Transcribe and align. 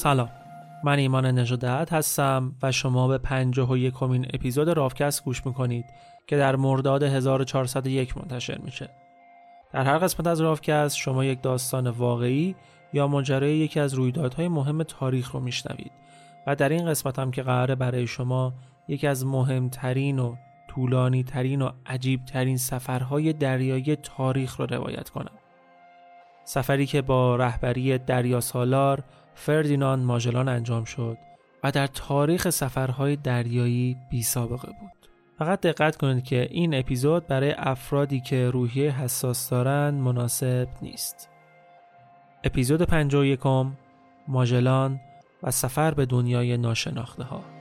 سلام. 0.00 0.30
من 0.84 0.98
ایمان 0.98 1.26
نژادت 1.26 1.92
هستم 1.92 2.54
و 2.62 2.72
شما 2.72 3.08
به 3.08 3.18
پنجاه 3.18 3.70
و 3.70 3.76
یکمین 3.76 4.26
اپیزود 4.34 4.68
رافکست 4.68 5.24
گوش 5.24 5.46
می‌کنید 5.46 5.84
که 6.26 6.36
در 6.36 6.56
مرداد 6.56 7.02
1401 7.02 8.18
منتشر 8.18 8.58
میشه. 8.58 8.90
در 9.72 9.84
هر 9.84 9.98
قسمت 9.98 10.26
از 10.26 10.40
رافکست 10.40 10.96
شما 10.96 11.24
یک 11.24 11.42
داستان 11.42 11.86
واقعی 11.86 12.56
یا 12.92 13.06
ماجرای 13.06 13.56
یکی 13.56 13.80
از 13.80 13.94
رویدادهای 13.94 14.48
مهم 14.48 14.82
تاریخ 14.82 15.30
رو 15.30 15.40
میشنوید 15.40 15.92
و 16.46 16.56
در 16.56 16.68
این 16.68 16.86
قسمت 16.86 17.18
هم 17.18 17.30
که 17.30 17.42
قراره 17.42 17.74
برای 17.74 18.06
شما 18.06 18.52
یکی 18.88 19.06
از 19.06 19.26
مهمترین 19.26 20.18
و 20.18 20.36
طولانی 20.68 21.24
ترین 21.24 21.62
و 21.62 21.70
عجیب 21.86 22.24
ترین 22.24 22.56
سفرهای 22.56 23.32
دریایی 23.32 23.96
تاریخ 23.96 24.60
رو 24.60 24.66
روایت 24.66 25.08
کنم. 25.08 25.40
سفری 26.44 26.86
که 26.86 27.02
با 27.02 27.36
رهبری 27.36 27.98
دریا 27.98 28.40
سالار 28.40 29.04
فردیناند 29.40 30.04
ماژلان 30.04 30.48
انجام 30.48 30.84
شد 30.84 31.18
و 31.64 31.70
در 31.70 31.86
تاریخ 31.86 32.50
سفرهای 32.50 33.16
دریایی 33.16 33.96
بی 34.10 34.22
سابقه 34.22 34.68
بود. 34.80 35.08
فقط 35.38 35.60
دقت 35.60 35.96
کنید 35.96 36.24
که 36.24 36.48
این 36.50 36.74
اپیزود 36.74 37.26
برای 37.26 37.54
افرادی 37.58 38.20
که 38.20 38.50
روحیه 38.50 38.90
حساس 38.90 39.50
دارند 39.50 39.94
مناسب 39.94 40.68
نیست. 40.82 41.30
اپیزود 42.44 42.82
51 42.82 43.40
ماژلان 44.28 45.00
و 45.42 45.50
سفر 45.50 45.94
به 45.94 46.06
دنیای 46.06 46.56
ناشناخته 46.56 47.24
ها 47.24 47.59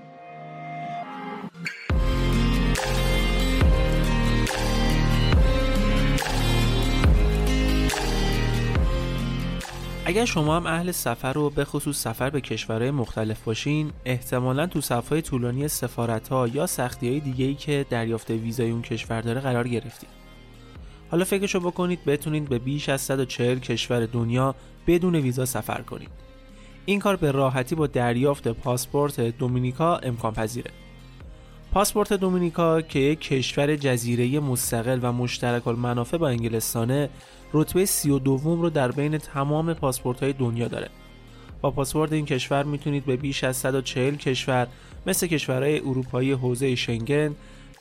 اگر 10.09 10.25
شما 10.25 10.55
هم 10.55 10.65
اهل 10.65 10.91
سفر 10.91 11.37
و 11.37 11.49
به 11.49 11.65
خصوص 11.65 11.97
سفر 11.97 12.29
به 12.29 12.41
کشورهای 12.41 12.91
مختلف 12.91 13.43
باشین 13.43 13.91
احتمالا 14.05 14.67
تو 14.67 14.81
صفهای 14.81 15.21
طولانی 15.21 15.67
سفارت 15.67 16.27
ها 16.27 16.47
یا 16.47 16.67
سختی 16.67 17.09
های 17.09 17.19
دیگه 17.19 17.45
ای 17.45 17.55
که 17.55 17.85
دریافت 17.89 18.29
ویزای 18.29 18.71
اون 18.71 18.81
کشور 18.81 19.21
داره 19.21 19.41
قرار 19.41 19.67
گرفتید 19.67 20.09
حالا 21.11 21.25
فکرشو 21.25 21.59
بکنید 21.59 22.05
بتونید 22.05 22.49
به 22.49 22.59
بیش 22.59 22.89
از 22.89 23.01
140 23.01 23.59
کشور 23.59 24.05
دنیا 24.05 24.55
بدون 24.87 25.15
ویزا 25.15 25.45
سفر 25.45 25.81
کنید. 25.81 26.09
این 26.85 26.99
کار 26.99 27.15
به 27.15 27.31
راحتی 27.31 27.75
با 27.75 27.87
دریافت 27.87 28.47
پاسپورت 28.47 29.21
دومینیکا 29.21 29.97
امکان 29.97 30.33
پذیره. 30.33 30.71
پاسپورت 31.71 32.13
دومینیکا 32.13 32.81
که 32.81 32.99
یک 32.99 33.19
کشور 33.19 33.75
جزیره 33.75 34.39
مستقل 34.39 34.99
و 35.01 35.11
مشترک 35.11 35.67
المنافع 35.67 36.17
با 36.17 36.29
انگلستانه 36.29 37.09
رتبه 37.53 37.85
سی 37.85 38.09
و 38.09 38.19
دوم 38.19 38.61
رو 38.61 38.69
در 38.69 38.91
بین 38.91 39.17
تمام 39.17 39.73
پاسپورت 39.73 40.23
های 40.23 40.33
دنیا 40.33 40.67
داره 40.67 40.89
با 41.61 41.71
پاسپورت 41.71 42.11
این 42.11 42.25
کشور 42.25 42.63
می‌تونید 42.63 43.05
به 43.05 43.15
بیش 43.15 43.43
از 43.43 43.57
140 43.57 44.15
کشور 44.15 44.67
مثل 45.07 45.27
کشورهای 45.27 45.79
اروپایی 45.79 46.31
حوزه 46.31 46.75
شنگن، 46.75 47.35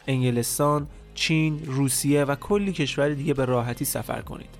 انگلستان، 0.06 0.87
چین، 1.14 1.60
روسیه 1.66 2.25
و 2.25 2.34
کلی 2.34 2.72
کشور 2.72 3.08
دیگه 3.08 3.34
به 3.34 3.44
راحتی 3.44 3.84
سفر 3.84 4.20
کنید. 4.20 4.50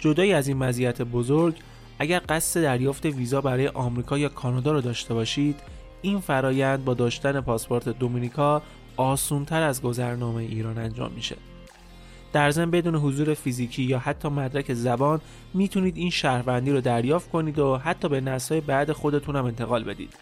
جدای 0.00 0.32
از 0.32 0.48
این 0.48 0.56
مزیت 0.56 1.02
بزرگ، 1.02 1.54
اگر 1.98 2.22
قصد 2.28 2.62
دریافت 2.62 3.06
ویزا 3.06 3.40
برای 3.40 3.68
آمریکا 3.68 4.18
یا 4.18 4.28
کانادا 4.28 4.72
رو 4.72 4.80
داشته 4.80 5.14
باشید، 5.14 5.60
این 6.02 6.20
فرایند 6.20 6.84
با 6.84 6.94
داشتن 6.94 7.40
پاسپورت 7.40 7.88
دومینیکا 7.88 8.62
آسونتر 8.96 9.62
از 9.62 9.82
گذرنامه 9.82 10.42
ایران 10.42 10.78
انجام 10.78 11.12
میشه. 11.12 11.36
در 12.32 12.50
ضمن 12.50 12.70
بدون 12.70 12.94
حضور 12.94 13.34
فیزیکی 13.34 13.82
یا 13.82 13.98
حتی 13.98 14.28
مدرک 14.28 14.74
زبان 14.74 15.20
می‌تونید 15.54 15.96
این 15.96 16.10
شهروندی 16.10 16.70
رو 16.70 16.80
دریافت 16.80 17.30
کنید 17.30 17.58
و 17.58 17.76
حتی 17.76 18.08
به 18.08 18.20
نسل‌های 18.20 18.60
بعد 18.60 18.92
خودتون 18.92 19.36
هم 19.36 19.44
انتقال 19.44 19.84
بدید. 19.84 20.14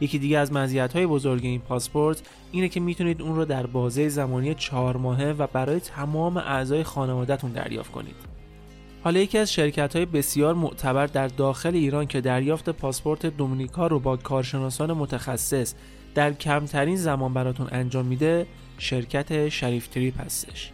یکی 0.00 0.18
دیگه 0.18 0.38
از 0.38 0.52
مزیت‌های 0.52 1.06
بزرگ 1.06 1.44
این 1.44 1.60
پاسپورت 1.60 2.22
اینه 2.52 2.68
که 2.68 2.80
می‌تونید 2.80 3.22
اون 3.22 3.36
رو 3.36 3.44
در 3.44 3.66
بازه 3.66 4.08
زمانی 4.08 4.54
چهار 4.54 4.96
ماهه 4.96 5.34
و 5.38 5.46
برای 5.46 5.80
تمام 5.80 6.36
اعضای 6.36 6.84
خانوادهتون 6.84 7.52
دریافت 7.52 7.90
کنید. 7.90 8.14
حالا 9.04 9.20
یکی 9.20 9.38
از 9.38 9.52
شرکت 9.52 9.96
های 9.96 10.06
بسیار 10.06 10.54
معتبر 10.54 11.06
در 11.06 11.28
داخل 11.28 11.74
ایران 11.74 12.06
که 12.06 12.20
دریافت 12.20 12.70
پاسپورت 12.70 13.26
دومینیکا 13.26 13.86
رو 13.86 13.98
با 13.98 14.16
کارشناسان 14.16 14.92
متخصص 14.92 15.74
در 16.14 16.32
کمترین 16.32 16.96
زمان 16.96 17.34
براتون 17.34 17.68
انجام 17.72 18.06
میده 18.06 18.46
شرکت 18.78 19.48
شریف 19.48 19.88
تریپ 19.88 20.20
هستش 20.20 20.72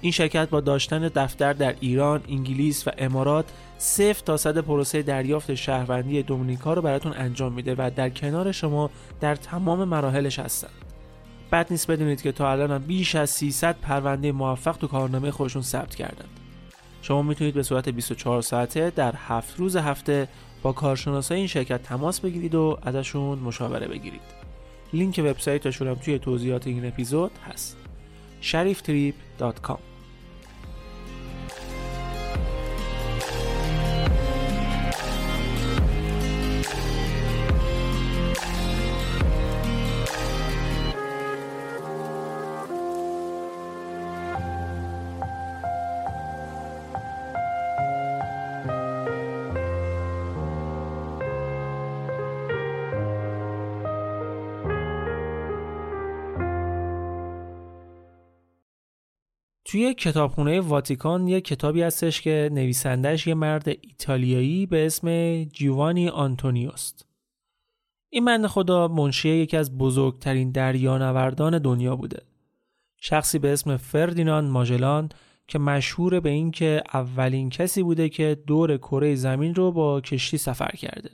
این 0.00 0.12
شرکت 0.12 0.50
با 0.50 0.60
داشتن 0.60 1.08
دفتر 1.08 1.52
در 1.52 1.74
ایران، 1.80 2.20
انگلیس 2.28 2.88
و 2.88 2.90
امارات 2.98 3.44
صفر 3.78 4.22
تا 4.24 4.36
صد 4.36 4.58
پروسه 4.58 5.02
دریافت 5.02 5.54
شهروندی 5.54 6.22
دومینیکا 6.22 6.74
رو 6.74 6.82
براتون 6.82 7.12
انجام 7.12 7.52
میده 7.52 7.74
و 7.78 7.90
در 7.96 8.10
کنار 8.10 8.52
شما 8.52 8.90
در 9.20 9.34
تمام 9.34 9.84
مراحلش 9.84 10.38
هستن. 10.38 10.68
بد 11.52 11.66
نیست 11.70 11.90
بدونید 11.90 12.22
که 12.22 12.32
تا 12.32 12.52
الان 12.52 12.78
بیش 12.78 13.14
از 13.14 13.30
300 13.30 13.76
پرونده 13.76 14.32
موفق 14.32 14.76
تو 14.76 14.86
کارنامه 14.86 15.30
خودشون 15.30 15.62
ثبت 15.62 15.94
کردند. 15.94 16.28
شما 17.02 17.22
می‌تونید 17.22 17.54
به 17.54 17.62
صورت 17.62 17.88
24 17.88 18.42
ساعته 18.42 18.92
در 18.96 19.14
هفت 19.16 19.58
روز 19.58 19.76
هفته 19.76 20.28
با 20.62 20.72
کارشناسای 20.72 21.38
این 21.38 21.46
شرکت 21.46 21.82
تماس 21.82 22.20
بگیرید 22.20 22.54
و 22.54 22.78
ازشون 22.82 23.38
مشاوره 23.38 23.88
بگیرید. 23.88 24.40
لینک 24.92 25.20
وبسایتشون 25.24 25.88
هم 25.88 25.94
توی 25.94 26.18
توضیحات 26.18 26.66
این 26.66 26.86
اپیزود 26.86 27.30
هست. 27.48 27.76
shariftrip.com 28.42 29.89
توی 59.80 59.94
کتابخونه 59.94 60.60
واتیکان 60.60 61.28
یه 61.28 61.40
کتابی 61.40 61.82
هستش 61.82 62.20
که 62.20 62.50
نویسندش 62.52 63.26
یه 63.26 63.34
مرد 63.34 63.68
ایتالیایی 63.68 64.66
به 64.66 64.86
اسم 64.86 65.44
جیوانی 65.44 66.08
آنتونیوست. 66.08 67.06
این 68.10 68.24
من 68.24 68.46
خدا 68.46 68.88
منشی 68.88 69.28
یکی 69.28 69.56
از 69.56 69.78
بزرگترین 69.78 70.50
دریانوردان 70.50 71.58
دنیا 71.58 71.96
بوده. 71.96 72.22
شخصی 73.00 73.38
به 73.38 73.52
اسم 73.52 73.76
فردیناند 73.76 74.50
ماژلان 74.50 75.08
که 75.48 75.58
مشهور 75.58 76.20
به 76.20 76.30
این 76.30 76.50
که 76.50 76.82
اولین 76.94 77.50
کسی 77.50 77.82
بوده 77.82 78.08
که 78.08 78.42
دور 78.46 78.76
کره 78.76 79.14
زمین 79.14 79.54
رو 79.54 79.72
با 79.72 80.00
کشتی 80.00 80.38
سفر 80.38 80.70
کرده. 80.70 81.10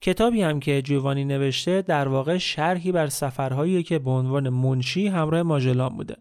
کتابی 0.00 0.42
هم 0.42 0.60
که 0.60 0.82
جیوانی 0.82 1.24
نوشته 1.24 1.82
در 1.82 2.08
واقع 2.08 2.38
شرحی 2.38 2.92
بر 2.92 3.06
سفرهایی 3.06 3.82
که 3.82 3.98
به 3.98 4.10
عنوان 4.10 4.48
منشی 4.48 5.06
همراه 5.06 5.42
ماژلان 5.42 5.96
بوده. 5.96 6.16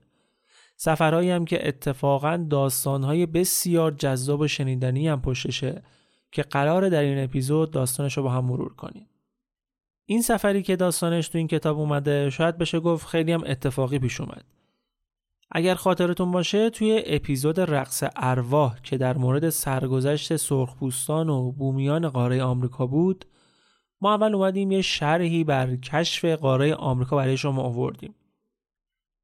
سفرهایی 0.80 1.30
هم 1.30 1.46
که 1.46 1.68
اتفاقا 1.68 2.46
داستانهای 2.50 3.26
بسیار 3.26 3.92
جذاب 3.92 4.40
و 4.40 4.48
شنیدنی 4.48 5.08
هم 5.08 5.22
پشتشه 5.22 5.84
که 6.32 6.42
قرار 6.42 6.90
در 6.90 7.02
این 7.02 7.24
اپیزود 7.24 7.72
داستانش 7.72 8.18
رو 8.18 8.24
با 8.24 8.30
هم 8.30 8.46
مرور 8.46 8.74
کنیم. 8.74 9.08
این 10.06 10.22
سفری 10.22 10.64
که 10.64 10.76
داستانش 10.76 11.30
تو 11.30 11.38
این 11.38 11.48
کتاب 11.48 11.80
اومده 11.80 12.30
شاید 12.30 12.58
بشه 12.58 12.80
گفت 12.80 13.08
خیلی 13.08 13.32
هم 13.32 13.44
اتفاقی 13.46 14.00
پیش 14.00 14.22
اومد. 14.22 14.44
اگر 15.52 15.76
خاطرتون 15.76 16.32
باشه 16.32 16.70
توی 16.70 17.04
اپیزود 17.06 17.60
رقص 17.60 18.04
ارواح 18.16 18.80
که 18.84 18.98
در 18.98 19.18
مورد 19.18 19.50
سرگذشت 19.50 20.36
سرخپوستان 20.36 21.30
و 21.30 21.52
بومیان 21.52 22.10
قاره 22.10 22.44
آمریکا 22.44 22.88
بود 22.88 23.26
ما 24.02 24.14
اول 24.14 24.36
اومدیم 24.36 24.72
یه 24.72 24.82
شرحی 24.82 25.44
بر 25.44 25.76
کشف 25.76 26.26
قاره 26.26 26.76
آمریکا 26.76 27.16
برای 27.16 27.38
شما 27.38 27.62
آوردیم. 27.62 28.16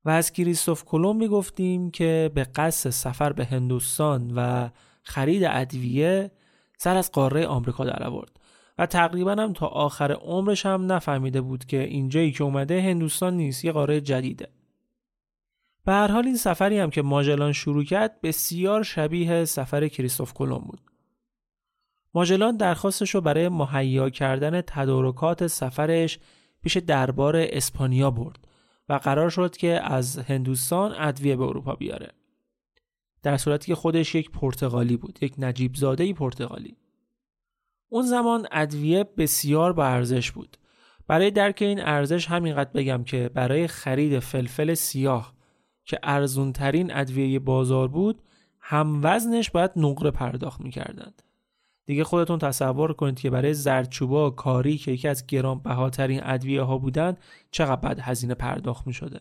و 0.06 0.10
از 0.10 0.32
کریستوف 0.32 0.84
کلم 0.86 1.16
می‌گفتیم 1.16 1.92
که 1.92 2.32
به 2.36 2.44
قصد 2.44 2.90
سفر 2.90 3.34
به 3.34 3.46
هندوستان 3.46 4.34
و 4.36 4.70
خرید 5.04 5.44
ادویه 5.44 6.32
سر 6.78 6.98
از 6.98 7.12
قاره 7.12 7.48
آمریکا 7.48 7.86
در 7.86 8.04
آورد 8.04 8.40
و 8.78 8.86
تقریبا 8.86 9.32
هم 9.32 9.54
تا 9.54 9.68
آخر 9.68 10.12
عمرش 10.12 10.66
هم 10.66 10.92
نفهمیده 10.92 11.42
بود 11.42 11.66
که 11.66 11.84
اینجایی 11.84 12.32
که 12.32 12.44
اومده 12.44 12.82
هندوستان 12.82 13.34
نیست 13.34 13.66
یه 13.66 13.72
قاره 13.72 14.02
جدیده. 14.02 14.50
به 15.86 15.92
هر 15.92 16.12
حال 16.12 16.26
این 16.26 16.38
سفری 16.38 16.80
هم 16.80 16.90
که 16.90 17.02
ماجلان 17.02 17.52
شروع 17.52 17.84
کرد 17.84 18.22
بسیار 18.22 18.84
شبیه 18.84 19.46
سفر 19.46 19.88
کریستوف 19.88 20.34
کلم 20.34 20.58
بود. 20.58 20.82
ماجلان 22.14 22.58
درخواستش 22.58 23.16
رو 23.16 23.22
برای 23.22 23.50
مهیا 23.50 24.10
کردن 24.10 24.62
تدارکات 24.62 25.48
سفرش 25.48 26.20
پیش 26.64 26.78
دربار 26.78 27.36
اسپانیا 27.38 28.12
برد 28.12 28.48
و 28.90 28.94
قرار 28.94 29.30
شد 29.30 29.58
که 29.58 29.82
از 29.84 30.20
هندوستان 30.20 30.96
ادویه 30.98 31.36
به 31.36 31.44
اروپا 31.44 31.76
بیاره. 31.76 32.12
در 33.24 33.38
صورتی 33.38 33.68
که 33.68 33.76
خودش 33.76 34.16
یک 34.16 34.32
پرتغالی 34.32 34.98
بود 34.98 35.20
یک 35.22 35.34
نجیب 35.38 35.76
زاده 35.76 36.14
پرتغالی. 36.14 36.78
اون 37.90 38.06
زمان 38.06 38.48
ادویه 38.52 39.04
بسیار 39.04 39.74
با 39.74 39.86
ارزش 39.86 40.32
بود. 40.32 40.58
برای 41.08 41.32
درک 41.32 41.62
این 41.62 41.82
ارزش 41.82 42.28
همینقدر 42.28 42.72
بگم 42.72 43.04
که 43.04 43.30
برای 43.34 43.68
خرید 43.68 44.20
فلفل 44.20 44.74
سیاه 44.74 45.34
که 45.86 46.00
ارزون 46.04 46.54
ترین 46.54 46.96
ادویه 46.96 47.40
بازار 47.40 47.88
بود 47.88 48.22
هم 48.60 49.00
وزنش 49.04 49.52
باید 49.52 49.72
نقره 49.76 50.12
پرداخت 50.12 50.62
می‌کردند. 50.62 51.24
دیگه 51.86 52.04
خودتون 52.04 52.40
تصور 52.40 52.94
کنید 52.94 53.20
که 53.20 53.30
برای 53.30 53.54
زردچوبا 53.54 54.30
کاری 54.30 54.78
که 54.78 54.92
یکی 54.92 55.08
از 55.08 55.28
گرانبهاترین 55.28 56.22
ادویه 56.24 56.62
ها 56.62 56.78
بودن 56.78 57.18
چقدر 57.52 57.76
بد 57.76 58.00
هزینه 58.00 58.34
پرداخت 58.34 58.88
می 58.88 58.94
شده. 58.94 59.20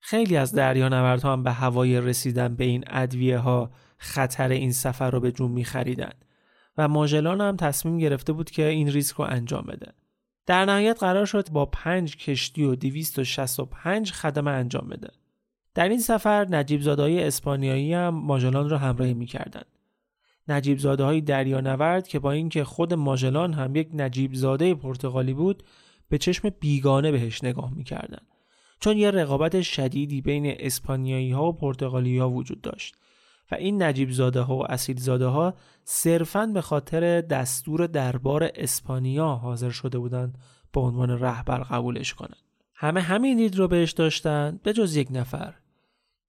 خیلی 0.00 0.36
از 0.36 0.52
دریانوردها 0.52 1.32
هم 1.32 1.42
به 1.42 1.52
هوای 1.52 2.00
رسیدن 2.00 2.54
به 2.56 2.64
این 2.64 2.84
ادویه 2.86 3.38
ها 3.38 3.70
خطر 3.98 4.48
این 4.48 4.72
سفر 4.72 5.10
رو 5.10 5.20
به 5.20 5.32
جون 5.32 5.50
می 5.50 5.64
خریدند 5.64 6.24
و 6.78 6.88
ماژلان 6.88 7.40
هم 7.40 7.56
تصمیم 7.56 7.98
گرفته 7.98 8.32
بود 8.32 8.50
که 8.50 8.66
این 8.66 8.88
ریسک 8.88 9.16
رو 9.16 9.24
انجام 9.24 9.64
بده. 9.68 9.92
در 10.46 10.64
نهایت 10.64 11.00
قرار 11.00 11.26
شد 11.26 11.50
با 11.50 11.66
پنج 11.66 12.16
کشتی 12.16 12.64
و 12.64 12.74
265 12.74 14.12
خدمه 14.12 14.50
انجام 14.50 14.88
بده. 14.88 15.10
در 15.74 15.88
این 15.88 16.00
سفر 16.00 16.46
نجیب 16.50 16.80
زادهای 16.80 17.24
اسپانیایی 17.24 17.94
هم 17.94 18.14
ماژلان 18.14 18.70
رو 18.70 18.76
همراهی 18.76 19.14
می‌کردند. 19.14 19.66
نجیب 20.48 20.78
زاده 20.78 21.04
های 21.04 21.20
دریانورد 21.20 22.08
که 22.08 22.18
با 22.18 22.32
اینکه 22.32 22.64
خود 22.64 22.94
ماژلان 22.94 23.52
هم 23.52 23.76
یک 23.76 23.88
نجیب 23.94 24.34
زاده 24.34 24.74
پرتغالی 24.74 25.34
بود 25.34 25.62
به 26.08 26.18
چشم 26.18 26.50
بیگانه 26.60 27.12
بهش 27.12 27.44
نگاه 27.44 27.74
می‌کردن 27.74 28.22
چون 28.80 28.96
یه 28.96 29.10
رقابت 29.10 29.62
شدیدی 29.62 30.20
بین 30.20 30.54
اسپانیایی 30.58 31.30
ها 31.30 31.48
و 31.48 31.52
پرتغالی 31.52 32.18
ها 32.18 32.30
وجود 32.30 32.60
داشت 32.60 32.96
و 33.50 33.54
این 33.54 33.82
نجیب 33.82 34.10
زاده 34.10 34.40
ها 34.40 34.56
و 34.56 34.72
اصیل 34.72 35.00
زاده 35.00 35.26
ها 35.26 35.54
صرفاً 35.84 36.46
به 36.46 36.60
خاطر 36.60 37.20
دستور 37.20 37.86
دربار 37.86 38.50
اسپانیا 38.54 39.26
حاضر 39.26 39.70
شده 39.70 39.98
بودند 39.98 40.38
به 40.72 40.80
عنوان 40.80 41.10
رهبر 41.10 41.58
قبولش 41.58 42.14
کنند. 42.14 42.36
همه 42.74 43.00
همین 43.00 43.36
دید 43.36 43.56
رو 43.56 43.68
بهش 43.68 43.92
داشتن 43.92 44.60
به 44.62 44.72
جز 44.72 44.96
یک 44.96 45.08
نفر 45.10 45.54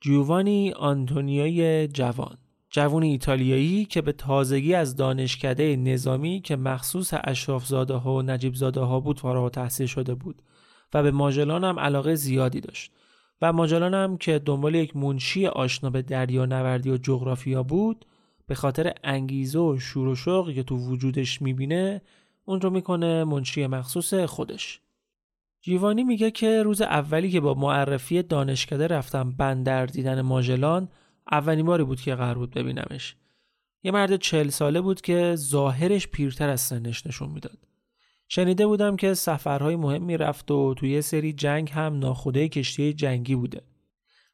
جووانی 0.01 0.71
آنتونیای 0.71 1.87
جوان. 1.87 2.37
جوون 2.75 3.03
ایتالیایی 3.03 3.85
که 3.85 4.01
به 4.01 4.11
تازگی 4.11 4.73
از 4.73 4.95
دانشکده 4.95 5.75
نظامی 5.75 6.41
که 6.41 6.55
مخصوص 6.55 7.13
اشرافزاده 7.23 7.93
ها 7.93 8.15
و 8.15 8.21
نجیب 8.21 8.55
زاده 8.55 8.79
ها 8.79 8.99
بود 8.99 9.19
فارغ 9.19 9.51
تحصیل 9.51 9.87
شده 9.87 10.15
بود 10.15 10.41
و 10.93 11.03
به 11.03 11.11
ماجلان 11.11 11.63
هم 11.63 11.79
علاقه 11.79 12.15
زیادی 12.15 12.61
داشت. 12.61 12.91
و 13.41 13.53
ماجلان 13.53 13.93
هم 13.93 14.17
که 14.17 14.39
دنبال 14.39 14.75
یک 14.75 14.95
منشی 14.95 15.47
آشنا 15.47 15.89
به 15.89 16.01
دریا 16.01 16.45
نوردی 16.45 16.89
و 16.89 16.97
جغرافیا 16.97 17.63
بود 17.63 18.05
به 18.47 18.55
خاطر 18.55 18.93
انگیزه 19.03 19.59
و 19.59 19.79
شور 19.79 20.07
و 20.07 20.15
شوقی 20.15 20.53
که 20.53 20.63
تو 20.63 20.77
وجودش 20.77 21.41
می‌بینه 21.41 22.01
اون 22.45 22.61
رو 22.61 22.69
می‌کنه 22.69 23.23
منشی 23.23 23.67
مخصوص 23.67 24.13
خودش. 24.13 24.81
جیوانی 25.61 26.03
میگه 26.03 26.31
که 26.31 26.63
روز 26.63 26.81
اولی 26.81 27.29
که 27.29 27.39
با 27.39 27.53
معرفی 27.53 28.23
دانشکده 28.23 28.87
رفتم 28.87 29.31
بندر 29.31 29.85
دیدن 29.85 30.21
ماجلان 30.21 30.89
اولین 31.31 31.65
باری 31.65 31.83
بود 31.83 32.01
که 32.01 32.15
قرار 32.15 32.37
بود 32.37 32.51
ببینمش. 32.51 33.15
یه 33.83 33.91
مرد 33.91 34.15
چل 34.15 34.49
ساله 34.49 34.81
بود 34.81 35.01
که 35.01 35.35
ظاهرش 35.35 36.07
پیرتر 36.07 36.49
از 36.49 36.61
سنش 36.61 37.07
نشون 37.07 37.29
می‌داد. 37.29 37.57
شنیده 38.27 38.67
بودم 38.67 38.95
که 38.95 39.13
سفرهای 39.13 39.75
مهمی 39.75 40.17
رفت 40.17 40.51
و 40.51 40.73
توی 40.73 40.91
یه 40.91 41.01
سری 41.01 41.33
جنگ 41.33 41.71
هم 41.71 41.99
ناخوده 41.99 42.49
کشتی 42.49 42.93
جنگی 42.93 43.35
بوده. 43.35 43.61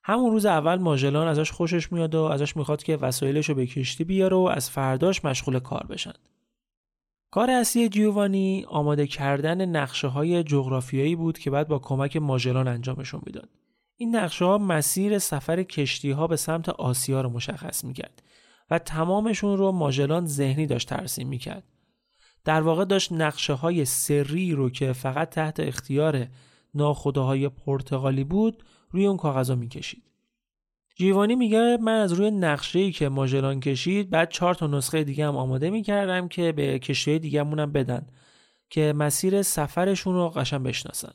همون 0.03 0.31
روز 0.31 0.45
اول 0.45 0.75
ماژلان 0.75 1.27
ازش 1.27 1.51
خوشش 1.51 1.91
میاد 1.91 2.15
و 2.15 2.21
ازش 2.21 2.57
می‌خواد 2.57 2.83
که 2.83 2.95
وسایلش 2.95 3.49
رو 3.49 3.55
به 3.55 3.67
کشتی 3.67 4.03
بیاره 4.03 4.37
و 4.37 4.39
از 4.39 4.69
فرداش 4.69 5.25
مشغول 5.25 5.59
کار 5.59 5.85
بشن. 5.89 6.13
کار 7.31 7.51
اصلی 7.51 7.89
جیوانی 7.89 8.65
آماده 8.67 9.07
کردن 9.07 9.65
نقشه 9.65 10.07
های 10.07 10.43
جغرافیایی 10.43 11.15
بود 11.15 11.39
که 11.39 11.51
بعد 11.51 11.67
با 11.67 11.79
کمک 11.79 12.17
ماژلان 12.17 12.67
انجامشون 12.67 13.21
می‌داد. 13.25 13.49
این 14.01 14.15
نقشه 14.15 14.45
ها 14.45 14.57
مسیر 14.57 15.19
سفر 15.19 15.63
کشتی 15.63 16.11
ها 16.11 16.27
به 16.27 16.35
سمت 16.35 16.69
آسیا 16.69 17.21
رو 17.21 17.29
مشخص 17.29 17.83
می‌کرد 17.83 18.23
و 18.69 18.79
تمامشون 18.79 19.57
رو 19.57 19.71
ماژلان 19.71 20.25
ذهنی 20.25 20.65
داشت 20.65 20.89
ترسیم 20.89 21.27
می‌کرد. 21.27 21.63
در 22.45 22.61
واقع 22.61 22.85
داشت 22.85 23.11
نقشه 23.11 23.53
های 23.53 23.85
سری 23.85 24.51
رو 24.51 24.69
که 24.69 24.93
فقط 24.93 25.29
تحت 25.29 25.59
اختیار 25.59 26.27
ناخداهای 26.73 27.49
پرتغالی 27.49 28.23
بود 28.23 28.63
روی 28.89 29.05
اون 29.05 29.17
کاغذا 29.17 29.55
می‌کشید. 29.55 30.03
جیوانی 30.95 31.35
میگه 31.35 31.77
من 31.81 31.99
از 31.99 32.13
روی 32.13 32.31
نقشه 32.31 32.91
که 32.91 33.09
ماژلان 33.09 33.59
کشید 33.59 34.09
بعد 34.09 34.29
چهار 34.29 34.55
تا 34.55 34.67
نسخه 34.67 35.03
دیگه 35.03 35.27
هم 35.27 35.37
آماده 35.37 35.69
می‌کردم 35.69 36.27
که 36.27 36.51
به 36.51 36.79
کشتی 36.79 37.19
دیگه 37.19 37.39
هم 37.39 37.71
بدن 37.71 38.07
که 38.69 38.93
مسیر 38.93 39.41
سفرشون 39.41 40.13
رو 40.13 40.29
قشن 40.29 40.63
بشناسن. 40.63 41.13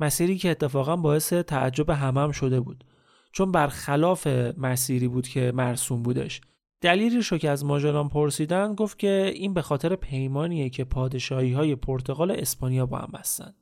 مسیری 0.00 0.38
که 0.38 0.50
اتفاقا 0.50 0.96
باعث 0.96 1.32
تعجب 1.32 1.90
همم 1.90 2.18
هم 2.18 2.32
شده 2.32 2.60
بود. 2.60 2.84
چون 3.32 3.52
برخلاف 3.52 4.26
مسیری 4.58 5.08
بود 5.08 5.28
که 5.28 5.52
مرسوم 5.54 6.02
بودش. 6.02 6.40
دلیلی 6.80 7.20
رو 7.30 7.38
که 7.38 7.50
از 7.50 7.64
ماژلان 7.64 8.08
پرسیدن 8.08 8.74
گفت 8.74 8.98
که 8.98 9.32
این 9.34 9.54
به 9.54 9.62
خاطر 9.62 9.96
پیمانیه 9.96 10.70
که 10.70 10.84
پادشاهی 10.84 11.52
های 11.52 11.76
پرتغال 11.76 12.30
اسپانیا 12.30 12.86
با 12.86 12.98
هم 12.98 13.10
بستن. 13.14 13.54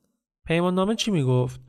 پیمان 0.45 0.75
نامه 0.75 0.95
چی 0.95 1.11
می‌گفت؟ 1.11 1.59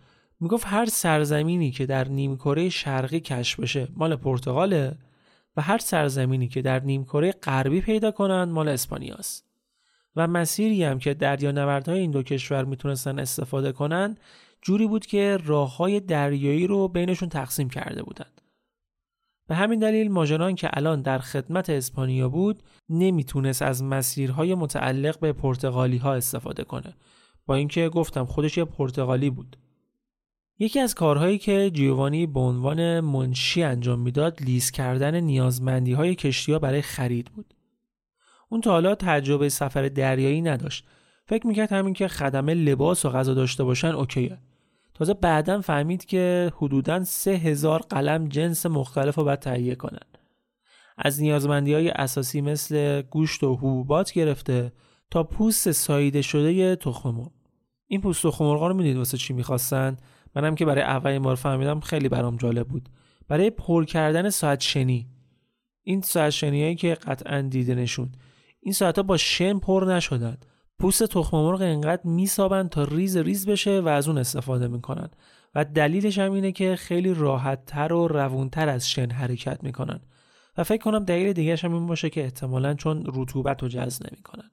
می‌گفت 0.40 0.66
هر 0.66 0.86
سرزمینی 0.86 1.70
که 1.70 1.86
در 1.86 2.08
نیمکره 2.08 2.68
شرقی 2.68 3.20
کشف 3.20 3.60
بشه 3.60 3.88
مال 3.96 4.16
پرتغاله 4.16 4.98
و 5.56 5.62
هر 5.62 5.78
سرزمینی 5.78 6.48
که 6.48 6.62
در 6.62 6.80
نیمکره 6.80 7.32
غربی 7.32 7.80
پیدا 7.80 8.10
کنن 8.10 8.44
مال 8.44 8.68
اسپانیاست. 8.68 9.46
و 10.16 10.26
مسیری 10.26 10.84
هم 10.84 10.98
که 10.98 11.14
دریانوردهای 11.14 11.98
این 11.98 12.10
دو 12.10 12.22
کشور 12.22 12.64
می‌تونستن 12.64 13.18
استفاده 13.18 13.72
کنن 13.72 14.16
جوری 14.62 14.86
بود 14.86 15.06
که 15.06 15.38
راه 15.44 15.76
های 15.76 16.00
دریایی 16.00 16.66
رو 16.66 16.88
بینشون 16.88 17.28
تقسیم 17.28 17.70
کرده 17.70 18.02
بودند. 18.02 18.40
به 19.48 19.54
همین 19.54 19.78
دلیل 19.78 20.12
ماژران 20.12 20.54
که 20.54 20.70
الان 20.72 21.02
در 21.02 21.18
خدمت 21.18 21.70
اسپانیا 21.70 22.28
بود 22.28 22.62
نمی‌تونست 22.88 23.62
از 23.62 23.82
مسیرهای 23.82 24.54
متعلق 24.54 25.20
به 25.20 25.32
پرتغالی 25.32 25.96
ها 25.96 26.14
استفاده 26.14 26.64
کنه. 26.64 26.94
با 27.46 27.54
اینکه 27.54 27.88
گفتم 27.88 28.24
خودش 28.24 28.58
یه 28.58 28.64
پرتغالی 28.64 29.30
بود. 29.30 29.56
یکی 30.58 30.80
از 30.80 30.94
کارهایی 30.94 31.38
که 31.38 31.70
جیوانی 31.70 32.26
به 32.26 32.40
عنوان 32.40 33.00
منشی 33.00 33.62
انجام 33.62 34.00
می‌داد 34.00 34.42
لیز 34.42 34.70
کردن 34.70 35.20
نیازمندی 35.20 35.92
های 35.92 36.14
کشتی 36.14 36.52
ها 36.52 36.58
برای 36.58 36.82
خرید 36.82 37.30
بود. 37.34 37.54
اون 38.48 38.60
تا 38.60 38.70
حالا 38.70 38.94
تجربه 38.94 39.48
سفر 39.48 39.88
دریایی 39.88 40.42
نداشت. 40.42 40.86
فکر 41.28 41.46
می‌کرد 41.46 41.72
همین 41.72 41.94
که 41.94 42.08
خدمه 42.08 42.54
لباس 42.54 43.04
و 43.04 43.10
غذا 43.10 43.34
داشته 43.34 43.64
باشن 43.64 43.88
اوکیه. 43.88 44.38
تازه 44.94 45.14
بعدا 45.14 45.60
فهمید 45.60 46.04
که 46.04 46.52
حدودا 46.56 47.04
سه 47.04 47.30
هزار 47.30 47.80
قلم 47.80 48.28
جنس 48.28 48.66
مختلف 48.66 49.14
رو 49.14 49.24
باید 49.24 49.38
تهیه 49.38 49.74
کنن. 49.74 50.06
از 50.98 51.22
نیازمندی 51.22 51.74
های 51.74 51.88
اساسی 51.88 52.40
مثل 52.40 53.02
گوشت 53.02 53.44
و 53.44 53.56
حبوبات 53.56 54.12
گرفته 54.12 54.72
تا 55.10 55.24
پوست 55.24 55.72
ساییده 55.72 56.22
شده 56.22 56.76
تخم 56.76 57.10
مرغ 57.10 57.32
این 57.86 58.00
پوست 58.00 58.22
تخم 58.22 58.44
مرغ 58.44 58.62
رو 58.62 58.74
می‌دید 58.74 58.96
واسه 58.96 59.18
چی 59.18 59.32
می‌خواستن؟ 59.32 59.96
منم 60.34 60.54
که 60.54 60.64
برای 60.64 60.82
اولین 60.82 61.22
بار 61.22 61.34
فهمیدم 61.34 61.80
خیلی 61.80 62.08
برام 62.08 62.36
جالب 62.36 62.68
بود. 62.68 62.88
برای 63.28 63.50
پر 63.50 63.84
کردن 63.84 64.30
ساعت 64.30 64.60
شنی. 64.60 65.08
این 65.82 66.00
ساعت 66.00 66.30
شنی 66.30 66.62
هایی 66.62 66.74
که 66.74 66.94
قطعا 66.94 67.40
دیدنشون 67.40 68.12
این 68.60 68.72
ساعت 68.72 68.96
ها 68.96 69.02
با 69.02 69.16
شن 69.16 69.58
پر 69.58 69.84
نشدن. 69.88 70.36
پوست 70.78 71.02
تخم 71.02 71.36
مرغ 71.36 71.60
انقدر 71.60 72.02
میسابن 72.04 72.68
تا 72.68 72.84
ریز 72.84 73.16
ریز 73.16 73.48
بشه 73.48 73.80
و 73.80 73.88
از 73.88 74.08
اون 74.08 74.18
استفاده 74.18 74.68
می‌کنن. 74.68 75.08
و 75.54 75.64
دلیلش 75.64 76.18
هم 76.18 76.32
اینه 76.32 76.52
که 76.52 76.76
خیلی 76.76 77.14
راحتتر 77.14 77.92
و 77.92 78.08
روونتر 78.08 78.68
از 78.68 78.90
شن 78.90 79.10
حرکت 79.10 79.64
می‌کنن. 79.64 80.00
و 80.56 80.64
فکر 80.64 80.82
کنم 80.82 81.04
دلیل 81.04 81.32
دیگه 81.32 81.56
هم 81.56 81.74
این 81.74 81.86
باشه 81.86 82.10
که 82.10 82.24
احتمالا 82.24 82.74
چون 82.74 83.04
رطوبت 83.14 83.62
رو 83.62 83.68
جذب 83.68 84.06
نمی‌کنن. 84.12 84.50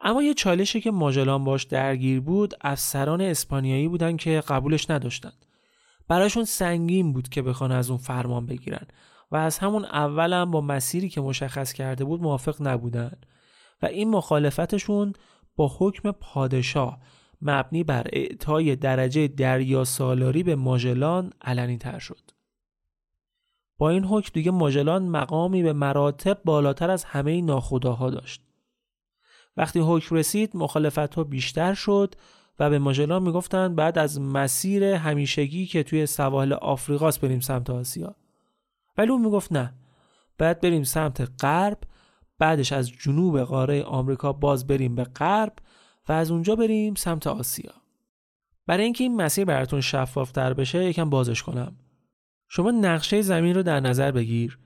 اما 0.00 0.22
یه 0.22 0.34
چالشی 0.34 0.80
که 0.80 0.90
ماجلان 0.90 1.44
باش 1.44 1.64
درگیر 1.64 2.20
بود 2.20 2.54
افسران 2.60 3.20
اسپانیایی 3.20 3.88
بودن 3.88 4.16
که 4.16 4.40
قبولش 4.40 4.90
نداشتن. 4.90 5.32
براشون 6.08 6.44
سنگین 6.44 7.12
بود 7.12 7.28
که 7.28 7.42
بخوان 7.42 7.72
از 7.72 7.90
اون 7.90 7.98
فرمان 7.98 8.46
بگیرن. 8.46 8.86
و 9.30 9.36
از 9.36 9.58
همون 9.58 9.84
اولم 9.84 10.50
با 10.50 10.60
مسیری 10.60 11.08
که 11.08 11.20
مشخص 11.20 11.72
کرده 11.72 12.04
بود 12.04 12.22
موافق 12.22 12.56
نبودن. 12.60 13.12
و 13.82 13.86
این 13.86 14.10
مخالفتشون 14.10 15.12
با 15.56 15.72
حکم 15.78 16.10
پادشاه 16.10 16.98
مبنی 17.42 17.84
بر 17.84 18.06
اعطای 18.12 18.76
درجه 18.76 19.28
دریا 19.28 19.84
سالاری 19.84 20.42
به 20.42 20.56
ماژلان 20.56 21.32
علنی 21.42 21.78
تر 21.78 21.98
شد. 21.98 22.30
با 23.78 23.90
این 23.90 24.04
حکم 24.04 24.30
دیگه 24.34 24.50
ماژلان 24.50 25.08
مقامی 25.08 25.62
به 25.62 25.72
مراتب 25.72 26.38
بالاتر 26.44 26.90
از 26.90 27.04
همه 27.04 27.42
ناخداها 27.42 28.10
داشت. 28.10 28.42
وقتی 29.56 29.80
حکم 29.80 30.16
رسید 30.16 30.56
مخالفت 30.56 31.14
ها 31.14 31.24
بیشتر 31.24 31.74
شد 31.74 32.14
و 32.58 32.70
به 32.70 32.78
ماژلان 32.78 33.22
می‌گفتند 33.22 33.76
بعد 33.76 33.98
از 33.98 34.20
مسیر 34.20 34.84
همیشگی 34.84 35.66
که 35.66 35.82
توی 35.82 36.06
سواحل 36.06 36.52
آفریقاست 36.52 37.20
بریم 37.20 37.40
سمت 37.40 37.70
آسیا. 37.70 38.14
ولی 38.98 39.10
اون 39.10 39.22
می‌گفت 39.24 39.52
نه 39.52 39.74
بعد 40.38 40.60
بریم 40.60 40.84
سمت 40.84 41.30
غرب 41.40 41.78
بعدش 42.42 42.72
از 42.72 42.90
جنوب 42.90 43.40
قاره 43.40 43.82
آمریکا 43.82 44.32
باز 44.32 44.66
بریم 44.66 44.94
به 44.94 45.04
غرب 45.04 45.52
و 46.08 46.12
از 46.12 46.30
اونجا 46.30 46.56
بریم 46.56 46.94
سمت 46.94 47.26
آسیا. 47.26 47.72
برای 48.66 48.84
اینکه 48.84 49.04
این 49.04 49.16
مسیر 49.16 49.44
براتون 49.44 49.80
شفاف 49.80 50.32
تر 50.32 50.54
بشه 50.54 50.84
یکم 50.84 51.10
بازش 51.10 51.42
کنم. 51.42 51.76
شما 52.48 52.70
نقشه 52.70 53.22
زمین 53.22 53.54
رو 53.54 53.62
در 53.62 53.80
نظر 53.80 54.10
بگیر. 54.10 54.58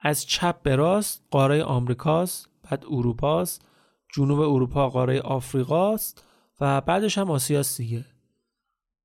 از 0.00 0.26
چپ 0.26 0.62
به 0.62 0.76
راست 0.76 1.22
قاره 1.30 1.62
آمریکاست 1.62 2.48
بعد 2.62 2.84
اروپاست 2.90 3.64
جنوب 4.14 4.40
اروپا 4.40 4.88
قاره 4.88 5.20
آفریقاست 5.20 6.24
و 6.60 6.80
بعدش 6.80 7.18
هم 7.18 7.30
آسیاست 7.30 7.76
دیگه. 7.76 8.04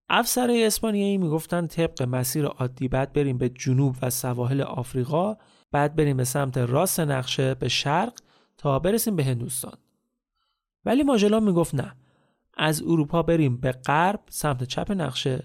افسر 0.09 0.51
اسپانیایی 0.55 1.17
می‌گفتن 1.17 1.67
طبق 1.67 2.03
مسیر 2.03 2.45
عادی 2.45 2.87
بعد 2.87 3.13
بریم 3.13 3.37
به 3.37 3.49
جنوب 3.49 3.95
و 4.01 4.09
سواحل 4.09 4.61
آفریقا 4.61 5.37
بعد 5.71 5.95
بریم 5.95 6.17
به 6.17 6.23
سمت 6.23 6.57
راست 6.57 6.99
نقشه 6.99 7.53
به 7.53 7.67
شرق 7.67 8.13
تا 8.57 8.79
برسیم 8.79 9.15
به 9.15 9.23
هندوستان. 9.23 9.77
ولی 10.85 11.03
ماجلان 11.03 11.43
می‌گفت 11.43 11.75
نه. 11.75 11.95
از 12.57 12.81
اروپا 12.81 13.23
بریم 13.23 13.57
به 13.57 13.71
غرب 13.71 14.19
سمت 14.29 14.63
چپ 14.63 14.91
نقشه 14.91 15.43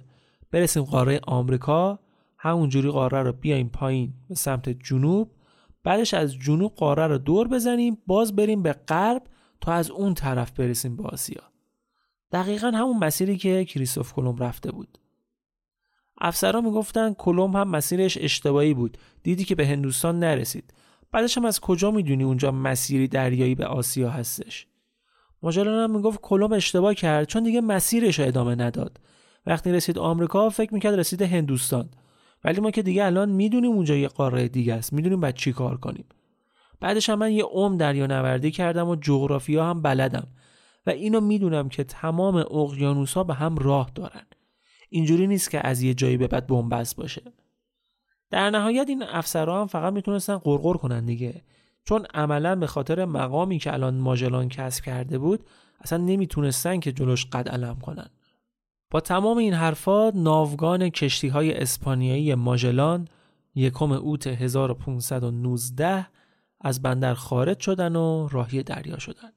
برسیم 0.50 0.82
قاره 0.82 1.20
آمریکا 1.26 1.98
همونجوری 2.38 2.90
قاره 2.90 3.22
رو 3.22 3.32
بیایم 3.32 3.68
پایین 3.68 4.14
به 4.28 4.34
سمت 4.34 4.68
جنوب 4.68 5.30
بعدش 5.84 6.14
از 6.14 6.34
جنوب 6.34 6.74
قاره 6.74 7.06
رو 7.06 7.18
دور 7.18 7.48
بزنیم 7.48 7.98
باز 8.06 8.36
بریم 8.36 8.62
به 8.62 8.72
غرب 8.72 9.22
تا 9.60 9.72
از 9.72 9.90
اون 9.90 10.14
طرف 10.14 10.50
برسیم 10.50 10.96
به 10.96 11.02
آسیا. 11.02 11.42
دقیقا 12.32 12.70
همون 12.70 12.96
مسیری 12.96 13.36
که 13.36 13.64
کریستوف 13.64 14.12
کلمب 14.12 14.42
رفته 14.42 14.72
بود. 14.72 14.99
افسران 16.20 16.64
می‌گفتن 16.64 17.14
کلمب 17.14 17.56
هم 17.56 17.68
مسیرش 17.68 18.18
اشتباهی 18.20 18.74
بود. 18.74 18.98
دیدی 19.22 19.44
که 19.44 19.54
به 19.54 19.66
هندوستان 19.66 20.18
نرسید. 20.18 20.74
بعدش 21.12 21.38
هم 21.38 21.44
از 21.44 21.60
کجا 21.60 21.90
می‌دونی 21.90 22.24
اونجا 22.24 22.50
مسیری 22.50 23.08
دریایی 23.08 23.54
به 23.54 23.66
آسیا 23.66 24.10
هستش؟ 24.10 24.66
ماجلان 25.42 25.84
هم 25.84 25.96
می‌گفت 25.96 26.20
کلمب 26.20 26.52
اشتباه 26.52 26.94
کرد 26.94 27.26
چون 27.26 27.42
دیگه 27.42 27.60
مسیرش 27.60 28.20
ادامه 28.20 28.54
نداد. 28.54 29.00
وقتی 29.46 29.72
رسید 29.72 29.98
آمریکا 29.98 30.48
فکر 30.48 30.74
می‌کرد 30.74 30.94
رسید 30.94 31.22
هندوستان. 31.22 31.88
ولی 32.44 32.60
ما 32.60 32.70
که 32.70 32.82
دیگه 32.82 33.04
الان 33.04 33.28
می‌دونیم 33.28 33.72
اونجا 33.72 33.96
یه 33.96 34.08
قاره 34.08 34.48
دیگه 34.48 34.74
است. 34.74 34.92
می‌دونیم 34.92 35.20
بعد 35.20 35.34
چی 35.34 35.52
کار 35.52 35.76
کنیم. 35.76 36.04
بعدش 36.80 37.10
هم 37.10 37.18
من 37.18 37.32
یه 37.32 37.44
عم 37.44 37.76
دریا 37.76 38.06
نوردی 38.06 38.50
کردم 38.50 38.88
و 38.88 38.96
جغرافیا 38.96 39.64
هم 39.64 39.82
بلدم. 39.82 40.26
و 40.86 40.90
اینو 40.90 41.20
می‌دونم 41.20 41.68
که 41.68 41.84
تمام 41.84 42.36
اقیانوسها 42.36 43.24
به 43.24 43.34
هم 43.34 43.56
راه 43.56 43.90
دارن. 43.94 44.26
اینجوری 44.90 45.26
نیست 45.26 45.50
که 45.50 45.66
از 45.66 45.82
یه 45.82 45.94
جایی 45.94 46.16
به 46.16 46.28
بعد 46.28 46.46
بنبست 46.46 46.96
باشه. 46.96 47.22
در 48.30 48.50
نهایت 48.50 48.88
این 48.88 49.02
افسرها 49.02 49.60
هم 49.60 49.66
فقط 49.66 49.92
می‌تونستن 49.92 50.36
قرقر 50.36 50.74
کنن 50.74 51.06
دیگه. 51.06 51.42
چون 51.84 52.06
عملا 52.14 52.56
به 52.56 52.66
خاطر 52.66 53.04
مقامی 53.04 53.58
که 53.58 53.72
الان 53.72 53.94
ماجلان 53.94 54.48
کسب 54.48 54.84
کرده 54.84 55.18
بود 55.18 55.44
اصلا 55.80 55.98
نمی‌تونستن 55.98 56.80
که 56.80 56.92
جلوش 56.92 57.26
قد 57.26 57.48
علم 57.48 57.78
کنن. 57.78 58.10
با 58.90 59.00
تمام 59.00 59.38
این 59.38 59.54
حرفا 59.54 60.10
ناوگان 60.10 60.88
کشتی 60.88 61.28
های 61.28 61.54
اسپانیایی 61.54 62.34
ماجلان 62.34 63.08
یکم 63.54 63.92
اوت 63.92 64.26
1519 64.26 66.06
از 66.60 66.82
بندر 66.82 67.14
خارج 67.14 67.60
شدن 67.60 67.96
و 67.96 68.28
راهی 68.28 68.62
دریا 68.62 68.98
شدن. 68.98 69.30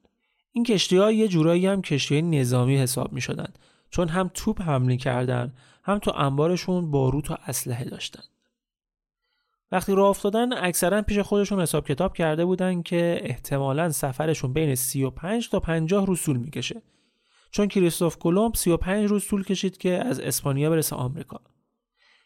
این 0.51 0.63
کشتی 0.63 0.97
ها 0.97 1.11
یه 1.11 1.27
جورایی 1.27 1.67
هم 1.67 1.81
کشتی 1.81 2.21
نظامی 2.21 2.77
حساب 2.77 3.13
می 3.13 3.21
شدن 3.21 3.53
چون 3.93 4.07
هم 4.07 4.31
توپ 4.33 4.61
حملی 4.61 4.97
کردن 4.97 5.53
هم 5.83 5.99
تو 5.99 6.11
انبارشون 6.15 6.91
باروت 6.91 7.31
و 7.31 7.37
اسلحه 7.47 7.85
داشتن. 7.85 8.23
وقتی 9.71 9.95
راه 9.95 10.09
افتادن 10.09 10.53
اکثرا 10.53 11.01
پیش 11.01 11.19
خودشون 11.19 11.61
حساب 11.61 11.87
کتاب 11.87 12.13
کرده 12.13 12.45
بودن 12.45 12.81
که 12.81 13.19
احتمالا 13.21 13.91
سفرشون 13.91 14.53
بین 14.53 14.75
35 14.75 15.49
تا 15.49 15.59
50 15.59 16.05
روز 16.05 16.23
طول 16.23 16.37
می‌کشه. 16.37 16.81
چون 17.51 17.67
کریستوف 17.67 18.17
کلمب 18.17 18.55
35 18.55 19.09
روز 19.09 19.27
طول 19.27 19.43
کشید 19.43 19.77
که 19.77 20.05
از 20.05 20.19
اسپانیا 20.19 20.69
برسه 20.69 20.95
آمریکا. 20.95 21.39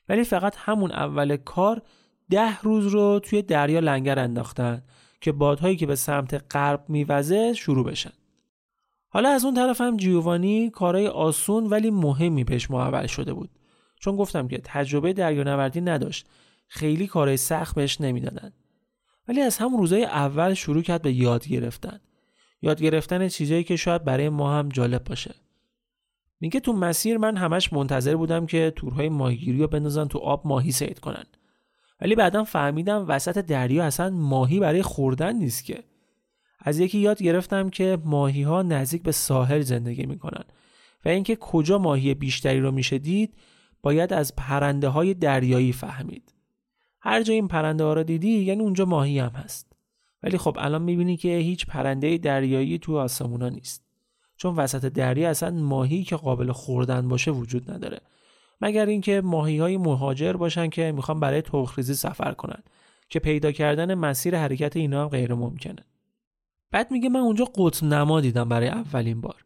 ولی 0.10 0.24
فقط 0.24 0.56
همون 0.58 0.92
اول 0.92 1.38
کار 1.38 1.82
ده 2.30 2.60
روز 2.60 2.88
رو 2.88 3.20
توی 3.20 3.42
دریا 3.42 3.80
لنگر 3.80 4.20
انداختن 4.20 4.84
که 5.22 5.32
بادهایی 5.32 5.76
که 5.76 5.86
به 5.86 5.96
سمت 5.96 6.56
غرب 6.56 6.86
میوزه 6.90 7.54
شروع 7.54 7.86
بشن. 7.86 8.14
حالا 9.10 9.30
از 9.30 9.46
اون 9.46 9.54
طرف 9.54 9.82
هم 9.82 9.98
جیوانی 9.98 10.70
کارهای 10.70 11.08
آسون 11.08 11.68
ولی 11.68 11.90
مهمی 11.90 12.44
پیش 12.44 12.72
محول 12.72 13.08
شده 13.08 13.34
بود. 13.34 13.50
چون 14.00 14.16
گفتم 14.16 14.48
که 14.48 14.62
تجربه 14.64 15.14
دریانوردی 15.14 15.82
نداشت. 15.82 16.28
خیلی 16.68 17.08
کارهای 17.08 17.38
سخت 17.38 17.76
بهش 17.76 18.02
نمی‌دادن. 18.02 18.54
ولی 19.28 19.42
از 19.42 19.58
همون 19.58 19.80
روزای 19.80 20.06
اول 20.06 20.54
شروع 20.54 20.82
کرد 20.82 21.02
به 21.02 21.14
یاد 21.14 21.48
گرفتن. 21.48 22.00
یاد 22.62 22.82
گرفتن 22.82 23.28
چیزایی 23.28 23.64
که 23.64 23.76
شاید 23.76 24.04
برای 24.04 24.30
ما 24.30 24.54
هم 24.54 24.70
جالب 24.70 25.04
باشه. 25.04 25.36
میگه 26.40 26.60
تو 26.60 26.74
مسیر 26.74 27.18
من 27.18 27.38
همش 27.38 27.74
منتظر 27.74 28.16
بودم 28.16 28.46
که 28.46 28.74
تورهای 28.76 29.10
ماهیگیری 29.10 29.60
رو 29.60 29.68
بندازن 29.68 30.06
تو 30.06 30.20
آب 30.20 30.48
ماهی 30.48 30.72
سید 30.72 31.00
کنن. 31.00 31.24
ولی 32.02 32.16
بعدا 32.16 32.44
فهمیدم 32.44 33.06
وسط 33.08 33.38
دریا 33.38 33.86
اصلا 33.86 34.10
ماهی 34.10 34.60
برای 34.60 34.82
خوردن 34.82 35.36
نیست 35.36 35.66
که. 35.66 35.84
از 36.68 36.80
یکی 36.80 36.98
یاد 36.98 37.24
گرفتم 37.24 37.70
که 37.70 37.98
ماهی 38.06 38.42
ها 38.42 38.62
نزدیک 38.62 39.04
به 39.04 39.12
ساحل 39.12 39.62
زندگی 39.62 40.06
می‌کنن 40.06 40.44
و 41.06 41.10
اینکه 41.10 41.36
کجا 41.36 41.78
ماهی 41.78 42.14
بیشتری 42.14 42.60
رو 42.60 42.72
میشه 42.72 42.98
دید 42.98 43.34
باید 43.82 44.14
از 44.14 44.36
پرنده 44.36 44.88
های 44.88 45.14
دریایی 45.14 45.74
فهمید. 45.74 46.34
هر 47.02 47.24
جا 47.24 47.34
این 47.34 47.48
پرنده 47.48 47.84
ها 47.84 47.94
رو 47.94 48.04
دیدی 48.04 48.30
یعنی 48.30 48.62
اونجا 48.62 48.86
ماهی 48.86 49.20
هم 49.20 49.30
هست. 49.30 49.74
ولی 50.24 50.38
خب 50.38 50.58
الان 50.60 50.82
می‌بینی 50.82 51.18
که 51.18 51.38
هیچ 51.38 51.66
پرنده 51.66 52.18
دریایی 52.18 52.78
تو 52.78 52.98
آسمونا 52.98 53.50
نیست. 53.50 53.84
چون 54.38 54.56
وسط 54.56 54.86
دریا 54.86 55.30
اصلا 55.30 55.52
ماهی 55.52 56.04
که 56.04 56.16
قابل 56.16 56.52
خوردن 56.52 57.08
باشه 57.08 57.32
وجود 57.32 57.72
نداره. 57.72 58.02
مگر 58.62 58.86
اینکه 58.86 59.22
ماهی 59.22 59.58
های 59.58 59.78
مهاجر 59.78 60.34
باشن 60.34 60.70
که 60.70 60.92
می‌خوان 60.92 61.20
برای 61.20 61.42
تخریزی 61.42 61.94
سفر 61.94 62.32
کنن 62.32 62.64
که 63.10 63.20
پیدا 63.20 63.52
کردن 63.52 63.94
مسیر 63.94 64.38
حرکت 64.38 64.78
اینا 64.78 65.02
هم 65.02 65.08
غیر 65.08 65.34
ممکنه 65.34 65.86
بعد 66.72 66.92
میگه 66.92 67.10
من 67.10 67.20
اونجا 67.20 67.46
قطب 67.46 67.86
نما 67.86 68.22
دیدم 68.22 68.50
برای 68.50 68.68
اولین 68.68 69.22
بار 69.22 69.46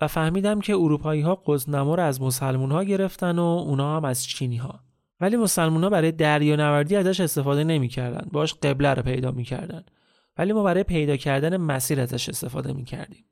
و 0.00 0.08
فهمیدم 0.08 0.60
که 0.60 0.74
اروپایی 0.74 1.20
ها 1.20 1.34
قطب 1.34 1.70
نما 1.70 1.94
رو 1.94 2.02
از 2.02 2.22
مسلمون 2.22 2.72
ها 2.72 2.84
گرفتن 2.84 3.38
و 3.38 3.42
اونا 3.42 3.96
هم 3.96 4.04
از 4.04 4.24
چینی 4.24 4.56
ها 4.56 4.80
ولی 5.20 5.36
مسلمون 5.36 5.84
ها 5.84 5.90
برای 5.90 6.12
دریا 6.12 6.56
نوردی 6.56 6.96
ازش 6.96 7.20
استفاده 7.20 7.64
نمی‌کردن. 7.64 8.28
باش 8.32 8.54
قبله 8.54 8.94
رو 8.94 9.02
پیدا 9.02 9.30
می‌کردن. 9.30 9.84
ولی 10.38 10.52
ما 10.52 10.62
برای 10.62 10.82
پیدا 10.82 11.16
کردن 11.16 11.56
مسیر 11.56 12.00
ازش 12.00 12.28
استفاده 12.28 12.72
می‌کردیم. 12.72 13.24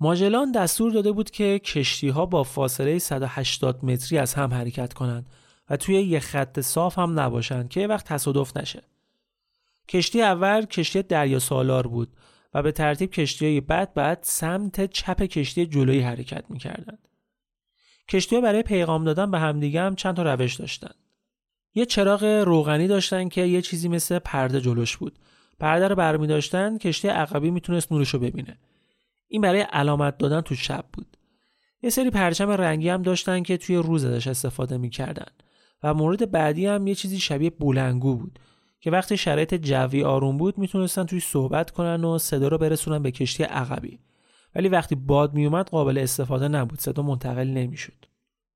ماجلان 0.00 0.52
دستور 0.52 0.92
داده 0.92 1.12
بود 1.12 1.30
که 1.30 1.58
کشتی 1.58 2.08
ها 2.08 2.26
با 2.26 2.42
فاصله 2.42 2.98
180 2.98 3.84
متری 3.84 4.18
از 4.18 4.34
هم 4.34 4.54
حرکت 4.54 4.92
کنند 4.92 5.30
و 5.70 5.76
توی 5.76 6.02
یه 6.02 6.20
خط 6.20 6.60
صاف 6.60 6.98
هم 6.98 7.20
نباشند 7.20 7.68
که 7.68 7.86
وقت 7.86 8.06
تصادف 8.06 8.56
نشه. 8.56 8.82
کشتی 9.88 10.22
اول 10.22 10.64
کشتی 10.64 11.02
دریا 11.02 11.38
سالار 11.38 11.86
بود. 11.86 12.08
و 12.54 12.62
به 12.62 12.72
ترتیب 12.72 13.10
کشتی 13.10 13.46
های 13.46 13.60
بعد 13.60 13.94
بعد 13.94 14.18
سمت 14.22 14.90
چپ 14.90 15.22
کشتی 15.22 15.66
جلویی 15.66 16.00
حرکت 16.00 16.44
می‌کردند. 16.48 17.08
کشتی 18.08 18.36
ها 18.36 18.42
برای 18.42 18.62
پیغام 18.62 19.04
دادن 19.04 19.30
به 19.30 19.38
همدیگه 19.38 19.80
هم 19.80 19.94
چند 19.94 20.16
تا 20.16 20.34
روش 20.34 20.54
داشتن. 20.54 20.94
یه 21.74 21.86
چراغ 21.86 22.24
روغنی 22.24 22.88
داشتن 22.88 23.28
که 23.28 23.40
یه 23.42 23.62
چیزی 23.62 23.88
مثل 23.88 24.18
پرده 24.18 24.60
جلوش 24.60 24.96
بود. 24.96 25.18
پرده 25.60 25.88
رو 25.88 25.94
برمی 25.94 26.26
داشتن 26.26 26.78
کشتی 26.78 27.08
عقبی 27.08 27.50
می‌تونست 27.50 27.92
نورش 27.92 28.14
رو 28.14 28.20
ببینه. 28.20 28.58
این 29.28 29.40
برای 29.40 29.60
علامت 29.60 30.18
دادن 30.18 30.40
تو 30.40 30.54
شب 30.54 30.84
بود. 30.92 31.16
یه 31.82 31.90
سری 31.90 32.10
پرچم 32.10 32.50
رنگی 32.50 32.88
هم 32.88 33.02
داشتن 33.02 33.42
که 33.42 33.56
توی 33.56 33.76
روز 33.76 34.04
ازش 34.04 34.26
استفاده 34.26 34.78
می‌کردن 34.78 35.32
و 35.82 35.94
مورد 35.94 36.30
بعدی 36.30 36.66
هم 36.66 36.86
یه 36.86 36.94
چیزی 36.94 37.18
شبیه 37.18 37.50
بولنگو 37.50 38.16
بود 38.16 38.38
که 38.80 38.90
وقتی 38.90 39.16
شرایط 39.16 39.54
جوی 39.54 40.04
آروم 40.04 40.38
بود 40.38 40.58
می‌تونستن 40.58 41.04
توی 41.04 41.20
صحبت 41.20 41.70
کنن 41.70 42.04
و 42.04 42.18
صدا 42.18 42.48
رو 42.48 42.58
برسونن 42.58 43.02
به 43.02 43.10
کشتی 43.10 43.42
عقبی. 43.42 43.98
ولی 44.54 44.68
وقتی 44.68 44.94
باد 44.94 45.34
میومد 45.34 45.68
قابل 45.68 45.98
استفاده 45.98 46.48
نبود. 46.48 46.80
صدا 46.80 47.02
منتقل 47.02 47.48
نمی‌شد. 47.48 48.04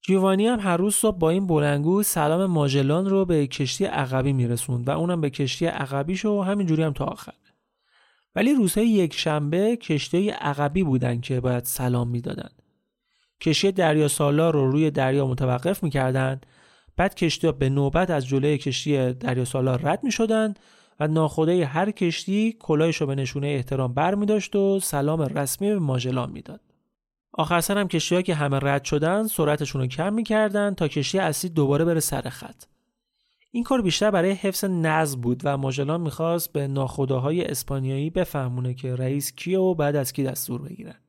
جیوانی 0.07 0.47
هم 0.47 0.61
هر 0.61 0.77
روز 0.77 0.95
صبح 0.95 1.19
با 1.19 1.31
این 1.31 1.47
بلنگو 1.47 2.03
سلام 2.03 2.47
ماجلان 2.47 3.07
رو 3.07 3.25
به 3.25 3.47
کشتی 3.47 3.85
عقبی 3.85 4.33
میرسوند 4.33 4.89
و 4.89 4.91
اونم 4.91 5.21
به 5.21 5.31
کشتی 5.31 5.67
عقبیش 5.67 6.25
و 6.25 6.43
همینجوری 6.43 6.83
هم 6.83 6.93
تا 6.93 7.05
آخر. 7.05 7.33
ولی 8.35 8.55
روزهای 8.55 8.89
یک 8.89 9.15
شنبه 9.15 9.77
کشتی 9.77 10.31
عقبی 10.31 10.83
بودن 10.83 11.21
که 11.21 11.41
باید 11.41 11.65
سلام 11.65 12.09
می‌دادند. 12.09 12.63
کشتی 13.41 13.73
دریا 13.73 14.09
سالار 14.09 14.55
رو 14.55 14.71
روی 14.71 14.91
دریا 14.91 15.27
متوقف 15.27 15.83
می‌کردند 15.83 16.47
بعد 16.97 17.15
کشتی 17.15 17.53
به 17.53 17.69
نوبت 17.69 18.11
از 18.11 18.27
جلوی 18.27 18.59
کشتی 18.59 19.13
دریا 19.13 19.45
سالار 19.45 19.81
رد 19.83 20.05
می‌شدند 20.05 20.59
و 21.01 21.09
ناخدای 21.09 21.63
هر 21.63 21.91
کشتی 21.91 22.57
کلاهش 22.61 22.97
رو 22.97 23.07
به 23.07 23.15
نشونه 23.15 23.47
احترام 23.47 23.95
بر 23.95 24.15
می 24.15 24.27
داشت 24.27 24.57
و 24.57 24.81
سلام 24.81 25.23
رسمی 25.23 25.69
به 25.69 25.79
ماجلان 25.79 26.31
می‌داد. 26.31 26.61
آخر 27.33 27.61
سر 27.61 27.79
هم 27.79 27.89
کشتی 27.89 28.23
که 28.23 28.35
همه 28.35 28.59
رد 28.63 28.85
شدن 28.85 29.27
سرعتشون 29.27 29.81
رو 29.81 29.87
کم 29.87 30.13
می‌کردن 30.13 30.75
تا 30.75 30.89
کشتی 30.89 31.19
اصلی 31.19 31.51
دوباره 31.51 31.85
بره 31.85 32.01
سر 32.01 32.23
خط. 32.23 32.65
این 33.51 33.65
کار 33.65 33.83
بیشتر 33.83 34.11
برای 34.11 34.33
حفظ 34.33 34.65
نظم 34.65 35.21
بود 35.21 35.41
و 35.45 35.57
ماجلان 35.57 36.01
می‌خواست 36.01 36.53
به 36.53 36.69
ناخداهای 36.69 37.45
اسپانیایی 37.45 38.11
بفهمونه 38.11 38.75
که 38.75 38.97
رئیس 38.97 39.33
کیه 39.33 39.59
و 39.59 39.75
بعد 39.75 39.97
از 39.97 40.13
کی 40.13 40.25
دستور 40.25 40.63
بگیرن. 40.63 41.04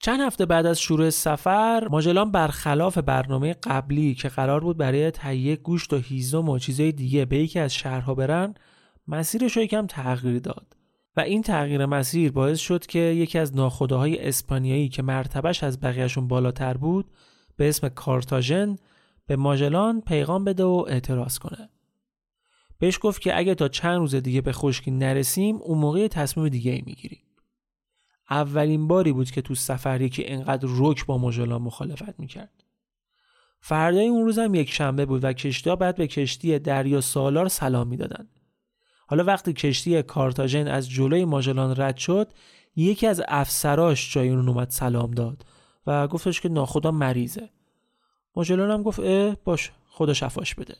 چند 0.00 0.20
هفته 0.20 0.46
بعد 0.46 0.66
از 0.66 0.80
شروع 0.80 1.10
سفر 1.10 1.88
ماجلان 1.90 2.32
برخلاف 2.32 2.98
برنامه 2.98 3.54
قبلی 3.62 4.14
که 4.14 4.28
قرار 4.28 4.60
بود 4.60 4.76
برای 4.76 5.10
تهیه 5.10 5.56
گوشت 5.56 5.92
و 5.92 5.96
هیزم 5.96 6.48
و 6.48 6.58
چیزهای 6.58 6.92
دیگه 6.92 7.24
به 7.24 7.38
یکی 7.38 7.58
از 7.58 7.74
شهرها 7.74 8.14
برن 8.14 8.54
مسیرش 9.08 9.56
رو 9.56 9.62
یکم 9.62 9.86
تغییر 9.86 10.38
داد 10.38 10.76
و 11.16 11.20
این 11.20 11.42
تغییر 11.42 11.86
مسیر 11.86 12.32
باعث 12.32 12.58
شد 12.58 12.86
که 12.86 12.98
یکی 12.98 13.38
از 13.38 13.56
ناخداهای 13.56 14.28
اسپانیایی 14.28 14.88
که 14.88 15.02
مرتبش 15.02 15.64
از 15.64 15.80
بقیهشون 15.80 16.28
بالاتر 16.28 16.76
بود 16.76 17.10
به 17.56 17.68
اسم 17.68 17.88
کارتاژن 17.88 18.76
به 19.26 19.36
ماجلان 19.36 20.00
پیغام 20.00 20.44
بده 20.44 20.64
و 20.64 20.84
اعتراض 20.88 21.38
کنه. 21.38 21.68
بهش 22.78 22.98
گفت 23.02 23.20
که 23.22 23.38
اگه 23.38 23.54
تا 23.54 23.68
چند 23.68 23.98
روز 23.98 24.14
دیگه 24.14 24.40
به 24.40 24.52
خشکی 24.52 24.90
نرسیم 24.90 25.56
اون 25.56 25.78
موقع 25.78 26.08
تصمیم 26.08 26.48
دیگه 26.48 26.72
ای 26.72 26.82
می‌گیریم. 26.86 27.27
اولین 28.30 28.88
باری 28.88 29.12
بود 29.12 29.30
که 29.30 29.42
تو 29.42 29.54
سفری 29.54 30.08
که 30.08 30.32
انقدر 30.32 30.68
رک 30.76 31.06
با 31.06 31.18
ماجلان 31.18 31.62
مخالفت 31.62 32.20
می‌کرد. 32.20 32.64
فردای 33.60 34.08
اون 34.08 34.24
روزم 34.24 34.54
یک 34.54 34.70
شنبه 34.70 35.06
بود 35.06 35.24
و 35.24 35.32
کشتی 35.32 35.76
بعد 35.76 35.96
به 35.96 36.06
کشتی 36.06 36.58
دریا 36.58 37.00
سالار 37.00 37.48
سلام 37.48 37.88
می‌دادن. 37.88 38.28
حالا 39.06 39.24
وقتی 39.24 39.52
کشتی 39.52 40.02
کارتاژن 40.02 40.68
از 40.68 40.90
جلوی 40.90 41.24
ماجلان 41.24 41.74
رد 41.76 41.96
شد 41.96 42.32
یکی 42.76 43.06
از 43.06 43.22
افسراش 43.28 44.14
جای 44.14 44.28
اون 44.28 44.48
اومد 44.48 44.70
سلام 44.70 45.10
داد 45.10 45.44
و 45.86 46.08
گفتش 46.08 46.40
که 46.40 46.48
ناخدا 46.48 46.90
مریضه 46.90 47.50
ماجلان 48.36 48.70
هم 48.70 48.82
گفت 48.82 49.00
اه 49.00 49.36
باش 49.44 49.72
خدا 49.90 50.14
شفاش 50.14 50.54
بده 50.54 50.76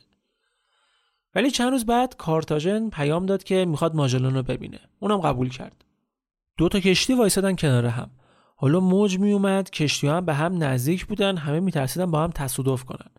ولی 1.35 1.51
چند 1.51 1.71
روز 1.71 1.85
بعد 1.85 2.17
کارتاژن 2.17 2.89
پیام 2.89 3.25
داد 3.25 3.43
که 3.43 3.65
می‌خواد 3.65 3.95
ماجلان 3.95 4.35
رو 4.35 4.43
ببینه 4.43 4.79
اونم 4.99 5.17
قبول 5.17 5.49
کرد 5.49 5.85
دو 6.59 6.69
تا 6.69 6.79
کشتی 6.79 7.13
وایسادن 7.13 7.55
کنار 7.55 7.85
هم. 7.85 8.09
حالا 8.55 8.79
موج 8.79 9.19
می 9.19 9.31
اومد 9.31 9.69
کشتی 9.69 10.07
هم 10.07 10.25
به 10.25 10.33
هم 10.33 10.63
نزدیک 10.63 11.05
بودن 11.05 11.37
همه 11.37 11.59
میترسیدن 11.59 12.11
با 12.11 12.23
هم 12.23 12.31
تصادف 12.31 12.83
کنن. 12.83 13.11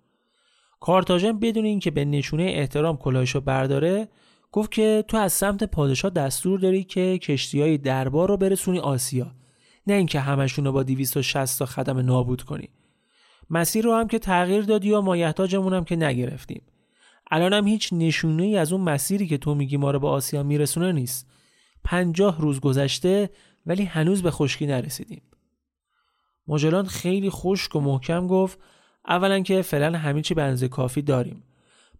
کارتاژن 0.80 1.38
بدون 1.38 1.64
اینکه 1.64 1.90
به 1.90 2.04
نشونه 2.04 2.42
احترام 2.42 2.96
کلاهشو 2.96 3.40
برداره 3.40 4.08
گفت 4.52 4.70
که 4.70 5.04
تو 5.08 5.16
از 5.16 5.32
سمت 5.32 5.64
پادشاه 5.64 6.10
دستور 6.10 6.60
داری 6.60 6.84
که 6.84 7.18
کشتی 7.18 7.60
های 7.60 7.78
دربار 7.78 8.28
رو 8.28 8.36
برسونی 8.36 8.78
آسیا. 8.78 9.34
نه 9.86 9.94
اینکه 9.94 10.20
همشون 10.20 10.64
رو 10.64 10.72
با 10.72 10.82
260 10.82 11.58
تا 11.58 11.66
خدم 11.66 11.98
نابود 11.98 12.42
کنی. 12.42 12.68
مسیر 13.50 13.84
رو 13.84 13.94
هم 13.94 14.08
که 14.08 14.18
تغییر 14.18 14.62
دادی 14.62 14.92
و 14.92 15.00
مایحتاجمون 15.00 15.74
هم 15.74 15.84
که 15.84 15.96
نگرفتیم. 15.96 16.62
الان 17.30 17.52
هم 17.52 17.66
هیچ 17.66 17.92
نشونه 17.92 18.42
ای 18.42 18.56
از 18.56 18.72
اون 18.72 18.80
مسیری 18.80 19.26
که 19.26 19.38
تو 19.38 19.54
میگی 19.54 19.76
ما 19.76 19.90
رو 19.90 19.98
به 19.98 20.08
آسیا 20.08 20.42
میرسونه 20.42 20.92
نیست. 20.92 21.29
پنجاه 21.84 22.40
روز 22.40 22.60
گذشته 22.60 23.30
ولی 23.66 23.84
هنوز 23.84 24.22
به 24.22 24.30
خشکی 24.30 24.66
نرسیدیم. 24.66 25.22
ماجلان 26.46 26.86
خیلی 26.86 27.30
خشک 27.30 27.76
و 27.76 27.80
محکم 27.80 28.26
گفت 28.26 28.58
اولا 29.06 29.40
که 29.40 29.62
فعلا 29.62 29.98
همین 29.98 30.22
چی 30.22 30.34
به 30.34 30.68
کافی 30.68 31.02
داریم. 31.02 31.42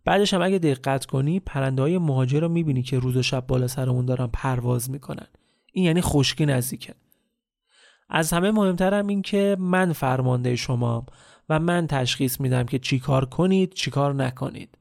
بعدش 0.05 0.35
هم 0.35 0.43
اگه 0.43 0.59
دقت 0.59 1.07
کنی 1.07 1.41
پرنده 1.41 1.83
های 1.83 1.99
مهاجر 1.99 2.41
رو 2.41 2.49
می‌بینی 2.49 2.83
که 2.83 2.99
روز 2.99 3.17
و 3.17 3.23
شب 3.23 3.47
بالا 3.47 3.69
سرمون 3.69 4.07
دارن 4.07 4.27
پرواز 4.27 4.91
می‌کنن. 4.91 5.27
این 5.73 5.85
یعنی 5.85 6.01
خشکی 6.01 6.47
نزدیکه 6.47 6.95
از 8.09 8.33
همه 8.33 8.51
مهمترم 8.51 9.07
این 9.07 9.23
که 9.23 9.57
من 9.59 9.93
فرمانده 9.93 10.57
شما 10.57 11.07
و 11.49 11.61
من 11.61 11.87
تشخیص 11.87 12.41
میدم 12.41 12.65
که 12.65 12.79
چیکار 12.79 13.25
کنید 13.25 13.73
چیکار 13.73 14.15
نکنید. 14.15 14.79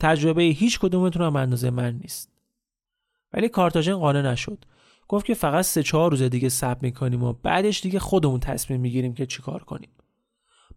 تجربه 0.00 0.42
هیچ 0.42 0.78
کدومتون 0.78 1.22
هم 1.22 1.36
اندازه 1.36 1.70
من 1.70 1.94
نیست. 2.02 2.37
ولی 3.32 3.48
کارتاژن 3.48 3.94
قانع 3.94 4.22
نشد. 4.22 4.64
گفت 5.08 5.26
که 5.26 5.34
فقط 5.34 5.64
سه 5.64 5.82
چهار 5.82 6.10
روز 6.10 6.22
دیگه 6.22 6.48
صبر 6.48 6.78
می‌کنیم 6.82 7.22
و 7.22 7.32
بعدش 7.32 7.80
دیگه 7.80 7.98
خودمون 7.98 8.40
تصمیم 8.40 8.80
می‌گیریم 8.80 9.14
که 9.14 9.26
چیکار 9.26 9.64
کنیم. 9.64 9.90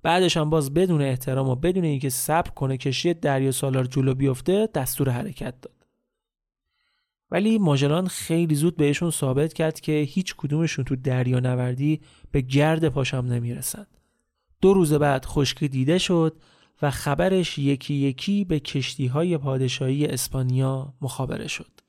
بعدش 0.03 0.37
هم 0.37 0.49
باز 0.49 0.73
بدون 0.73 1.01
احترام 1.01 1.49
و 1.49 1.55
بدون 1.55 1.83
اینکه 1.83 2.09
صبر 2.09 2.49
کنه 2.49 2.77
کشتی 2.77 3.13
دریا 3.13 3.51
سالار 3.51 3.85
جلو 3.85 4.13
بیفته 4.13 4.69
دستور 4.73 5.09
حرکت 5.09 5.61
داد. 5.61 5.85
ولی 7.31 7.57
ماجلان 7.57 8.07
خیلی 8.07 8.55
زود 8.55 8.75
بهشون 8.75 9.11
ثابت 9.11 9.53
کرد 9.53 9.79
که 9.79 9.91
هیچ 9.91 10.35
کدومشون 10.35 10.85
تو 10.85 10.95
دریا 10.95 11.39
نوردی 11.39 12.01
به 12.31 12.41
گرد 12.41 12.89
پاشم 12.89 13.17
نمی‌رسن 13.17 13.85
دو 14.61 14.73
روز 14.73 14.93
بعد 14.93 15.25
خشکی 15.25 15.67
دیده 15.67 15.97
شد 15.97 16.37
و 16.81 16.91
خبرش 16.91 17.57
یکی 17.57 17.93
یکی 17.93 18.45
به 18.45 18.59
کشتی 18.59 19.07
های 19.07 19.37
پادشاهی 19.37 20.05
اسپانیا 20.05 20.93
مخابره 21.01 21.47
شد. 21.47 21.80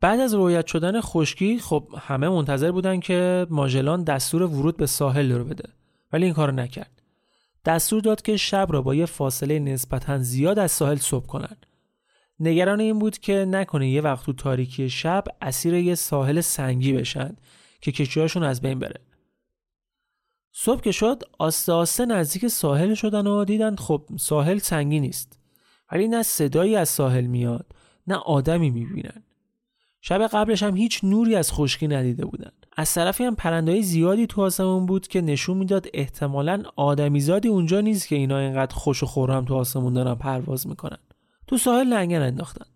بعد 0.00 0.20
از 0.20 0.34
رویت 0.34 0.66
شدن 0.66 1.00
خشکی 1.00 1.58
خب 1.58 1.88
همه 1.98 2.28
منتظر 2.28 2.72
بودن 2.72 3.00
که 3.00 3.46
ماژلان 3.50 4.04
دستور 4.04 4.42
ورود 4.42 4.76
به 4.76 4.86
ساحل 4.86 5.32
رو 5.32 5.44
بده. 5.44 5.68
ولی 6.12 6.24
این 6.24 6.34
کارو 6.34 6.52
نکرد. 6.52 7.02
دستور 7.64 8.00
داد 8.00 8.22
که 8.22 8.36
شب 8.36 8.66
را 8.70 8.82
با 8.82 8.94
یه 8.94 9.06
فاصله 9.06 9.58
نسبتا 9.58 10.18
زیاد 10.18 10.58
از 10.58 10.72
ساحل 10.72 10.96
صبح 10.96 11.26
کنن 11.26 11.56
نگران 12.40 12.80
این 12.80 12.98
بود 12.98 13.18
که 13.18 13.44
نکنه 13.48 13.88
یه 13.88 14.00
وقت 14.00 14.26
تو 14.26 14.32
تاریکی 14.32 14.90
شب 14.90 15.24
اسیر 15.42 15.74
یه 15.74 15.94
ساحل 15.94 16.40
سنگی 16.40 16.92
بشن 16.92 17.36
که 17.80 17.92
کشتیهاشون 17.92 18.42
از 18.42 18.60
بین 18.60 18.78
بره. 18.78 19.00
صبح 20.52 20.80
که 20.80 20.92
شد 20.92 21.22
آسته 21.38 21.72
آسته 21.72 22.06
نزدیک 22.06 22.48
ساحل 22.48 22.94
شدن 22.94 23.26
و 23.26 23.44
دیدن 23.44 23.76
خب 23.76 24.04
ساحل 24.18 24.58
سنگی 24.58 25.00
نیست. 25.00 25.38
ولی 25.92 26.08
نه 26.08 26.22
صدایی 26.22 26.76
از 26.76 26.88
ساحل 26.88 27.26
میاد 27.26 27.72
نه 28.06 28.14
آدمی 28.14 28.70
می‌بینن. 28.70 29.22
شب 30.00 30.26
قبلش 30.26 30.62
هم 30.62 30.76
هیچ 30.76 31.00
نوری 31.04 31.36
از 31.36 31.52
خشکی 31.52 31.88
ندیده 31.88 32.26
بودن. 32.26 32.50
از 32.76 32.94
طرفی 32.94 33.24
هم 33.24 33.34
پرندهای 33.34 33.82
زیادی 33.82 34.26
تو 34.26 34.42
آسمون 34.42 34.86
بود 34.86 35.08
که 35.08 35.20
نشون 35.20 35.56
می‌داد 35.56 35.86
احتمالا 35.94 36.62
آدمیزادی 36.76 37.48
اونجا 37.48 37.80
نیست 37.80 38.08
که 38.08 38.16
اینا 38.16 38.38
اینقدر 38.38 38.74
خوش 38.74 39.02
و 39.02 39.06
خورم 39.06 39.44
تو 39.44 39.54
آسمون 39.54 39.92
دارن 39.92 40.14
پرواز 40.14 40.66
می‌کنن. 40.66 40.98
تو 41.46 41.58
ساحل 41.58 41.86
لنگر 41.86 42.22
انداختن. 42.22 42.66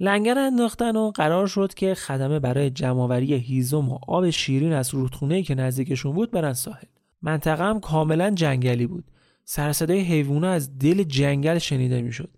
لنگر 0.00 0.38
انداختن 0.38 0.96
و 0.96 1.10
قرار 1.10 1.46
شد 1.46 1.74
که 1.74 1.94
خدمه 1.94 2.38
برای 2.38 2.70
جمعآوری 2.70 3.34
هیزم 3.34 3.88
و 3.88 3.98
آب 4.08 4.30
شیرین 4.30 4.72
از 4.72 4.94
رودخونه 4.94 5.42
که 5.42 5.54
نزدیکشون 5.54 6.12
بود 6.12 6.30
برن 6.30 6.52
ساحل. 6.52 6.86
منطقه 7.22 7.64
هم 7.64 7.80
کاملا 7.80 8.30
جنگلی 8.30 8.86
بود. 8.86 9.04
سرصدای 9.44 10.00
حیوونا 10.00 10.48
از 10.48 10.78
دل 10.78 11.02
جنگل 11.02 11.58
شنیده 11.58 12.02
می‌شد. 12.02 12.30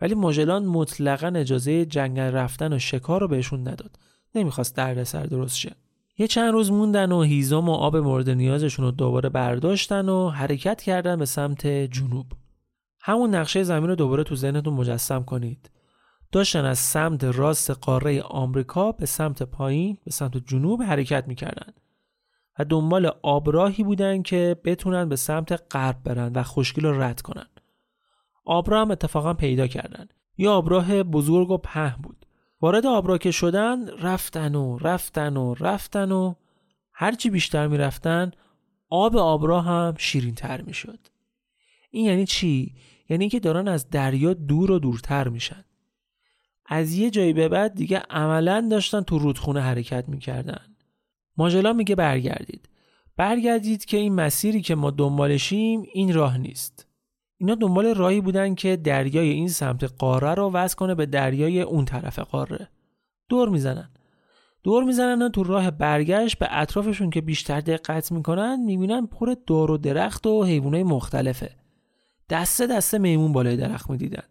ولی 0.00 0.14
ماژلان 0.14 0.64
مطلقا 0.64 1.26
اجازه 1.26 1.86
جنگل 1.86 2.22
رفتن 2.22 2.72
و 2.72 2.78
شکار 2.78 3.20
رو 3.20 3.28
بهشون 3.28 3.60
نداد. 3.60 3.98
نمی‌خواست 4.34 4.76
دردسر 4.76 5.22
درست 5.22 5.56
شه. 5.56 5.76
یه 6.18 6.26
چند 6.26 6.52
روز 6.52 6.72
موندن 6.72 7.12
و 7.12 7.22
هیزم 7.22 7.68
و 7.68 7.72
آب 7.72 7.96
مورد 7.96 8.30
نیازشون 8.30 8.84
رو 8.84 8.90
دوباره 8.90 9.28
برداشتن 9.28 10.08
و 10.08 10.28
حرکت 10.28 10.82
کردن 10.82 11.18
به 11.18 11.26
سمت 11.26 11.66
جنوب. 11.66 12.26
همون 13.00 13.34
نقشه 13.34 13.62
زمین 13.62 13.88
رو 13.88 13.94
دوباره 13.94 14.24
تو 14.24 14.36
ذهنتون 14.36 14.74
مجسم 14.74 15.22
کنید. 15.22 15.70
داشتن 16.32 16.64
از 16.64 16.78
سمت 16.78 17.24
راست 17.24 17.70
قاره 17.70 18.22
آمریکا 18.22 18.92
به 18.92 19.06
سمت 19.06 19.42
پایین 19.42 19.98
به 20.04 20.10
سمت 20.10 20.36
جنوب 20.36 20.82
حرکت 20.82 21.24
می‌کردن. 21.28 21.72
و 22.58 22.64
دنبال 22.64 23.10
آبراهی 23.22 23.84
بودن 23.84 24.22
که 24.22 24.56
بتونن 24.64 25.08
به 25.08 25.16
سمت 25.16 25.62
غرب 25.70 25.96
برن 26.04 26.32
و 26.32 26.42
خشکی 26.42 26.80
رو 26.80 27.02
رد 27.02 27.20
کنن. 27.20 27.46
آبراه 28.50 28.80
هم 28.80 28.90
اتفاقا 28.90 29.34
پیدا 29.34 29.66
کردن 29.66 30.08
یه 30.38 30.48
آبراه 30.48 31.02
بزرگ 31.02 31.50
و 31.50 31.58
په 31.58 31.96
بود 32.02 32.26
وارد 32.60 32.86
آبراه 32.86 33.18
که 33.18 33.30
شدن 33.30 33.88
رفتن 33.88 34.54
و 34.54 34.78
رفتن 34.78 35.36
و 35.36 35.54
رفتن 35.54 36.12
و 36.12 36.34
هرچی 36.92 37.30
بیشتر 37.30 37.66
می‌رفتن 37.66 38.30
آب 38.88 39.16
آبراه 39.16 39.64
هم 39.64 39.94
شیرین 39.98 40.34
تر 40.34 40.60
می 40.60 40.74
شد. 40.74 40.98
این 41.90 42.04
یعنی 42.06 42.26
چی؟ 42.26 42.74
یعنی 43.08 43.28
که 43.28 43.40
دارن 43.40 43.68
از 43.68 43.90
دریا 43.90 44.34
دور 44.34 44.70
و 44.70 44.78
دورتر 44.78 45.28
میشن. 45.28 45.64
از 46.66 46.94
یه 46.94 47.10
جایی 47.10 47.32
به 47.32 47.48
بعد 47.48 47.74
دیگه 47.74 47.98
عملا 47.98 48.68
داشتن 48.70 49.00
تو 49.00 49.18
رودخونه 49.18 49.60
حرکت 49.60 50.08
می‌کردن. 50.08 50.76
ماجلا 51.36 51.72
میگه 51.72 51.94
برگردید. 51.94 52.68
برگردید 53.16 53.84
که 53.84 53.96
این 53.96 54.14
مسیری 54.14 54.60
که 54.60 54.74
ما 54.74 54.90
دنبالشیم 54.90 55.82
این 55.92 56.14
راه 56.14 56.38
نیست. 56.38 56.89
اینا 57.40 57.54
دنبال 57.54 57.94
راهی 57.94 58.20
بودن 58.20 58.54
که 58.54 58.76
دریای 58.76 59.28
این 59.28 59.48
سمت 59.48 59.84
قاره 59.84 60.34
رو 60.34 60.50
وصل 60.50 60.76
کنه 60.76 60.94
به 60.94 61.06
دریای 61.06 61.62
اون 61.62 61.84
طرف 61.84 62.18
قاره. 62.18 62.68
دور 63.28 63.48
می‌زنن. 63.48 63.90
دور 64.62 64.84
می‌زنن 64.84 65.28
تو 65.28 65.42
راه 65.42 65.70
برگشت 65.70 66.38
به 66.38 66.48
اطرافشون 66.50 67.10
که 67.10 67.20
بیشتر 67.20 67.60
دقت 67.60 68.12
می‌کنن 68.12 68.60
می‌بینن 68.60 69.06
پر 69.06 69.34
دار 69.46 69.70
و 69.70 69.78
درخت 69.78 70.26
و 70.26 70.44
حیوانات 70.44 70.86
مختلفه. 70.86 71.50
دسته 72.30 72.66
دسته 72.66 72.98
میمون 72.98 73.32
بالای 73.32 73.56
درخت 73.56 73.90
می‌دیدن. 73.90 74.24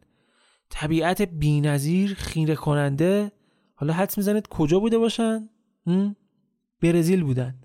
طبیعت 0.69 1.21
بینظیر 1.21 2.13
خیره 2.13 2.55
کننده 2.55 3.31
حالا 3.75 3.93
حدس 3.93 4.17
می‌زنید 4.17 4.47
کجا 4.47 4.79
بوده 4.79 4.97
باشن؟ 4.97 5.49
برزیل 6.81 7.23
بودن. 7.23 7.55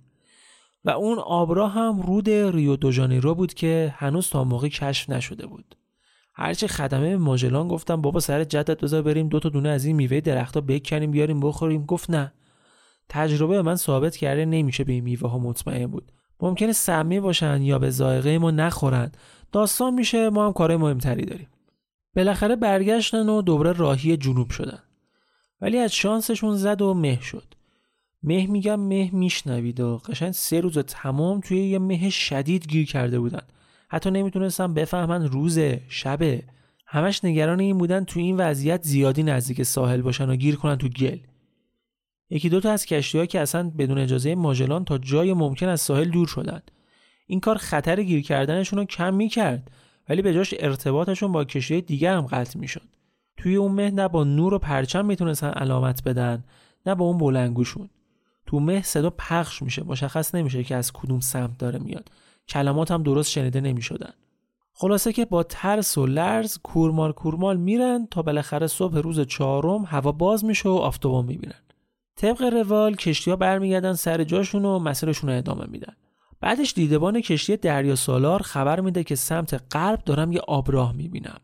و 0.84 0.90
اون 0.90 1.18
آبرا 1.18 1.68
هم 1.68 2.00
رود 2.00 2.30
ریو 2.30 2.76
دو 2.76 3.34
بود 3.34 3.54
که 3.54 3.94
هنوز 3.96 4.28
تا 4.28 4.44
موقع 4.44 4.68
کشف 4.68 5.10
نشده 5.10 5.46
بود. 5.46 5.76
هرچی 6.34 6.68
خدمه 6.68 7.16
ماژلان 7.16 7.68
گفتم 7.68 8.00
بابا 8.00 8.20
سر 8.20 8.44
جدت 8.44 8.80
بذار 8.80 9.02
بریم 9.02 9.28
دو 9.28 9.40
تا 9.40 9.48
دونه 9.48 9.68
از 9.68 9.84
این 9.84 9.96
میوه 9.96 10.20
درختها 10.20 10.60
بکنیم 10.60 11.10
بیاریم 11.10 11.40
بخوریم. 11.40 11.84
گفت 11.84 12.10
نه. 12.10 12.32
تجربه 13.08 13.62
من 13.62 13.76
ثابت 13.76 14.16
کرده 14.16 14.44
نمیشه 14.44 14.84
به 14.84 14.92
این 14.92 15.04
میوه 15.04 15.30
ها 15.30 15.38
مطمئن 15.38 15.86
بود. 15.86 16.12
ممکنه 16.40 16.72
سمی 16.72 17.20
باشن 17.20 17.62
یا 17.62 17.78
به 17.78 17.90
ذائقه 17.90 18.38
ما 18.38 18.50
نخورن. 18.50 19.12
داستان 19.52 19.94
میشه 19.94 20.30
ما 20.30 20.46
هم 20.46 20.52
کار 20.52 20.76
مهمتری 20.76 21.24
داریم. 21.24 21.48
بالاخره 22.16 22.56
برگشتن 22.56 23.28
و 23.28 23.42
دوباره 23.42 23.72
راهی 23.72 24.16
جنوب 24.16 24.50
شدن. 24.50 24.82
ولی 25.60 25.78
از 25.78 25.94
شانسشون 25.94 26.56
زد 26.56 26.82
و 26.82 26.94
مه 26.94 27.20
شد. 27.20 27.53
مه 28.26 28.46
میگم 28.46 28.80
مه 28.80 29.10
میشنوید 29.12 29.80
و 29.80 29.96
قشنگ 29.96 30.32
سه 30.32 30.60
روز 30.60 30.78
تمام 30.78 31.40
توی 31.40 31.58
یه 31.58 31.78
مه 31.78 32.10
شدید 32.10 32.68
گیر 32.68 32.86
کرده 32.86 33.20
بودن. 33.20 33.42
حتی 33.88 34.10
نمی‌تونستم 34.10 34.74
بفهمن 34.74 35.26
روزه 35.26 35.82
شبه 35.88 36.42
همش 36.86 37.24
نگران 37.24 37.60
این 37.60 37.78
بودن 37.78 38.04
تو 38.04 38.20
این 38.20 38.36
وضعیت 38.36 38.82
زیادی 38.82 39.22
نزدیک 39.22 39.62
ساحل 39.62 40.02
باشن 40.02 40.30
و 40.30 40.36
گیر 40.36 40.56
کنن 40.56 40.76
تو 40.76 40.88
گل. 40.88 41.18
یکی 42.30 42.48
دو 42.48 42.60
تا 42.60 42.72
از 42.72 42.86
کشتی 42.86 43.26
که 43.26 43.40
اصلا 43.40 43.70
بدون 43.78 43.98
اجازه 43.98 44.34
ماژلان 44.34 44.84
تا 44.84 44.98
جای 44.98 45.32
ممکن 45.32 45.68
از 45.68 45.80
ساحل 45.80 46.10
دور 46.10 46.26
شدن. 46.26 46.62
این 47.26 47.40
کار 47.40 47.56
خطر 47.56 48.02
گیر 48.02 48.22
کردنشون 48.22 48.78
رو 48.78 48.84
کم 48.84 49.14
می‌کرد 49.14 49.70
ولی 50.08 50.22
به 50.22 50.34
جاش 50.34 50.54
ارتباطشون 50.58 51.32
با 51.32 51.44
کشتی 51.44 51.80
دیگر 51.80 52.16
هم 52.16 52.26
قطع 52.26 52.58
می‌شد. 52.58 52.88
توی 53.36 53.56
اون 53.56 53.72
مه 53.72 53.90
نه 53.90 54.08
با 54.08 54.24
نور 54.24 54.54
و 54.54 54.58
پرچم 54.58 55.06
می‌تونستن 55.06 55.50
علامت 55.50 56.02
بدن 56.04 56.44
نه 56.86 56.94
با 56.94 57.04
اون 57.04 57.18
بلنگوشون 57.18 57.88
تو 58.54 58.60
مه 58.60 58.82
صدا 58.82 59.10
پخش 59.10 59.62
میشه 59.62 59.82
مشخص 59.82 60.34
نمیشه 60.34 60.64
که 60.64 60.76
از 60.76 60.92
کدوم 60.92 61.20
سمت 61.20 61.58
داره 61.58 61.78
میاد. 61.78 62.10
کلمات 62.48 62.90
هم 62.90 63.02
درست 63.02 63.30
شنیده 63.30 63.60
نمی‌شدن. 63.60 64.12
خلاصه 64.72 65.12
که 65.12 65.24
با 65.24 65.42
ترس 65.42 65.98
و 65.98 66.06
لرز 66.06 66.58
کورمال 66.62 67.12
کورمال 67.12 67.56
میرن 67.56 68.08
تا 68.10 68.22
بالاخره 68.22 68.66
صبح 68.66 68.98
روز 68.98 69.20
چهارم 69.20 69.84
هوا 69.84 70.12
باز 70.12 70.44
میشه 70.44 70.68
و 70.68 70.72
آفتابان 70.72 71.24
می‌بینن. 71.24 71.60
طبق 72.16 72.42
روال 72.42 72.94
کشتی 72.94 73.30
ها 73.30 73.36
برمیگردن 73.36 73.92
سر 73.92 74.24
جاشون 74.24 74.64
و 74.64 74.78
مسیرشون 74.78 75.30
رو 75.30 75.36
ادامه 75.36 75.64
میدن. 75.66 75.92
بعدش 76.40 76.72
دیدبان 76.74 77.20
کشتی 77.20 77.56
دریا 77.56 77.96
سالار 77.96 78.42
خبر 78.42 78.80
میده 78.80 79.04
که 79.04 79.14
سمت 79.14 79.62
غرب 79.70 80.04
دارم 80.04 80.32
یه 80.32 80.40
آبراه 80.40 80.92
می‌بینم. 80.92 81.40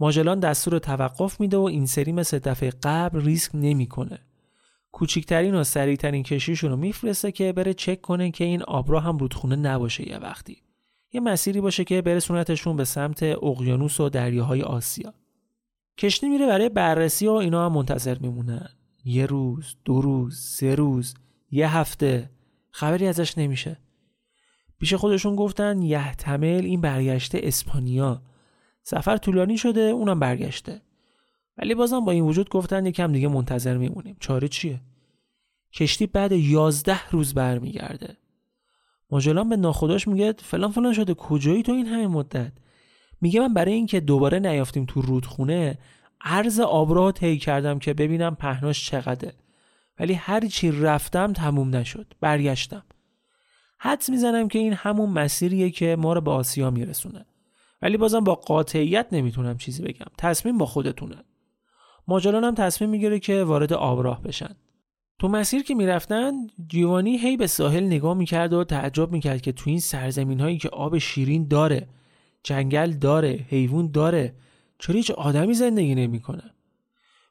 ماجلان 0.00 0.40
دستور 0.40 0.78
توقف 0.78 1.40
میده 1.40 1.56
و 1.56 1.62
این 1.62 1.86
سری 1.86 2.12
مثل 2.12 2.38
دفعه 2.38 2.72
قبل 2.82 3.20
ریسک 3.20 3.50
نمی‌کنه. 3.54 4.18
کوچیکترین 4.94 5.54
و 5.54 5.64
سریعترین 5.64 6.22
کشیشون 6.22 6.70
رو 6.70 6.76
میفرسته 6.76 7.32
که 7.32 7.52
بره 7.52 7.74
چک 7.74 8.00
کنه 8.00 8.30
که 8.30 8.44
این 8.44 8.62
آبرا 8.62 9.00
هم 9.00 9.18
رودخونه 9.18 9.56
نباشه 9.56 10.08
یه 10.08 10.18
وقتی. 10.18 10.62
یه 11.12 11.20
مسیری 11.20 11.60
باشه 11.60 11.84
که 11.84 12.02
برسونتشون 12.02 12.76
به 12.76 12.84
سمت 12.84 13.22
اقیانوس 13.22 14.00
و 14.00 14.08
دریاهای 14.08 14.62
آسیا. 14.62 15.14
کشتی 15.98 16.28
میره 16.28 16.46
برای 16.46 16.68
بررسی 16.68 17.26
و 17.26 17.32
اینا 17.32 17.66
هم 17.66 17.72
منتظر 17.72 18.18
میمونن 18.18 18.68
یه 19.04 19.26
روز 19.26 19.76
دو 19.84 20.00
روز 20.00 20.38
سه 20.38 20.74
روز 20.74 21.14
یه 21.50 21.76
هفته. 21.76 22.30
خبری 22.70 23.06
ازش 23.06 23.38
نمیشه. 23.38 23.76
پیش 24.78 24.94
خودشون 24.94 25.36
گفتن 25.36 25.82
یحتمل 25.82 26.64
این 26.64 26.80
برگشته 26.80 27.40
اسپانیا. 27.42 28.22
سفر 28.82 29.16
طولانی 29.16 29.58
شده 29.58 29.80
اونم 29.80 30.20
برگشته. 30.20 30.82
ولی 31.58 31.74
بازم 31.74 32.00
با 32.00 32.12
این 32.12 32.24
وجود 32.24 32.48
گفتن 32.48 32.86
یکم 32.86 33.12
دیگه 33.12 33.28
منتظر 33.28 33.76
میمونیم. 33.76 34.16
چاره 34.20 34.48
چیه؟ 34.48 34.80
کشتی 35.72 36.06
بعد 36.06 36.32
یازده 36.32 37.10
روز 37.10 37.34
برمیگرده. 37.34 38.16
ماجلان 39.10 39.48
به 39.48 39.56
ناخداش 39.56 40.08
میگه 40.08 40.34
فلان 40.38 40.70
فلان 40.70 40.92
شده 40.92 41.14
کجایی 41.14 41.62
تو 41.62 41.72
این 41.72 41.86
همه 41.86 42.06
مدت؟ 42.06 42.52
میگه 43.20 43.40
من 43.40 43.54
برای 43.54 43.72
اینکه 43.72 44.00
دوباره 44.00 44.38
نیافتیم 44.38 44.84
تو 44.84 45.02
رودخونه 45.02 45.78
عرض 46.20 46.60
آبراه 46.60 47.12
طی 47.12 47.38
کردم 47.38 47.78
که 47.78 47.94
ببینم 47.94 48.34
پهناش 48.34 48.86
چقدره. 48.86 49.34
ولی 49.98 50.12
هر 50.12 50.46
چی 50.46 50.70
رفتم 50.70 51.32
تموم 51.32 51.76
نشد 51.76 52.14
برگشتم. 52.20 52.82
حدس 53.78 54.10
می‌زنم 54.10 54.48
که 54.48 54.58
این 54.58 54.72
همون 54.72 55.10
مسیریه 55.10 55.70
که 55.70 55.96
ما 55.96 56.12
رو 56.12 56.20
به 56.20 56.30
آسیا 56.30 56.70
میرسونه. 56.70 57.26
ولی 57.82 57.96
بازم 57.96 58.24
با 58.24 58.34
قاطعیت 58.34 59.06
نمی‌تونم 59.12 59.56
چیزی 59.58 59.82
بگم. 59.82 60.06
تصمیم 60.18 60.58
با 60.58 60.66
خودتونه. 60.66 61.16
ماجلان 62.08 62.44
هم 62.44 62.54
تصمیم 62.54 62.90
می‌گیره 62.90 63.18
که 63.18 63.44
وارد 63.44 63.72
آبراه 63.72 64.22
بشن. 64.22 64.56
تو 65.18 65.28
مسیر 65.28 65.62
که 65.62 65.74
می‌رفتن 65.74 66.32
جیوانی 66.66 67.18
هی 67.18 67.36
به 67.36 67.46
ساحل 67.46 67.84
نگاه 67.84 68.14
می‌کرد 68.14 68.52
و 68.52 68.64
تعجب 68.64 69.12
می‌کرد 69.12 69.40
که 69.40 69.52
تو 69.52 69.70
این 69.70 69.80
سرزمین 69.80 70.40
هایی 70.40 70.58
که 70.58 70.68
آب 70.68 70.98
شیرین 70.98 71.48
داره 71.48 71.88
جنگل 72.42 72.92
داره 72.92 73.46
حیوان 73.48 73.90
داره 73.90 74.34
چرا 74.78 74.96
هیچ 74.96 75.10
آدمی 75.10 75.54
زندگی 75.54 75.94
نمی‌کنه؟ 75.94 76.54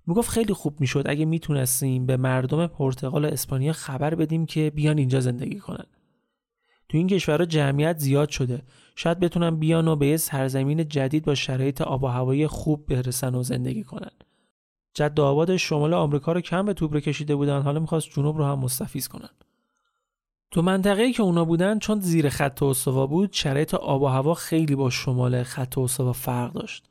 می‌گفت 0.08 0.30
خیلی 0.30 0.54
خوب 0.54 0.80
می‌شد 0.80 1.04
اگه 1.06 1.26
می‌تونستیم 1.26 2.06
به 2.06 2.18
مردم 2.18 2.68
پرتغال 2.68 3.26
و 3.26 3.28
اسپانیا 3.28 3.74
خبر 3.74 4.16
بدیم 4.16 4.46
که 4.46 4.72
بیان 4.76 4.98
اینجا 4.98 5.20
زندگی 5.20 5.60
کنن. 5.60 5.86
تو 6.90 6.98
این 6.98 7.08
کشورها 7.08 7.46
جمعیت 7.46 7.98
زیاد 7.98 8.30
شده. 8.30 8.62
شاید 8.96 9.20
بتونن 9.20 9.56
بیان 9.56 9.88
و 9.88 9.96
به 9.96 10.08
یه 10.08 10.18
سرزمین 10.18 10.88
جدید 10.88 11.26
با 11.26 11.36
شرایط 11.36 11.82
آب 11.82 12.04
و 12.04 12.08
هوایی 12.08 12.48
خوب 12.48 12.86
برسن 12.86 13.36
و 13.36 13.44
زندگی 13.44 13.84
کنن. 13.84 14.12
جد 14.94 15.20
آباد 15.20 15.58
شمال 15.58 15.94
آمریکا 15.94 16.32
رو 16.32 16.42
کم 16.42 16.66
به 16.66 16.74
توبره 16.74 17.02
کشیده 17.02 17.36
بودن. 17.36 17.62
حالا 17.62 17.80
می‌خواست 17.80 18.10
جنوب 18.10 18.38
رو 18.38 18.46
هم 18.46 18.60
مستفیز 18.60 19.08
کنن. 19.08 19.30
تو 20.52 20.62
منطقه‌ای 20.62 21.14
که 21.14 21.24
اونا 21.24 21.46
بودن 21.46 21.80
چون 21.80 22.00
زیر 22.00 22.30
خط 22.30 22.64
استوا 22.64 23.08
بود 23.08 23.34
شرایط 23.34 23.74
آب 23.74 24.02
و 24.02 24.08
هوا 24.08 24.34
خیلی 24.34 24.76
با 24.76 24.90
شمال 24.90 25.44
خط 25.44 25.78
استوا 25.78 26.14
فرق 26.14 26.54
داشت. 26.54 26.90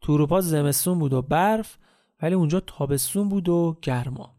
تو 0.00 0.12
اروپا 0.12 0.40
زمستون 0.40 0.98
بود 0.98 1.12
و 1.12 1.22
برف 1.22 1.78
ولی 2.22 2.34
اونجا 2.34 2.60
تابستون 2.60 3.28
بود 3.28 3.48
و 3.48 3.78
گرما. 3.82 4.36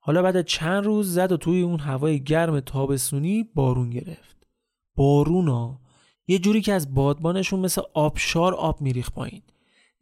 حالا 0.00 0.22
بعد 0.22 0.42
چند 0.42 0.84
روز 0.84 1.14
زد 1.14 1.32
و 1.32 1.36
توی 1.36 1.62
اون 1.62 1.80
هوای 1.80 2.24
گرم 2.24 2.60
تابستونی 2.60 3.50
بارون 3.54 3.90
گرفت. 3.90 4.46
بارون 4.94 5.48
ها. 5.48 5.80
یه 6.28 6.38
جوری 6.38 6.60
که 6.60 6.72
از 6.72 6.94
بادبانشون 6.94 7.60
مثل 7.60 7.82
آبشار 7.94 8.54
آب 8.54 8.80
میریخ 8.80 9.10
پایین. 9.10 9.42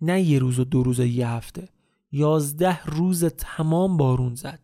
نه 0.01 0.21
یه 0.21 0.39
روز 0.39 0.59
و 0.59 0.65
دو 0.65 0.83
روز 0.83 1.01
و 1.01 1.05
یه 1.05 1.29
هفته. 1.29 1.69
یازده 2.13 2.85
روز 2.85 3.25
تمام 3.25 3.97
بارون 3.97 4.35
زد. 4.35 4.61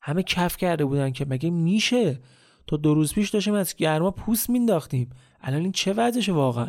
همه 0.00 0.22
کف 0.22 0.56
کرده 0.56 0.84
بودن 0.84 1.10
که 1.10 1.26
مگه 1.28 1.50
میشه؟ 1.50 2.20
تا 2.66 2.76
دو 2.76 2.94
روز 2.94 3.12
پیش 3.12 3.30
داشتیم 3.30 3.54
از 3.54 3.74
گرما 3.74 4.10
پوست 4.10 4.50
مینداختیم 4.50 5.10
الان 5.40 5.60
این 5.60 5.72
چه 5.72 5.92
وضعشه 5.92 6.32
واقعا؟ 6.32 6.68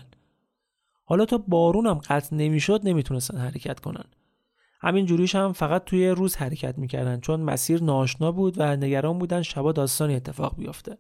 حالا 1.04 1.26
تا 1.26 1.38
بارون 1.38 1.88
هم 1.88 1.94
قطع 1.94 2.36
نمی‌شد 2.36 2.82
نمی‌تونستن 2.84 3.38
حرکت 3.38 3.80
کنن. 3.80 4.06
همین 4.82 5.06
جوریش 5.06 5.36
هم 5.36 5.54
فقط 5.54 5.84
توی 5.84 6.10
روز 6.10 6.36
حرکت 6.36 6.78
می‌کردن 6.78 7.20
چون 7.20 7.40
مسیر 7.40 7.84
ناشنا 7.84 8.32
بود 8.32 8.56
و 8.58 8.76
نگران 8.76 9.20
بودن 9.20 9.42
شبا 9.42 9.72
داستانی 9.72 10.16
اتفاق 10.16 10.56
بیفته 10.58 10.98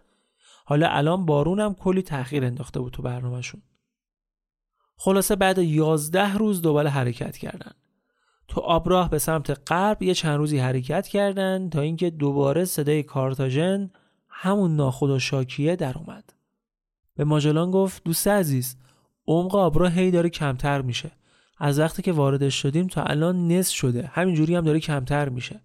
حالا 0.65 0.87
الان 0.89 1.25
بارون 1.25 1.59
هم 1.59 1.73
کلی 1.73 2.01
تاخیر 2.01 2.45
انداخته 2.45 2.79
بود 2.79 2.93
تو 2.93 3.01
برنامهشون. 3.01 3.61
خلاصه 4.97 5.35
بعد 5.35 5.57
یازده 5.57 6.33
روز 6.33 6.61
دوباره 6.61 6.89
حرکت 6.89 7.37
کردن. 7.37 7.71
تو 8.47 8.61
آبراه 8.61 9.09
به 9.09 9.19
سمت 9.19 9.71
غرب 9.71 10.03
یه 10.03 10.13
چند 10.13 10.37
روزی 10.37 10.57
حرکت 10.57 11.07
کردن 11.07 11.69
تا 11.69 11.81
اینکه 11.81 12.09
دوباره 12.09 12.65
صدای 12.65 13.03
کارتاژن 13.03 13.89
همون 14.29 14.75
ناخود 14.75 15.09
و 15.09 15.19
شاکیه 15.19 15.75
در 15.75 15.97
اومد. 15.97 16.33
به 17.15 17.23
ماجلان 17.23 17.71
گفت 17.71 18.03
دوست 18.03 18.27
عزیز 18.27 18.77
عمق 19.27 19.55
آبراه 19.55 19.91
هی 19.91 20.11
داره 20.11 20.29
کمتر 20.29 20.81
میشه. 20.81 21.11
از 21.57 21.79
وقتی 21.79 22.01
که 22.01 22.11
واردش 22.11 22.55
شدیم 22.61 22.87
تا 22.87 23.03
الان 23.03 23.47
نصف 23.47 23.75
شده. 23.75 24.07
همینجوری 24.13 24.55
هم 24.55 24.63
داره 24.63 24.79
کمتر 24.79 25.29
میشه. 25.29 25.61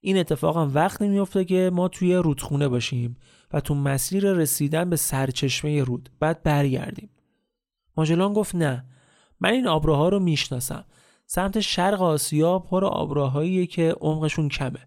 این 0.00 0.18
اتفاق 0.18 0.56
هم 0.56 0.70
وقت 0.74 1.02
نمیافته 1.02 1.44
که 1.44 1.70
ما 1.72 1.88
توی 1.88 2.14
رودخونه 2.14 2.68
باشیم 2.68 3.16
و 3.52 3.60
تو 3.60 3.74
مسیر 3.74 4.32
رسیدن 4.32 4.90
به 4.90 4.96
سرچشمه 4.96 5.82
رود 5.82 6.10
بعد 6.20 6.42
برگردیم. 6.42 7.10
ماجلان 7.96 8.32
گفت 8.32 8.54
نه. 8.54 8.84
من 9.40 9.50
این 9.50 9.66
آبراها 9.66 10.08
رو 10.08 10.18
می‌شناسم. 10.20 10.84
سمت 11.26 11.60
شرق 11.60 12.02
آسیا 12.02 12.58
پر 12.58 12.84
آبراهایی 12.84 13.66
که 13.66 13.96
عمقشون 14.00 14.48
کمه. 14.48 14.86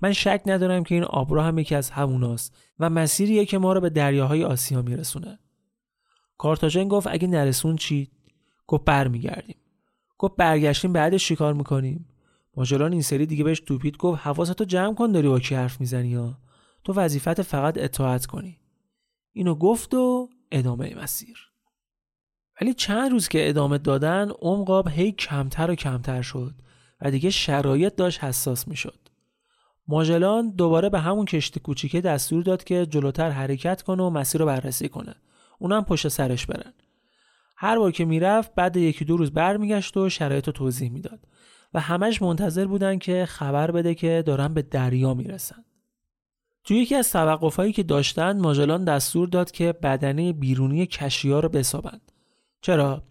من 0.00 0.12
شک 0.12 0.42
ندارم 0.46 0.84
که 0.84 0.94
این 0.94 1.04
آبراه 1.04 1.46
هم 1.46 1.58
یکی 1.58 1.74
از 1.74 1.90
هموناست 1.90 2.56
و 2.78 2.90
مسیریه 2.90 3.46
که 3.46 3.58
ما 3.58 3.72
رو 3.72 3.80
به 3.80 3.90
دریاهای 3.90 4.44
آسیا 4.44 4.82
میرسونه. 4.82 5.38
کارتاژن 6.38 6.88
گفت 6.88 7.06
اگه 7.06 7.28
نرسون 7.28 7.76
چی؟ 7.76 8.10
گفت 8.66 8.84
برمیگردیم. 8.84 9.56
گفت 10.18 10.36
برگشتیم 10.36 10.92
بعدش 10.92 11.26
چیکار 11.26 11.54
می‌کنیم؟ 11.54 12.08
ماجلان 12.56 12.92
این 12.92 13.02
سری 13.02 13.26
دیگه 13.26 13.44
بهش 13.44 13.60
توپید 13.60 13.96
گفت 13.96 14.20
حواستو 14.26 14.64
جمع 14.64 14.94
کن 14.94 15.12
داری 15.12 15.28
با 15.28 15.40
کی 15.40 15.54
حرف 15.54 15.80
می‌زنی 15.80 16.14
ها؟ 16.14 16.38
تو 16.84 16.92
وظیفت 16.92 17.42
فقط 17.42 17.78
اطاعت 17.78 18.26
کنی. 18.26 18.58
اینو 19.32 19.54
گفت 19.54 19.94
و 19.94 20.28
ادامه 20.52 20.94
مسیر. 20.94 21.49
ولی 22.60 22.74
چند 22.74 23.10
روز 23.10 23.28
که 23.28 23.48
ادامه 23.48 23.78
دادن 23.78 24.30
عمق 24.40 24.88
هی 24.88 25.12
کمتر 25.12 25.70
و 25.70 25.74
کمتر 25.74 26.22
شد 26.22 26.54
و 27.00 27.10
دیگه 27.10 27.30
شرایط 27.30 27.94
داشت 27.94 28.24
حساس 28.24 28.68
می‌شد. 28.68 28.98
ماجلان 29.88 30.50
دوباره 30.50 30.88
به 30.88 31.00
همون 31.00 31.24
کشتی 31.24 31.60
کوچیکه 31.60 32.00
دستور 32.00 32.42
داد 32.42 32.64
که 32.64 32.86
جلوتر 32.86 33.30
حرکت 33.30 33.82
کنه 33.82 34.02
و 34.02 34.10
مسیر 34.10 34.40
رو 34.40 34.46
بررسی 34.46 34.88
کنه. 34.88 35.14
اونم 35.58 35.84
پشت 35.84 36.08
سرش 36.08 36.46
برن. 36.46 36.72
هر 37.56 37.78
بار 37.78 37.92
که 37.92 38.04
می‌رفت 38.04 38.54
بعد 38.54 38.76
یکی 38.76 39.04
دو 39.04 39.16
روز 39.16 39.30
برمیگشت 39.30 39.96
و 39.96 40.08
شرایط 40.08 40.46
رو 40.46 40.52
توضیح 40.52 40.90
می‌داد 40.90 41.20
و 41.74 41.80
همش 41.80 42.22
منتظر 42.22 42.66
بودن 42.66 42.98
که 42.98 43.26
خبر 43.26 43.70
بده 43.70 43.94
که 43.94 44.22
دارن 44.26 44.54
به 44.54 44.62
دریا 44.62 45.14
می‌رسن. 45.14 45.64
توی 46.64 46.76
یکی 46.76 46.94
از 46.94 47.12
توقفهایی 47.12 47.72
که 47.72 47.82
داشتن 47.82 48.40
ماجلان 48.40 48.84
دستور 48.84 49.28
داد 49.28 49.50
که 49.50 49.72
بدنه 49.72 50.32
بیرونی 50.32 50.86
کشیا 50.86 51.40
رو 51.40 51.48
بسابند. 51.48 52.09
چرا؟ 52.60 53.02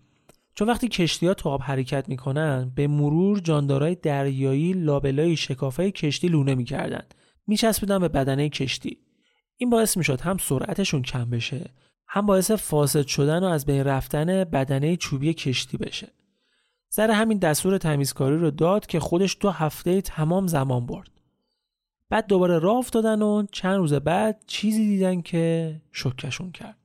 چون 0.55 0.69
وقتی 0.69 0.87
کشتی 0.87 1.27
ها 1.27 1.33
تو 1.33 1.49
آب 1.49 1.61
حرکت 1.61 2.09
می‌کنن 2.09 2.71
به 2.75 2.87
مرور 2.87 3.39
جاندارای 3.39 3.95
دریایی 3.95 4.73
لابلای 4.73 5.35
شکافه 5.35 5.91
کشتی 5.91 6.27
لونه 6.27 6.55
می‌کردن. 6.55 7.03
میچسبیدن 7.47 7.99
به 7.99 8.07
بدنه 8.07 8.49
کشتی. 8.49 8.97
این 9.57 9.69
باعث 9.69 9.97
می‌شد 9.97 10.21
هم 10.21 10.37
سرعتشون 10.37 11.01
کم 11.01 11.29
بشه 11.29 11.69
هم 12.07 12.25
باعث 12.25 12.51
فاسد 12.51 13.07
شدن 13.07 13.43
و 13.43 13.47
از 13.47 13.65
بین 13.65 13.83
رفتن 13.83 14.43
بدنه 14.43 14.95
چوبی 14.95 15.33
کشتی 15.33 15.77
بشه. 15.77 16.07
سر 16.89 17.11
همین 17.11 17.37
دستور 17.37 17.77
تمیزکاری 17.77 18.37
رو 18.37 18.51
داد 18.51 18.85
که 18.85 18.99
خودش 18.99 19.37
دو 19.39 19.49
هفته 19.49 20.01
تمام 20.01 20.47
زمان 20.47 20.85
برد. 20.85 21.11
بعد 22.09 22.27
دوباره 22.27 22.59
راه 22.59 22.77
افتادن 22.77 23.21
و 23.21 23.45
چند 23.51 23.77
روز 23.77 23.93
بعد 23.93 24.43
چیزی 24.47 24.87
دیدن 24.87 25.21
که 25.21 25.75
شکشون 25.91 26.51
کرد. 26.51 26.78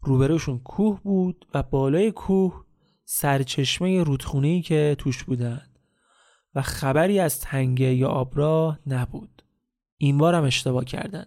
روبروشون 0.00 0.58
کوه 0.58 1.00
بود 1.02 1.46
و 1.54 1.62
بالای 1.62 2.10
کوه 2.10 2.64
سرچشمه 3.04 4.02
رودخونه‌ای 4.02 4.62
که 4.62 4.96
توش 4.98 5.24
بودن 5.24 5.66
و 6.54 6.62
خبری 6.62 7.20
از 7.20 7.40
تنگه 7.40 7.94
یا 7.94 8.08
آبراه 8.08 8.78
نبود. 8.86 9.42
این 9.98 10.20
هم 10.20 10.44
اشتباه 10.44 10.84
کردن. 10.84 11.26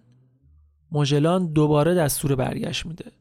مجلان 0.91 1.53
دوباره 1.53 1.95
دستور 1.95 2.36
برگشت 2.36 2.86
میده. 2.86 3.12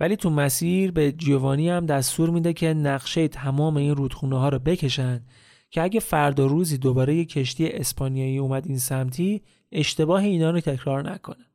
ولی 0.00 0.16
تو 0.16 0.30
مسیر 0.30 0.90
به 0.90 1.12
جیوانی 1.12 1.68
هم 1.68 1.86
دستور 1.86 2.30
میده 2.30 2.52
که 2.52 2.74
نقشه 2.74 3.28
تمام 3.28 3.76
این 3.76 3.94
رودخونه 3.94 4.38
ها 4.38 4.48
رو 4.48 4.58
بکشن 4.58 5.24
که 5.70 5.82
اگه 5.82 6.00
فردا 6.00 6.46
روزی 6.46 6.78
دوباره 6.78 7.14
یه 7.14 7.24
کشتی 7.24 7.68
اسپانیایی 7.68 8.38
اومد 8.38 8.66
این 8.66 8.78
سمتی 8.78 9.42
اشتباه 9.72 10.22
اینا 10.22 10.50
رو 10.50 10.60
تکرار 10.60 11.12
نکنه. 11.12 11.46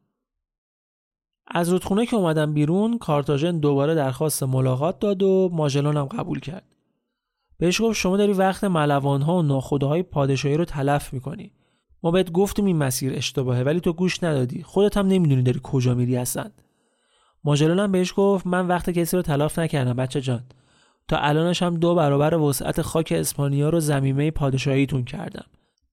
از 1.51 1.69
رودخونه 1.69 2.05
که 2.05 2.15
اومدن 2.15 2.53
بیرون 2.53 2.97
کارتاژن 2.97 3.59
دوباره 3.59 3.95
درخواست 3.95 4.43
ملاقات 4.43 4.99
داد 4.99 5.23
و 5.23 5.49
ماژلان 5.53 5.97
هم 5.97 6.05
قبول 6.05 6.39
کرد. 6.39 6.75
بهش 7.57 7.81
گفت 7.81 7.99
شما 7.99 8.17
داری 8.17 8.33
وقت 8.33 8.63
ملوان 8.63 9.21
ها 9.21 9.38
و 9.38 9.41
ناخداهای 9.41 10.03
پادشاهی 10.03 10.57
رو 10.57 10.65
تلف 10.65 11.13
می‌کنی. 11.13 11.51
ما 12.03 12.12
بهت 12.12 12.31
گفتیم 12.31 12.65
این 12.65 12.77
مسیر 12.77 13.13
اشتباهه 13.15 13.63
ولی 13.63 13.79
تو 13.79 13.93
گوش 13.93 14.23
ندادی. 14.23 14.63
خودت 14.63 14.97
هم 14.97 15.07
نمی‌دونی 15.07 15.43
داری 15.43 15.59
کجا 15.63 15.93
میری 15.93 16.15
هستند 16.15 16.62
ماجلون 17.43 17.79
هم 17.79 17.91
بهش 17.91 18.13
گفت 18.17 18.47
من 18.47 18.67
وقت 18.67 18.89
کسی 18.89 19.17
رو 19.17 19.23
تلاف 19.23 19.59
نکردم 19.59 19.93
بچه 19.93 20.21
جان. 20.21 20.43
تا 21.07 21.17
الانش 21.17 21.63
هم 21.63 21.77
دو 21.77 21.95
برابر 21.95 22.33
وسعت 22.35 22.81
خاک 22.81 23.13
اسپانیا 23.17 23.69
رو 23.69 23.79
زمینه 23.79 24.31
پادشاهیتون 24.31 25.03
کردم. 25.03 25.45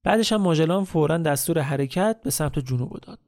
بعدش 0.04 0.32
هم 0.32 0.42
ماجلان 0.42 0.84
فورا 0.84 1.18
دستور 1.18 1.58
حرکت 1.58 2.16
به 2.24 2.30
سمت 2.30 2.58
جنوب 2.58 2.98
داد. 3.02 3.18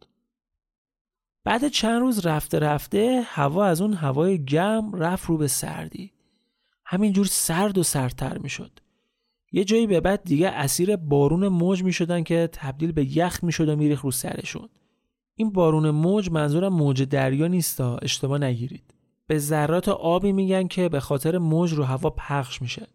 بعد 1.48 1.68
چند 1.68 2.00
روز 2.00 2.26
رفته 2.26 2.58
رفته 2.58 3.22
هوا 3.24 3.64
از 3.64 3.80
اون 3.80 3.94
هوای 3.94 4.44
گرم 4.44 4.94
رفت 4.94 5.26
رو 5.26 5.36
به 5.36 5.48
سردی. 5.48 6.12
همینجور 6.84 7.26
سرد 7.26 7.78
و 7.78 7.82
سردتر 7.82 8.38
می‌شد. 8.38 8.70
یه 9.52 9.64
جایی 9.64 9.86
به 9.86 10.00
بعد 10.00 10.22
دیگه 10.24 10.48
اسیر 10.48 10.96
بارون 10.96 11.48
موج 11.48 11.82
می‌شدن 11.82 12.22
که 12.22 12.48
تبدیل 12.52 12.92
به 12.92 13.16
یخ 13.16 13.44
می‌شد 13.44 13.68
و 13.68 13.76
میریخ 13.76 14.00
رو 14.00 14.10
سرشون. 14.10 14.68
این 15.34 15.52
بارون 15.52 15.90
موج 15.90 16.30
منظورم 16.30 16.72
موج 16.72 17.02
دریا 17.02 17.46
نیستا 17.46 17.96
اشتباه 17.96 18.38
نگیرید. 18.38 18.94
به 19.26 19.38
ذرات 19.38 19.88
آبی 19.88 20.32
میگن 20.32 20.66
که 20.66 20.88
به 20.88 21.00
خاطر 21.00 21.38
موج 21.38 21.72
رو 21.72 21.84
هوا 21.84 22.10
پخش 22.10 22.62
میشه. 22.62 22.86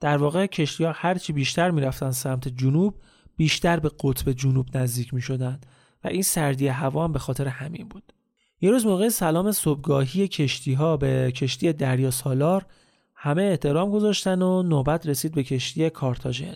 در 0.00 0.16
واقع 0.16 0.46
کشتی 0.46 0.84
ها 0.84 0.92
هرچی 0.94 1.32
بیشتر 1.32 1.70
می‌رفتن 1.70 2.10
سمت 2.10 2.48
جنوب 2.48 2.94
بیشتر 3.36 3.80
به 3.80 3.90
قطب 4.00 4.32
جنوب 4.32 4.76
نزدیک 4.76 5.14
می‌شدن. 5.14 5.60
و 6.04 6.08
این 6.08 6.22
سردی 6.22 6.68
هوا 6.68 7.04
هم 7.04 7.12
به 7.12 7.18
خاطر 7.18 7.46
همین 7.48 7.88
بود. 7.88 8.12
یه 8.60 8.70
روز 8.70 8.86
موقع 8.86 9.08
سلام 9.08 9.52
صبحگاهی 9.52 10.28
کشتی 10.28 10.74
ها 10.74 10.96
به 10.96 11.32
کشتی 11.32 11.72
دریا 11.72 12.10
سالار 12.10 12.66
همه 13.14 13.42
احترام 13.42 13.90
گذاشتن 13.90 14.42
و 14.42 14.62
نوبت 14.62 15.06
رسید 15.06 15.34
به 15.34 15.42
کشتی 15.42 15.90
کارتاژن. 15.90 16.54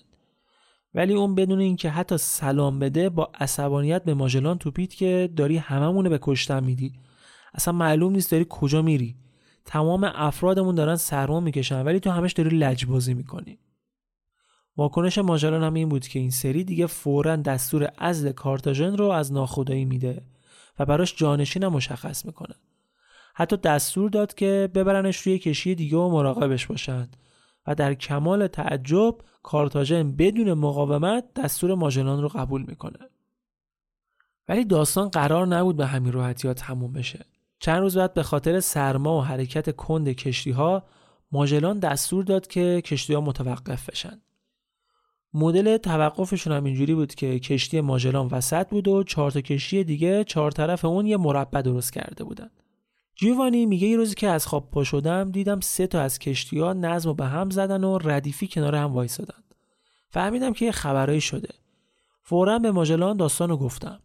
ولی 0.94 1.14
اون 1.14 1.34
بدون 1.34 1.60
اینکه 1.60 1.90
حتی 1.90 2.18
سلام 2.18 2.78
بده 2.78 3.08
با 3.08 3.30
عصبانیت 3.34 4.04
به 4.04 4.14
ماژلان 4.14 4.58
توپید 4.58 4.94
که 4.94 5.30
داری 5.36 5.56
هممونه 5.56 6.08
به 6.08 6.18
کشتن 6.22 6.64
میدی. 6.64 6.92
اصلا 7.54 7.74
معلوم 7.74 8.12
نیست 8.12 8.30
داری 8.30 8.46
کجا 8.48 8.82
میری. 8.82 9.16
تمام 9.64 10.04
افرادمون 10.14 10.74
دارن 10.74 10.96
سرما 10.96 11.40
می‌کشن 11.40 11.82
ولی 11.82 12.00
تو 12.00 12.10
همش 12.10 12.32
داری 12.32 12.58
لجبازی 12.58 13.14
می‌کنی. 13.14 13.58
واکنش 14.78 15.18
ماجران 15.18 15.62
هم 15.62 15.74
این 15.74 15.88
بود 15.88 16.08
که 16.08 16.18
این 16.18 16.30
سری 16.30 16.64
دیگه 16.64 16.86
فورا 16.86 17.36
دستور 17.36 17.88
ازل 17.98 18.32
کارتاژن 18.32 18.96
رو 18.96 19.08
از 19.08 19.32
ناخدایی 19.32 19.84
میده 19.84 20.22
و 20.78 20.86
براش 20.86 21.16
جانشین 21.16 21.64
هم 21.64 21.72
مشخص 21.72 22.24
می‌کنه. 22.24 22.54
حتی 23.34 23.56
دستور 23.56 24.10
داد 24.10 24.34
که 24.34 24.70
ببرنش 24.74 25.16
روی 25.16 25.38
کشی 25.38 25.74
دیگه 25.74 25.96
و 25.96 26.10
مراقبش 26.10 26.66
باشند 26.66 27.16
و 27.66 27.74
در 27.74 27.94
کمال 27.94 28.46
تعجب 28.46 29.14
کارتاژن 29.42 30.12
بدون 30.12 30.52
مقاومت 30.52 31.24
دستور 31.34 31.74
ماژلان 31.74 32.22
رو 32.22 32.28
قبول 32.28 32.64
می‌کنه. 32.68 32.98
ولی 34.48 34.64
داستان 34.64 35.08
قرار 35.08 35.46
نبود 35.46 35.76
به 35.76 35.86
همین 35.86 36.12
راحتی 36.12 36.48
ها 36.48 36.54
تموم 36.54 36.92
بشه. 36.92 37.24
چند 37.60 37.80
روز 37.80 37.96
بعد 37.96 38.14
به 38.14 38.22
خاطر 38.22 38.60
سرما 38.60 39.18
و 39.18 39.22
حرکت 39.24 39.76
کند 39.76 40.08
کشتی 40.08 40.50
ها 40.50 40.84
ماژلان 41.32 41.78
دستور 41.78 42.24
داد 42.24 42.46
که 42.46 42.82
کشتی 42.84 43.14
ها 43.14 43.20
متوقف 43.20 43.90
بشن. 43.90 44.20
مدل 45.34 45.76
توقفشون 45.76 46.52
هم 46.52 46.64
اینجوری 46.64 46.94
بود 46.94 47.14
که 47.14 47.38
کشتی 47.38 47.80
ماژلان 47.80 48.26
وسط 48.26 48.68
بود 48.68 48.88
و 48.88 49.02
چهار 49.02 49.30
تا 49.30 49.40
کشتی 49.40 49.84
دیگه 49.84 50.24
چهار 50.24 50.50
طرف 50.50 50.84
اون 50.84 51.06
یه 51.06 51.16
مربع 51.16 51.62
درست 51.62 51.92
کرده 51.92 52.24
بودن. 52.24 52.50
جیوانی 53.16 53.66
میگه 53.66 53.86
یه 53.86 53.96
روزی 53.96 54.14
که 54.14 54.28
از 54.28 54.46
خواب 54.46 54.70
پا 54.70 54.84
شدم 54.84 55.30
دیدم 55.30 55.60
سه 55.60 55.86
تا 55.86 56.00
از 56.00 56.18
کشتی 56.18 56.58
ها 56.58 56.72
نظم 56.72 57.10
و 57.10 57.14
به 57.14 57.26
هم 57.26 57.50
زدن 57.50 57.84
و 57.84 57.98
ردیفی 57.98 58.46
کنار 58.48 58.74
هم 58.74 58.92
وایسادن. 58.92 59.42
فهمیدم 60.10 60.52
که 60.52 60.64
یه 60.64 60.72
خبرایی 60.72 61.20
شده. 61.20 61.48
فورا 62.22 62.58
به 62.58 62.70
ماژلان 62.70 63.16
داستانو 63.16 63.56
گفتم. 63.56 64.00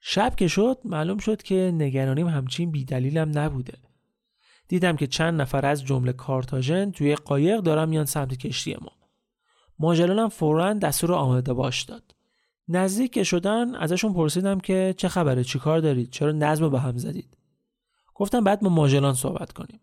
شب 0.00 0.34
که 0.36 0.48
شد 0.48 0.78
معلوم 0.84 1.18
شد 1.18 1.42
که 1.42 1.72
نگرانیم 1.74 2.28
همچین 2.28 2.70
بیدلیلم 2.70 3.38
نبوده. 3.38 3.78
دیدم 4.68 4.96
که 4.96 5.06
چند 5.06 5.40
نفر 5.40 5.66
از 5.66 5.84
جمله 5.84 6.12
کارتاژن 6.12 6.90
توی 6.90 7.14
قایق 7.14 7.60
دارن 7.60 7.88
میان 7.88 8.04
سمت 8.04 8.36
کشتی 8.36 8.74
ما. 8.74 8.95
ماژلانم 9.78 10.28
فورا 10.28 10.72
دستور 10.72 11.12
آماده 11.12 11.52
باش 11.52 11.82
داد. 11.82 12.14
نزدیک 12.68 13.12
که 13.12 13.24
شدن 13.24 13.74
ازشون 13.74 14.12
پرسیدم 14.12 14.60
که 14.60 14.94
چه 14.96 15.08
خبره 15.08 15.44
چیکار 15.44 15.78
دارید؟ 15.80 16.10
چرا 16.10 16.32
نظم 16.32 16.68
به 16.68 16.80
هم 16.80 16.96
زدید؟ 16.96 17.36
گفتم 18.14 18.44
بعد 18.44 18.60
با 18.60 18.68
ماژلان 18.68 19.14
صحبت 19.14 19.52
کنیم. 19.52 19.80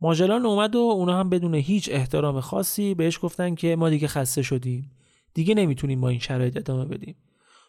ماژلان 0.00 0.46
اومد 0.46 0.76
و 0.76 0.78
اونا 0.78 1.18
هم 1.20 1.30
بدون 1.30 1.54
هیچ 1.54 1.88
احترام 1.92 2.40
خاصی 2.40 2.94
بهش 2.94 3.18
گفتن 3.22 3.54
که 3.54 3.76
ما 3.76 3.90
دیگه 3.90 4.08
خسته 4.08 4.42
شدیم. 4.42 4.90
دیگه 5.34 5.54
نمی‌تونیم 5.54 6.00
با 6.00 6.08
این 6.08 6.18
شرایط 6.18 6.56
ادامه 6.56 6.84
بدیم. 6.84 7.16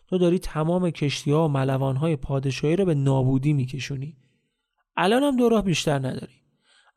تو 0.08 0.18
داری 0.18 0.40
تمام 0.40 0.90
کشتی 0.90 1.32
ها 1.32 1.46
و 1.46 1.48
ملوان 1.48 1.96
های 1.96 2.16
پادشاهی 2.16 2.76
رو 2.76 2.86
به 2.86 2.96
نابودی 2.96 3.54
میکشونی. 3.54 4.18
الان 4.98 5.24
هم 5.24 5.38
دو 5.38 5.50
راه 5.50 5.62
بیشتر 5.62 6.00
نداری. 6.00 6.42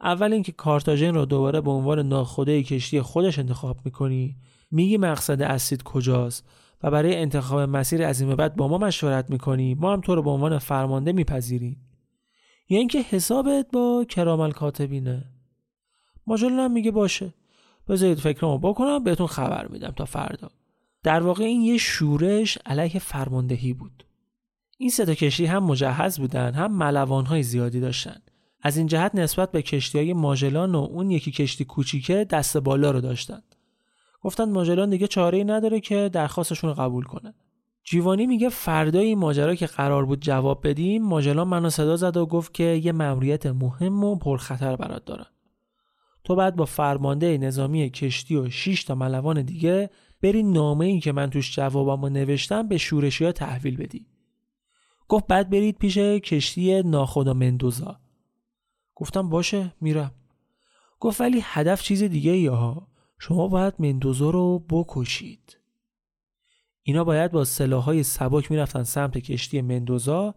اول 0.00 0.32
اینکه 0.32 0.52
کارتاژن 0.52 1.14
رو 1.14 1.24
دوباره 1.24 1.60
به 1.60 1.70
عنوان 1.70 2.08
ناخوده 2.08 2.62
کشتی 2.62 3.00
خودش 3.00 3.38
انتخاب 3.38 3.76
می‌کنی 3.84 4.36
میگی 4.70 4.96
مقصد 4.96 5.42
اصلیت 5.42 5.82
کجاست؟ 5.82 6.46
و 6.82 6.90
برای 6.90 7.16
انتخاب 7.16 7.60
مسیر 7.60 8.02
از 8.02 8.20
این 8.20 8.34
بعد 8.34 8.56
با 8.56 8.68
ما 8.68 8.78
مشورت 8.78 9.30
می‌کنی؟ 9.30 9.74
ما 9.74 9.92
هم 9.92 10.00
تو 10.00 10.14
رو 10.14 10.22
به 10.22 10.30
عنوان 10.30 10.58
فرمانده 10.58 11.12
میپذیریم. 11.12 11.76
یا 12.68 12.78
اینکه 12.78 13.02
حسابت 13.02 13.66
با 13.72 14.04
کرامل 14.08 14.50
کاتبینه 14.50 15.24
ماجلون 16.26 16.58
هم 16.58 16.72
میگه 16.72 16.90
باشه. 16.90 17.34
بذارید 17.88 18.18
فکرمو 18.18 18.58
بکنم 18.58 19.04
بهتون 19.04 19.26
خبر 19.26 19.68
میدم 19.68 19.90
تا 19.90 20.04
فردا. 20.04 20.50
در 21.02 21.22
واقع 21.22 21.44
این 21.44 21.62
یه 21.62 21.78
شورش 21.78 22.58
علیه 22.66 22.98
فرماندهی 22.98 23.72
بود. 23.72 24.04
این 24.78 24.90
سه 24.90 25.14
کشتی 25.14 25.46
هم 25.46 25.64
مجهز 25.64 26.18
بودن 26.18 26.54
هم 26.54 26.72
ملوان 26.72 27.26
های 27.26 27.42
زیادی 27.42 27.80
داشتن. 27.80 28.22
از 28.62 28.76
این 28.76 28.86
جهت 28.86 29.14
نسبت 29.14 29.52
به 29.52 29.62
کشتی 29.62 29.98
های 29.98 30.12
ماژلان 30.12 30.74
و 30.74 30.78
اون 30.78 31.10
یکی 31.10 31.30
کشتی 31.30 31.64
کوچیکه 31.64 32.26
دست 32.30 32.56
بالا 32.56 32.90
رو 32.90 33.00
داشتن. 33.00 33.42
گفتن 34.20 34.44
ماژلان 34.44 34.90
دیگه 34.90 35.06
چاره 35.06 35.38
ای 35.38 35.44
نداره 35.44 35.80
که 35.80 36.10
درخواستشون 36.12 36.70
رو 36.70 36.76
قبول 36.76 37.04
کنه. 37.04 37.34
جیوانی 37.84 38.26
میگه 38.26 38.48
فردای 38.48 39.06
این 39.06 39.18
ماجرا 39.18 39.54
که 39.54 39.66
قرار 39.66 40.06
بود 40.06 40.20
جواب 40.20 40.68
بدیم 40.68 41.02
ماژلان 41.02 41.48
منو 41.48 41.70
صدا 41.70 41.96
زد 41.96 42.16
و 42.16 42.26
گفت 42.26 42.54
که 42.54 42.64
یه 42.64 42.92
مأموریت 42.92 43.46
مهم 43.46 44.04
و 44.04 44.16
پرخطر 44.16 44.76
برات 44.76 45.04
دارم. 45.04 45.30
تو 46.24 46.36
بعد 46.36 46.56
با 46.56 46.64
فرمانده 46.64 47.38
نظامی 47.38 47.90
کشتی 47.90 48.36
و 48.36 48.50
6 48.50 48.84
تا 48.84 48.94
ملوان 48.94 49.42
دیگه 49.42 49.90
بری 50.22 50.42
نامه 50.42 50.86
ای 50.86 51.00
که 51.00 51.12
من 51.12 51.30
توش 51.30 51.56
جوابمو 51.56 52.08
نوشتم 52.08 52.68
به 52.68 52.78
شورشی 52.78 53.24
ها 53.24 53.32
تحویل 53.32 53.76
بدی. 53.76 54.06
گفت 55.08 55.26
بعد 55.26 55.50
برید 55.50 55.78
پیش 55.78 55.98
کشتی 55.98 56.82
ناخدا 56.82 57.34
مندوزا. 57.34 58.00
گفتم 58.94 59.28
باشه 59.28 59.74
میرم. 59.80 60.10
گفت 61.00 61.20
ولی 61.20 61.40
هدف 61.42 61.82
چیز 61.82 62.02
دیگه 62.02 62.36
یا 62.36 62.56
ها. 62.56 62.89
شما 63.22 63.48
باید 63.48 63.74
مندوزا 63.78 64.30
رو 64.30 64.64
بکشید. 64.70 65.58
اینا 66.82 67.04
باید 67.04 67.32
با 67.32 67.44
سلاحهای 67.44 68.02
سبک 68.02 68.50
می‌رفتن 68.50 68.82
سمت 68.82 69.18
کشتی 69.18 69.60
مندوزا 69.60 70.34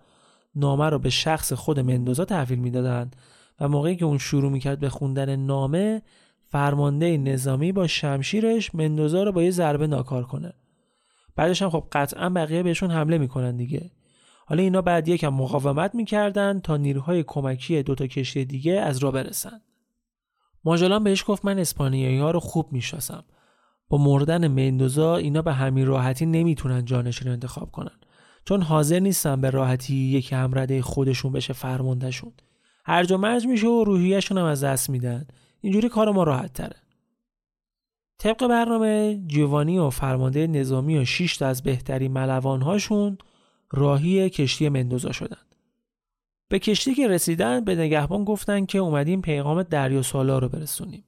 نامه 0.56 0.90
رو 0.90 1.00
به 1.00 1.10
شخص 1.10 1.54
خود 1.54 1.80
مندوزا 1.80 2.26
تحویل 2.26 2.60
می‌دادند 2.60 3.16
و 3.60 3.68
موقعی 3.68 3.96
که 3.96 4.06
اون 4.06 4.18
شروع 4.18 4.52
می‌کرد 4.52 4.80
به 4.80 4.90
خوندن 4.90 5.36
نامه 5.36 6.02
فرمانده 6.48 7.18
نظامی 7.18 7.72
با 7.72 7.88
شمشیرش 7.88 8.76
مندوزا 8.76 9.24
رو 9.24 9.32
با 9.32 9.44
یه 9.44 9.52
ضربه 9.52 9.88
ناکار 9.88 10.24
کنه. 10.24 10.54
بعدش 11.36 11.62
هم 11.62 11.70
خب 11.70 11.88
قطعا 11.92 12.30
بقیه 12.30 12.64
بهشون 12.64 12.92
حمله 12.92 13.18
می‌کنن 13.18 13.58
دیگه. 13.58 13.92
حالا 14.46 14.64
اینا 14.64 14.82
بعد 14.82 15.08
یکم 15.08 15.34
مقاومت 15.34 15.96
می‌کردن 15.96 16.60
تا 16.60 16.78
نیروهای 16.78 17.24
کمکی 17.28 17.84
دوتا 17.84 18.08
کشتی 18.08 18.46
دیگه 18.46 18.74
از 18.74 18.98
را 18.98 19.12
برسن. 19.12 19.62
ماجلان 20.66 21.04
بهش 21.04 21.24
گفت 21.28 21.46
من 21.46 21.60
اسپانیایی 21.60 22.20
ها 22.20 22.32
رو 22.32 22.40
خوب 22.40 22.72
می‌شناسم. 22.72 23.24
با 23.90 23.98
مردن 23.98 24.48
مندوزا 24.48 25.16
اینا 25.16 25.42
به 25.42 25.54
همین 25.54 25.86
راحتی 25.86 26.26
نمی‌تونن 26.26 26.86
جانشون 26.86 27.28
رو 27.28 27.34
انتخاب 27.34 27.72
کنن. 27.72 28.00
چون 28.46 28.62
حاضر 28.62 29.00
نیستن 29.00 29.42
به 29.42 29.50
راحتی 29.50 29.96
یکی 29.96 30.36
همرده 30.36 30.82
خودشون 30.82 31.32
بشه 31.32 31.54
فرماندهشون. 31.54 32.32
هرج 32.86 33.12
و 33.12 33.18
مرج 33.18 33.48
میشه 33.48 33.68
و 33.68 33.84
روحیهشون 33.84 34.38
هم 34.38 34.46
از 34.46 34.64
دست 34.64 34.90
میدن. 34.90 35.28
اینجوری 35.62 35.90
کار 35.90 36.12
ما 36.12 36.24
راحت 36.24 36.54
تره. 36.54 36.76
طبق 38.18 38.48
برنامه 38.48 39.22
جیوانی 39.28 39.78
و 39.78 39.90
فرمانده 39.90 40.48
نظامی 40.48 40.98
و 40.98 41.06
6 41.06 41.38
تا 41.38 41.48
از 41.48 41.64
بهترین 41.64 42.12
ملوانهاشون 42.12 43.18
راهی 43.72 44.30
کشتی 44.30 44.70
مندوزا 44.70 45.12
شدن. 45.12 45.38
به 46.54 46.60
کشتی 46.60 46.96
که 46.96 47.08
رسیدن 47.08 47.64
به 47.64 47.76
نگهبان 47.76 48.24
گفتن 48.24 48.66
که 48.66 48.78
اومدیم 48.78 49.22
پیغام 49.22 49.64
دریا 49.64 50.02
سالا 50.02 50.40
رو 50.40 50.50
برسونیم. 50.50 51.04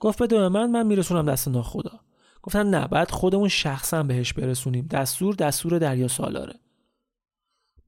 گفت 0.00 0.22
بده 0.22 0.48
من 0.48 0.70
من 0.70 0.86
میرسونم 0.86 1.32
دست 1.32 1.48
ناخدا. 1.48 2.00
گفتن 2.42 2.66
نه 2.70 2.88
بعد 2.88 3.10
خودمون 3.10 3.48
شخصا 3.48 4.02
بهش 4.02 4.32
برسونیم. 4.32 4.86
دستور 4.86 5.34
دستور 5.34 5.78
دریا 5.78 6.08
سالاره 6.08 6.54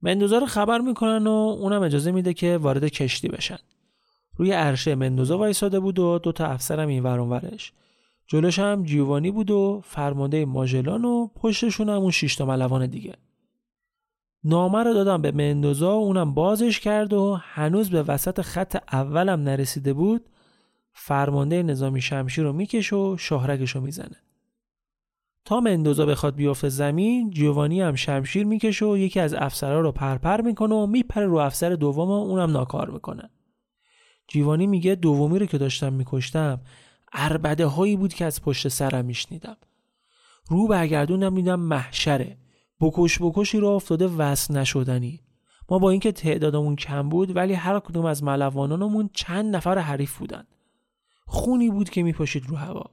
مندوزا 0.01 0.37
رو 0.37 0.45
خبر 0.45 0.79
می‌کنن 0.79 1.27
و 1.27 1.31
اونم 1.31 1.81
اجازه 1.81 2.11
میده 2.11 2.33
که 2.33 2.57
وارد 2.57 2.85
کشتی 2.85 3.27
بشن. 3.27 3.59
روی 4.35 4.51
عرشه 4.51 4.95
مندوزا 4.95 5.37
وایساده 5.37 5.79
بود 5.79 5.99
و 5.99 6.19
دو 6.19 6.31
تا 6.31 6.45
افسرم 6.45 6.87
این 6.87 7.03
ورش. 7.03 7.73
جلوش 8.27 8.59
هم 8.59 8.83
جیوانی 8.83 9.31
بود 9.31 9.51
و 9.51 9.81
فرمانده 9.85 10.45
ماژلان 10.45 11.05
و 11.05 11.27
پشتشون 11.27 11.89
هم 11.89 11.95
اون 11.95 12.11
شش 12.11 12.35
تا 12.35 12.45
ملوان 12.45 12.85
دیگه. 12.85 13.15
نامه 14.43 14.83
رو 14.83 14.93
دادم 14.93 15.21
به 15.21 15.31
مندوزا 15.31 15.99
و 15.99 16.03
اونم 16.03 16.33
بازش 16.33 16.79
کرد 16.79 17.13
و 17.13 17.37
هنوز 17.41 17.89
به 17.89 18.03
وسط 18.03 18.41
خط 18.41 18.83
اولم 18.93 19.39
نرسیده 19.39 19.93
بود 19.93 20.25
فرمانده 20.93 21.63
نظامی 21.63 22.01
شمشیر 22.01 22.43
رو 22.43 22.53
می‌کشه 22.53 22.95
و 22.95 23.17
شهرکش 23.19 23.71
رو 23.75 23.81
می‌زنه. 23.81 24.17
تا 25.45 25.59
مندوزا 25.59 26.05
بخواد 26.05 26.35
بیفته 26.35 26.69
زمین 26.69 27.29
جیوانی 27.29 27.81
هم 27.81 27.95
شمشیر 27.95 28.45
می‌کشه 28.45 28.85
و 28.85 28.97
یکی 28.97 29.19
از 29.19 29.33
افسرها 29.33 29.79
رو 29.79 29.91
پرپر 29.91 30.41
می‌کنه 30.41 30.75
و 30.75 30.85
میپره 30.85 31.25
رو 31.25 31.35
افسر 31.35 31.69
دوم 31.69 32.07
و 32.07 32.11
اونم 32.11 32.51
ناکار 32.51 32.89
می‌کنه. 32.89 33.29
جیوانی 34.27 34.67
میگه 34.67 34.95
دومی 34.95 35.39
رو 35.39 35.45
که 35.45 35.57
داشتم 35.57 35.93
میکشتم 35.93 36.61
اربده 37.13 37.65
هایی 37.65 37.95
بود 37.95 38.13
که 38.13 38.25
از 38.25 38.41
پشت 38.41 38.67
سرم 38.67 39.05
میشنیدم. 39.05 39.57
رو 40.47 40.67
برگردونم 40.67 41.33
میدم 41.33 41.59
محشره. 41.59 42.37
بکش 42.81 43.21
بکشی 43.21 43.57
رو 43.57 43.67
افتاده 43.67 44.07
وصل 44.07 44.57
نشدنی. 44.57 45.21
ما 45.69 45.79
با 45.79 45.89
اینکه 45.89 46.11
تعدادمون 46.11 46.75
کم 46.75 47.09
بود 47.09 47.35
ولی 47.35 47.53
هر 47.53 47.79
کدوم 47.79 48.05
از 48.05 48.23
ملوانانمون 48.23 49.09
چند 49.13 49.55
نفر 49.55 49.77
حریف 49.77 50.17
بودن 50.17 50.43
خونی 51.25 51.69
بود 51.69 51.89
که 51.89 52.03
میپاشید 52.03 52.45
رو 52.47 52.55
هوا. 52.55 52.83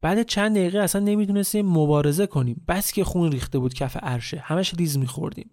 بعد 0.00 0.22
چند 0.22 0.56
دقیقه 0.56 0.78
اصلا 0.78 1.00
نمی‌دونستیم 1.00 1.66
مبارزه 1.66 2.26
کنیم. 2.26 2.64
بس 2.68 2.92
که 2.92 3.04
خون 3.04 3.32
ریخته 3.32 3.58
بود 3.58 3.74
کف 3.74 3.96
عرشه. 3.96 4.38
همش 4.38 4.74
لیز 4.74 4.98
میخوردیم. 4.98 5.50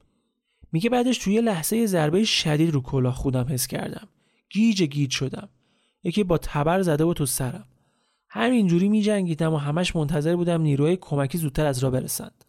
میگه 0.71 0.89
بعدش 0.89 1.17
توی 1.17 1.41
لحظه 1.41 1.85
ضربه 1.85 2.23
شدید 2.23 2.73
رو 2.73 2.81
کلاه 2.81 3.15
خودم 3.15 3.45
حس 3.49 3.67
کردم. 3.67 4.07
گیج 4.49 4.83
گیج 4.83 5.11
شدم. 5.11 5.49
یکی 6.03 6.23
با 6.23 6.37
تبر 6.37 6.81
زده 6.81 7.05
بود 7.05 7.17
تو 7.17 7.25
سرم. 7.25 7.65
همینجوری 8.29 8.89
میجنگیدم 8.89 9.53
و 9.53 9.57
همش 9.57 9.95
منتظر 9.95 10.35
بودم 10.35 10.61
نیروی 10.61 10.97
کمکی 11.01 11.37
زودتر 11.37 11.65
از 11.65 11.79
راه 11.79 11.89
برسند. 11.89 12.45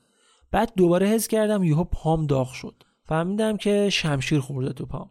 بعد 0.50 0.72
دوباره 0.76 1.06
حس 1.06 1.28
کردم 1.28 1.64
یهو 1.64 1.84
پام 1.84 2.26
داغ 2.26 2.52
شد. 2.52 2.82
فهمیدم 3.04 3.56
که 3.56 3.88
شمشیر 3.90 4.40
خورده 4.40 4.72
تو 4.72 4.86
پام. 4.86 5.10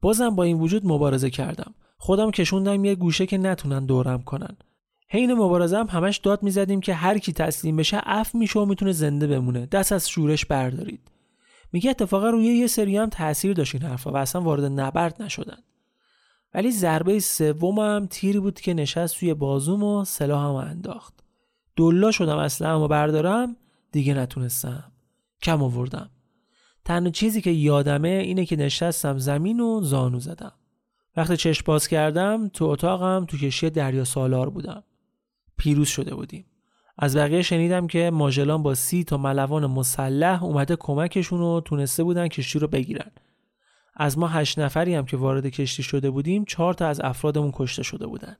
بازم 0.00 0.30
با 0.30 0.42
این 0.42 0.60
وجود 0.60 0.86
مبارزه 0.86 1.30
کردم. 1.30 1.74
خودم 1.96 2.30
کشوندم 2.30 2.84
یه 2.84 2.94
گوشه 2.94 3.26
که 3.26 3.38
نتونن 3.38 3.86
دورم 3.86 4.22
کنن. 4.22 4.56
حین 5.08 5.34
مبارزه 5.34 5.78
هم 5.78 5.86
همش 5.86 6.16
داد 6.16 6.42
می‌زدیم 6.42 6.80
که 6.80 6.94
هر 6.94 7.18
کی 7.18 7.32
تسلیم 7.32 7.76
بشه 7.76 8.00
اف 8.02 8.34
میشه 8.34 8.58
و 8.58 8.64
می‌تونه 8.64 8.92
زنده 8.92 9.26
بمونه. 9.26 9.66
دست 9.66 9.92
از 9.92 10.08
شورش 10.08 10.44
بردارید. 10.44 11.10
میگه 11.72 11.90
اتفاقا 11.90 12.30
روی 12.30 12.44
یه 12.44 12.66
سری 12.66 12.96
هم 12.96 13.08
تاثیر 13.08 13.52
داشت 13.52 13.74
این 13.74 13.84
حرفا 13.84 14.12
و 14.12 14.16
اصلا 14.16 14.40
وارد 14.40 14.64
نبرد 14.64 15.22
نشدن. 15.22 15.58
ولی 16.54 16.70
ضربه 16.70 17.20
سومم 17.20 18.06
تیری 18.10 18.40
بود 18.40 18.60
که 18.60 18.74
نشست 18.74 19.18
توی 19.18 19.34
بازوم 19.34 19.82
و 19.82 20.04
سلاحمو 20.04 20.54
انداخت. 20.54 21.14
دلا 21.76 22.10
شدم 22.10 22.38
اصلا 22.38 22.88
بردارم. 22.88 23.56
دیگه 23.94 24.14
نتونستم. 24.14 24.92
کم 25.42 25.62
آوردم. 25.62 26.10
تنها 26.84 27.10
چیزی 27.10 27.40
که 27.40 27.50
یادمه 27.50 28.08
اینه 28.08 28.44
که 28.44 28.56
نشستم 28.56 29.18
زمین 29.18 29.60
و 29.60 29.80
زانو 29.82 30.20
زدم. 30.20 30.52
وقتی 31.16 31.36
چشم 31.36 31.62
باز 31.66 31.88
کردم 31.88 32.48
تو 32.48 32.64
اتاقم 32.64 33.24
تو 33.24 33.38
کشی 33.38 33.70
دریا 33.70 34.04
سالار 34.04 34.50
بودم. 34.50 34.84
پیروز 35.56 35.88
شده 35.88 36.14
بودیم. 36.14 36.46
از 36.98 37.16
بقیه 37.16 37.42
شنیدم 37.42 37.86
که 37.86 38.10
ماژلان 38.10 38.62
با 38.62 38.74
سی 38.74 39.04
تا 39.04 39.16
ملوان 39.16 39.66
مسلح 39.66 40.44
اومده 40.44 40.76
کمکشون 40.76 41.40
و 41.40 41.60
تونسته 41.60 42.02
بودن 42.04 42.28
کشتی 42.28 42.58
رو 42.58 42.68
بگیرن. 42.68 43.10
از 43.94 44.18
ما 44.18 44.28
هشت 44.28 44.58
نفری 44.58 44.94
هم 44.94 45.04
که 45.04 45.16
وارد 45.16 45.46
کشتی 45.46 45.82
شده 45.82 46.10
بودیم 46.10 46.44
چهار 46.44 46.74
تا 46.74 46.86
از 46.86 47.00
افرادمون 47.00 47.50
کشته 47.54 47.82
شده 47.82 48.06
بودن. 48.06 48.36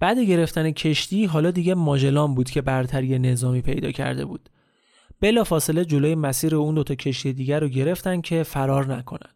بعد 0.00 0.18
گرفتن 0.18 0.70
کشتی 0.70 1.24
حالا 1.24 1.50
دیگه 1.50 1.74
ماژلان 1.74 2.34
بود 2.34 2.50
که 2.50 2.62
برتری 2.62 3.18
نظامی 3.18 3.60
پیدا 3.60 3.92
کرده 3.92 4.24
بود. 4.24 4.50
بلا 5.20 5.44
فاصله 5.44 5.84
جلوی 5.84 6.14
مسیر 6.14 6.54
اون 6.54 6.74
دوتا 6.74 6.94
کشتی 6.94 7.32
دیگر 7.32 7.60
رو 7.60 7.68
گرفتن 7.68 8.20
که 8.20 8.42
فرار 8.42 8.96
نکنن. 8.96 9.30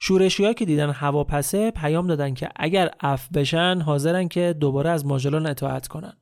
شورشی 0.00 0.54
که 0.54 0.64
دیدن 0.64 0.90
هواپسه 0.90 1.70
پیام 1.70 2.06
دادن 2.06 2.34
که 2.34 2.48
اگر 2.56 2.90
اف 3.00 3.28
بشن 3.32 3.80
حاضرن 3.80 4.28
که 4.28 4.54
دوباره 4.60 4.90
از 4.90 5.06
ماژلان 5.06 5.46
اطاعت 5.46 5.88
کنن. 5.88 6.16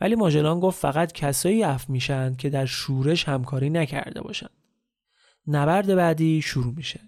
ولی 0.00 0.14
ماژلان 0.14 0.60
گفت 0.60 0.80
فقط 0.80 1.12
کسایی 1.12 1.64
اف 1.64 1.90
میشن 1.90 2.34
که 2.34 2.50
در 2.50 2.66
شورش 2.66 3.28
همکاری 3.28 3.70
نکرده 3.70 4.20
باشن. 4.20 4.48
نبرد 5.46 5.94
بعدی 5.94 6.42
شروع 6.42 6.74
میشه. 6.76 7.00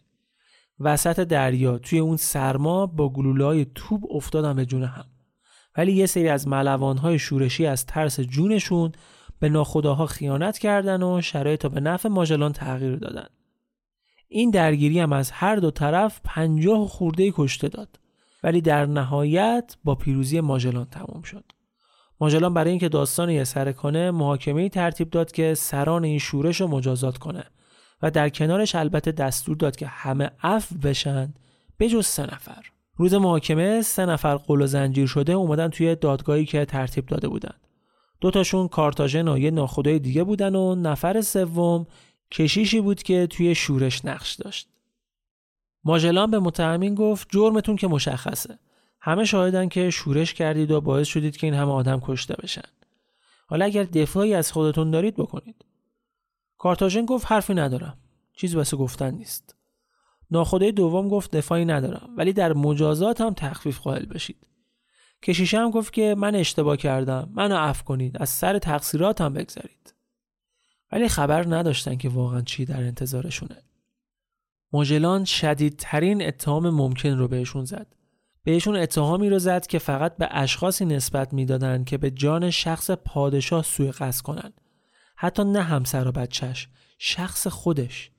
وسط 0.80 1.20
دریا 1.20 1.78
توی 1.78 1.98
اون 1.98 2.16
سرما 2.16 2.86
با 2.86 3.08
گلولای 3.08 3.66
توب 3.74 4.04
افتادن 4.10 4.56
به 4.56 4.66
جون 4.66 4.84
هم. 4.84 5.04
ولی 5.76 5.92
یه 5.92 6.06
سری 6.06 6.28
از 6.28 6.48
ملوانهای 6.48 7.18
شورشی 7.18 7.66
از 7.66 7.86
ترس 7.86 8.20
جونشون 8.20 8.92
به 9.42 9.48
ناخداها 9.48 10.06
خیانت 10.06 10.58
کردن 10.58 11.02
و 11.02 11.20
شرایط 11.20 11.66
به 11.66 11.80
نفع 11.80 12.08
ماژلان 12.08 12.52
تغییر 12.52 12.96
دادن. 12.96 13.26
این 14.28 14.50
درگیری 14.50 15.00
هم 15.00 15.12
از 15.12 15.30
هر 15.30 15.56
دو 15.56 15.70
طرف 15.70 16.20
پنجاه 16.24 16.88
خورده 16.88 17.32
کشته 17.34 17.68
داد. 17.68 18.00
ولی 18.42 18.60
در 18.60 18.86
نهایت 18.86 19.76
با 19.84 19.94
پیروزی 19.94 20.40
ماژلان 20.40 20.84
تمام 20.84 21.22
شد. 21.22 21.44
ماژلان 22.20 22.54
برای 22.54 22.70
اینکه 22.70 22.88
داستان 22.88 23.30
یه 23.30 23.44
سر 23.44 23.72
کنه 23.72 24.10
محاکمه 24.10 24.68
ترتیب 24.68 25.10
داد 25.10 25.32
که 25.32 25.54
سران 25.54 26.04
این 26.04 26.18
شورش 26.18 26.60
رو 26.60 26.66
مجازات 26.66 27.18
کنه 27.18 27.44
و 28.02 28.10
در 28.10 28.28
کنارش 28.28 28.74
البته 28.74 29.12
دستور 29.12 29.56
داد 29.56 29.76
که 29.76 29.86
همه 29.86 30.30
عفو 30.42 30.74
بشن 30.74 31.34
به 31.76 31.88
جز 31.88 32.06
سه 32.06 32.22
نفر. 32.22 32.66
روز 32.96 33.14
محاکمه 33.14 33.82
سه 33.82 34.06
نفر 34.06 34.36
قل 34.36 34.62
و 34.62 34.66
زنجیر 34.66 35.06
شده 35.06 35.32
اومدن 35.32 35.68
توی 35.68 35.94
دادگاهی 35.94 36.44
که 36.44 36.64
ترتیب 36.64 37.06
داده 37.06 37.28
بودن. 37.28 37.54
دوتاشون 38.22 38.68
کارتاژن 38.68 39.28
و 39.28 39.38
یه 39.38 39.50
ناخدای 39.50 39.98
دیگه 39.98 40.24
بودن 40.24 40.54
و 40.54 40.74
نفر 40.74 41.20
سوم 41.20 41.86
کشیشی 42.30 42.80
بود 42.80 43.02
که 43.02 43.26
توی 43.26 43.54
شورش 43.54 44.04
نقش 44.04 44.34
داشت. 44.34 44.68
ماژلان 45.84 46.30
به 46.30 46.38
متهمین 46.38 46.94
گفت 46.94 47.28
جرمتون 47.30 47.76
که 47.76 47.88
مشخصه. 47.88 48.58
همه 49.00 49.24
شاهدن 49.24 49.68
که 49.68 49.90
شورش 49.90 50.34
کردید 50.34 50.70
و 50.70 50.80
باعث 50.80 51.08
شدید 51.08 51.36
که 51.36 51.46
این 51.46 51.54
همه 51.54 51.72
آدم 51.72 52.00
کشته 52.00 52.34
بشن. 52.34 52.68
حالا 53.46 53.64
اگر 53.64 53.84
دفاعی 53.84 54.34
از 54.34 54.52
خودتون 54.52 54.90
دارید 54.90 55.16
بکنید. 55.16 55.64
کارتاژن 56.58 57.06
گفت 57.06 57.32
حرفی 57.32 57.54
ندارم. 57.54 57.98
چیزی 58.32 58.56
واسه 58.56 58.76
گفتن 58.76 59.14
نیست. 59.14 59.56
ناخدای 60.30 60.72
دوم 60.72 61.08
گفت 61.08 61.36
دفاعی 61.36 61.64
ندارم. 61.64 62.10
ولی 62.16 62.32
در 62.32 62.52
مجازات 62.52 63.20
هم 63.20 63.34
تخفیف 63.34 63.80
قائل 63.80 64.06
بشید. 64.06 64.51
کشیشه 65.22 65.58
هم 65.58 65.70
گفت 65.70 65.92
که 65.92 66.14
من 66.18 66.34
اشتباه 66.34 66.76
کردم. 66.76 67.30
منو 67.34 67.56
عفو 67.56 67.84
کنید. 67.84 68.16
از 68.22 68.28
سر 68.28 68.58
تقصیرات 68.58 69.20
هم 69.20 69.32
بگذارید 69.32 69.94
ولی 70.92 71.08
خبر 71.08 71.54
نداشتن 71.56 71.96
که 71.96 72.08
واقعا 72.08 72.40
چی 72.40 72.64
در 72.64 72.82
انتظارشونه. 72.82 73.56
ماژلان 74.72 75.24
شدیدترین 75.24 76.26
اتهام 76.26 76.70
ممکن 76.70 77.18
رو 77.18 77.28
بهشون 77.28 77.64
زد. 77.64 77.86
بهشون 78.44 78.76
اتهامی 78.76 79.30
رو 79.30 79.38
زد 79.38 79.66
که 79.66 79.78
فقط 79.78 80.16
به 80.16 80.28
اشخاصی 80.30 80.84
نسبت 80.84 81.32
می‌دادند 81.32 81.84
که 81.84 81.98
به 81.98 82.10
جان 82.10 82.50
شخص 82.50 82.90
پادشاه 82.90 83.62
سوء 83.62 83.90
قصد 83.90 84.22
کنند 84.22 84.60
حتی 85.16 85.44
نه 85.44 85.62
همسر 85.62 86.08
و 86.08 86.12
بچهش 86.12 86.68
شخص 86.98 87.46
خودش. 87.46 88.10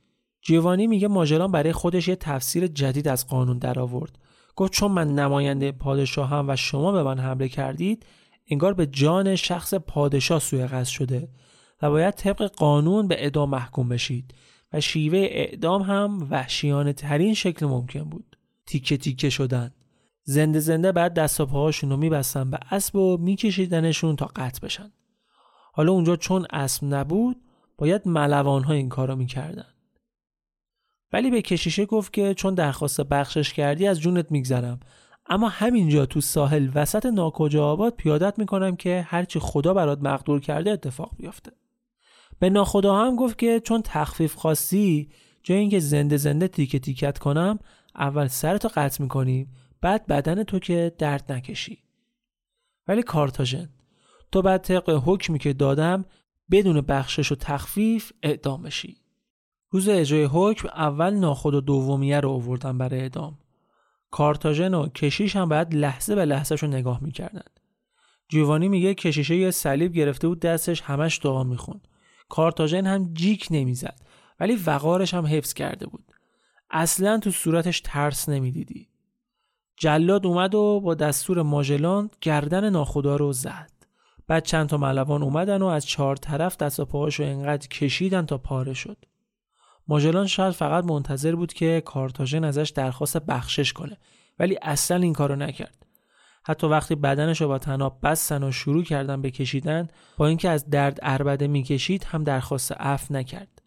جوانی 0.42 0.88
میگه 0.88 1.08
ماژلان 1.08 1.52
برای 1.52 1.74
خودش 1.74 2.08
یه 2.08 2.16
تفسیر 2.16 2.68
جدید 2.68 3.08
از 3.08 3.28
قانون 3.28 3.58
درآورد. 3.58 4.20
گفت 4.56 4.72
چون 4.72 4.92
من 4.92 5.16
نماینده 5.16 5.72
پادشاه 5.72 6.30
هم 6.30 6.50
و 6.50 6.56
شما 6.56 6.92
به 6.92 7.04
من 7.04 7.20
حمله 7.20 7.50
کردید 7.50 8.06
انگار 8.48 8.74
به 8.74 8.86
جان 8.86 9.36
شخص 9.36 9.74
پادشاه 9.74 10.40
سوء 10.40 10.68
قصد 10.68 10.90
شده 10.90 11.30
و 11.82 11.90
باید 11.90 12.14
طبق 12.14 12.44
قانون 12.44 13.08
به 13.08 13.24
اعدام 13.24 13.50
محکوم 13.50 13.90
بشید 13.90 14.34
و 14.74 14.82
شیوه 14.82 15.18
اعدام 15.18 15.82
هم 15.82 16.28
وحشیانه 16.32 16.94
ترین 16.94 17.34
شکل 17.34 17.66
ممکن 17.66 18.04
بود. 18.04 18.38
تیکه 18.66 18.98
تیکه 18.98 19.30
شدن. 19.30 19.72
زنده 20.24 20.60
زنده 20.60 20.92
بعد 20.92 21.14
دست 21.14 21.42
و 21.42 21.46
پاهاشون 21.46 21.90
رو 21.90 21.98
میبستن 21.98 22.52
به 22.52 22.60
اسب 22.72 22.96
و 22.96 23.18
میکشیدنشون 23.18 24.16
تا 24.16 24.26
قطع 24.36 24.60
بشن. 24.66 24.92
حالا 25.74 25.92
اونجا 25.92 26.16
چون 26.16 26.46
اسب 26.50 26.86
نبود 26.86 27.42
باید 27.78 28.08
ملوان 28.08 28.64
ها 28.64 28.74
این 28.74 28.90
کارو 28.90 29.16
می‌کردن. 29.16 29.73
ولی 31.14 31.32
به 31.32 31.42
کشیشه 31.42 31.86
گفت 31.86 32.14
که 32.14 32.34
چون 32.34 32.54
درخواست 32.54 33.02
بخشش 33.02 33.54
کردی 33.54 33.88
از 33.88 34.00
جونت 34.00 34.32
میگذرم. 34.32 34.80
اما 35.30 35.50
همینجا 35.50 36.06
تو 36.06 36.22
ساحل 36.22 36.70
وسط 36.76 37.06
ناکجا 37.06 37.66
آباد 37.66 37.96
پیادت 37.96 38.40
می‌کنم 38.40 38.76
که 38.76 39.06
هرچی 39.08 39.40
خدا 39.40 39.74
برات 39.74 40.00
مقدور 40.02 40.40
کرده 40.40 40.72
اتفاق 40.72 41.12
بیفته 41.18 41.52
به 42.40 42.50
ناخدا 42.50 42.96
هم 42.96 43.16
گفت 43.16 43.38
که 43.38 43.60
چون 43.60 43.82
تخفیف 43.82 44.36
خواستی 44.36 45.10
جای 45.44 45.58
اینکه 45.58 45.80
زنده 45.80 46.18
زنده 46.18 46.48
تیکه 46.48 46.80
تیکت 46.80 47.20
کنم 47.20 47.60
اول 47.96 48.28
سرتو 48.28 48.70
قطع 48.76 49.04
می‌کنیم 49.04 49.54
بعد 49.82 50.08
بدن 50.08 50.44
تو 50.44 50.60
که 50.60 50.96
درد 50.98 51.32
نکشی. 51.32 51.84
ولی 52.88 53.04
کارتاژن 53.04 53.70
تو 54.32 54.42
بعد 54.42 54.62
طبق 54.62 55.02
حکمی 55.06 55.40
که 55.40 55.54
دادم 55.54 56.06
بدون 56.52 56.82
بخشش 56.82 57.32
و 57.32 57.36
تخفیف 57.36 58.12
اعدام 58.24 58.64
بشی. 58.64 59.03
روز 59.74 59.90
اجرای 59.90 60.24
حکم 60.24 60.68
اول 60.68 61.14
ناخود 61.14 61.54
و 61.54 61.62
دومیه 61.62 62.20
رو 62.20 62.30
آوردن 62.30 62.78
برای 62.78 63.00
اعدام. 63.00 63.38
کارتاژن 64.12 64.74
و 64.74 64.88
کشیش 64.88 65.36
هم 65.36 65.50
بعد 65.50 65.76
لحظه 65.76 66.16
به 66.16 66.26
لحظه 66.26 66.56
رو 66.56 66.68
نگاه 66.68 67.04
می‌کردن. 67.04 67.44
جیوانی 68.30 68.68
میگه 68.68 68.94
کشیشه 68.94 69.36
یه 69.36 69.52
صلیب 69.52 69.94
گرفته 69.94 70.28
بود 70.28 70.40
دستش 70.40 70.82
همش 70.82 71.20
دعا 71.24 71.44
می‌خوند. 71.44 71.88
کارتاژن 72.30 72.86
هم 72.88 73.14
جیک 73.14 73.48
نمی‌زد 73.52 74.00
ولی 74.40 74.56
وقارش 74.56 75.14
هم 75.14 75.26
حفظ 75.26 75.54
کرده 75.54 75.86
بود. 75.86 76.12
اصلا 76.70 77.20
تو 77.20 77.32
صورتش 77.32 77.82
ترس 77.82 78.30
نمی‌دیدی. 78.30 78.88
جلاد 79.78 80.26
اومد 80.26 80.56
و 80.56 80.82
با 80.84 80.94
دستور 80.94 81.42
ماژلان 81.42 82.10
گردن 82.22 82.70
ناخدا 82.70 83.16
رو 83.16 83.34
زد. 83.34 83.72
بعد 84.28 84.44
چند 84.44 84.70
تا 84.70 84.78
ملوان 84.78 85.24
اومدن 85.24 85.62
و 85.62 85.66
از 85.66 85.86
چهار 85.86 86.16
طرف 86.16 86.58
دست 86.58 86.80
و 86.80 86.86
پاهاشو 86.86 87.24
انقدر 87.24 87.68
کشیدن 87.68 88.26
تا 88.26 88.38
پاره 88.38 88.74
شد. 88.74 88.98
ماژلان 89.88 90.28
شاید 90.28 90.54
فقط 90.54 90.84
منتظر 90.84 91.36
بود 91.36 91.54
که 91.54 91.82
کارتاژن 91.86 92.44
ازش 92.44 92.70
درخواست 92.76 93.18
بخشش 93.18 93.74
کنه 93.74 93.98
ولی 94.40 94.58
اصلا 94.62 94.98
این 94.98 95.14
کارو 95.14 95.36
نکرد. 95.36 95.86
حتی 96.46 96.68
وقتی 96.68 96.96
بدنش 96.96 97.42
رو 97.42 97.48
با 97.48 97.58
تناب 97.58 98.00
بستن 98.04 98.44
و 98.44 98.52
شروع 98.52 98.84
کردن 98.84 99.22
به 99.22 99.32
کشیدن 99.32 99.88
با 100.18 100.28
اینکه 100.28 100.50
از 100.50 100.70
درد 100.70 101.00
اربده 101.02 101.48
می‌کشید 101.48 102.04
هم 102.04 102.24
درخواست 102.24 102.72
عفو 102.72 103.14
نکرد. 103.14 103.62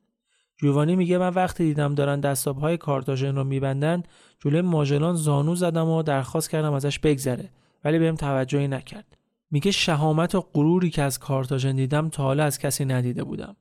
جوانی 0.56 0.96
میگه 0.96 1.18
من 1.18 1.28
وقتی 1.28 1.64
دیدم 1.64 1.94
دارن 1.94 2.20
دستاب 2.20 2.58
های 2.58 2.76
کارتاژن 2.76 3.36
رو 3.36 3.44
میبندن 3.44 4.02
جلوی 4.40 4.60
ماژلان 4.60 5.14
زانو 5.14 5.54
زدم 5.54 5.88
و 5.88 6.02
درخواست 6.02 6.50
کردم 6.50 6.72
ازش 6.72 6.98
بگذره 6.98 7.50
ولی 7.84 7.98
بهم 7.98 8.14
توجهی 8.14 8.68
نکرد. 8.68 9.16
میگه 9.50 9.70
شهامت 9.70 10.34
و 10.34 10.40
غروری 10.40 10.90
که 10.90 11.02
از 11.02 11.18
کارتاژن 11.18 11.76
دیدم 11.76 12.08
تا 12.08 12.22
حالا 12.22 12.44
از 12.44 12.58
کسی 12.58 12.84
ندیده 12.84 13.24
بودم. 13.24 13.56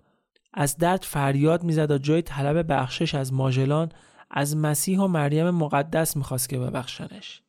از 0.57 0.77
درد 0.77 1.03
فریاد 1.03 1.63
می‌زد 1.63 1.91
و 1.91 1.97
جای 1.97 2.21
طلب 2.21 2.73
بخشش 2.73 3.15
از 3.15 3.33
ماژلان 3.33 3.91
از 4.31 4.57
مسیح 4.57 4.99
و 4.99 5.07
مریم 5.07 5.49
مقدس 5.49 6.17
می‌خواست 6.17 6.49
که 6.49 6.59
ببخشنش. 6.59 7.41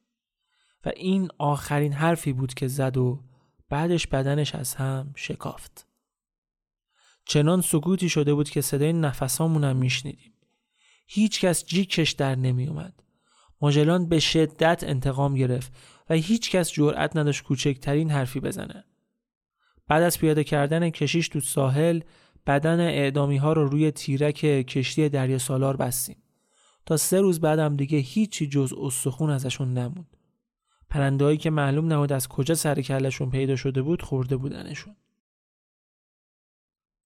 و 0.86 0.90
این 0.96 1.28
آخرین 1.38 1.92
حرفی 1.92 2.32
بود 2.32 2.54
که 2.54 2.68
زد 2.68 2.96
و 2.96 3.24
بعدش 3.68 4.06
بدنش 4.06 4.54
از 4.54 4.74
هم 4.74 5.12
شکافت. 5.16 5.86
چنان 7.24 7.60
سکوتی 7.60 8.08
شده 8.08 8.34
بود 8.34 8.50
که 8.50 8.60
صدای 8.60 8.92
نفسامون 8.92 9.64
هم 9.64 9.76
میشنیدیم. 9.76 10.32
هیچ 11.06 11.40
کس 11.40 11.66
جیکش 11.66 12.12
در 12.12 12.34
نمی 12.34 12.66
اومد 12.66 13.02
ماژلان 13.60 14.08
به 14.08 14.20
شدت 14.20 14.84
انتقام 14.86 15.34
گرفت 15.34 15.72
و 16.10 16.14
هیچ 16.14 16.50
کس 16.50 16.72
جرأت 16.72 17.16
نداشت 17.16 17.44
کوچکترین 17.44 18.10
حرفی 18.10 18.40
بزنه. 18.40 18.84
بعد 19.88 20.02
از 20.02 20.18
پیاده 20.18 20.44
کردن 20.44 20.90
کشیش 20.90 21.28
تو 21.28 21.40
ساحل 21.40 22.00
بدن 22.46 22.80
اعدامی 22.80 23.36
ها 23.36 23.52
رو 23.52 23.68
روی 23.68 23.90
تیرک 23.90 24.40
کشتی 24.66 25.08
دریا 25.08 25.38
سالار 25.38 25.76
بستیم. 25.76 26.16
تا 26.86 26.96
سه 26.96 27.20
روز 27.20 27.40
بعدم 27.40 27.76
دیگه 27.76 27.98
هیچی 27.98 28.46
جز 28.46 28.72
استخون 28.80 29.30
ازشون 29.30 29.72
نموند. 29.72 30.16
پرندهایی 30.90 31.38
که 31.38 31.50
معلوم 31.50 31.92
نبود 31.92 32.12
از 32.12 32.28
کجا 32.28 32.54
سر 32.54 32.82
کلشون 32.82 33.30
پیدا 33.30 33.56
شده 33.56 33.82
بود 33.82 34.02
خورده 34.02 34.36
بودنشون. 34.36 34.96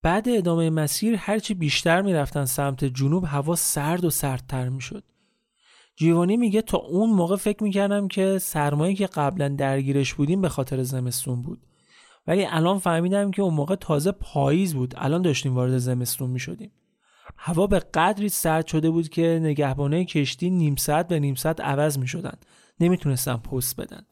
بعد 0.03 0.29
ادامه 0.29 0.71
مسیر 0.71 1.15
هرچی 1.15 1.55
بیشتر 1.55 2.03
می‌رفتن 2.03 2.45
سمت 2.45 2.85
جنوب 2.85 3.25
هوا 3.25 3.57
سرد 3.57 4.05
و 4.05 4.11
سردتر 4.11 4.69
می‌شد. 4.69 5.05
جیوانی 5.97 6.37
میگه 6.37 6.63
تا 6.63 6.79
اون 6.79 7.11
موقع 7.11 7.37
فکر 7.37 7.63
می‌کردم 7.63 8.09
که 8.09 8.39
سرمایه 8.39 8.95
که 8.95 9.07
قبلا 9.07 9.49
درگیرش 9.49 10.15
بودیم 10.15 10.41
به 10.41 10.49
خاطر 10.49 10.83
زمستون 10.83 11.43
بود. 11.43 11.67
ولی 12.31 12.47
الان 12.47 12.79
فهمیدم 12.79 13.31
که 13.31 13.43
اون 13.43 13.55
موقع 13.55 13.75
تازه 13.75 14.13
پاییز 14.13 14.75
بود 14.75 14.95
الان 14.97 15.23
داشتیم 15.23 15.55
وارد 15.55 15.79
زمستون 15.79 16.31
می‌شدیم 16.31 16.71
هوا 17.37 17.67
به 17.67 17.79
قدری 17.79 18.29
سرد 18.29 18.67
شده 18.67 18.91
بود 18.91 19.09
که 19.09 19.41
نگهبانه 19.43 20.05
کشتی 20.05 20.51
نیم 20.51 20.77
ساعت 20.77 21.09
به 21.09 21.21
نیم 21.21 21.35
ساعت 21.35 21.61
عوض 21.61 21.99
می 21.99 22.09
شدن. 22.09 22.35
نمی‌تونستن 22.81 23.37
پست 23.37 23.81
بدن. 23.81 24.03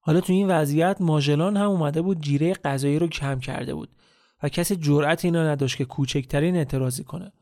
حالا 0.00 0.20
تو 0.20 0.32
این 0.32 0.48
وضعیت 0.48 0.96
ماژلان 1.00 1.56
هم 1.56 1.70
اومده 1.70 2.02
بود 2.02 2.20
جیره 2.20 2.52
غذایی 2.52 2.98
رو 2.98 3.06
کم 3.06 3.40
کرده 3.40 3.74
بود 3.74 3.88
و 4.42 4.48
کسی 4.48 4.76
جرأت 4.76 5.24
اینو 5.24 5.38
نداشت 5.38 5.76
که 5.76 5.84
کوچکترین 5.84 6.56
اعتراضی 6.56 7.04
کنه. 7.04 7.32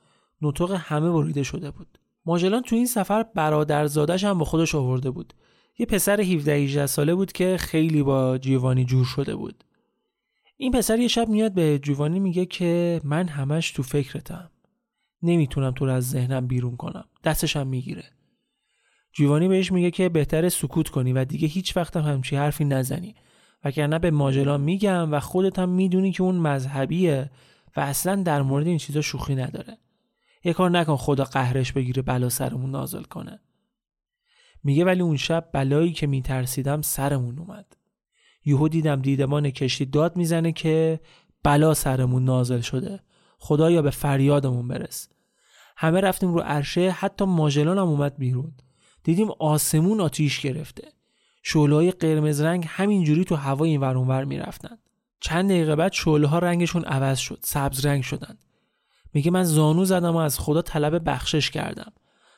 نطق 0.42 0.72
همه 0.78 1.10
بریده 1.10 1.42
شده 1.42 1.70
بود. 1.70 1.98
ماژلان 2.26 2.62
تو 2.62 2.76
این 2.76 2.86
سفر 2.86 3.22
برادرزادش 3.22 4.24
هم 4.24 4.38
با 4.38 4.44
خودش 4.44 4.74
آورده 4.74 5.10
بود. 5.10 5.34
یه 5.78 5.86
پسر 5.86 6.20
17 6.20 6.52
18 6.52 6.86
ساله 6.86 7.14
بود 7.14 7.32
که 7.32 7.56
خیلی 7.56 8.02
با 8.02 8.38
جیوانی 8.38 8.84
جور 8.84 9.04
شده 9.04 9.36
بود. 9.36 9.64
این 10.56 10.72
پسر 10.72 10.98
یه 10.98 11.08
شب 11.08 11.28
میاد 11.28 11.52
به 11.52 11.78
جوانی 11.78 12.20
میگه 12.20 12.46
که 12.46 13.00
من 13.04 13.28
همش 13.28 13.70
تو 13.70 13.82
فکرتم. 13.82 14.50
نمی‌تونم 15.22 15.70
تو 15.70 15.86
رو 15.86 15.92
از 15.92 16.10
ذهنم 16.10 16.46
بیرون 16.46 16.76
کنم. 16.76 17.04
دستشم 17.24 17.66
می‌گیره. 17.66 18.04
جیوانی 19.12 19.48
بهش 19.48 19.72
میگه 19.72 19.90
که 19.90 20.08
بهتر 20.08 20.48
سکوت 20.48 20.88
کنی 20.88 21.12
و 21.12 21.24
دیگه 21.24 21.48
هیچ 21.48 21.76
وقت 21.76 21.96
هم 21.96 22.02
همچی 22.02 22.36
حرفی 22.36 22.64
نزنی. 22.64 23.14
وگرنه 23.64 23.98
به 23.98 24.10
ماجلان 24.10 24.60
میگم 24.60 25.12
و 25.12 25.20
خودت 25.20 25.58
هم 25.58 25.68
می‌دونی 25.68 26.12
که 26.12 26.22
اون 26.22 26.34
مذهبیه 26.34 27.30
و 27.76 27.80
اصلا 27.80 28.22
در 28.22 28.42
مورد 28.42 28.66
این 28.66 28.78
چیزا 28.78 29.00
شوخی 29.00 29.34
نداره. 29.34 29.78
یه 30.44 30.52
کار 30.52 30.70
نکن 30.70 30.96
خدا 30.96 31.24
قهرش 31.24 31.72
بگیره 31.72 32.02
بلا 32.02 32.28
سرمون 32.28 32.70
نازل 32.70 33.02
کنه. 33.02 33.40
میگه 34.64 34.84
ولی 34.84 35.00
اون 35.00 35.16
شب 35.16 35.50
بلایی 35.52 35.92
که 35.92 36.06
میترسیدم 36.06 36.82
سرمون 36.82 37.38
اومد. 37.38 37.75
یهو 38.46 38.68
دیدم 38.68 39.02
دیدمان 39.02 39.50
کشتی 39.50 39.86
داد 39.86 40.16
می‌زنه 40.16 40.52
که 40.52 41.00
بلا 41.42 41.74
سرمون 41.74 42.24
نازل 42.24 42.60
شده. 42.60 43.00
خدایا 43.38 43.82
به 43.82 43.90
فریادمون 43.90 44.68
برس. 44.68 45.08
همه 45.76 46.00
رفتیم 46.00 46.34
رو 46.34 46.40
عرشه 46.40 46.90
حتی 46.90 47.24
ماژلان 47.24 47.78
هم 47.78 47.88
اومد 47.88 48.16
بیرون. 48.18 48.52
دیدیم 49.04 49.28
آسمون 49.38 50.00
آتیش 50.00 50.40
گرفته. 50.40 50.88
شعله 51.42 51.90
قرمز 51.90 52.40
رنگ 52.40 52.64
همینجوری 52.68 53.24
تو 53.24 53.34
هوا 53.34 53.64
این 53.64 53.80
ور 53.80 53.96
اونور 53.96 54.24
می‌رفتن. 54.24 54.78
چند 55.20 55.50
دقیقه 55.50 55.76
بعد 55.76 55.92
شعله 55.92 56.26
ها 56.26 56.38
رنگشون 56.38 56.84
عوض 56.84 57.18
شد 57.18 57.38
سبز 57.42 57.86
رنگ 57.86 58.02
شدن. 58.02 58.38
میگه 59.14 59.30
من 59.30 59.44
زانو 59.44 59.84
زدم 59.84 60.14
و 60.14 60.16
از 60.16 60.38
خدا 60.38 60.62
طلب 60.62 61.10
بخشش 61.10 61.50
کردم. 61.50 61.92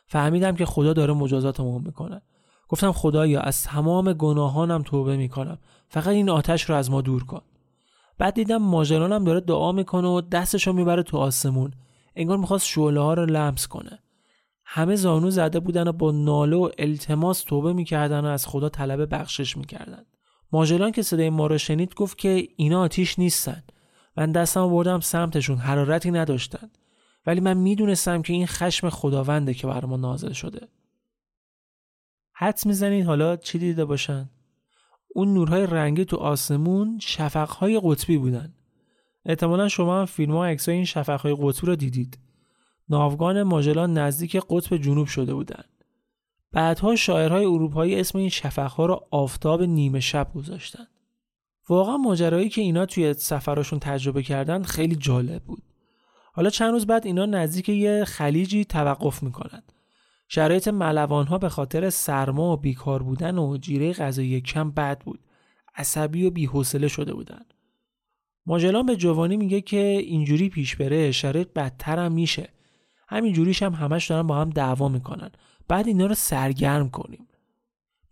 فهمیدم 0.07 0.57
که 0.57 0.67
خدا 0.67 0.93
داره 0.93 1.13
مجازاتمون 1.13 1.83
می‌کنه. 1.83 2.23
گفتم 2.69 2.93
خدایا 2.93 3.41
از 3.41 3.63
تمام 3.63 4.13
گناهانم 4.13 4.83
توبه 4.83 5.17
می‌کنم. 5.17 5.59
فقط 5.89 6.09
این 6.09 6.30
آتش 6.30 6.62
رو 6.62 6.74
از 6.74 6.91
ما 6.91 7.01
دور 7.01 7.24
کن. 7.24 7.43
بعد 8.18 8.34
دیدم 8.34 8.57
ماجرانم 8.57 9.24
داره 9.24 9.41
دعا 9.41 9.72
می‌کنه 9.72 10.09
و 10.09 10.20
دستشو 10.20 10.72
می‌بره 10.72 11.03
تو 11.03 11.16
آسمون. 11.16 11.72
انگار 12.16 12.39
می‌خواست 12.39 12.66
شعله 12.66 13.01
ها 13.01 13.14
رو 13.14 13.26
لمس 13.26 13.66
کنه. 13.66 13.99
همه 14.64 14.97
زانو 14.97 15.30
زده 15.30 15.61
بودن 15.61 15.89
و 15.89 15.93
با 15.93 16.11
ناله 16.11 16.57
و 16.57 16.70
التماس 16.78 17.43
توبه 17.43 17.72
می‌کردن 17.72 18.20
و 18.20 18.26
از 18.26 18.47
خدا 18.47 18.68
طلب 18.68 19.14
بخشش 19.14 19.57
می‌کردن. 19.57 20.05
ماجران 20.53 20.93
که 20.93 21.03
صدای 21.03 21.30
ما 21.30 21.47
رو 21.47 21.59
شنید 21.59 21.95
گفت 21.95 22.18
که 22.18 22.49
اینا 22.57 22.80
آتیش 22.80 23.18
نیستن. 23.18 23.62
من 24.16 24.32
دستم 24.32 24.68
بردم 24.68 25.01
سمتشون 25.01 25.59
حرارتی 25.59 26.11
نداشتن. 26.11 26.70
ولی 27.26 27.41
من 27.41 27.57
می‌دونستم 27.57 28.22
که 28.22 28.32
این 28.32 28.47
خشم 28.47 28.91
خداونده 28.91 29.55
که 29.55 29.66
بر 29.66 29.84
ما 29.84 29.97
نازل 29.97 30.32
شده. 30.32 30.68
حدس 32.32 32.66
می‌زنید 32.66 33.07
حالا 33.07 33.36
چی 33.36 33.59
دیده 33.59 33.84
باشن؟ 33.84 34.30
اون 35.19 35.35
نورهای 35.35 35.66
رنگی 35.66 36.05
تو 36.05 36.16
آسمون 36.16 36.99
شفقهای 37.03 37.81
قطبی 37.85 38.19
بودن. 38.19 38.55
احتمالا 39.25 39.69
شما 39.69 39.99
هم 39.99 40.05
فیلم 40.05 40.33
ها 40.33 40.47
عکسای 40.47 40.75
این 40.75 40.85
شفقهای 40.85 41.37
قطبی 41.41 41.66
رو 41.66 41.77
دیدید. 41.77 42.19
ناوگان 42.89 43.43
ماجلان 43.43 43.99
نزدیک 43.99 44.37
قطب 44.51 44.77
جنوب 44.77 45.07
شده 45.07 45.35
بودن. 45.35 45.64
بعدها 46.53 46.97
شاعرهای 46.97 47.45
اروپایی 47.45 48.01
اسم 48.01 48.19
این 48.19 48.29
شفقها 48.29 48.87
رو 48.87 49.07
آفتاب 49.11 49.62
نیمه 49.62 50.01
شب 50.01 50.33
گذاشتن. 50.35 50.87
واقعا 51.69 51.97
ماجرایی 51.97 52.49
که 52.49 52.61
اینا 52.61 52.87
توی 52.87 53.14
سفرشون 53.14 53.79
تجربه 53.79 54.23
کردن 54.23 54.62
خیلی 54.62 54.97
جالب 54.97 55.43
بود. 55.43 55.62
حالا 56.33 56.51
چند 56.51 56.73
روز 56.73 56.87
بعد 56.87 57.07
اینا 57.07 57.27
نزدیک 57.27 57.69
یه 57.69 58.05
خلیجی 58.05 58.64
توقف 58.64 59.23
می‌کنن. 59.23 59.62
شرایط 60.29 60.68
ملوان 60.68 61.26
ها 61.26 61.39
به 61.39 61.49
خاطر 61.49 61.91
سرما 61.91 62.53
و 62.53 62.57
بیکار 62.57 63.03
بودن 63.03 63.39
و 63.39 63.57
جیره 63.57 63.93
غذایی 63.93 64.41
کم 64.41 64.70
بد 64.70 65.01
بود. 65.01 65.20
عصبی 65.76 66.26
و 66.26 66.31
بیحوصله 66.31 66.89
شده 66.89 67.14
بودن. 67.14 67.45
ماجلان 68.47 68.87
به 68.87 68.97
جوانی 68.97 69.37
میگه 69.37 69.61
که 69.61 69.79
اینجوری 70.07 70.49
پیش 70.49 70.76
بره 70.76 71.12
شرایط 71.12 71.49
بدتر 71.53 71.99
هم 71.99 72.12
میشه. 72.12 72.49
همین 73.09 73.33
جوریش 73.33 73.62
هم 73.62 73.72
همش 73.72 74.07
دارن 74.07 74.26
با 74.26 74.37
هم 74.37 74.51
دعوا 74.51 74.89
می‌کنن. 74.89 75.31
بعد 75.68 75.87
اینا 75.87 76.07
رو 76.07 76.14
سرگرم 76.14 76.91
کنیم. 76.91 77.29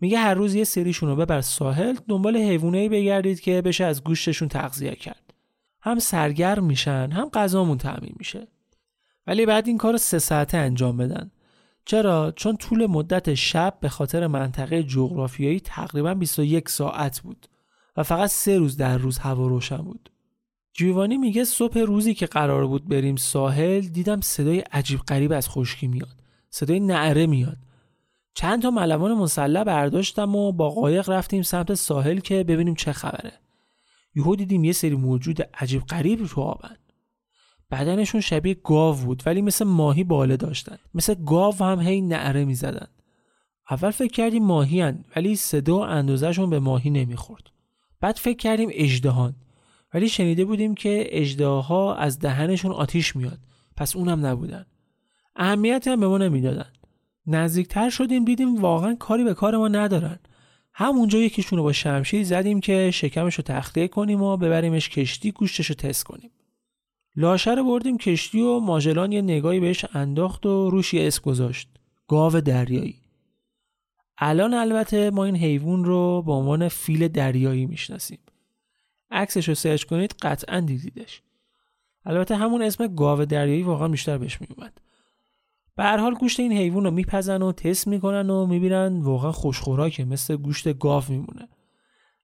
میگه 0.01 0.17
هر 0.17 0.33
روز 0.33 0.55
یه 0.55 0.63
سریشون 0.63 1.09
رو 1.09 1.15
ببر 1.15 1.41
ساحل 1.41 1.95
دنبال 2.07 2.37
حیوانایی 2.37 2.89
بگردید 2.89 3.39
که 3.39 3.61
بشه 3.61 3.85
از 3.85 4.03
گوشتشون 4.03 4.47
تغذیه 4.47 4.95
کرد. 4.95 5.33
هم 5.81 5.99
سرگرم 5.99 6.65
میشن 6.65 7.11
هم 7.11 7.29
غذامون 7.29 7.77
تعمین 7.77 8.15
میشه. 8.17 8.47
ولی 9.27 9.45
بعد 9.45 9.67
این 9.67 9.77
کار 9.77 9.97
سه 9.97 10.19
ساعته 10.19 10.57
انجام 10.57 10.97
بدن. 10.97 11.31
چرا؟ 11.87 12.33
چون 12.35 12.57
طول 12.57 12.85
مدت 12.85 13.33
شب 13.33 13.77
به 13.81 13.89
خاطر 13.89 14.27
منطقه 14.27 14.83
جغرافیایی 14.83 15.59
تقریبا 15.59 16.13
21 16.13 16.69
ساعت 16.69 17.19
بود 17.19 17.47
و 17.97 18.03
فقط 18.03 18.29
سه 18.29 18.57
روز 18.57 18.77
در 18.77 18.97
روز 18.97 19.17
هوا 19.17 19.47
روشن 19.47 19.77
بود. 19.77 20.11
جیوانی 20.73 21.17
میگه 21.17 21.43
صبح 21.43 21.79
روزی 21.79 22.13
که 22.13 22.25
قرار 22.25 22.67
بود 22.67 22.89
بریم 22.89 23.15
ساحل 23.15 23.79
دیدم 23.81 24.21
صدای 24.21 24.59
عجیب 24.59 24.99
غریب 24.99 25.31
از 25.31 25.49
خشکی 25.49 25.87
میاد. 25.87 26.23
صدای 26.49 26.79
نعره 26.79 27.25
میاد. 27.25 27.57
چند 28.33 28.61
تا 28.61 28.71
ملوان 28.71 29.13
مسلح 29.13 29.63
برداشتم 29.63 30.35
و 30.35 30.51
با 30.51 30.69
قایق 30.69 31.09
رفتیم 31.09 31.41
سمت 31.41 31.73
ساحل 31.73 32.19
که 32.19 32.43
ببینیم 32.43 32.75
چه 32.75 32.91
خبره. 32.91 33.33
یهو 34.15 34.35
دیدیم 34.35 34.63
یه 34.63 34.71
سری 34.71 34.95
موجود 34.95 35.41
عجیب 35.41 35.81
غریب 35.81 36.25
تو 36.25 36.41
آبن. 36.41 36.77
بدنشون 37.71 38.21
شبیه 38.21 38.53
گاو 38.63 38.95
بود 38.95 39.23
ولی 39.25 39.41
مثل 39.41 39.65
ماهی 39.65 40.03
باله 40.03 40.37
داشتن. 40.37 40.77
مثل 40.93 41.15
گاو 41.25 41.53
هم 41.53 41.79
هی 41.79 42.01
نعره 42.01 42.45
می‌زدن. 42.45 42.87
اول 43.71 43.91
فکر 43.91 44.11
کردیم 44.11 44.45
ماهی 44.45 44.81
هن 44.81 45.05
ولی 45.15 45.35
صدا 45.35 45.77
و 45.77 45.81
اندازهشون 45.81 46.49
به 46.49 46.59
ماهی 46.59 46.89
نمی‌خورد. 46.89 47.49
بعد 48.01 48.15
فکر 48.15 48.37
کردیم 48.37 48.69
اجدهان 48.71 49.35
ولی 49.93 50.09
شنیده 50.09 50.45
بودیم 50.45 50.75
که 50.75 51.07
اجداها 51.09 51.95
از 51.95 52.19
دهنشون 52.19 52.71
آتیش 52.71 53.15
میاد. 53.15 53.39
پس 53.75 53.95
اونم 53.95 54.25
نبودن. 54.25 54.65
اهمیتی 55.35 55.89
هم 55.89 55.99
به 55.99 56.07
ما 56.07 56.17
نمی‌دادن. 56.17 56.71
نزدیکتر 57.27 57.89
شدیم 57.89 58.25
دیدیم 58.25 58.55
واقعا 58.55 58.95
کاری 58.95 59.23
به 59.23 59.33
کار 59.33 59.57
ما 59.57 59.67
ندارن. 59.67 60.19
همونجا 60.73 61.19
یکیشون 61.19 61.57
رو 61.57 61.63
با 61.63 61.73
شمشیر 61.73 62.23
زدیم 62.23 62.59
که 62.59 62.91
شکمش 62.91 63.35
رو 63.35 63.43
تخلیه 63.43 63.87
کنیم 63.87 64.21
و 64.21 64.37
ببریمش 64.37 64.89
کشتی 64.89 65.31
گوشتش 65.31 65.65
رو 65.65 65.75
تست 65.75 66.03
کنیم. 66.03 66.31
لاشه 67.17 67.53
رو 67.53 67.63
بردیم 67.63 67.97
کشتی 67.97 68.41
و 68.41 68.59
ماژلان 68.59 69.11
یه 69.11 69.21
نگاهی 69.21 69.59
بهش 69.59 69.85
انداخت 69.93 70.45
و 70.45 70.69
روش 70.69 70.93
یه 70.93 71.07
اسم 71.07 71.21
گذاشت. 71.21 71.69
گاو 72.07 72.41
دریایی. 72.41 72.95
الان 74.17 74.53
البته 74.53 75.09
ما 75.09 75.25
این 75.25 75.35
حیوان 75.35 75.85
رو 75.85 76.21
به 76.21 76.31
عنوان 76.31 76.67
فیل 76.67 77.07
دریایی 77.07 77.65
می‌شناسیم. 77.65 78.19
عکسش 79.11 79.49
رو 79.49 79.55
سرچ 79.55 79.83
کنید 79.83 80.15
قطعا 80.21 80.59
دیدیدش. 80.59 81.21
البته 82.05 82.35
همون 82.35 82.61
اسم 82.61 82.87
گاو 82.87 83.25
دریایی 83.25 83.63
واقعا 83.63 83.87
بیشتر 83.87 84.17
بهش 84.17 84.41
میومد 84.41 84.81
به 85.75 85.83
هر 85.83 85.97
حال 85.97 86.13
گوشت 86.13 86.39
این 86.39 86.51
حیوان 86.51 86.83
رو 86.83 86.91
میپزن 86.91 87.41
و 87.41 87.51
تست 87.51 87.87
می‌کنن 87.87 88.29
و 88.29 88.45
می‌بینن 88.45 89.01
واقعا 89.01 89.31
خوشخوراکه 89.31 90.05
مثل 90.05 90.35
گوشت 90.35 90.79
گاو 90.79 91.03
میمونه. 91.09 91.47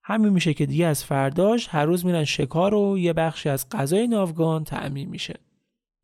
همین 0.04 0.30
میشه 0.30 0.54
که 0.54 0.66
دیگه 0.66 0.86
از 0.86 1.04
فرداش 1.04 1.68
هر 1.72 1.86
روز 1.86 2.06
میرن 2.06 2.24
شکار 2.24 2.74
و 2.74 2.98
یه 2.98 3.14
بخشی 3.14 3.50
از 3.50 3.70
غذای 3.70 4.08
ناوگان 4.08 4.64
تعمین 4.64 5.10
میشه. 5.10 5.40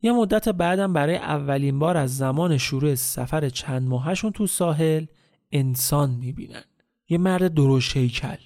یه 0.02 0.12
مدت 0.12 0.48
بعدم 0.48 0.92
برای 0.92 1.16
اولین 1.16 1.78
بار 1.78 1.96
از 1.96 2.16
زمان 2.16 2.58
شروع 2.58 2.94
سفر 2.94 3.48
چند 3.48 3.88
ماهشون 3.88 4.32
تو 4.32 4.46
ساحل 4.46 5.04
انسان 5.52 6.10
می‌بینن. 6.10 6.62
یه 7.08 7.18
مرد 7.18 7.54
درشت 7.54 7.96
هیکل 7.96 8.36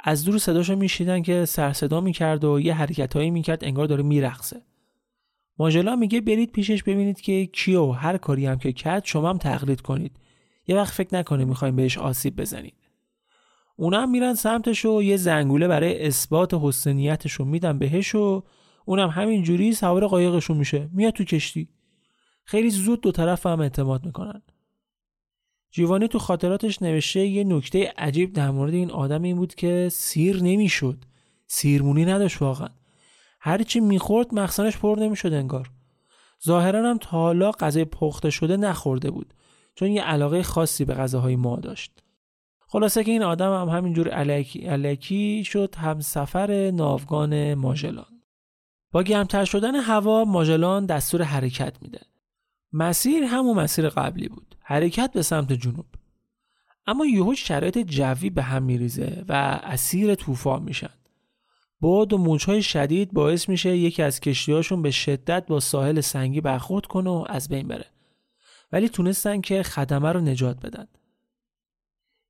از 0.00 0.24
دور 0.24 0.38
صداشو 0.38 0.76
میشیدن 0.76 1.22
که 1.22 1.44
سرصدا 1.44 2.00
می‌کرد 2.00 2.44
و 2.44 2.60
یه 2.60 2.74
حرکتهایی 2.74 3.30
می‌کرد 3.30 3.64
انگار 3.64 3.86
داره 3.86 4.02
میرقصه. 4.02 4.62
ماژلا 5.58 5.96
میگه 5.96 6.20
برید 6.20 6.52
پیشش 6.52 6.82
ببینید 6.82 7.20
که 7.20 7.46
کیو 7.46 7.92
هر 7.92 8.16
کاری 8.16 8.46
هم 8.46 8.58
که 8.58 8.72
کرد 8.72 9.04
شما 9.04 9.30
هم 9.30 9.38
تقلید 9.38 9.80
کنید. 9.80 10.16
یه 10.66 10.76
وقت 10.76 10.92
فکر 10.92 11.14
نکنه 11.14 11.44
می‌خوایم 11.44 11.76
بهش 11.76 11.98
آسیب 11.98 12.36
بزنید. 12.36 12.85
اونا 13.76 14.02
هم 14.02 14.10
میرن 14.10 14.34
سمتش 14.34 14.84
و 14.84 15.02
یه 15.02 15.16
زنگوله 15.16 15.68
برای 15.68 16.06
اثبات 16.06 16.54
حسنیتش 16.54 17.32
رو 17.32 17.44
میدن 17.44 17.78
بهش 17.78 18.14
و 18.14 18.42
اونم 18.84 19.08
همین 19.08 19.42
جوری 19.42 19.72
سوار 19.72 20.06
قایقشون 20.06 20.56
میشه. 20.56 20.88
میاد 20.92 21.12
تو 21.12 21.24
کشتی. 21.24 21.68
خیلی 22.44 22.70
زود 22.70 23.00
دو 23.00 23.12
طرف 23.12 23.46
هم 23.46 23.60
اعتماد 23.60 24.06
می‌کنن. 24.06 24.42
جیوانی 25.70 26.08
تو 26.08 26.18
خاطراتش 26.18 26.82
نوشته 26.82 27.26
یه 27.26 27.44
نکته 27.44 27.92
عجیب 27.98 28.32
در 28.32 28.50
مورد 28.50 28.74
این 28.74 28.90
آدم 28.90 29.22
این 29.22 29.36
بود 29.36 29.54
که 29.54 29.88
سیر 29.92 30.42
نمی‌شد. 30.42 31.04
سیرمونی 31.46 32.04
نداشت 32.04 32.42
واقعا. 32.42 32.68
هرچی 33.40 33.80
می‌خورد 33.80 34.34
مخزنش 34.34 34.76
پر 34.76 34.96
نمی‌شد 35.00 35.32
انگار. 35.32 35.70
ظاهرا 36.46 36.90
هم 36.90 36.98
تا 36.98 37.08
حالا 37.08 37.50
غذای 37.50 37.84
پخته 37.84 38.30
شده 38.30 38.56
نخورده 38.56 39.10
بود. 39.10 39.34
چون 39.74 39.90
یه 39.90 40.02
علاقه 40.02 40.42
خاصی 40.42 40.84
به 40.84 40.94
غذاهای 40.94 41.36
ما 41.36 41.56
داشت. 41.56 42.02
خلاصه 42.76 43.04
که 43.04 43.10
این 43.10 43.22
آدم 43.22 43.60
هم 43.60 43.68
همینجور 43.68 44.08
علکی, 44.08 44.66
علکی 44.66 45.44
شد 45.44 45.74
همسفر 45.74 46.70
ناوگان 46.70 47.54
ماژلان. 47.54 48.22
با 48.92 49.02
گرمتر 49.02 49.44
شدن 49.44 49.74
هوا 49.74 50.24
ماژلان 50.24 50.86
دستور 50.86 51.22
حرکت 51.22 51.82
میده. 51.82 52.00
مسیر 52.72 53.22
همون 53.24 53.56
مسیر 53.56 53.88
قبلی 53.88 54.28
بود. 54.28 54.56
حرکت 54.60 55.12
به 55.12 55.22
سمت 55.22 55.52
جنوب. 55.52 55.86
اما 56.86 57.06
یهو 57.06 57.34
شرایط 57.34 57.78
جوی 57.78 58.30
به 58.30 58.42
هم 58.42 58.62
میریزه 58.62 59.24
و 59.28 59.60
اسیر 59.62 60.14
طوفان 60.14 60.62
میشن. 60.62 60.94
باد 61.80 62.12
و 62.12 62.18
موجهای 62.18 62.62
شدید 62.62 63.12
باعث 63.12 63.48
میشه 63.48 63.76
یکی 63.76 64.02
از 64.02 64.20
کشتیهاشون 64.20 64.82
به 64.82 64.90
شدت 64.90 65.46
با 65.46 65.60
ساحل 65.60 66.00
سنگی 66.00 66.40
برخورد 66.40 66.86
کنه 66.86 67.10
و 67.10 67.24
از 67.28 67.48
بین 67.48 67.68
بره. 67.68 67.86
ولی 68.72 68.88
تونستن 68.88 69.40
که 69.40 69.62
خدمه 69.62 70.12
رو 70.12 70.20
نجات 70.20 70.66
بدن. 70.66 70.88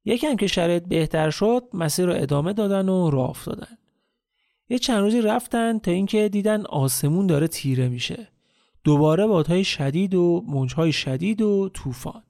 یکم 0.07 0.37
که 0.37 0.47
شرایط 0.47 0.85
بهتر 0.85 1.31
شد 1.31 1.63
مسیر 1.73 2.07
رو 2.07 2.13
ادامه 2.17 2.53
دادن 2.53 2.89
و 2.89 3.11
راه 3.11 3.31
افتادن. 3.31 3.79
یه 4.69 4.79
چند 4.79 4.99
روزی 4.99 5.21
رفتن 5.23 5.79
تا 5.79 5.91
اینکه 5.91 6.29
دیدن 6.29 6.67
آسمون 6.67 7.27
داره 7.27 7.49
تیره 7.49 7.89
میشه. 7.89 8.29
دوباره 8.85 9.27
بادهای 9.27 9.65
شدید 9.65 10.15
و 10.15 10.45
موجهای 10.47 10.93
شدید 10.93 11.43
و 11.43 11.69
طوفان. 11.75 12.23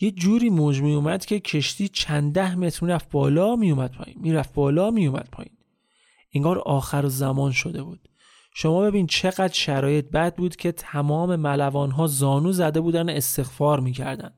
یه 0.00 0.10
جوری 0.10 0.50
موج 0.50 0.82
می 0.82 0.94
اومد 0.94 1.26
که 1.26 1.40
کشتی 1.40 1.88
چند 1.88 2.32
ده 2.32 2.54
متر 2.56 2.86
می‌رفت 2.86 3.10
بالا 3.10 3.56
میومد 3.56 3.92
پایین. 3.92 4.18
می‌رفت 4.20 4.54
بالا 4.54 4.90
میومد 4.90 5.28
پایین. 5.32 5.52
انگار 6.34 6.58
آخر 6.58 7.08
زمان 7.08 7.52
شده 7.52 7.82
بود. 7.82 8.08
شما 8.54 8.80
ببین 8.80 9.06
چقدر 9.06 9.52
شرایط 9.52 10.10
بد 10.10 10.36
بود 10.36 10.56
که 10.56 10.72
تمام 10.72 11.36
ملوان 11.36 11.90
ها 11.90 12.06
زانو 12.06 12.52
زده 12.52 12.80
بودن 12.80 13.08
استغفار 13.08 13.80
می‌کردن 13.80 14.32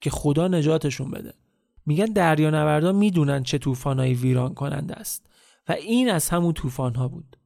که 0.00 0.10
خدا 0.10 0.48
نجاتشون 0.48 1.10
بده. 1.10 1.34
میگن 1.86 2.04
دریانوردا 2.04 2.92
می‌دونن 2.92 3.42
چه 3.42 3.58
طوفانایی 3.58 4.14
ویران 4.14 4.54
کننده 4.54 4.94
است. 4.94 5.26
و 5.68 5.72
این 5.72 6.10
از 6.10 6.28
همون 6.28 6.52
طوفان 6.52 6.94
ها 6.94 7.08
بود. 7.08 7.36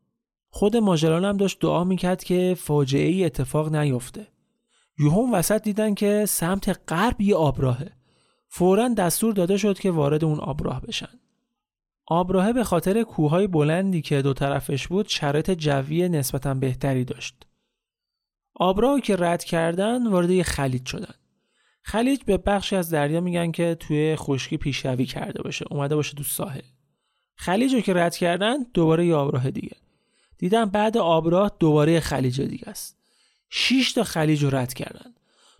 خود 0.51 0.76
ماجران 0.76 1.24
هم 1.24 1.36
داشت 1.36 1.61
دعا 1.61 1.84
می‌کرد 1.84 2.24
که 2.24 2.57
فاجعه 2.59 3.09
ای 3.09 3.24
اتفاق 3.24 3.74
نیفته 3.74 4.26
یوهون 4.99 5.34
وسط 5.34 5.62
دیدن 5.62 5.95
که 5.95 6.24
سمت 6.28 6.80
غرب 6.89 7.20
یه 7.20 7.36
آبراهه. 7.36 7.93
فورا 8.49 8.89
دستور 8.89 9.32
داده 9.32 9.57
شد 9.57 9.78
که 9.78 9.91
وارد 9.91 10.24
اون 10.24 10.41
آبراه 10.41 10.80
بشن. 10.80 11.20
آبراهه 12.07 12.53
به 12.53 12.64
خاطر 12.64 13.03
کوههای 13.03 13.47
بلندی 13.47 14.03
که 14.03 14.22
دو 14.22 14.34
طرفش 14.34 14.89
بود 14.89 15.09
شرایط 15.09 15.51
جوی 15.51 16.09
نسبتا 16.09 16.55
بهتری 16.55 17.05
داشت. 17.05 17.47
آبراه 18.55 19.01
که 19.01 19.16
رد 19.16 19.45
کردن 19.45 20.07
وارد 20.07 20.30
یه 20.30 20.43
خلیج 20.43 20.86
شدن. 20.86 21.14
خلیج 21.89 22.20
به 22.26 22.36
بخشی 22.36 22.76
از 22.76 22.91
دریا 22.91 23.20
میگن 23.20 23.51
که 23.51 23.74
توی 23.80 24.16
خشکی 24.16 24.57
پیشروی 24.57 25.07
کرده 25.07 25.43
باشه 25.43 25.64
اومده 25.70 25.97
باشه 25.97 26.14
تو 26.14 26.22
ساحل. 26.22 26.61
خلیج 27.36 27.74
رو 27.74 27.80
که 27.80 27.95
رد 27.95 28.16
کردن 28.16 28.57
دوباره 28.74 29.07
یه 29.07 29.14
آبراه 29.14 29.51
دیگه. 29.51 29.76
دیدم 30.39 30.64
بعد 30.64 30.97
آبراه 30.97 31.53
دوباره 31.59 32.01
خلیج 32.01 32.41
دیگه 32.41 32.68
است. 32.68 32.97
6 33.51 33.93
تا 33.93 34.05
خلیج 34.05 34.45
رو 34.45 34.57
رد 34.57 34.74
کردن. 34.74 35.14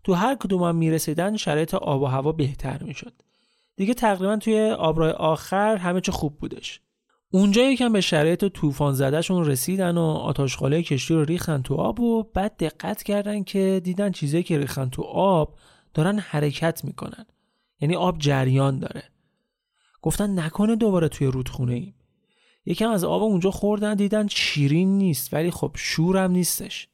تو 0.05 0.15
هر 0.15 0.35
کدوم 0.35 0.63
هم 0.63 0.77
می‌رسیدن 0.77 1.37
شرایط 1.37 1.75
آب 1.75 2.03
و 2.03 2.07
هوا 2.07 2.33
بهتر 2.33 2.83
می‌شد. 2.83 3.13
دیگه 3.77 3.95
تقریبا 3.95 4.37
توی 4.37 4.71
آبراه 4.71 5.11
آخر 5.11 5.77
همه 5.77 6.01
چه 6.01 6.13
خوب 6.13 6.39
بودش. 6.39 6.81
اونجا 7.31 7.63
یکم 7.63 7.93
به 7.93 8.01
شرایط 8.01 8.45
طوفان 8.45 8.95
زدهشون 8.95 9.47
رسیدن 9.47 9.99
و 9.99 10.05
آتاشخاله 10.05 10.83
کشتی 10.83 11.15
رو 11.15 11.25
ریختن 11.25 11.63
تو 11.63 11.75
آب 11.75 12.01
و 12.01 12.23
بعد 12.23 12.57
دقت 12.57 13.03
کردن 13.03 13.43
که 13.43 13.81
دیدن 13.85 14.13
چیزایی 14.13 14.43
که 14.43 14.59
ریختن 14.59 14.89
تو 14.89 15.03
آب 15.03 15.59
دارن 15.95 16.19
حرکت 16.19 16.85
می‌کنن. 16.85 17.27
یعنی 17.81 17.97
آب 17.97 18.19
جریان 18.19 18.79
داره. 18.79 19.03
گفتن 20.03 20.39
نکنه 20.39 20.77
دوباره 20.77 21.09
توی 21.09 21.27
رودخونه 21.27 21.75
ایم. 21.75 21.95
یکم 22.67 22.91
از 22.91 23.05
آب 23.05 23.23
اونجا 23.23 23.51
خوردن 23.51 23.95
دیدن 23.95 24.27
شیرین 24.27 24.99
نیست 24.99 25.35
ولی 25.35 25.51
خب 25.51 25.71
شورم 25.75 26.31
نیستش. 26.31 26.89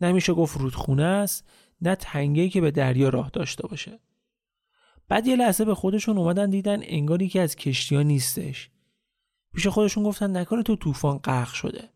نمیشه 0.00 0.32
گفت 0.34 0.58
رودخونه 0.60 1.04
است 1.04 1.48
نه 1.80 1.94
تنگه 1.94 2.48
که 2.48 2.60
به 2.60 2.70
دریا 2.70 3.08
راه 3.08 3.30
داشته 3.32 3.68
باشه. 3.68 3.98
بعد 5.08 5.26
یه 5.26 5.36
لحظه 5.36 5.64
به 5.64 5.74
خودشون 5.74 6.18
اومدن 6.18 6.50
دیدن 6.50 6.80
انگاری 6.82 7.28
که 7.28 7.40
از 7.40 7.56
کشتی 7.56 7.96
ها 7.96 8.02
نیستش. 8.02 8.70
پیش 9.54 9.66
خودشون 9.66 10.04
گفتن 10.04 10.36
نکنه 10.36 10.62
تو 10.62 10.76
طوفان 10.76 11.18
غرق 11.18 11.52
شده. 11.52 11.88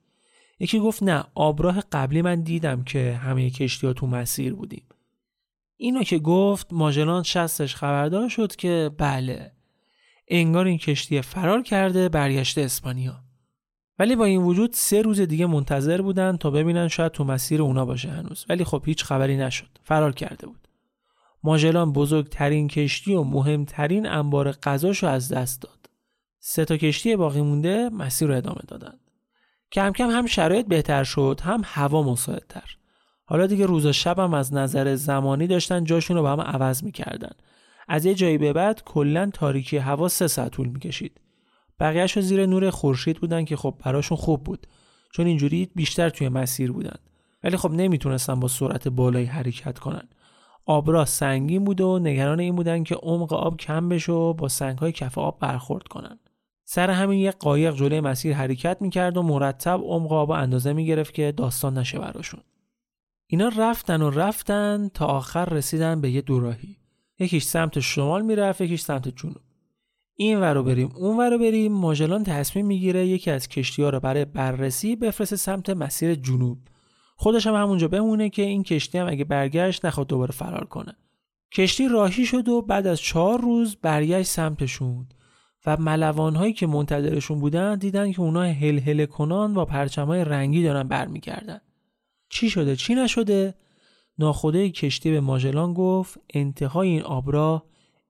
یکی 0.61 0.79
گفت 0.79 1.03
نه 1.03 1.25
آبراه 1.35 1.81
قبلی 1.81 2.23
من 2.23 2.41
دیدم 2.41 2.85
که 2.85 3.12
همه 3.12 3.51
کشتی 3.51 3.87
ها 3.87 3.93
تو 3.93 4.07
مسیر 4.07 4.55
بودیم. 4.55 4.85
اینو 5.83 6.03
که 6.03 6.18
گفت 6.18 6.72
ماجلان 6.72 7.22
شستش 7.22 7.74
خبردار 7.76 8.28
شد 8.28 8.57
که 8.57 8.91
بله 8.99 9.53
انگار 10.28 10.66
این 10.66 10.78
کشتی 10.78 11.20
فرار 11.20 11.62
کرده 11.62 12.09
برگشته 12.09 12.61
اسپانیا. 12.61 13.14
ولی 13.99 14.16
با 14.16 14.24
این 14.24 14.43
وجود 14.43 14.72
سه 14.72 15.03
روز 15.03 15.20
دیگه 15.20 15.47
منتظر 15.47 16.03
بودن 16.03 16.37
تا 16.37 16.51
ببینن 16.51 16.89
شاید 16.89 17.12
تو 17.12 17.24
مسیر 17.24 17.62
اونا 17.62 17.85
باشه 17.85 18.11
هنوز. 18.11 18.47
ولی 18.49 18.64
خب 18.64 18.83
هیچ 18.87 19.05
خبری 19.05 19.37
نشد. 19.37 19.78
فرار 19.85 20.12
کرده 20.12 20.47
بود. 20.47 20.68
ماژلان 21.43 21.93
بزرگترین 21.93 22.68
کشتی 22.68 23.14
و 23.14 23.22
مهمترین 23.22 24.07
انبار 24.07 24.53
غذاشو 24.53 25.07
از 25.07 25.33
دست 25.33 25.62
داد. 25.62 25.91
سه 26.39 26.64
تا 26.64 26.76
کشتی 26.76 27.16
باقی 27.16 27.41
مونده 27.41 27.89
مسیر 27.89 28.28
رو 28.28 28.37
ادامه 28.37 28.62
دادن. 28.68 28.95
کم 29.72 29.93
کم 29.93 30.11
هم 30.11 30.26
شرایط 30.26 30.66
بهتر 30.66 31.05
شد 31.05 31.41
هم 31.43 31.62
هوا 31.64 32.03
مساعدتر. 32.03 32.76
حالا 33.33 33.47
دیگه 33.47 33.66
روز 33.66 33.87
و 33.87 33.93
شب 33.93 34.35
از 34.35 34.55
نظر 34.55 34.95
زمانی 34.95 35.47
داشتن 35.47 35.85
جاشون 35.85 36.16
رو 36.16 36.22
با 36.22 36.33
هم 36.33 36.41
عوض 36.41 36.85
می‌کردن. 36.85 37.30
از 37.89 38.05
یه 38.05 38.14
جایی 38.14 38.39
به 38.39 38.53
بعد 38.53 38.83
کلا 38.85 39.30
تاریکی 39.35 39.76
هوا 39.76 40.09
سه 40.09 40.26
ساعت 40.26 40.53
طول 40.53 40.68
می‌کشید. 40.68 41.20
بقیهش 41.80 42.20
زیر 42.20 42.47
نور 42.47 42.70
خورشید 42.70 43.20
بودن 43.20 43.45
که 43.45 43.57
خب 43.57 43.74
براشون 43.85 44.18
خوب 44.18 44.45
بود. 44.45 44.66
چون 45.12 45.26
اینجوری 45.26 45.70
بیشتر 45.74 46.09
توی 46.09 46.28
مسیر 46.28 46.72
بودن. 46.72 46.97
ولی 47.45 47.57
خب 47.57 47.70
نمی‌تونستن 47.70 48.41
با 48.41 48.49
سرعت 48.49 48.89
بالایی 48.89 49.26
حرکت 49.26 49.78
کنن. 49.78 50.09
آبراه 50.66 51.05
سنگین 51.05 51.64
بود 51.64 51.80
و 51.80 51.99
نگران 51.99 52.41
این 52.41 52.57
بودن 52.57 52.85
که 52.85 52.95
عمق 52.95 53.33
آب 53.33 53.57
کم 53.57 53.89
بشه 53.89 54.12
و 54.12 54.33
با 54.33 54.49
سنگهای 54.49 54.93
کف 54.93 55.18
آب 55.18 55.39
برخورد 55.41 55.89
کنن. 55.89 56.18
سر 56.64 56.91
همین 56.91 57.18
یک 57.18 57.35
قایق 57.41 57.74
جلوی 57.74 58.01
مسیر 58.01 58.35
حرکت 58.35 58.76
می‌کرد 58.80 59.16
و 59.16 59.22
مرتب 59.22 59.80
عمق 59.85 60.12
آب 60.12 60.30
اندازه 60.30 60.72
می‌گرفت 60.72 61.14
که 61.14 61.33
داستان 61.33 61.78
نشه 61.78 61.99
براشون. 61.99 62.41
اینا 63.33 63.49
رفتن 63.49 64.03
و 64.03 64.11
رفتن 64.11 64.91
تا 64.95 65.07
آخر 65.07 65.45
رسیدن 65.45 66.01
به 66.01 66.11
یه 66.11 66.20
دوراهی. 66.20 66.76
یکیش 67.18 67.45
سمت 67.45 67.80
شمال 67.80 68.22
می‌رفت 68.22 68.61
یکیش 68.61 68.80
سمت 68.80 69.09
جنوب. 69.09 69.37
این 70.14 70.41
ورو 70.41 70.62
بریم 70.62 70.93
اون 70.97 71.18
ورو 71.18 71.39
بریم. 71.39 71.72
ماژلان 71.72 72.24
تصمیم 72.24 72.66
می‌گیره 72.66 73.07
یکی 73.07 73.30
از 73.30 73.49
کشتی 73.49 73.83
ها 73.83 73.91
رو 73.91 74.01
برای 74.01 74.24
بررسی 74.24 74.97
بفرسته 74.97 75.37
سمت 75.37 75.70
مسیر 75.70 76.14
جنوب. 76.14 76.59
خودش 77.16 77.47
هم 77.47 77.55
همونجا 77.55 77.89
بمونه 77.89 78.30
که 78.30 78.43
این 78.43 78.62
کشتی 78.62 78.99
هم 78.99 79.09
اگه 79.09 79.24
برگشت 79.24 79.85
نخواد 79.85 80.07
دوباره 80.07 80.33
فرار 80.33 80.64
کنه. 80.64 80.97
کشتی 81.53 81.89
راهی 81.89 82.26
شد 82.26 82.49
و 82.49 82.62
بعد 82.62 82.87
از 82.87 83.01
چهار 83.01 83.41
روز 83.41 83.76
برگشت 83.76 84.28
سمتشون 84.28 85.07
و 85.66 85.76
ملوان 85.76 86.37
هایی 86.37 86.53
که 86.53 86.66
منتظرشون 86.66 87.41
بودن 87.41 87.78
دیدن 87.78 88.12
که 88.12 88.20
اونا 88.20 88.43
هل 88.43 88.78
هل 88.78 89.05
کنان 89.05 89.55
با 89.55 89.64
پرچم 89.64 90.07
های 90.07 90.24
رنگی 90.24 90.62
دارن 90.62 90.89
برمیگردن. 90.89 91.61
چی 92.33 92.51
شده؟ 92.51 92.76
چی 92.76 92.95
نشده؟ 92.95 93.55
ناخدای 94.18 94.70
کشتی 94.70 95.11
به 95.11 95.20
ماژلان 95.20 95.74
گفت 95.74 96.18
انتهای 96.35 96.89
این 96.89 97.03
آبراه 97.03 97.64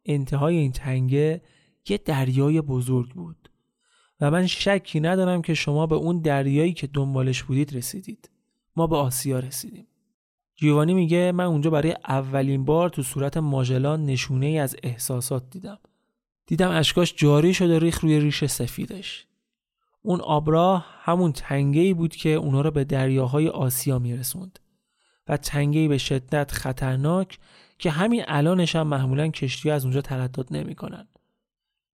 انتهای 0.07 0.57
این 0.57 0.73
تنگه 0.73 1.43
یه 1.89 1.99
دریای 1.99 2.61
بزرگ 2.61 3.11
بود. 3.11 3.51
و 4.21 4.31
من 4.31 4.47
شکی 4.47 5.01
ندارم 5.01 5.43
که 5.43 5.55
شما 5.55 5.87
به 5.87 5.95
اون 5.95 6.21
دریایی 6.21 6.73
که 6.73 6.87
دنبالش 6.87 7.43
بودید 7.43 7.77
رسیدید. 7.77 8.31
ما 8.77 8.87
به 8.87 8.97
آسیا 8.97 9.39
رسیدیم. 9.39 9.87
جیوانی 10.55 10.95
میگه 10.95 11.33
من 11.33 11.45
اونجا 11.45 11.71
برای 11.71 11.97
اولین 12.09 12.65
بار 12.65 12.89
تو 12.89 13.03
صورت 13.03 13.37
ماژلان 13.37 14.07
نشونه 14.07 14.47
ای 14.47 14.59
از 14.59 14.77
احساسات 14.83 15.51
دیدم. 15.51 15.79
دیدم 16.47 16.71
اشکاش 16.71 17.15
جاری 17.17 17.55
شده 17.55 17.79
ریخ 17.79 18.01
روی 18.01 18.21
ریش 18.21 18.45
سفیدش. 18.45 19.27
اون 20.03 20.21
آبراه 20.21 20.87
همون 21.01 21.33
تنگه 21.33 21.81
ای 21.81 21.95
بود 21.95 22.17
که 22.17 22.29
اونا 22.29 22.61
رو 22.61 22.71
به 22.71 22.85
دریاهای 22.85 23.49
آسیا 23.49 23.99
میرسوند. 23.99 24.59
و 25.29 25.37
تنگه 25.37 25.81
ای 25.81 25.89
به 25.89 25.99
شدت 25.99 26.53
خطرناک 26.53 27.39
که 27.79 27.91
همین 27.91 28.25
الانش 28.27 28.77
هم 28.77 28.87
معمولا 28.87 29.29
کشتی 29.29 29.71
از 29.71 29.85
اونجا 29.85 30.01
تردد 30.01 30.53
نمی‌کنن. 30.53 31.09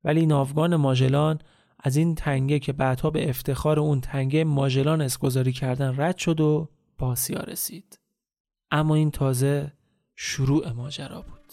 ولی 0.05 0.27
ناوگان 0.27 0.77
ماژلان 0.77 1.39
از 1.79 1.97
این 1.97 2.15
تنگه 2.15 2.59
که 2.59 2.73
بعدها 2.73 3.11
به 3.11 3.29
افتخار 3.29 3.81
اون 3.81 4.01
تنگه 4.01 4.45
ماژلان 4.45 5.01
اسگذاری 5.01 5.53
کردن 5.53 5.95
رد 6.01 6.17
شد 6.17 6.41
و 6.41 6.69
به 6.99 7.07
آسیا 7.07 7.41
رسید. 7.41 7.99
اما 8.71 8.95
این 8.95 9.11
تازه 9.11 9.73
شروع 10.17 10.73
ماجرا 10.73 11.23
بود. 11.23 11.53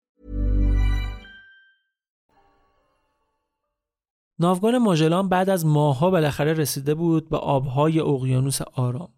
ناوگان 4.41 4.77
ماژلان 4.77 5.29
بعد 5.29 5.49
از 5.49 5.65
ماهها 5.65 6.09
بالاخره 6.09 6.53
رسیده 6.53 6.95
بود 6.95 7.29
به 7.29 7.37
آبهای 7.37 7.99
اقیانوس 7.99 8.61
آرام. 8.61 9.09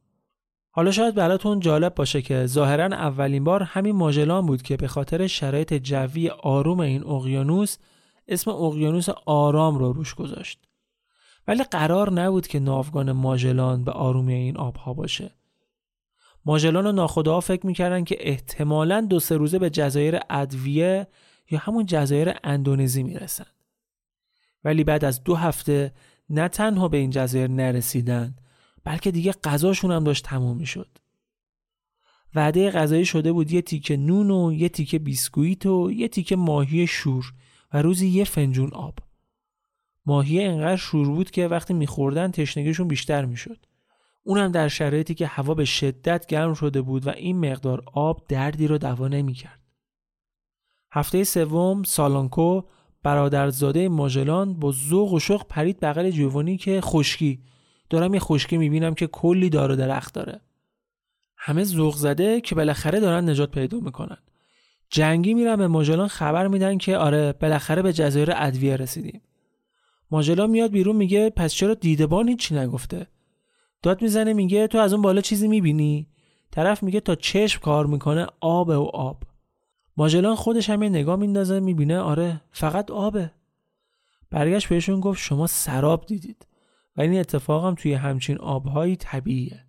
حالا 0.71 0.91
شاید 0.91 1.15
براتون 1.15 1.59
جالب 1.59 1.95
باشه 1.95 2.21
که 2.21 2.45
ظاهرا 2.45 2.85
اولین 2.85 3.43
بار 3.43 3.63
همین 3.63 3.95
ماژلان 3.95 4.45
بود 4.45 4.61
که 4.61 4.77
به 4.77 4.87
خاطر 4.87 5.27
شرایط 5.27 5.73
جوی 5.73 6.29
آروم 6.29 6.79
این 6.79 7.07
اقیانوس 7.07 7.77
اسم 8.27 8.51
اقیانوس 8.51 9.09
آرام 9.25 9.77
رو 9.77 9.93
روش 9.93 10.15
گذاشت. 10.15 10.59
ولی 11.47 11.63
قرار 11.63 12.11
نبود 12.11 12.47
که 12.47 12.59
ناوگان 12.59 13.11
ماژلان 13.11 13.83
به 13.83 13.91
آرومی 13.91 14.33
این 14.33 14.57
آبها 14.57 14.93
باشه. 14.93 15.31
ماژلان 16.45 16.85
و 16.85 16.91
ناخداها 16.91 17.39
فکر 17.39 17.65
می‌کردن 17.65 18.03
که 18.03 18.15
احتمالاً 18.19 19.01
دو 19.01 19.19
سه 19.19 19.37
روزه 19.37 19.59
به 19.59 19.69
جزایر 19.69 20.19
ادویه 20.29 21.07
یا 21.51 21.59
همون 21.59 21.85
جزایر 21.85 22.33
اندونزی 22.43 23.03
می‌رسن. 23.03 23.45
ولی 24.63 24.83
بعد 24.83 25.05
از 25.05 25.23
دو 25.23 25.35
هفته 25.35 25.93
نه 26.29 26.47
تنها 26.47 26.87
به 26.87 26.97
این 26.97 27.09
جزایر 27.09 27.49
نرسیدن 27.49 28.35
بلکه 28.83 29.11
دیگه 29.11 29.31
غذاشون 29.31 29.91
هم 29.91 30.03
داشت 30.03 30.25
تموم 30.25 30.57
می‌شد. 30.57 30.97
وعده 32.35 32.71
غذایی 32.71 33.05
شده 33.05 33.31
بود 33.31 33.51
یه 33.51 33.61
تیکه 33.61 33.97
نون 33.97 34.31
و 34.31 34.53
یه 34.53 34.69
تیکه 34.69 34.99
بیسکویت 34.99 35.65
و 35.65 35.91
یه 35.91 36.07
تیکه 36.07 36.35
ماهی 36.35 36.87
شور 36.87 37.33
و 37.73 37.81
روزی 37.81 38.07
یه 38.07 38.23
فنجون 38.23 38.69
آب. 38.73 38.99
ماهی 40.05 40.43
انقدر 40.43 40.75
شور 40.75 41.07
بود 41.07 41.31
که 41.31 41.47
وقتی 41.47 41.73
میخوردن 41.73 42.31
تشنگیشون 42.31 42.87
بیشتر 42.87 43.25
می‌شد. 43.25 43.65
اونم 44.23 44.51
در 44.51 44.67
شرایطی 44.67 45.13
که 45.13 45.27
هوا 45.27 45.53
به 45.53 45.65
شدت 45.65 46.25
گرم 46.25 46.53
شده 46.53 46.81
بود 46.81 47.07
و 47.07 47.09
این 47.09 47.51
مقدار 47.51 47.83
آب 47.93 48.25
دردی 48.27 48.67
رو 48.67 48.77
دوا 48.77 49.07
نمی‌کرد. 49.07 49.59
هفته 50.91 51.23
سوم 51.23 51.83
سالانکو 51.83 52.61
برادرزاده 53.03 53.89
ماژلان 53.89 54.53
با 54.53 54.71
ذوق 54.71 55.13
و 55.13 55.19
شوق 55.19 55.45
پرید 55.49 55.79
بغل 55.79 56.09
جوانی 56.09 56.57
که 56.57 56.81
خشکی. 56.81 57.39
دارم 57.89 58.13
یه 58.13 58.19
خشکی 58.19 58.57
می‌بینم 58.57 58.93
که 58.93 59.07
کلی 59.07 59.49
دار 59.49 59.71
و 59.71 59.75
درخت 59.75 60.13
داره. 60.13 60.41
همه 61.37 61.63
ذوق 61.63 61.95
زده 61.95 62.41
که 62.41 62.55
بالاخره 62.55 62.99
دارن 62.99 63.29
نجات 63.29 63.51
پیدا 63.51 63.79
می‌کنن. 63.79 64.17
جنگی 64.89 65.33
میرن 65.33 65.55
به 65.55 65.67
ماژلان 65.67 66.07
خبر 66.07 66.47
میدن 66.47 66.77
که 66.77 66.97
آره 66.97 67.33
بالاخره 67.33 67.81
به 67.81 67.93
جزایر 67.93 68.29
ادویه 68.35 68.75
رسیدیم. 68.75 69.21
ماژلان 70.11 70.49
میاد 70.49 70.71
بیرون 70.71 70.95
میگه 70.95 71.29
پس 71.29 71.53
چرا 71.53 71.73
دیدبان 71.73 72.29
هیچی 72.29 72.55
نگفته؟ 72.55 73.07
داد 73.81 74.01
می‌زنه 74.01 74.33
میگه 74.33 74.67
تو 74.67 74.77
از 74.77 74.93
اون 74.93 75.01
بالا 75.01 75.21
چیزی 75.21 75.47
می‌بینی؟ 75.47 76.07
طرف 76.51 76.83
میگه 76.83 76.99
تا 76.99 77.15
چشم 77.15 77.61
کار 77.61 77.85
می‌کنه 77.85 78.27
آب 78.39 78.67
و 78.67 78.89
آب. 78.93 79.23
ماژلان 79.97 80.35
خودش 80.35 80.69
هم 80.69 80.83
یه 80.83 80.89
نگاه 80.89 81.15
میندازه 81.15 81.59
می‌بینه 81.59 81.99
آره 81.99 82.41
فقط 82.51 82.91
آبه. 82.91 83.31
برگشت 84.29 84.69
بهشون 84.69 84.99
گفت 84.99 85.19
شما 85.19 85.47
سراب 85.47 86.05
دیدید 86.05 86.47
و 86.97 87.01
این 87.01 87.19
اتفاق 87.19 87.65
هم 87.65 87.75
توی 87.75 87.93
همچین 87.93 88.37
آبهایی 88.37 88.95
طبیعیه. 88.95 89.65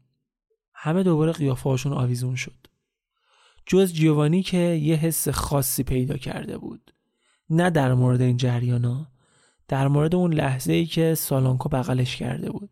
همه 0.72 1.03
دوباره 1.03 1.33
قیافهاشون 1.33 1.93
آویزون 1.93 2.35
شد. 2.35 2.66
جز 3.66 3.93
جیوانی 3.93 4.43
که 4.43 4.59
یه 4.59 4.97
حس 4.97 5.29
خاصی 5.29 5.83
پیدا 5.83 6.16
کرده 6.16 6.59
بود. 6.59 6.95
نه 7.51 7.70
در 7.70 7.95
مورد 7.95 8.20
این 8.20 8.37
جریانا 8.37 9.07
در 9.68 9.89
مورد 9.89 10.14
اون 10.14 10.35
لحظه 10.35 10.72
ای 10.72 10.87
که 10.87 11.14
سالانکو 11.14 11.68
بغلش 11.68 12.16
کرده 12.16 12.51
بود. 12.51 12.70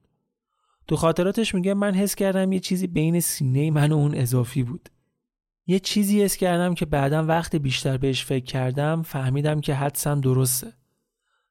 تو 0.88 0.96
خاطراتش 0.96 1.54
میگه 1.54 1.74
من 1.74 1.94
حس 1.94 2.14
کردم 2.14 2.52
یه 2.52 2.60
چیزی 2.60 2.86
بین 2.86 3.20
سینه 3.20 3.70
من 3.70 3.92
و 3.92 3.96
اون 3.96 4.14
اضافی 4.14 4.62
بود. 4.62 4.88
یه 5.66 5.78
چیزی 5.78 6.22
اس 6.22 6.36
کردم 6.36 6.74
که 6.74 6.86
بعدا 6.86 7.24
وقتی 7.24 7.58
بیشتر 7.58 7.96
بهش 7.96 8.24
فکر 8.24 8.44
کردم 8.44 9.02
فهمیدم 9.02 9.60
که 9.60 9.74
حدسم 9.74 10.20
درسته. 10.20 10.72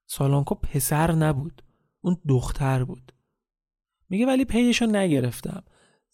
سالانکو 0.05 0.55
پسر 0.55 1.12
نبود. 1.12 1.64
اون 2.01 2.18
دختر 2.28 2.84
بود. 2.84 3.14
میگه 4.12 4.26
ولی 4.26 4.45
پیشو 4.45 4.86
نگرفتم 4.86 5.64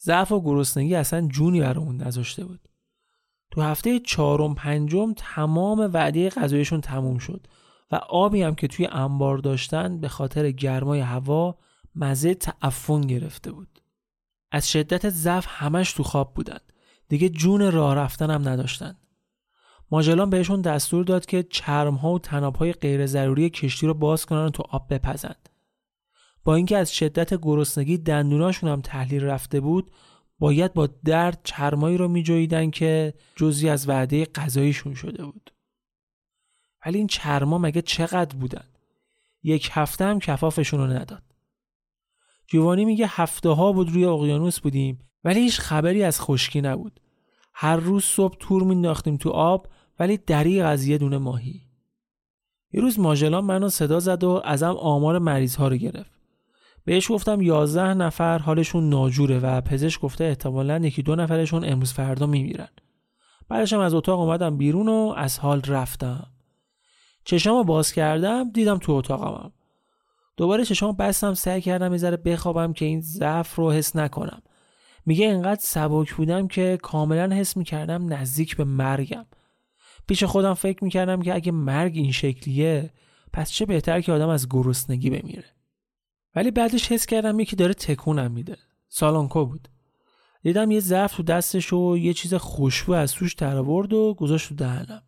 ضعف 0.01 0.31
و 0.31 0.41
گرسنگی 0.41 0.95
اصلا 0.95 1.27
جونی 1.27 1.61
برامون 1.61 1.97
نذاشته 1.97 2.45
بود 2.45 2.69
تو 3.51 3.61
هفته 3.61 3.99
چهارم 3.99 4.55
پنجم 4.55 5.13
تمام 5.13 5.79
وعده 5.93 6.29
غذایشون 6.29 6.81
تموم 6.81 7.17
شد 7.17 7.47
و 7.91 7.95
آبی 7.95 8.41
هم 8.41 8.55
که 8.55 8.67
توی 8.67 8.87
انبار 8.91 9.37
داشتن 9.37 9.99
به 9.99 10.07
خاطر 10.07 10.51
گرمای 10.51 10.99
هوا 10.99 11.57
مزه 11.95 12.33
تعفن 12.33 13.01
گرفته 13.01 13.51
بود 13.51 13.81
از 14.51 14.71
شدت 14.71 15.09
ضعف 15.09 15.45
همش 15.49 15.93
تو 15.93 16.03
خواب 16.03 16.33
بودن 16.33 16.59
دیگه 17.07 17.29
جون 17.29 17.71
راه 17.71 17.95
رفتن 17.95 18.29
هم 18.31 18.49
نداشتن. 18.49 18.95
ماجلان 19.91 20.29
بهشون 20.29 20.61
دستور 20.61 21.03
داد 21.03 21.25
که 21.25 21.43
چرم 21.43 21.95
ها 21.95 22.13
و 22.13 22.19
تناب 22.19 22.55
های 22.55 22.73
غیر 22.73 23.05
ضروری 23.05 23.49
کشتی 23.49 23.87
رو 23.87 23.93
باز 23.93 24.25
کنن 24.25 24.45
و 24.45 24.49
تو 24.49 24.63
آب 24.69 24.93
بپزند 24.93 25.49
با 26.43 26.55
اینکه 26.55 26.77
از 26.77 26.95
شدت 26.95 27.33
گرسنگی 27.41 27.97
دندوناشون 27.97 28.69
هم 28.69 28.81
تحلیل 28.81 29.23
رفته 29.23 29.59
بود 29.59 29.91
باید 30.39 30.73
با 30.73 30.87
درد 30.87 31.41
چرمایی 31.43 31.97
رو 31.97 32.07
میجویدن 32.07 32.71
که 32.71 33.13
جزی 33.35 33.69
از 33.69 33.89
وعده 33.89 34.25
غذاییشون 34.25 34.93
شده 34.93 35.25
بود. 35.25 35.51
ولی 36.85 36.97
این 36.97 37.07
چرما 37.07 37.57
مگه 37.57 37.81
چقدر 37.81 38.35
بودن؟ 38.35 38.65
یک 39.43 39.69
هفته 39.73 40.05
هم 40.05 40.19
کفافشون 40.19 40.79
رو 40.79 40.87
نداد. 40.87 41.23
جوانی 42.47 42.85
میگه 42.85 43.07
هفته 43.09 43.49
ها 43.49 43.71
بود 43.71 43.91
روی 43.91 44.05
اقیانوس 44.05 44.59
بودیم. 44.59 44.99
ولی 45.27 45.39
هیچ 45.39 45.59
خبری 45.59 46.03
از 46.03 46.21
خشکی 46.21 46.61
نبود. 46.61 46.99
هر 47.53 47.75
روز 47.75 48.03
صبح 48.03 48.35
تور 48.39 48.63
مینداختیم 48.63 49.17
تو 49.17 49.29
آب 49.29 49.67
ولی 49.99 50.17
دریغ 50.17 50.65
از 50.65 50.87
یه 50.87 50.97
دونه 50.97 51.17
ماهی. 51.17 51.61
یه 52.73 52.81
روز 52.81 52.99
ماژلان 52.99 53.43
منو 53.43 53.69
صدا 53.69 53.99
زد 53.99 54.23
و 54.23 54.41
ازم 54.45 54.75
آمار 54.79 55.19
مریض 55.19 55.55
ها 55.55 55.67
رو 55.67 55.75
گرفت. 55.75 56.11
بهش 56.85 57.11
گفتم 57.11 57.41
11 57.41 57.93
نفر 57.93 58.37
حالشون 58.37 58.89
ناجوره 58.89 59.39
و 59.39 59.61
پزشک 59.61 60.01
گفته 60.01 60.23
احتمالا 60.23 60.77
یکی 60.77 61.01
دو 61.01 61.15
نفرشون 61.15 61.65
امروز 61.65 61.93
فردا 61.93 62.25
میمیرن. 62.25 62.69
بعدشم 63.49 63.79
از 63.79 63.93
اتاق 63.93 64.19
اومدم 64.19 64.57
بیرون 64.57 64.89
و 64.89 65.13
از 65.17 65.39
حال 65.39 65.61
رفتم. 65.61 66.27
چشامو 67.23 67.63
باز 67.63 67.91
کردم 67.91 68.51
دیدم 68.51 68.77
تو 68.77 68.91
اتاقمم. 68.91 69.51
دوباره 70.37 70.65
چشامو 70.65 70.93
بستم 70.93 71.33
سعی 71.33 71.61
کردم 71.61 71.91
یه 71.91 71.97
ذره 71.97 72.17
بخوابم 72.17 72.73
که 72.73 72.85
این 72.85 73.01
ضعف 73.01 73.55
رو 73.55 73.71
حس 73.71 73.95
نکنم. 73.95 74.41
میگه 75.07 75.25
اینقدر 75.25 75.59
سبک 75.61 76.13
بودم 76.13 76.47
که 76.47 76.77
کاملا 76.81 77.35
حس 77.35 77.57
می‌کردم 77.57 78.13
نزدیک 78.13 78.57
به 78.57 78.63
مرگم. 78.63 79.25
پیش 80.07 80.23
خودم 80.23 80.53
فکر 80.53 80.83
می‌کردم 80.83 81.21
که 81.21 81.35
اگه 81.35 81.51
مرگ 81.51 81.97
این 81.97 82.11
شکلیه 82.11 82.93
پس 83.33 83.51
چه 83.51 83.65
بهتر 83.65 84.01
که 84.01 84.11
آدم 84.11 84.29
از 84.29 84.49
گرسنگی 84.49 85.09
بمیره. 85.09 85.45
ولی 86.35 86.51
بعدش 86.51 86.91
حس 86.91 87.05
کردم 87.05 87.39
یکی 87.39 87.55
داره 87.55 87.73
تکونم 87.73 88.31
میده. 88.31 88.57
سالانکو 88.89 89.45
بود. 89.45 89.67
دیدم 90.43 90.71
یه 90.71 90.79
ظرف 90.79 91.15
تو 91.15 91.23
دستش 91.23 91.73
و 91.73 91.97
یه 91.97 92.13
چیز 92.13 92.33
خوشبو 92.33 92.93
از 92.93 93.13
توش 93.13 93.33
در 93.33 93.57
آورد 93.57 93.93
و 93.93 94.13
گذاشت 94.13 94.49
تو 94.49 94.55
دهنم. 94.55 95.03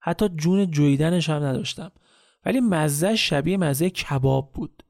حتی 0.00 0.28
جون 0.28 0.70
جویدنش 0.70 1.30
هم 1.30 1.42
نداشتم. 1.42 1.92
ولی 2.44 2.60
مزه 2.60 3.16
شبیه 3.16 3.56
مزه 3.56 3.90
کباب 3.90 4.52
بود. 4.52 4.82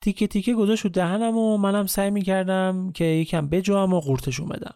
تیکه 0.00 0.26
تیکه 0.26 0.54
گذاشت 0.54 0.82
تو 0.82 0.88
دهنم 0.88 1.36
و 1.36 1.56
منم 1.56 1.86
سعی 1.86 2.10
می‌کردم 2.10 2.92
که 2.92 3.04
یکم 3.04 3.48
بجوام 3.48 3.92
و 3.92 4.00
قورتشون 4.00 4.48
بدم 4.48 4.74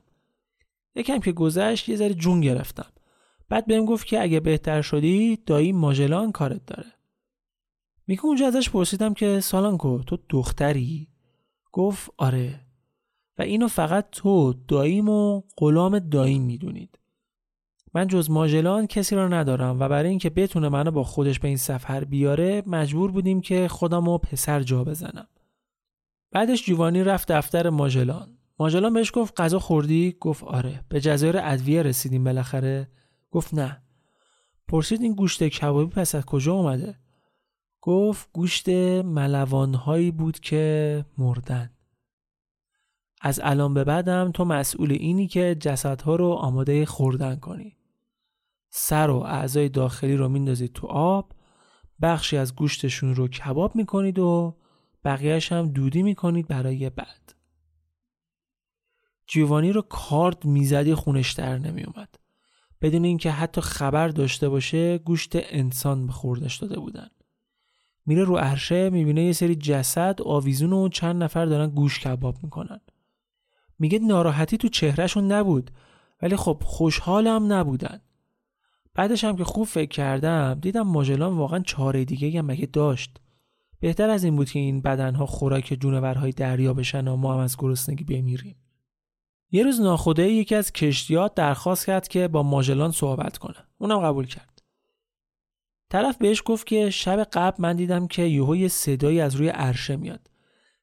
یکم 0.94 1.18
که 1.18 1.32
گذشت 1.32 1.88
یه 1.88 1.96
ذره 1.96 2.14
جون 2.14 2.40
گرفتم. 2.40 2.92
بعد 3.48 3.66
بهم 3.66 3.84
گفت 3.84 4.06
که 4.06 4.22
اگه 4.22 4.40
بهتر 4.40 4.82
شدی 4.82 5.36
دایی 5.46 5.72
ماژلان 5.72 6.32
کارت 6.32 6.66
داره. 6.66 6.92
میگه 8.06 8.26
اونجا 8.26 8.46
ازش 8.46 8.70
پرسیدم 8.70 9.14
که 9.14 9.40
سالانکو 9.40 9.98
تو 9.98 10.18
دختری؟ 10.28 11.08
گفت 11.72 12.10
آره. 12.16 12.60
و 13.38 13.42
اینو 13.42 13.68
فقط 13.68 14.10
تو 14.10 14.54
داییم 14.68 15.08
و 15.08 15.42
غلام 15.56 15.98
داییم 15.98 16.42
می‌دونید. 16.42 16.98
من 17.94 18.06
جز 18.06 18.30
ماژلان 18.30 18.86
کسی 18.86 19.14
را 19.14 19.28
ندارم 19.28 19.80
و 19.80 19.88
برای 19.88 20.10
اینکه 20.10 20.30
بتونه 20.30 20.68
منو 20.68 20.90
با 20.90 21.04
خودش 21.04 21.40
به 21.40 21.48
این 21.48 21.56
سفر 21.56 22.04
بیاره 22.04 22.62
مجبور 22.66 23.10
بودیم 23.10 23.40
که 23.40 23.68
خودم 23.68 24.08
و 24.08 24.18
پسر 24.18 24.60
جا 24.62 24.84
بزنم. 24.84 25.28
بعدش 26.30 26.66
جوانی 26.66 27.04
رفت 27.04 27.32
دفتر 27.32 27.70
ماژلان. 27.70 28.38
ماژلان 28.58 28.94
بهش 28.94 29.10
گفت 29.14 29.40
غذا 29.40 29.58
خوردی؟ 29.58 30.16
گفت 30.20 30.44
آره. 30.44 30.84
به 30.88 31.00
جزایر 31.00 31.38
ادویه 31.38 31.82
رسیدیم 31.82 32.24
بالاخره. 32.24 32.88
گفت 33.30 33.54
نه. 33.54 33.82
پرسید 34.68 35.02
این 35.02 35.14
گوشت 35.14 35.44
کبابی 35.44 35.90
پس 35.90 36.14
از 36.14 36.24
کجا 36.24 36.52
اومده؟ 36.52 36.94
گفت 37.80 38.28
گوشت 38.32 38.68
ملوانهایی 39.04 40.10
بود 40.10 40.40
که 40.40 41.04
مردن. 41.18 41.70
از 43.20 43.40
الان 43.42 43.74
به 43.74 43.84
بعدم 43.84 44.30
تو 44.34 44.44
مسئول 44.44 44.92
اینی 44.92 45.26
که 45.26 45.56
جسدها 45.60 46.16
رو 46.16 46.30
آماده 46.32 46.86
خوردن 46.86 47.36
کنی. 47.36 47.76
سر 48.74 49.10
و 49.10 49.16
اعضای 49.16 49.68
داخلی 49.68 50.16
رو 50.16 50.28
میندازید 50.28 50.72
تو 50.72 50.86
آب 50.86 51.32
بخشی 52.02 52.36
از 52.36 52.56
گوشتشون 52.56 53.14
رو 53.14 53.28
کباب 53.28 53.76
می‌کنید 53.76 54.18
و 54.18 54.56
بقیهش 55.04 55.52
هم 55.52 55.68
دودی 55.68 56.02
می‌کنید 56.02 56.48
برای 56.48 56.90
بعد. 56.90 57.34
جیوانی 59.26 59.72
رو 59.72 59.82
کارد 59.82 60.44
می‌زدی 60.44 60.94
خونش 60.94 61.32
در 61.32 61.58
نمیومد 61.58 62.18
بدون 62.82 63.04
اینکه 63.04 63.30
حتی 63.30 63.60
خبر 63.60 64.08
داشته 64.08 64.48
باشه 64.48 64.98
گوشت 64.98 65.32
انسان 65.34 66.06
به 66.06 66.12
خوردش 66.12 66.56
داده 66.56 66.80
بودن. 66.80 67.08
میره 68.06 68.24
رو 68.24 68.36
عرشه 68.36 68.90
می‌بینه 68.90 69.24
یه 69.24 69.32
سری 69.32 69.56
جسد 69.56 70.22
آویزون 70.22 70.72
و 70.72 70.88
چند 70.88 71.22
نفر 71.22 71.46
دارن 71.46 71.70
گوش 71.70 72.00
کباب 72.00 72.36
می‌کنن. 72.42 72.80
میگه 73.78 73.98
ناراحتی 73.98 74.56
تو 74.56 74.68
چهرهشون 74.68 75.32
نبود 75.32 75.70
ولی 76.22 76.36
خب 76.36 76.62
خوشحالم 76.64 77.52
نبودن. 77.52 78.00
بعدش 78.94 79.24
هم 79.24 79.36
که 79.36 79.44
خوب 79.44 79.66
فکر 79.66 79.88
کردم 79.88 80.54
دیدم 80.54 80.82
ماژلان 80.82 81.36
واقعا 81.36 81.60
چاره 81.60 82.04
دیگه 82.04 82.38
هم 82.38 82.46
مگه 82.46 82.66
داشت. 82.66 83.20
بهتر 83.80 84.10
از 84.10 84.24
این 84.24 84.36
بود 84.36 84.50
که 84.50 84.58
این 84.58 84.80
بدنها 84.80 85.26
خوراک 85.26 85.76
جونورهای 85.80 86.32
دریا 86.32 86.74
بشن 86.74 87.08
و 87.08 87.16
ما 87.16 87.34
هم 87.34 87.40
از 87.40 87.56
گرسنگی 87.58 88.04
بمیریم. 88.04 88.56
یه 89.50 89.64
روز 89.64 89.80
ناخدایی 89.80 90.34
یکی 90.34 90.54
از 90.54 90.72
کشتیات 90.72 91.34
درخواست 91.34 91.86
کرد 91.86 92.08
که 92.08 92.28
با 92.28 92.42
ماژلان 92.42 92.90
صحبت 92.90 93.38
کنه. 93.38 93.56
اونم 93.78 93.98
قبول 93.98 94.26
کرد. 94.26 94.62
طرف 95.90 96.18
بهش 96.18 96.42
گفت 96.46 96.66
که 96.66 96.90
شب 96.90 97.24
قبل 97.32 97.62
من 97.62 97.76
دیدم 97.76 98.06
که 98.06 98.22
یهو 98.22 98.56
یه 98.56 98.68
صدایی 98.68 99.20
از 99.20 99.34
روی 99.34 99.48
عرشه 99.48 99.96
میاد. 99.96 100.30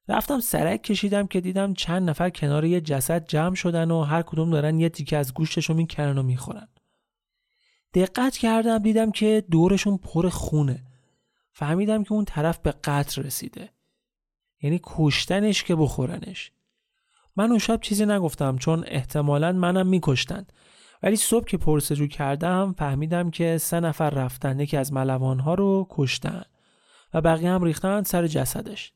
رفتم 0.07 0.39
سرک 0.39 0.83
کشیدم 0.83 1.27
که 1.27 1.41
دیدم 1.41 1.73
چند 1.73 2.09
نفر 2.09 2.29
کنار 2.29 2.65
یه 2.65 2.81
جسد 2.81 3.27
جمع 3.27 3.55
شدن 3.55 3.91
و 3.91 4.01
هر 4.01 4.21
کدوم 4.21 4.51
دارن 4.51 4.79
یه 4.79 4.89
تیکه 4.89 5.17
از 5.17 5.33
گوشتشو 5.33 5.73
می‌کنن 5.73 6.17
و 6.17 6.23
می‌خورن. 6.23 6.67
دقت 7.93 8.37
کردم 8.37 8.77
دیدم 8.77 9.11
که 9.11 9.43
دورشون 9.51 9.97
پر 9.97 10.29
خونه. 10.29 10.83
فهمیدم 11.51 12.03
که 12.03 12.13
اون 12.13 12.25
طرف 12.25 12.59
به 12.59 12.71
قتل 12.71 13.23
رسیده. 13.23 13.69
یعنی 14.61 14.79
کشتنش 14.83 15.63
که 15.63 15.75
بخورنش. 15.75 16.51
من 17.35 17.49
اون 17.49 17.59
شب 17.59 17.81
چیزی 17.81 18.05
نگفتم 18.05 18.57
چون 18.57 18.83
احتمالا 18.87 19.51
منم 19.51 19.87
میکشتن. 19.87 20.45
ولی 21.03 21.15
صبح 21.15 21.45
که 21.45 21.57
پرسجو 21.57 22.07
کردم 22.07 22.75
فهمیدم 22.77 23.31
که 23.31 23.57
سه 23.57 23.79
نفر 23.79 24.09
رفتن. 24.09 24.59
یکی 24.59 24.77
از 24.77 24.93
ملوانها 24.93 25.53
رو 25.53 25.87
کشتن 25.89 26.43
و 27.13 27.21
بقیه 27.21 27.49
هم 27.49 27.63
ریختن 27.63 28.03
سر 28.03 28.27
جسدش. 28.27 28.93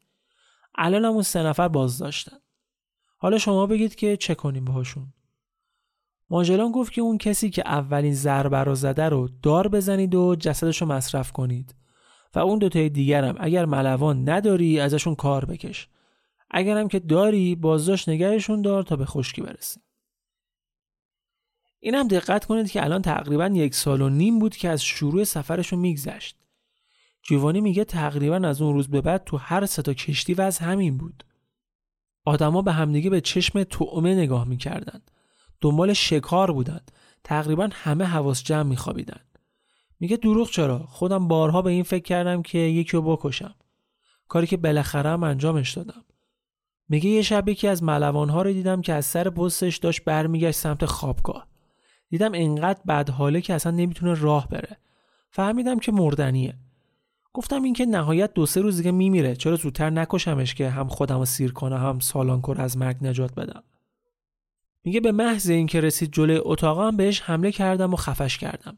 الان 0.76 1.06
هم 1.06 1.12
اون 1.12 1.24
سه 1.24 1.44
نفر 1.44 1.68
باز 1.68 1.98
داشتن 1.98 2.38
حالا 3.18 3.38
شما 3.38 3.66
بگید 3.66 3.96
که 3.96 4.18
چه 4.18 4.36
کنیم 4.36 4.66
ماژلان 6.34 6.72
گفت 6.72 6.94
که 6.94 7.02
اون 7.02 7.18
کسی 7.18 7.50
که 7.50 7.64
اولین 7.66 8.14
ضربه 8.14 8.58
رو 8.58 8.76
زده 8.76 9.10
رو 9.10 9.30
دار 9.44 9.68
بزنید 9.68 10.16
و 10.16 10.36
جسدش 10.36 10.82
رو 10.82 10.88
مصرف 10.88 11.32
کنید. 11.32 11.76
و 12.36 12.40
اون 12.40 12.60
دوتای 12.60 12.90
دیگرم 12.90 13.36
اگر 13.40 13.66
ملوان 13.66 14.30
نداری 14.30 14.80
ازشون 14.80 15.16
کار 15.16 15.46
بکش. 15.46 15.88
اگرم 16.52 16.88
که 16.88 17.00
داری 17.00 17.56
بازداشت 17.56 18.10
نگهشون 18.10 18.62
دار 18.62 18.84
تا 18.84 18.96
به 18.96 19.06
خشکی 19.06 19.42
برسه 19.42 19.82
اینم 21.80 22.08
دقت 22.08 22.46
کنید 22.46 22.72
که 22.72 22.84
الان 22.84 23.02
تقریبا 23.02 23.48
یک 23.48 23.76
سال 23.76 24.02
و 24.02 24.10
نیم 24.10 24.40
بود 24.40 24.56
که 24.56 24.70
از 24.70 24.84
شروع 24.84 25.24
سفرشون 25.24 25.80
میگذشت. 25.80 26.38
جوانی 27.24 27.62
میگه 27.62 27.84
تقریبا 27.84 28.36
از 28.36 28.62
اون 28.62 28.74
روز 28.74 28.88
به 28.88 29.02
بعد 29.02 29.24
تو 29.24 29.38
هر 29.38 29.66
سه 29.66 29.82
تا 29.82 29.94
کشتی 29.94 30.34
وضع 30.34 30.66
همین 30.66 30.98
بود. 30.98 31.24
آدما 32.26 32.62
به 32.62 32.72
همدیگه 32.72 33.10
به 33.10 33.22
چشم 33.22 33.64
تعمه 33.64 34.16
نگاه 34.16 34.48
می‌کردن. 34.48 35.02
دنبال 35.64 35.94
شکار 35.94 36.52
بودن 36.52 36.80
تقریبا 37.24 37.70
همه 37.72 38.04
حواس 38.04 38.44
جمع 38.44 38.70
میخوابیدن 38.70 39.20
میگه 40.00 40.18
دروغ 40.18 40.50
چرا؟ 40.50 40.80
خودم 40.80 41.28
بارها 41.28 41.62
به 41.62 41.72
این 41.72 41.84
فکر 41.84 42.04
کردم 42.04 42.42
که 42.42 42.58
یکی 42.58 42.98
رو 42.98 43.02
بکشم. 43.02 43.56
کاری 44.28 44.48
که 44.48 44.58
بالاخره 44.58 45.10
هم 45.10 45.24
انجامش 45.24 45.72
دادم. 45.72 46.04
میگه 46.90 47.10
یه 47.10 47.22
شب 47.22 47.50
یکی 47.50 47.68
از 47.68 47.84
ملوانها 47.84 48.42
رو 48.42 48.54
دیدم 48.54 48.82
که 48.82 48.94
از 48.94 49.06
سر 49.06 49.30
پستش 49.30 49.78
داشت 49.78 50.04
برمیگشت 50.04 50.60
سمت 50.60 50.86
خوابگاه. 50.86 51.48
دیدم 52.10 52.32
انقدر 52.34 52.82
بد 52.88 53.10
حاله 53.10 53.42
که 53.42 53.54
اصلا 53.54 53.72
نمی‌تونه 53.72 54.14
راه 54.14 54.48
بره. 54.48 54.78
فهمیدم 55.30 55.80
که 55.80 55.92
مردنیه. 55.92 56.56
گفتم 57.34 57.64
این 57.64 57.74
که 57.74 57.86
نهایت 57.86 58.34
دو 58.34 58.46
سه 58.46 58.62
روز 58.62 58.78
دیگه 58.78 58.92
میمیره. 58.92 59.36
چرا 59.36 59.56
زودتر 59.56 59.90
نکشمش 59.90 60.56
که 60.56 60.70
هم 60.70 60.88
خودم 60.88 61.20
رو 61.20 61.26
سیر 61.26 61.52
کنه 61.52 61.78
هم 61.80 62.00
سالانکو 62.00 62.62
از 62.62 62.78
مرگ 62.78 62.98
نجات 63.02 63.36
بدم. 63.36 63.64
میگه 64.84 65.00
به 65.00 65.12
محض 65.12 65.50
اینکه 65.50 65.82
رسید 65.82 66.14
جلوی 66.14 66.42
اتاقم 66.44 66.98
بهش 66.98 67.22
حمله 67.22 67.52
کردم 67.52 67.94
و 67.94 67.96
خفش 67.96 68.38
کردم. 68.38 68.78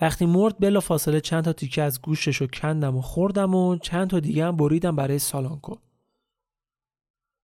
وقتی 0.00 0.26
مرد 0.26 0.58
بلا 0.58 0.80
فاصله 0.80 1.20
چند 1.20 1.44
تا 1.44 1.52
تیکه 1.52 1.82
از 1.82 2.02
گوشش 2.02 2.36
رو 2.36 2.46
کندم 2.46 2.96
و 2.96 3.02
خوردم 3.02 3.54
و 3.54 3.76
چند 3.76 4.10
تا 4.10 4.20
دیگه 4.20 4.46
هم 4.46 4.56
بریدم 4.56 4.96
برای 4.96 5.18
سالانکو. 5.18 5.76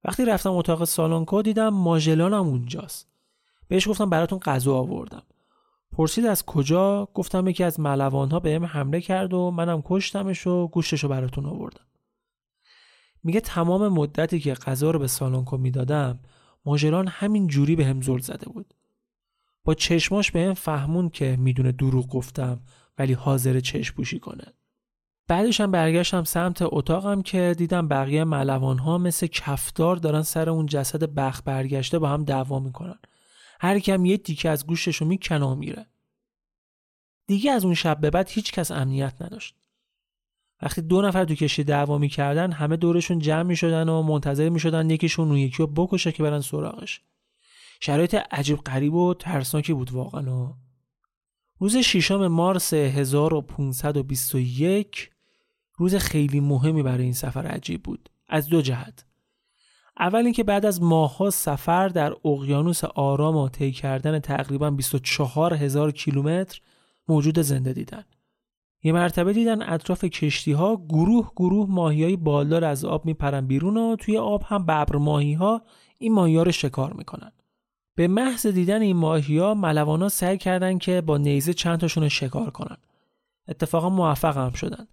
وقتی 0.04 0.24
رفتم 0.24 0.52
اتاق 0.52 0.84
سالانکو 0.84 1.42
دیدم 1.42 1.68
ماژلانم 1.68 2.46
اونجاست. 2.46 3.08
بهش 3.68 3.88
گفتم 3.88 4.10
براتون 4.10 4.38
غذا 4.38 4.76
آوردم. 4.76 5.22
پرسید 5.92 6.26
از 6.26 6.44
کجا؟ 6.44 7.08
گفتم 7.14 7.46
یکی 7.46 7.64
از 7.64 7.80
ملوان 7.80 8.30
ها 8.30 8.40
بهم 8.40 8.64
حمله 8.64 9.00
کرد 9.00 9.34
و 9.34 9.50
منم 9.50 9.82
کشتمش 9.84 10.46
و 10.46 10.68
گوشتش 10.68 11.02
رو 11.02 11.08
براتون 11.08 11.46
آوردم. 11.46 11.86
میگه 13.24 13.40
تمام 13.40 13.88
مدتی 13.88 14.40
که 14.40 14.54
غذا 14.54 14.90
رو 14.90 14.98
به 14.98 15.06
سالانکو 15.06 15.56
می‌دادم 15.56 16.18
ماژران 16.68 17.08
همین 17.08 17.46
جوری 17.46 17.76
به 17.76 17.86
هم 17.86 18.00
زل 18.00 18.18
زده 18.18 18.48
بود. 18.48 18.74
با 19.64 19.74
چشماش 19.74 20.30
به 20.30 20.40
هم 20.40 20.54
فهمون 20.54 21.08
که 21.08 21.36
می‌دونه 21.36 21.72
دروغ 21.72 22.08
گفتم 22.08 22.60
ولی 22.98 23.12
حاضر 23.12 23.60
چشم 23.60 23.94
پوشی 23.94 24.18
کنه. 24.18 24.44
بعدش 25.28 25.60
هم 25.60 25.70
برگشتم 25.70 26.24
سمت 26.24 26.58
اتاقم 26.62 27.22
که 27.22 27.54
دیدم 27.58 27.88
بقیه 27.88 28.24
ملوان 28.24 28.78
ها 28.78 28.98
مثل 28.98 29.26
کفدار 29.26 29.96
دارن 29.96 30.22
سر 30.22 30.50
اون 30.50 30.66
جسد 30.66 31.14
بخ 31.14 31.42
برگشته 31.44 31.98
با 31.98 32.08
هم 32.08 32.24
دعوا 32.24 32.58
می‌کنن. 32.58 32.98
هر 33.60 33.78
کم 33.78 34.04
یه 34.04 34.16
دیکه 34.16 34.50
از 34.50 34.66
گوشتشو 34.66 35.04
می‌کنه 35.04 35.46
و 35.46 35.54
میره. 35.54 35.86
دیگه 37.26 37.52
از 37.52 37.64
اون 37.64 37.74
شب 37.74 38.00
به 38.00 38.10
بعد 38.10 38.28
هیچ 38.28 38.52
کس 38.52 38.70
امنیت 38.70 39.22
نداشت. 39.22 39.57
وقتی 40.62 40.82
دو 40.82 41.02
نفر 41.02 41.24
تو 41.24 41.34
کشتی 41.34 41.64
دعوا 41.64 41.98
می‌کردن 41.98 42.52
همه 42.52 42.76
دورشون 42.76 43.18
جمع 43.18 43.42
می‌شدن 43.42 43.88
و 43.88 44.02
منتظر 44.02 44.48
می‌شدن 44.48 44.90
یکیشون 44.90 45.28
اون 45.28 45.36
یکی 45.36 45.56
رو 45.56 45.66
بکشه 45.66 46.12
که 46.12 46.22
برن 46.22 46.40
سراغش. 46.40 47.00
شرایط 47.80 48.14
عجیب 48.14 48.58
غریب 48.58 48.94
و 48.94 49.14
ترسناکی 49.14 49.72
بود 49.72 49.92
واقعا. 49.92 50.44
و 50.44 50.54
روز 51.58 51.76
ششم 51.76 52.26
مارس 52.26 52.74
1521 52.74 55.10
روز 55.76 55.94
خیلی 55.94 56.40
مهمی 56.40 56.82
برای 56.82 57.04
این 57.04 57.12
سفر 57.12 57.46
عجیب 57.46 57.82
بود. 57.82 58.10
از 58.28 58.48
دو 58.48 58.62
جهت. 58.62 59.04
اول 59.98 60.24
اینکه 60.24 60.44
بعد 60.44 60.66
از 60.66 60.82
ماهها 60.82 61.30
سفر 61.30 61.88
در 61.88 62.14
اقیانوس 62.24 62.84
آرام 62.84 63.36
و 63.36 63.48
طی 63.48 63.72
کردن 63.72 64.18
تقریبا 64.18 64.70
24 64.70 65.54
هزار 65.54 65.92
کیلومتر 65.92 66.60
موجود 67.08 67.38
زنده 67.38 67.72
دیدن. 67.72 68.04
یه 68.82 68.92
مرتبه 68.92 69.32
دیدن 69.32 69.62
اطراف 69.62 70.04
کشتی 70.04 70.52
ها 70.52 70.76
گروه 70.88 71.30
گروه 71.36 71.70
ماهی 71.70 72.04
های 72.04 72.16
بالدار 72.16 72.64
از 72.64 72.84
آب 72.84 73.04
میپرن 73.04 73.46
بیرون 73.46 73.76
و 73.76 73.96
توی 73.96 74.18
آب 74.18 74.42
هم 74.46 74.62
ببر 74.62 74.96
ماهی 74.96 75.34
ها 75.34 75.62
این 75.98 76.12
ماهی 76.12 76.36
ها 76.36 76.42
رو 76.42 76.52
شکار 76.52 76.92
می‌کنن. 76.92 77.32
به 77.94 78.08
محض 78.08 78.46
دیدن 78.46 78.82
این 78.82 78.96
ماهی 78.96 79.38
ها 79.38 79.54
ملوانا 79.54 80.08
سعی 80.08 80.38
کردن 80.38 80.78
که 80.78 81.00
با 81.00 81.18
نیزه 81.18 81.54
چند 81.54 81.78
تاشون 81.78 82.02
رو 82.02 82.08
شکار 82.08 82.50
کنن. 82.50 82.76
اتفاقا 83.48 83.88
موفق 83.88 84.36
هم 84.36 84.52
شدن. 84.52 84.86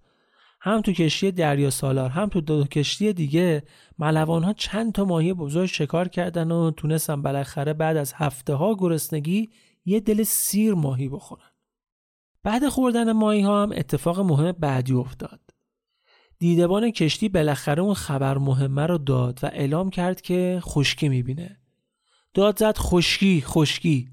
هم 0.62 0.82
تو 0.82 0.92
کشتی 0.92 1.32
دریا 1.32 1.70
سالار 1.70 2.10
هم 2.10 2.30
تو 2.30 2.42
دو 2.42 2.64
کشتی 2.64 3.14
دیگه 3.14 3.64
ملوان 4.00 4.44
ها 4.44 4.54
چند 4.54 4.94
تا 4.94 5.06
ماهی 5.06 5.34
بزرگ 5.34 5.66
شکار 5.66 6.08
کردن 6.08 6.52
و 6.52 6.72
تونستن 6.72 7.22
بالاخره 7.22 7.74
بعد 7.74 7.98
از 7.98 8.14
هفته 8.14 8.54
ها 8.54 8.76
گرسنگی 8.76 9.50
یه 9.86 10.00
دل 10.00 10.24
سیر 10.24 10.74
ماهی 10.74 11.10
بخورن. 11.10 11.55
بعد 12.46 12.70
خوردن 12.70 13.12
ماهی 13.12 13.42
ها 13.42 13.64
هم 13.64 13.72
اتفاق 13.72 14.20
مهم 14.20 14.52
بعدی 14.52 14.94
افتاد 14.94 15.40
دیدبان 16.40 16.92
کشتی 16.92 17.30
بالاخره 17.30 17.82
اون 17.82 17.94
خبر 17.94 18.38
مهمه 18.38 18.86
رو 18.86 18.98
داد 18.98 19.40
و 19.44 19.46
اعلام 19.46 19.90
کرد 19.90 20.22
که 20.22 20.60
خشکی 20.62 21.10
می‌بینه 21.10 21.58
داد 22.34 22.60
زد 22.60 22.78
خشکی 22.78 23.44
خشکی 23.46 24.10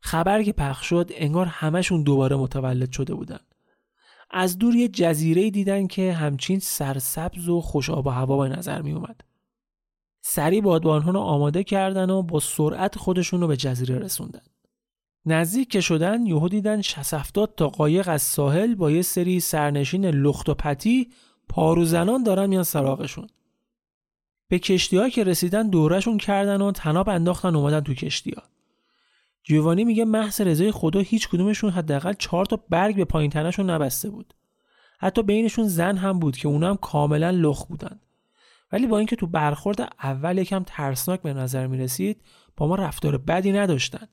خبر 0.00 0.42
که 0.42 0.52
پخش 0.52 0.86
شد 0.86 1.10
انگار 1.14 1.46
همشون 1.46 2.02
دوباره 2.02 2.36
متولد 2.36 2.92
شده 2.92 3.14
بودن 3.14 3.40
از 4.30 4.58
دور 4.58 4.74
یه 4.74 4.88
جزیره 4.88 5.50
دیدن 5.50 5.86
که 5.86 6.12
همچین 6.12 6.58
سرسبز 6.58 7.48
و 7.48 7.60
خوش 7.60 7.90
آب 7.90 8.06
و 8.06 8.10
هوا 8.10 8.38
به 8.38 8.48
نظر 8.48 8.82
می 8.82 8.92
اومد. 8.92 9.20
سری 10.20 10.60
بادبانها 10.60 11.10
رو 11.10 11.20
آماده 11.20 11.64
کردن 11.64 12.10
و 12.10 12.22
با 12.22 12.40
سرعت 12.40 12.98
خودشون 12.98 13.40
رو 13.40 13.46
به 13.46 13.56
جزیره 13.56 13.98
رسوندن. 13.98 14.42
نزدیک 15.26 15.70
که 15.70 15.80
شدن 15.80 16.26
یهو 16.26 16.48
دیدن 16.48 16.80
60 16.80 17.56
تا 17.56 17.68
قایق 17.68 18.08
از 18.08 18.22
ساحل 18.22 18.74
با 18.74 18.90
یه 18.90 19.02
سری 19.02 19.40
سرنشین 19.40 20.06
لخت 20.06 20.48
و 20.48 20.54
پتی 20.54 21.08
پاروزنان 21.48 22.22
دارن 22.22 22.46
میان 22.46 22.62
سراغشون. 22.62 23.26
به 24.48 24.58
کشتی 24.58 25.10
که 25.10 25.24
رسیدن 25.24 25.68
دورشون 25.68 26.18
کردن 26.18 26.62
و 26.62 26.72
تناب 26.72 27.08
انداختن 27.08 27.56
اومدن 27.56 27.80
تو 27.80 27.94
کشتی 27.94 28.30
ها. 28.30 28.42
جیوانی 29.42 29.84
میگه 29.84 30.04
محض 30.04 30.40
رضای 30.40 30.72
خدا 30.72 31.00
هیچ 31.00 31.28
کدومشون 31.28 31.70
حداقل 31.70 32.12
چهار 32.12 32.44
تا 32.44 32.64
برگ 32.68 32.96
به 32.96 33.04
پایین 33.04 33.30
تنشون 33.30 33.70
نبسته 33.70 34.10
بود 34.10 34.34
حتی 34.98 35.22
بینشون 35.22 35.68
زن 35.68 35.96
هم 35.96 36.18
بود 36.18 36.36
که 36.36 36.48
اونا 36.48 36.70
هم 36.70 36.76
کاملا 36.76 37.30
لخ 37.30 37.64
بودن 37.64 38.00
ولی 38.72 38.86
با 38.86 38.98
اینکه 38.98 39.16
تو 39.16 39.26
برخورد 39.26 39.92
اول 40.02 40.38
یکم 40.38 40.62
ترسناک 40.66 41.22
به 41.22 41.32
نظر 41.32 41.66
می 41.66 41.78
رسید 41.78 42.22
با 42.56 42.66
ما 42.66 42.74
رفتار 42.74 43.18
بدی 43.18 43.52
نداشتن 43.52 44.08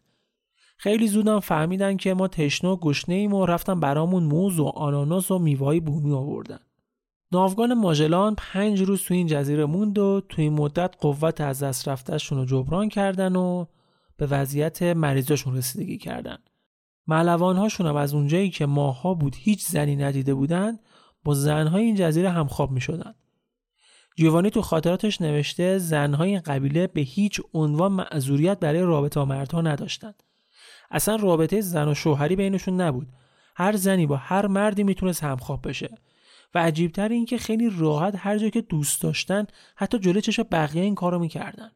خیلی 0.78 1.08
زودم 1.08 1.40
فهمیدن 1.40 1.98
که 1.98 2.14
ما 2.14 2.28
تشنه 2.28 2.70
و 2.70 2.76
گشنه 2.76 3.16
ایم 3.16 3.34
و 3.34 3.46
رفتن 3.46 3.80
برامون 3.80 4.24
موز 4.24 4.60
و 4.60 4.66
آناناس 4.66 5.32
و 5.32 5.40
میوای 5.40 5.80
بومی 5.80 6.14
آوردن 6.14 6.60
ناوگان 7.32 7.74
ماژلان 7.74 8.36
پنج 8.38 8.82
روز 8.82 9.04
تو 9.04 9.14
این 9.14 9.28
جزیره 9.28 9.66
موند 9.66 9.98
و 9.98 10.22
تو 10.30 10.42
این 10.42 10.54
مدت 10.54 10.96
قوت 11.00 11.42
از 11.42 11.64
دست 11.64 11.88
رفتهشون 11.88 12.38
رو 12.38 12.46
جبران 12.46 12.90
کردن 12.90 13.36
و 13.36 13.66
به 14.18 14.26
وضعیت 14.26 14.82
مریضاشون 14.82 15.58
رسیدگی 15.58 15.98
کردن 15.98 16.38
هاشون 17.10 17.88
هم 17.88 17.96
از 17.96 18.14
اونجایی 18.14 18.50
که 18.50 18.66
ماها 18.66 19.14
بود 19.14 19.36
هیچ 19.38 19.66
زنی 19.66 19.96
ندیده 19.96 20.34
بودن 20.34 20.80
با 21.24 21.34
زنهای 21.34 21.84
این 21.84 21.96
جزیره 21.96 22.30
همخواب 22.30 22.72
می 22.72 22.82
شدن. 22.82 23.14
جیوانی 24.16 24.50
تو 24.50 24.62
خاطراتش 24.62 25.22
نوشته 25.22 25.78
زنهای 25.78 26.30
این 26.30 26.40
قبیله 26.40 26.88
به 26.88 27.02
هیچ 27.02 27.42
عنوان 27.54 27.92
معذوریت 27.92 28.60
برای 28.60 28.82
رابطه 28.82 29.24
مردها 29.24 29.62
نداشتند. 29.62 30.24
اصلا 30.92 31.16
رابطه 31.16 31.62
زن 31.62 31.88
و 31.88 31.94
شوهری 31.94 32.36
بینشون 32.36 32.82
نبود. 32.82 33.08
هر 33.56 33.76
زنی 33.76 34.06
با 34.06 34.16
هر 34.16 34.48
مردی 34.48 34.84
می‌تونست 34.84 35.24
همخواب 35.24 35.68
بشه. 35.68 35.98
و 36.56 36.60
عجیبتر 36.60 37.10
این 37.10 37.26
که 37.26 37.38
خیلی 37.38 37.70
راحت 37.78 38.14
هر 38.18 38.38
جا 38.38 38.50
که 38.50 38.62
دوست 38.62 39.02
داشتن 39.02 39.46
حتی 39.76 40.00
جلوی 40.00 40.22
چشم 40.22 40.44
بقیه 40.44 40.84
این 40.84 40.96
کارو 40.96 41.20
می‌کردن. 41.20 41.72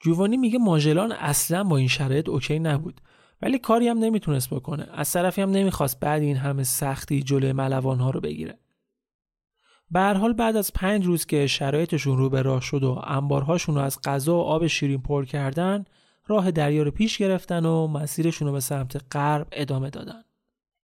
جوانی 0.00 0.36
میگه 0.36 0.58
ماژلان 0.58 1.12
اصلا 1.12 1.64
با 1.64 1.76
این 1.76 1.88
شرایط 1.88 2.28
اوکی 2.28 2.58
نبود 2.58 3.00
ولی 3.42 3.58
کاری 3.58 3.88
هم 3.88 3.98
نمی‌تونست 3.98 4.50
بکنه 4.50 4.88
از 4.92 5.12
طرفی 5.12 5.42
هم 5.42 5.50
نمی‌خواست 5.50 6.00
بعد 6.00 6.22
این 6.22 6.36
همه 6.36 6.62
سختی 6.62 7.22
جلوی 7.22 7.52
ملوان 7.52 7.98
ها 8.00 8.10
رو 8.10 8.20
بگیره 8.20 8.58
به 9.90 10.00
حال 10.00 10.32
بعد 10.32 10.56
از 10.56 10.72
پنج 10.72 11.06
روز 11.06 11.26
که 11.26 11.46
شرایطشون 11.46 12.18
رو 12.18 12.30
به 12.30 12.42
راه 12.42 12.60
شد 12.60 12.82
و 12.82 13.02
انبارهاشون 13.06 13.74
رو 13.74 13.80
از 13.80 13.98
غذا 14.04 14.36
و 14.36 14.40
آب 14.40 14.66
شیرین 14.66 15.02
پر 15.02 15.24
کردن 15.24 15.84
راه 16.26 16.50
دریا 16.50 16.82
رو 16.82 16.90
پیش 16.90 17.18
گرفتن 17.18 17.66
و 17.66 17.86
مسیرشون 17.86 18.48
رو 18.48 18.54
به 18.54 18.60
سمت 18.60 19.02
غرب 19.12 19.48
ادامه 19.52 19.90
دادن. 19.90 20.22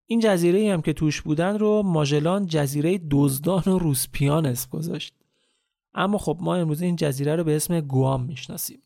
این 0.06 0.20
جزیره 0.20 0.72
هم 0.72 0.82
که 0.82 0.92
توش 0.92 1.22
بودن 1.22 1.58
رو 1.58 1.82
ماژلان 1.82 2.46
جزیره 2.46 3.00
دزدان 3.10 3.62
و 3.66 3.78
روسپیان 3.78 4.46
اسم 4.46 4.70
گذاشت. 4.70 5.14
اما 5.94 6.18
خب 6.18 6.38
ما 6.40 6.56
امروز 6.56 6.82
این 6.82 6.96
جزیره 6.96 7.36
رو 7.36 7.44
به 7.44 7.56
اسم 7.56 7.80
گوام 7.80 8.24
می‌شناسیم. 8.24 8.82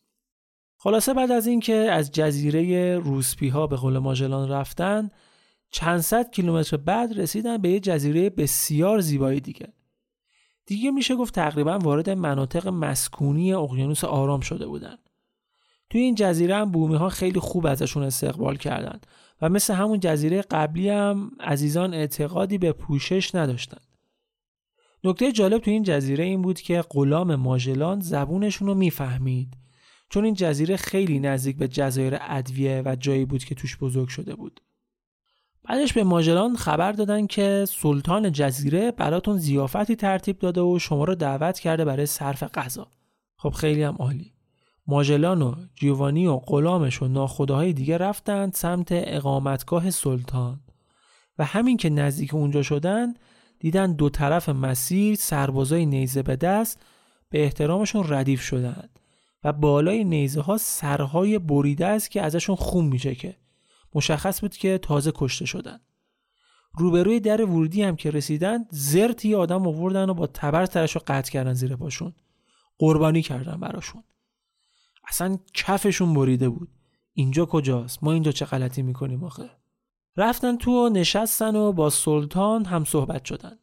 خلاصه 0.79 1.15
بعد 1.15 1.31
از 1.31 1.47
اینکه 1.47 1.75
از 1.75 2.13
جزیره 2.13 2.97
روسپی 2.99 3.49
ها 3.49 3.67
به 3.67 3.77
قول 3.77 3.99
ماژلان 3.99 4.49
رفتن 4.49 5.11
چند 5.71 6.01
صد 6.01 6.31
کیلومتر 6.31 6.77
بعد 6.77 7.19
رسیدن 7.19 7.59
به 7.59 7.69
یه 7.69 7.81
جزیره 7.81 8.31
بسیار 8.31 9.01
زیبایی 9.01 9.41
دیگه. 9.41 9.73
دیگه 10.67 10.91
میشه 10.91 11.17
گفت 11.17 11.35
تقریبا 11.35 11.79
وارد 11.79 12.11
مناطق 12.11 12.69
مسکونی 12.69 13.55
اقیانوس 13.55 14.05
آرام 14.05 14.41
شده 14.41 14.67
بودن. 14.67 14.97
توی 15.91 16.01
این 16.01 16.15
جزیره 16.15 16.57
هم 16.57 16.71
بومی 16.71 16.97
ها 16.97 17.09
خیلی 17.09 17.41
خوب 17.41 17.67
ازشون 17.67 18.03
استقبال 18.03 18.57
کردند 18.57 19.07
و 19.43 19.49
مثل 19.49 19.75
همون 19.75 20.01
جزیره 20.01 20.43
قبلی 20.43 20.89
هم 20.89 21.31
عزیزان 21.41 21.95
اعتقادی 21.95 22.59
به 22.59 22.73
پوشش 22.73 23.35
نداشتند. 23.35 23.87
نکته 25.05 25.33
جالب 25.33 25.59
تو 25.61 25.71
این 25.71 25.83
جزیره 25.83 26.25
این 26.25 26.43
بود 26.43 26.61
که 26.61 26.85
غلام 26.91 27.35
ماژلان 27.35 28.01
زبونشون 28.01 28.69
رو 28.69 28.75
می‌فهمید 28.75 29.57
چون 30.09 30.25
این 30.25 30.35
جزیره 30.35 30.77
خیلی 30.77 31.21
نزدیک 31.21 31.57
به 31.57 31.69
جزایر 31.69 32.17
ادویه 32.21 32.83
و 32.85 32.97
جایی 32.97 33.25
بود 33.25 33.45
که 33.45 33.55
توش 33.55 33.77
بزرگ 33.77 34.09
شده 34.09 34.35
بود. 34.35 34.61
بعدش 35.69 35.93
به 35.93 36.05
ماجلان 36.05 36.57
خبر 36.57 36.93
دادن 36.93 37.27
که 37.27 37.65
سلطان 37.69 38.33
جزیره 38.33 38.91
براتون 38.91 39.37
زیافتی 39.37 39.97
ترتیب 39.97 40.39
داده 40.39 40.61
و 40.61 40.79
شما 40.79 41.05
رو 41.05 41.15
دعوت 41.15 41.59
کرده 41.59 41.85
برای 41.85 42.07
صرف 42.07 42.43
غذا. 42.43 42.91
خب 43.37 43.51
خیلی 43.51 43.83
هم 43.83 43.97
عالی. 43.99 44.36
ماجلان 44.87 45.43
و 45.43 45.55
جیوانی 45.75 46.27
و 46.27 46.37
غلامش 46.37 47.03
و 47.03 47.09
ناخداهای 47.09 47.73
دیگه 47.73 47.99
رفتند 47.99 48.55
سمت 48.55 48.89
اقامتگاه 48.91 49.91
سلطان 49.91 50.61
و 51.39 51.45
همین 51.45 51.77
که 51.77 51.91
نزدیک 51.91 52.35
اونجا 52.35 52.63
شدن 52.63 53.15
دیدن 53.59 53.93
دو 53.93 54.11
طرف 54.11 54.49
مسیر 54.49 55.15
سربازای 55.15 55.87
نیزه 55.87 56.23
به 56.23 56.37
دست 56.37 56.83
به 57.31 57.43
احترامشون 57.43 58.05
ردیف 58.09 58.41
شدند 58.41 59.01
و 59.45 59.53
بالای 59.53 60.05
نیزه 60.05 60.41
ها 60.41 60.59
سرهای 60.59 61.39
بریده 61.39 61.87
است 61.87 62.11
که 62.11 62.23
ازشون 62.23 62.57
خون 62.57 62.99
که 62.99 63.37
مشخص 63.95 64.41
بود 64.41 64.57
که 64.57 64.79
تازه 64.79 65.13
کشته 65.15 65.47
شدن. 65.47 65.81
روبروی 66.79 67.21
در 67.21 67.45
ورودی 67.45 67.83
هم 67.83 67.97
که 67.97 68.11
رسیدن 68.11 68.65
زرت 68.71 69.25
یه 69.25 69.37
آدم 69.37 69.67
آوردن 69.67 70.11
و 70.11 70.15
با 70.15 70.27
تبر 70.27 70.67
سرش 70.67 70.93
رو 70.93 71.01
قطع 71.07 71.33
کردن 71.33 71.53
زیر 71.53 71.77
پاشون. 71.77 72.15
قربانی 72.79 73.23
کردن 73.23 73.61
براشون. 73.61 74.03
اصلا 75.07 75.39
کفشون 75.55 76.15
بریده 76.15 76.49
بود. 76.49 76.69
اینجا 77.13 77.47
کجاست؟ 77.47 78.05
ما 78.05 78.13
اینجا 78.13 78.33
چه 78.33 78.45
غلطی 78.45 78.83
می‌کنیم 78.83 79.25
آخه؟ 79.25 79.51
رفتن 80.17 80.57
تو 80.57 80.87
و 80.87 80.89
نشستن 80.89 81.57
و 81.57 81.73
با 81.73 81.91
سلطان 81.91 82.65
هم 82.65 82.85
صحبت 82.85 83.25
شدن. 83.25 83.59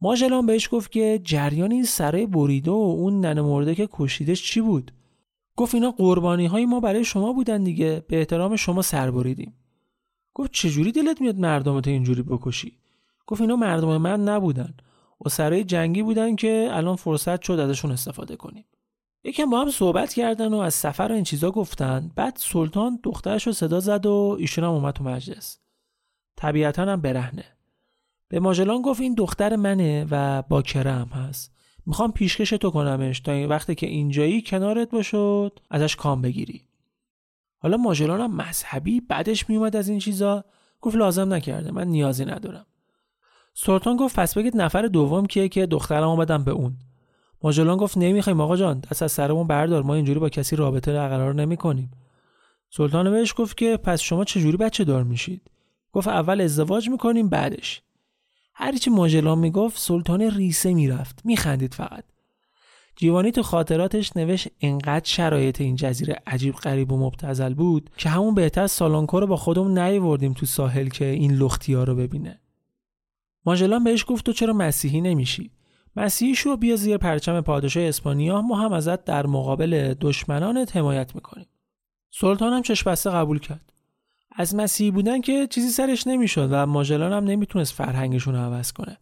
ماجلان 0.00 0.46
بهش 0.46 0.68
گفت 0.72 0.92
که 0.92 1.20
جریان 1.24 1.72
این 1.72 1.84
سره 1.84 2.26
بریده 2.26 2.70
و 2.70 2.74
اون 2.74 3.20
ننه 3.20 3.42
مرده 3.42 3.74
که 3.74 3.88
کشیدش 3.92 4.42
چی 4.42 4.60
بود؟ 4.60 4.92
گفت 5.56 5.74
اینا 5.74 5.90
قربانی 5.90 6.46
های 6.46 6.66
ما 6.66 6.80
برای 6.80 7.04
شما 7.04 7.32
بودن 7.32 7.64
دیگه 7.64 8.04
به 8.08 8.18
احترام 8.18 8.56
شما 8.56 8.82
سر 8.82 9.10
بریدیم. 9.10 9.54
گفت 10.34 10.50
چجوری 10.52 10.92
دلت 10.92 11.20
میاد 11.20 11.38
مردمت 11.38 11.88
اینجوری 11.88 12.22
بکشی؟ 12.22 12.78
گفت 13.26 13.40
اینا 13.40 13.56
مردم 13.56 13.96
من 13.96 14.20
نبودن. 14.20 14.74
و 15.26 15.28
سرای 15.28 15.64
جنگی 15.64 16.02
بودن 16.02 16.36
که 16.36 16.68
الان 16.72 16.96
فرصت 16.96 17.42
شد 17.42 17.52
ازشون 17.52 17.90
استفاده 17.90 18.36
کنیم. 18.36 18.64
یکم 19.24 19.50
با 19.50 19.60
هم 19.60 19.70
صحبت 19.70 20.14
کردن 20.14 20.54
و 20.54 20.58
از 20.58 20.74
سفر 20.74 21.08
و 21.10 21.14
این 21.14 21.24
چیزا 21.24 21.50
گفتن. 21.50 22.10
بعد 22.16 22.36
سلطان 22.36 23.00
دخترش 23.02 23.46
رو 23.46 23.52
صدا 23.52 23.80
زد 23.80 24.06
و 24.06 24.36
ایشون 24.38 24.64
هم 24.64 24.70
اومد 24.70 24.94
تو 24.94 25.04
مجلس. 25.04 25.58
طبیعتا 26.36 26.82
هم 26.82 27.00
برهنه. 27.00 27.44
به 28.28 28.40
ماجلان 28.40 28.82
گفت 28.82 29.00
این 29.00 29.14
دختر 29.14 29.56
منه 29.56 30.06
و 30.10 30.42
با 30.42 30.62
کرم 30.62 31.06
هست. 31.06 31.52
می‌خوام 31.86 32.12
پیشکش 32.12 32.50
تو 32.50 32.70
کنمش 32.70 33.20
تا 33.20 33.32
این 33.32 33.48
وقتی 33.48 33.74
که 33.74 33.86
اینجایی 33.86 34.42
کنارت 34.42 34.90
باشد 34.90 35.58
ازش 35.70 35.96
کام 35.96 36.22
بگیری. 36.22 36.62
حالا 37.58 37.76
ماجلان 37.76 38.20
هم 38.20 38.36
مذهبی 38.36 39.00
بعدش 39.00 39.48
میومد 39.48 39.76
از 39.76 39.88
این 39.88 39.98
چیزا. 39.98 40.44
گفت 40.80 40.96
لازم 40.96 41.34
نکرده 41.34 41.70
من 41.70 41.88
نیازی 41.88 42.24
ندارم. 42.24 42.66
سلطان 43.54 43.96
گفت 43.96 44.16
پس 44.16 44.34
بگید 44.34 44.56
نفر 44.56 44.82
دوم 44.82 45.26
کیه 45.26 45.48
که 45.48 45.66
دخترم 45.66 46.08
آمدم 46.08 46.44
به 46.44 46.50
اون. 46.50 46.76
ماجلان 47.42 47.76
گفت 47.76 47.98
نمی‌خوایم 47.98 48.40
آقا 48.40 48.56
جان 48.56 48.80
دست 48.80 49.02
از 49.02 49.12
سرمون 49.12 49.46
بردار 49.46 49.82
ما 49.82 49.94
اینجوری 49.94 50.20
با 50.20 50.28
کسی 50.28 50.56
رابطه 50.56 50.92
برقرار 50.92 51.34
نمی 51.34 51.56
کنیم 51.56 51.90
سلطان 52.70 53.10
بهش 53.10 53.34
گفت 53.36 53.56
که 53.56 53.76
پس 53.76 54.00
شما 54.00 54.24
چجوری 54.24 54.56
بچه 54.56 54.84
دار 54.84 55.04
میشید؟ 55.04 55.50
گفت 55.92 56.08
اول 56.08 56.40
ازدواج 56.40 56.88
می‌کنیم 56.88 57.28
بعدش. 57.28 57.82
هرچی 58.54 58.90
ماجلان 58.90 59.38
می‌گفت 59.38 59.78
سلطان 59.78 60.20
ریسه 60.22 60.74
می‌رفت 60.74 61.20
میخندید 61.24 61.74
فقط. 61.74 62.04
جیوانی 62.96 63.30
تو 63.30 63.42
خاطراتش 63.42 64.16
نوشت 64.16 64.48
انقدر 64.60 65.04
شرایط 65.04 65.60
این 65.60 65.76
جزیره 65.76 66.22
عجیب 66.26 66.54
غریب 66.54 66.92
و 66.92 66.98
مبتزل 66.98 67.54
بود 67.54 67.90
که 67.96 68.08
همون 68.08 68.34
بهتر 68.34 68.66
سالانکو 68.66 69.20
رو 69.20 69.26
با 69.26 69.36
خودمون 69.36 69.78
نیوردیم 69.78 70.32
تو 70.32 70.46
ساحل 70.46 70.88
که 70.88 71.04
این 71.04 71.32
لختیا 71.32 71.84
رو 71.84 71.94
ببینه. 71.94 72.40
ماجلان 73.46 73.84
بهش 73.84 74.04
گفت 74.08 74.26
تو 74.26 74.32
چرا 74.32 74.52
مسیحی 74.52 75.00
نمیشی؟ 75.00 75.50
مسیحی 75.96 76.34
شو 76.34 76.56
بیا 76.56 76.76
زیر 76.76 76.96
پرچم 76.96 77.40
پادشاه 77.40 77.82
اسپانیا 77.82 78.42
ما 78.42 78.56
هم 78.56 78.72
ازت 78.72 79.04
در 79.04 79.26
مقابل 79.26 79.94
دشمنانت 80.00 80.76
حمایت 80.76 81.14
می‌کنیم. 81.14 81.46
سلطان 82.10 82.52
هم 82.52 82.62
چشم 82.62 82.94
قبول 82.94 83.38
کرد. 83.38 83.72
از 84.32 84.54
مسیحی 84.54 84.90
بودن 84.90 85.20
که 85.20 85.46
چیزی 85.46 85.68
سرش 85.68 86.06
نمی‌شد 86.06 86.48
و 86.52 86.66
ماجلان 86.66 87.12
هم 87.12 87.24
نمی‌تونست 87.24 87.72
فرهنگشون 87.72 88.34
رو 88.34 88.40
عوض 88.40 88.72
کنه. 88.72 88.98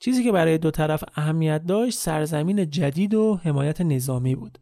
چیزی 0.00 0.24
که 0.24 0.32
برای 0.32 0.58
دو 0.58 0.70
طرف 0.70 1.04
اهمیت 1.14 1.66
داشت 1.66 1.98
سرزمین 1.98 2.70
جدید 2.70 3.14
و 3.14 3.40
حمایت 3.42 3.80
نظامی 3.80 4.34
بود. 4.34 4.58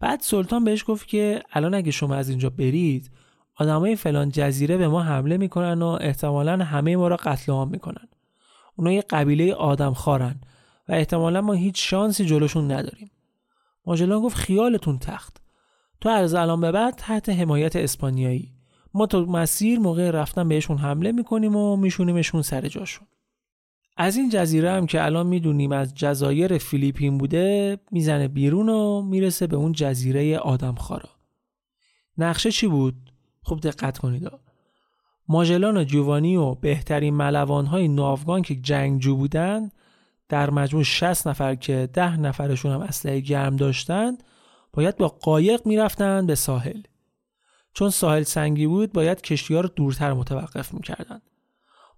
بعد 0.00 0.20
سلطان 0.20 0.64
بهش 0.64 0.84
گفت 0.86 1.08
که 1.08 1.42
الان 1.52 1.74
اگه 1.74 1.90
شما 1.90 2.14
از 2.14 2.28
اینجا 2.28 2.50
برید 2.50 3.10
آدمای 3.56 3.96
فلان 3.96 4.30
جزیره 4.30 4.76
به 4.76 4.88
ما 4.88 5.02
حمله 5.02 5.36
می‌کنن 5.36 5.82
و 5.82 5.98
احتمالا 6.00 6.64
همه 6.64 6.96
ما 6.96 7.08
را 7.08 7.16
قتل 7.16 7.52
عام 7.52 7.70
می‌کنن. 7.70 8.08
اونا 8.76 8.92
یه 8.92 9.04
قبیله 9.10 9.54
آدم 9.54 9.92
خارن 9.92 10.40
و 10.88 10.92
احتمالا 10.92 11.40
ما 11.40 11.52
هیچ 11.52 11.90
شانسی 11.90 12.24
جلوشون 12.24 12.72
نداریم. 12.72 13.10
ماجلان 13.86 14.22
گفت 14.22 14.36
خیالتون 14.36 14.98
تخت. 14.98 15.36
تو 16.00 16.08
از 16.08 16.34
الان 16.34 16.60
به 16.60 16.72
بعد 16.72 16.94
تحت 16.94 17.28
حمایت 17.28 17.76
اسپانیایی. 17.76 18.52
ما 18.94 19.06
تو 19.06 19.26
مسیر 19.26 19.78
موقع 19.78 20.10
رفتن 20.10 20.48
بهشون 20.48 20.78
حمله 20.78 21.12
می‌کنیم 21.12 21.56
و 21.56 21.76
میشونیمشون 21.76 22.42
سر 22.42 22.68
جاشون. 22.68 23.06
از 23.96 24.16
این 24.16 24.30
جزیره 24.30 24.70
هم 24.70 24.86
که 24.86 25.04
الان 25.04 25.26
می‌دونیم 25.26 25.72
از 25.72 25.94
جزایر 25.94 26.58
فیلیپین 26.58 27.18
بوده 27.18 27.78
می‌زنه 27.90 28.28
بیرون 28.28 28.68
و 28.68 29.02
می‌رسه 29.02 29.46
به 29.46 29.56
اون 29.56 29.72
جزیره 29.72 30.38
آدمخوارا. 30.38 31.08
نقشه 32.18 32.50
چی 32.50 32.66
بود؟ 32.66 32.94
خوب 33.42 33.60
دقت 33.60 33.98
کنید 33.98 34.30
ماجلان 35.28 35.76
و 35.76 35.84
جوانی 35.84 36.36
و 36.36 36.54
بهترین 36.54 37.20
های 37.20 37.88
ناوگان 37.88 38.42
که 38.42 38.54
جنگجو 38.54 39.16
بودن 39.16 39.70
در 40.28 40.50
مجموع 40.50 40.82
60 40.82 41.28
نفر 41.28 41.54
که 41.54 41.88
10 41.92 42.16
نفرشون 42.20 42.72
هم 42.72 42.80
اسلحه 42.80 43.20
گرم 43.20 43.56
داشتن 43.56 44.16
باید 44.72 44.96
با 44.96 45.08
قایق 45.08 45.66
می‌رفتن 45.66 46.26
به 46.26 46.34
ساحل. 46.34 46.82
چون 47.72 47.90
ساحل 47.90 48.22
سنگی 48.22 48.66
بود 48.66 48.92
باید 48.92 49.20
کشتی 49.20 49.54
ها 49.54 49.60
رو 49.60 49.68
دورتر 49.68 50.12
متوقف 50.12 50.74
می‌کردن. 50.74 51.20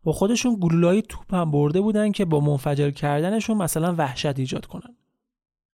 با 0.05 0.13
خودشون 0.13 0.57
گلولای 0.61 1.03
توپ 1.03 1.35
هم 1.35 1.51
برده 1.51 1.81
بودن 1.81 2.13
که 2.13 2.25
با 2.25 2.41
منفجر 2.41 2.91
کردنشون 2.91 3.57
مثلا 3.57 3.95
وحشت 3.99 4.39
ایجاد 4.39 4.67
کنن. 4.67 4.97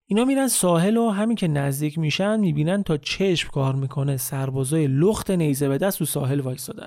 اینا 0.07 0.25
میرن 0.25 0.49
ساحل 0.49 0.97
و 0.97 1.11
همین 1.11 1.37
که 1.37 1.49
نزدیک 1.49 1.99
میشن 1.99 2.41
می‌بینن 2.41 2.83
تا 2.83 2.97
چشم 2.97 3.51
کار 3.51 3.75
می‌کنه 3.75 4.17
سربازای 4.17 4.87
لخت 4.87 5.31
نیزه 5.31 5.69
به 5.69 5.79
دست 5.79 6.03
و 6.03 6.05
ساحل 6.05 6.41
وایستادن. 6.41 6.87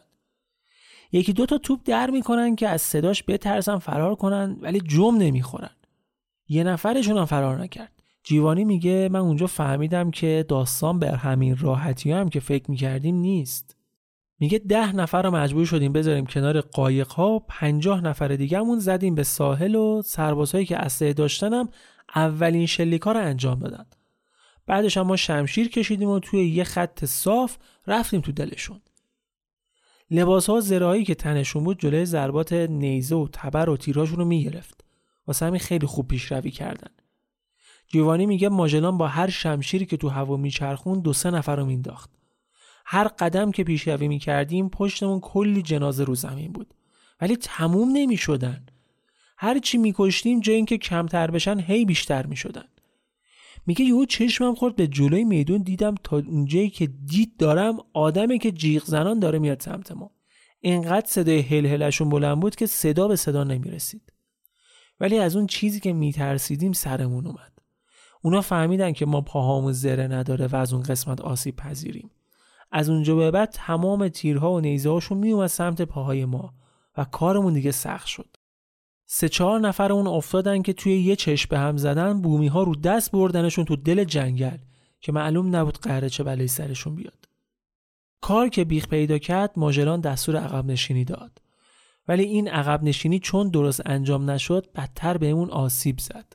یکی 1.12 1.34
دو 1.34 1.46
تا 1.46 1.58
توپ 1.58 1.80
در 1.86 2.10
می‌کنن 2.10 2.56
که 2.56 2.70
از 2.70 2.82
صداش 2.82 3.24
بترسن 3.28 3.78
فرار 3.78 4.16
کنن 4.16 4.58
ولی 4.62 4.82
جم 4.82 5.16
نمی‌خورن. 5.18 5.76
یه 6.48 6.64
نفرشون 6.64 7.18
هم 7.18 7.26
فرار 7.26 7.62
نکرد. 7.62 7.92
جیوانی 8.24 8.66
میگه 8.66 9.10
من 9.12 9.20
اونجا 9.20 9.48
فهمیدم 9.48 10.12
که 10.12 10.46
داستان 10.48 11.00
بر 11.00 11.16
همین 11.16 11.58
راحتی 11.58 12.12
هم 12.12 12.30
که 12.30 12.40
فکر 12.40 12.72
می‌کردیم 12.72 13.16
نیست. 13.16 13.76
میگه 14.40 14.58
ده 14.58 14.96
نفر 14.96 15.22
رو 15.22 15.32
مجبور 15.32 15.66
شدیم 15.66 15.94
بذاریم 15.94 16.26
کنار 16.26 16.62
قایق 16.62 17.08
ها 17.08 17.40
پنجاه 17.40 18.02
نفر 18.02 18.28
دیگهمون 18.28 18.80
زدیم 18.80 19.16
به 19.16 19.24
ساحل 19.24 19.76
و 19.76 20.02
سربازهایی 20.02 20.66
که 20.66 20.78
اسلحه 20.78 21.14
داشتنم 21.14 21.70
اولین 22.16 22.66
شلیکا 22.66 23.12
رو 23.12 23.20
انجام 23.20 23.60
دادن. 23.60 23.86
بعدش 24.68 24.98
هم 24.98 25.08
ما 25.08 25.16
شمشیر 25.16 25.70
کشیدیم 25.70 26.10
و 26.10 26.20
توی 26.20 26.48
یه 26.48 26.64
خط 26.64 27.06
صاف 27.06 27.58
رفتیم 27.88 28.22
تو 28.22 28.32
دلشون. 28.32 28.82
لباس 30.12 30.50
ها 30.50 30.60
زرایی 30.60 31.06
که 31.06 31.16
تنشون 31.16 31.64
بود 31.64 31.80
جلوی 31.80 32.06
ضربات 32.06 32.54
نیزه 32.54 33.16
و 33.16 33.28
تبر 33.34 33.70
و 33.70 33.78
تیراشون 33.78 34.18
رو 34.18 34.26
می‌گرفت 34.26 34.86
واسه 35.28 35.46
همین 35.46 35.60
خیلی 35.60 35.88
خوب 35.88 36.08
پیشروی 36.08 36.52
کردن. 36.52 36.92
جیوانی 37.88 38.26
میگه 38.26 38.50
ماژلان 38.50 38.98
با 38.98 39.08
هر 39.08 39.30
شمشیری 39.30 39.86
که 39.86 39.98
تو 39.98 40.10
هوا 40.10 40.38
میچرخون 40.38 41.00
دو 41.00 41.14
سه 41.14 41.32
نفر 41.32 41.56
رو 41.56 41.66
مینداخت 41.66 42.10
هر 42.86 43.08
قدم 43.08 43.52
که 43.52 43.64
پیشروی 43.64 44.08
می‌کردیم 44.08 44.70
پشتمون 44.70 45.20
کلی 45.20 45.62
جنازه 45.62 46.04
رو 46.04 46.16
زمین 46.16 46.52
بود. 46.52 46.74
ولی 47.22 47.38
تموم 47.38 47.90
نمی‌شدن. 47.94 48.66
هر 49.38 49.60
چی 49.60 49.78
میکشتیم 49.78 50.40
جای 50.40 50.56
اینکه 50.56 50.78
کمتر 50.78 51.32
بشن 51.32 51.60
هی 51.60 51.86
بیشتر 51.86 52.26
می‌شدن. 52.26 52.66
میگه 53.66 53.86
یهو 53.86 54.06
چشمم 54.06 54.56
خورد 54.56 54.76
به 54.76 54.88
جلوی 54.88 55.24
میدون 55.24 55.62
دیدم 55.62 55.96
تا 56.04 56.18
اونجایی 56.18 56.70
که 56.70 56.88
دید 56.88 57.38
دارم 57.38 57.78
آدمی 57.94 58.40
که 58.40 58.52
جیغ 58.52 58.84
زنان 58.86 59.20
داره 59.20 59.40
میاد 59.40 59.62
سمت 59.62 59.92
ما. 59.92 60.12
اینقدر 60.60 61.08
صدای 61.08 61.40
هل 61.40 61.66
هلشون 61.66 62.10
بلند 62.10 62.40
بود 62.40 62.56
که 62.56 62.66
صدا 62.66 63.08
به 63.08 63.16
صدا 63.16 63.44
نمی‌رسید. 63.44 64.14
ولی 65.00 65.18
از 65.18 65.36
اون 65.36 65.48
چیزی 65.48 65.80
که 65.80 65.94
میترسیدیم 65.94 66.74
سرمون 66.74 67.28
اومد. 67.28 67.52
اونا 68.22 68.42
فهمیدن 68.42 68.92
که 68.94 69.06
ما 69.06 69.22
پاهامون 69.22 69.72
زره 69.72 70.08
نداره 70.08 70.48
و 70.48 70.56
از 70.56 70.74
اون 70.74 70.84
قسمت 70.84 71.22
آسیب 71.22 71.56
پذیریم. 71.56 72.12
از 72.72 72.90
اونجا 72.90 73.16
به 73.16 73.32
بعد 73.32 73.50
تمام 73.50 74.08
تیرها 74.08 74.54
و 74.54 74.60
نیزه 74.60 74.90
هاشون 74.90 75.18
میومد 75.18 75.48
سمت 75.48 75.82
پاهای 75.82 76.26
ما 76.26 76.54
و 76.98 77.04
کارمون 77.04 77.54
دیگه 77.54 77.72
سخت 77.72 78.08
شد. 78.08 78.35
سه 79.06 79.30
چهار 79.30 79.60
نفر 79.60 79.92
اون 79.92 80.08
افتادن 80.08 80.62
که 80.62 80.74
توی 80.74 81.02
یه 81.02 81.16
چشم 81.16 81.50
به 81.50 81.60
هم 81.60 81.78
زدن 81.78 82.22
بومی 82.22 82.48
ها 82.48 82.64
رو 82.64 82.76
دست 82.76 83.12
بردنشون 83.12 83.66
تو 83.66 83.76
دل 83.76 84.04
جنگل 84.04 84.58
که 85.02 85.12
معلوم 85.12 85.56
نبود 85.56 85.78
قهره 85.78 86.10
چه 86.10 86.24
بلایی 86.24 86.48
سرشون 86.48 86.96
بیاد. 86.96 87.26
کار 88.22 88.50
که 88.50 88.64
بیخ 88.64 88.88
پیدا 88.88 89.18
کرد 89.18 89.52
ماجران 89.56 90.02
دستور 90.02 90.36
عقب 90.36 90.66
نشینی 90.66 91.06
داد. 91.06 91.42
ولی 92.08 92.24
این 92.24 92.48
عقب 92.48 92.84
نشینی 92.84 93.20
چون 93.20 93.50
درست 93.50 93.82
انجام 93.86 94.30
نشد 94.30 94.72
بدتر 94.76 95.18
بهمون 95.18 95.50
آسیب 95.50 96.00
زد. 96.00 96.34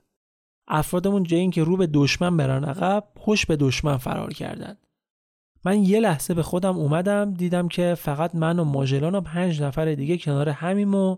افرادمون 0.71 1.23
جای 1.23 1.41
اینکه 1.41 1.65
رو 1.65 1.77
به 1.77 1.87
دشمن 1.87 2.37
برن 2.37 2.65
عقب 2.65 3.05
پشت 3.17 3.47
به 3.47 3.57
دشمن 3.57 3.97
فرار 3.97 4.33
کردند 4.33 4.87
من 5.65 5.85
یه 5.85 6.01
لحظه 6.01 6.35
به 6.35 6.43
خودم 6.43 6.79
اومدم 6.79 7.35
دیدم 7.35 7.69
که 7.69 7.95
فقط 7.95 8.35
من 8.35 8.59
و 8.59 8.65
ماجلان 8.65 9.15
و 9.15 9.21
پنج 9.21 9.63
نفر 9.63 9.95
دیگه 9.95 10.19
کنار 10.19 10.49
همیم 10.49 10.95
و 10.95 11.17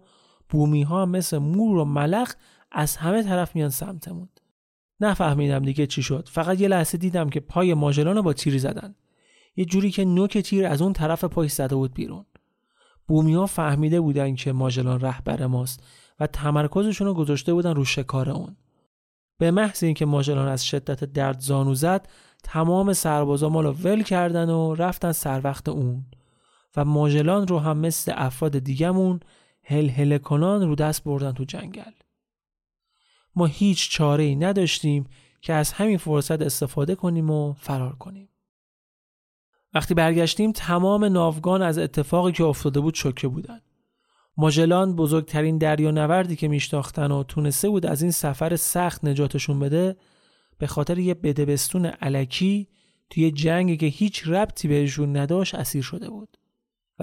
بومی 0.53 0.83
ها 0.83 1.07
مثل 1.07 1.39
مور 1.39 1.79
و 1.79 1.85
ملخ 1.85 2.35
از 2.73 2.97
همه 2.97 3.23
طرف 3.23 3.57
میان 3.57 3.71
سمتمون. 3.71 4.29
نفهمیدم 5.01 5.65
دیگه 5.65 5.87
چی 5.87 6.03
شد. 6.03 6.29
فقط 6.33 6.61
یه 6.61 6.69
لحظه 6.69 6.99
دیدم 6.99 7.31
که 7.31 7.41
پای 7.41 7.75
ماژلان 7.75 8.21
با 8.21 8.33
تیری 8.33 8.59
زدن. 8.59 8.95
یه 9.57 9.65
جوری 9.65 9.91
که 9.91 10.05
نوک 10.05 10.39
تیر 10.39 10.67
از 10.67 10.83
اون 10.83 10.93
طرف 10.93 11.25
پای 11.25 11.49
زده 11.49 11.75
بود 11.75 11.95
بیرون. 11.95 12.25
بومی 13.09 13.35
ها 13.35 13.47
فهمیده 13.47 14.01
بودن 14.01 14.35
که 14.35 14.53
ماژلان 14.53 15.01
رهبر 15.01 15.47
ماست 15.47 15.83
و 16.21 16.27
تمرکزشون 16.27 17.07
رو 17.07 17.15
گذاشته 17.15 17.55
بودن 17.55 17.75
رو 17.75 17.85
شکار 17.85 18.31
اون. 18.31 18.57
به 19.39 19.51
محض 19.51 19.85
اینکه 19.85 20.07
ماژلان 20.07 20.49
از 20.49 20.67
شدت 20.67 21.05
درد 21.05 21.41
زانو 21.41 21.75
زد 21.75 22.09
تمام 22.43 22.93
سربازا 22.93 23.49
ما 23.49 23.61
رو 23.61 23.73
ول 23.73 24.03
کردن 24.03 24.51
و 24.51 24.75
رفتن 24.75 25.13
سر 25.13 25.41
وقت 25.45 25.69
اون. 25.69 26.07
و 26.77 26.85
ماژلان 26.85 27.47
رو 27.47 27.59
هم 27.59 27.79
مثل 27.79 28.13
افراد 28.17 28.59
دیگمون 28.59 29.21
هل 29.65 29.89
هل 29.89 30.19
کنان 30.19 30.69
رو 30.69 30.75
دست 30.75 31.05
بردن 31.05 31.33
تو 31.33 31.45
جنگل. 31.45 31.93
ما 33.37 33.47
هیچ 33.47 33.91
چاره 33.91 34.25
ای 34.25 34.37
نداشتیم 34.37 35.07
که 35.41 35.53
از 35.53 35.73
همین 35.73 35.99
فرصت 35.99 36.43
استفاده 36.43 36.95
کنیم 36.95 37.31
و 37.31 37.53
فرار 37.53 37.97
کنیم. 37.97 38.29
وقتی 39.75 39.95
برگشتیم 39.95 40.53
تمام 40.53 41.05
ناوگان 41.05 41.63
از 41.63 41.79
اتفاقی 41.79 42.33
که 42.33 42.45
افتاده 42.45 42.81
بود 42.81 42.95
شوکه 42.95 43.29
بودن. 43.29 43.61
ماژلان 44.37 44.97
بزرگترین 44.97 45.59
دریا 45.59 45.91
نوردی 45.91 46.37
که 46.37 46.49
میشناختن 46.49 47.11
و 47.11 47.23
تونسته 47.23 47.69
بود 47.69 47.87
از 47.87 48.03
این 48.03 48.11
سفر 48.11 48.57
سخت 48.57 49.05
نجاتشون 49.05 49.59
بده 49.59 49.97
به 50.59 50.67
خاطر 50.67 50.99
یه 50.99 51.15
بدبستون 51.15 51.87
علکی 51.87 52.69
توی 53.11 53.31
جنگی 53.31 53.77
که 53.77 53.87
هیچ 53.87 54.29
ربطی 54.29 54.69
بهشون 54.69 55.17
نداشت 55.17 55.55
اسیر 55.55 55.83
شده 55.83 56.11
بود. 56.11 56.39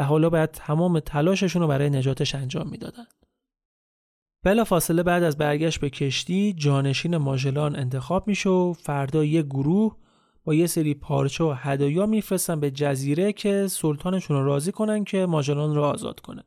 حالا 0.04 0.30
باید 0.30 0.52
تمام 0.52 1.00
تلاششون 1.00 1.62
رو 1.62 1.68
برای 1.68 1.90
نجاتش 1.90 2.36
انجام 2.36 2.70
می‌دادن. 2.70 3.06
بلا 4.44 4.64
فاصله 4.64 5.04
بعد 5.04 5.24
از 5.24 5.38
برگشت 5.38 5.80
به 5.80 5.90
کشتی 5.90 6.54
جانشین 6.54 7.18
ماژلان 7.18 7.76
انتخاب 7.76 8.28
میشه 8.28 8.50
و 8.50 8.74
فردا 8.74 9.26
یه 9.26 9.42
گروه 9.42 9.96
با 10.44 10.54
یه 10.54 10.68
سری 10.68 10.94
پارچه 10.94 11.44
و 11.44 11.54
هدایا 11.58 12.06
میفرستن 12.06 12.60
به 12.60 12.72
جزیره 12.72 13.34
که 13.34 13.68
سلطانشون 13.68 14.38
رو 14.38 14.46
راضی 14.46 14.72
کنن 14.72 15.04
که 15.04 15.26
ماژلان 15.26 15.76
رو 15.76 15.84
آزاد 15.84 16.20
کنه. 16.20 16.44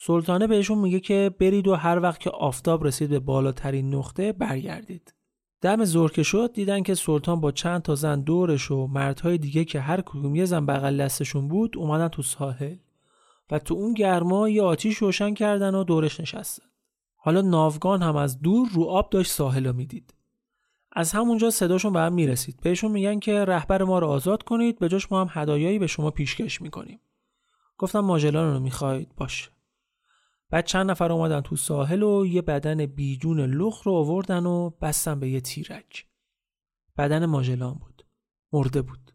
سلطانه 0.00 0.46
بهشون 0.46 0.78
میگه 0.78 1.00
که 1.00 1.34
برید 1.40 1.68
و 1.68 1.74
هر 1.74 2.00
وقت 2.00 2.20
که 2.20 2.30
آفتاب 2.30 2.84
رسید 2.84 3.10
به 3.10 3.18
بالاترین 3.18 3.94
نقطه 3.94 4.32
برگردید. 4.32 5.14
دم 5.60 5.84
زور 5.84 6.12
که 6.12 6.22
شد 6.22 6.50
دیدن 6.54 6.82
که 6.82 6.94
سلطان 6.94 7.40
با 7.40 7.52
چند 7.52 7.82
تا 7.82 7.94
زن 7.94 8.20
دورش 8.20 8.70
و 8.70 8.86
مردهای 8.86 9.38
دیگه 9.38 9.64
که 9.64 9.80
هر 9.80 10.00
کدوم 10.00 10.34
یه 10.34 10.44
زن 10.44 10.66
بغل 10.66 10.96
دستشون 10.96 11.48
بود 11.48 11.76
اومدن 11.76 12.08
تو 12.08 12.22
ساحل 12.22 12.76
و 13.50 13.58
تو 13.58 13.74
اون 13.74 13.94
گرما 13.94 14.48
یه 14.48 14.62
آتیش 14.62 14.96
روشن 14.96 15.34
کردن 15.34 15.74
و 15.74 15.84
دورش 15.84 16.20
نشستن. 16.20 16.64
حالا 17.16 17.40
ناوگان 17.40 18.02
هم 18.02 18.16
از 18.16 18.40
دور 18.40 18.68
رو 18.72 18.84
آب 18.84 19.10
داشت 19.10 19.32
ساحل 19.32 19.66
رو 19.66 19.72
می‌دید. 19.72 20.14
از 20.92 21.12
همونجا 21.12 21.50
صداشون 21.50 21.92
به 21.92 22.00
هم 22.00 22.12
می‌رسید. 22.12 22.60
بهشون 22.62 22.90
میگن 22.90 23.18
که 23.18 23.44
رهبر 23.44 23.82
ما 23.82 23.98
رو 23.98 24.06
آزاد 24.06 24.42
کنید 24.42 24.78
به 24.78 24.88
جاش 24.88 25.12
ما 25.12 25.20
هم 25.24 25.42
هدایایی 25.42 25.78
به 25.78 25.86
شما 25.86 26.10
پیشکش 26.10 26.62
می‌کنیم. 26.62 27.00
گفتم 27.78 28.00
ماجلان 28.00 28.54
رو 28.54 28.60
می‌خواید 28.60 29.14
باشه. 29.16 29.50
بعد 30.50 30.66
چند 30.66 30.90
نفر 30.90 31.12
اومدن 31.12 31.40
تو 31.40 31.56
ساحل 31.56 32.02
و 32.02 32.26
یه 32.26 32.42
بدن 32.42 32.86
بیجون 32.86 33.40
لخ 33.40 33.82
رو 33.82 33.92
آوردن 33.92 34.46
و 34.46 34.70
بستن 34.70 35.20
به 35.20 35.28
یه 35.28 35.40
تیرک. 35.40 36.06
بدن 36.96 37.26
ماژلان 37.26 37.74
بود. 37.74 38.06
مرده 38.52 38.82
بود. 38.82 39.12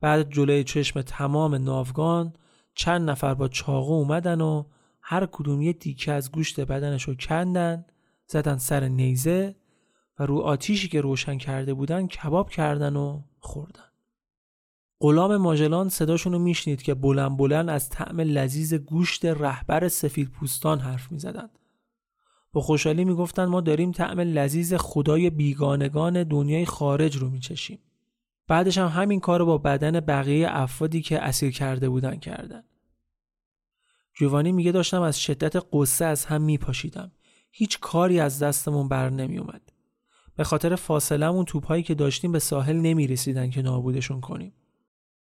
بعد 0.00 0.30
جلوی 0.30 0.64
چشم 0.64 1.02
تمام 1.02 1.54
ناوگان 1.54 2.32
چند 2.74 3.10
نفر 3.10 3.34
با 3.34 3.48
چاقو 3.48 3.92
اومدن 3.92 4.40
و 4.40 4.64
هر 5.00 5.26
کدوم 5.26 5.62
یه 5.62 5.72
دیکه 5.72 6.12
از 6.12 6.32
گوشت 6.32 6.60
بدنش 6.60 7.02
رو 7.02 7.14
کندن 7.14 7.84
زدن 8.26 8.56
سر 8.56 8.88
نیزه 8.88 9.56
و 10.18 10.26
رو 10.26 10.38
آتیشی 10.40 10.88
که 10.88 11.00
روشن 11.00 11.38
کرده 11.38 11.74
بودن 11.74 12.06
کباب 12.06 12.50
کردن 12.50 12.96
و 12.96 13.22
خوردن. 13.38 13.93
غلام 15.00 15.36
ماژلان 15.36 15.88
صداشون 15.88 16.32
رو 16.32 16.38
میشنید 16.38 16.82
که 16.82 16.94
بلند 16.94 17.36
بلند 17.36 17.70
از 17.70 17.88
طعم 17.88 18.20
لذیذ 18.20 18.74
گوشت 18.74 19.24
رهبر 19.24 19.88
سفید 19.88 20.30
پوستان 20.30 20.78
حرف 20.78 21.12
می‌زدند. 21.12 21.58
با 22.52 22.60
خوشحالی 22.60 23.04
می‌گفتند 23.04 23.48
ما 23.48 23.60
داریم 23.60 23.92
طعم 23.92 24.20
لذیذ 24.20 24.74
خدای 24.74 25.30
بیگانگان 25.30 26.22
دنیای 26.22 26.66
خارج 26.66 27.16
رو 27.16 27.30
میچشیم. 27.30 27.78
بعدش 28.48 28.78
هم 28.78 28.88
همین 28.88 29.20
کار 29.20 29.38
رو 29.40 29.46
با 29.46 29.58
بدن 29.58 30.00
بقیه 30.00 30.46
افرادی 30.50 31.02
که 31.02 31.22
اسیر 31.22 31.50
کرده 31.50 31.88
بودن 31.88 32.16
کردن. 32.16 32.62
جوانی 34.14 34.52
میگه 34.52 34.72
داشتم 34.72 35.02
از 35.02 35.20
شدت 35.20 35.66
قصه 35.72 36.04
از 36.04 36.24
هم 36.24 36.42
میپاشیدم. 36.42 37.12
هیچ 37.50 37.80
کاری 37.80 38.20
از 38.20 38.42
دستمون 38.42 38.88
بر 38.88 39.10
نمیومد. 39.10 39.72
به 40.36 40.44
خاطر 40.44 40.74
فاصلمون 40.74 41.44
توپهایی 41.44 41.82
که 41.82 41.94
داشتیم 41.94 42.32
به 42.32 42.38
ساحل 42.38 42.76
نمی‌رسیدن 42.76 43.50
که 43.50 43.62
نابودشون 43.62 44.20
کنیم. 44.20 44.52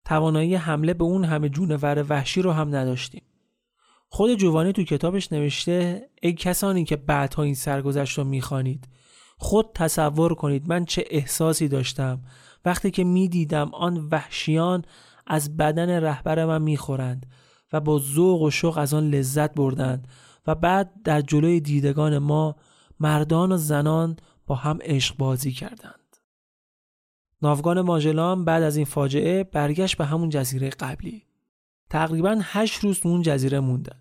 توانایی 0.06 0.54
حمله 0.54 0.94
به 0.94 1.04
اون 1.04 1.24
همه 1.24 1.48
جونور 1.48 2.04
وحشی 2.08 2.42
رو 2.42 2.52
هم 2.52 2.76
نداشتیم. 2.76 3.22
خود 4.08 4.34
جوانی 4.34 4.72
تو 4.72 4.82
کتابش 4.82 5.32
نوشته 5.32 6.08
ای 6.22 6.32
کسانی 6.32 6.84
که 6.84 6.96
بعدها 6.96 7.42
این 7.42 7.54
سرگذشت 7.54 8.18
رو 8.18 8.24
می‌خوانید 8.24 8.88
خود 9.38 9.66
تصور 9.74 10.34
کنید 10.34 10.68
من 10.68 10.84
چه 10.84 11.04
احساسی 11.10 11.68
داشتم 11.68 12.22
وقتی 12.64 12.90
که 12.90 13.04
می‌دیدم 13.04 13.70
آن 13.74 14.08
وحشیان 14.10 14.84
از 15.26 15.56
بدن 15.56 15.90
رهبر 15.90 16.44
من 16.44 16.62
می‌خورند 16.62 17.26
و 17.72 17.80
با 17.80 17.98
ذوق 17.98 18.42
و 18.42 18.50
شوق 18.50 18.78
از 18.78 18.94
آن 18.94 19.10
لذت 19.10 19.54
بردند 19.54 20.08
و 20.46 20.54
بعد 20.54 20.90
در 21.04 21.20
جلوی 21.20 21.60
دیدگان 21.60 22.18
ما 22.18 22.56
مردان 23.00 23.52
و 23.52 23.56
زنان 23.56 24.16
با 24.46 24.54
هم 24.54 24.78
عشق 24.82 25.16
بازی 25.16 25.52
کردند. 25.52 26.05
ناوگان 27.42 27.80
ماژلان 27.80 28.44
بعد 28.44 28.62
از 28.62 28.76
این 28.76 28.84
فاجعه 28.84 29.44
برگشت 29.44 29.96
به 29.96 30.04
همون 30.04 30.28
جزیره 30.28 30.70
قبلی. 30.70 31.22
تقریبا 31.90 32.38
هشت 32.42 32.84
روز 32.84 33.00
اون 33.04 33.22
جزیره 33.22 33.60
موندن. 33.60 34.00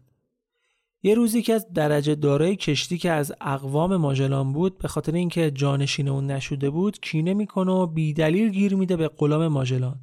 یه 1.03 1.15
روزی 1.15 1.41
که 1.41 1.53
از 1.53 1.73
درجه 1.73 2.15
دارای 2.15 2.55
کشتی 2.55 2.97
که 2.97 3.11
از 3.11 3.33
اقوام 3.41 3.95
ماژلان 3.95 4.53
بود 4.53 4.77
به 4.77 4.87
خاطر 4.87 5.11
اینکه 5.11 5.51
جانشین 5.51 6.07
اون 6.07 6.31
نشده 6.31 6.69
بود 6.69 6.99
کینه 6.99 7.33
می‌کنه 7.33 7.71
و 7.71 7.87
بیدلیل 7.87 8.49
گیر 8.49 8.75
میده 8.75 8.95
به 8.95 9.07
غلام 9.07 9.47
ماژلان 9.47 9.99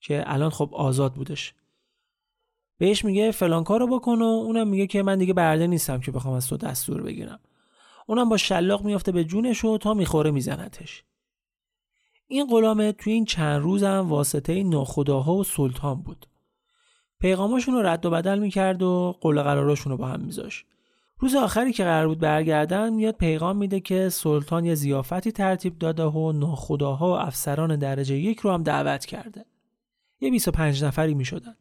که 0.00 0.22
الان 0.26 0.50
خب 0.50 0.70
آزاد 0.72 1.14
بودش. 1.14 1.54
بهش 2.78 3.04
میگه 3.04 3.30
فلان 3.30 3.64
کارو 3.64 3.86
بکن 3.86 4.22
و 4.22 4.24
اونم 4.24 4.68
میگه 4.68 4.86
که 4.86 5.02
من 5.02 5.18
دیگه 5.18 5.32
برده 5.32 5.66
نیستم 5.66 6.00
که 6.00 6.10
بخوام 6.12 6.34
از 6.34 6.48
تو 6.48 6.56
دستور 6.56 7.02
بگیرم. 7.02 7.40
اونم 8.06 8.28
با 8.28 8.36
شلاق 8.36 8.84
میافته 8.84 9.12
به 9.12 9.24
جونش 9.24 9.64
و 9.64 9.78
تا 9.78 9.94
می‌خوره 9.94 10.30
میزنتش. 10.30 11.04
این 12.30 12.46
غلامه 12.46 12.92
توی 12.92 13.12
این 13.12 13.24
چند 13.24 13.62
روز 13.62 13.82
هم 13.82 14.08
واسطه 14.08 14.62
ناخداها 14.62 15.34
و 15.34 15.44
سلطان 15.44 16.02
بود. 16.02 16.26
پیغاماشون 17.20 17.74
رو 17.74 17.82
رد 17.82 18.06
و 18.06 18.10
بدل 18.10 18.38
می‌کرد 18.38 18.82
و 18.82 19.16
قول 19.20 19.42
قراراشون 19.42 19.92
رو 19.92 19.98
با 19.98 20.06
هم 20.06 20.20
میذاش. 20.20 20.64
روز 21.18 21.34
آخری 21.34 21.72
که 21.72 21.84
قرار 21.84 22.08
بود 22.08 22.18
برگردن 22.18 22.92
میاد 22.92 23.14
پیغام 23.14 23.56
میده 23.56 23.80
که 23.80 24.08
سلطان 24.08 24.64
یه 24.64 24.74
زیافتی 24.74 25.32
ترتیب 25.32 25.78
داده 25.78 26.04
و 26.04 26.32
ناخداها 26.32 27.08
و 27.08 27.12
افسران 27.12 27.76
درجه 27.76 28.16
یک 28.16 28.38
رو 28.38 28.52
هم 28.52 28.62
دعوت 28.62 29.06
کرده. 29.06 29.44
یه 30.20 30.30
25 30.30 30.84
نفری 30.84 31.14
می‌شدن. 31.14 31.56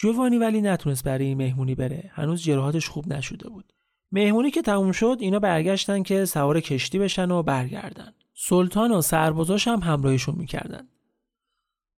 جوانی 0.00 0.38
ولی 0.38 0.60
نتونست 0.60 1.04
برای 1.04 1.24
این 1.24 1.38
مهمونی 1.38 1.74
بره. 1.74 2.10
هنوز 2.14 2.42
جراحاتش 2.42 2.88
خوب 2.88 3.12
نشده 3.12 3.48
بود. 3.48 3.72
مهمونی 4.12 4.50
که 4.50 4.62
تموم 4.62 4.92
شد 4.92 5.16
اینا 5.20 5.38
برگشتن 5.38 6.02
که 6.02 6.24
سوار 6.24 6.60
کشتی 6.60 6.98
بشن 6.98 7.30
و 7.30 7.42
برگردن. 7.42 8.12
سلطان 8.38 8.92
و 8.92 9.02
سربازاش 9.02 9.68
هم 9.68 9.80
همراهشون 9.80 10.34
می‌کردن. 10.34 10.88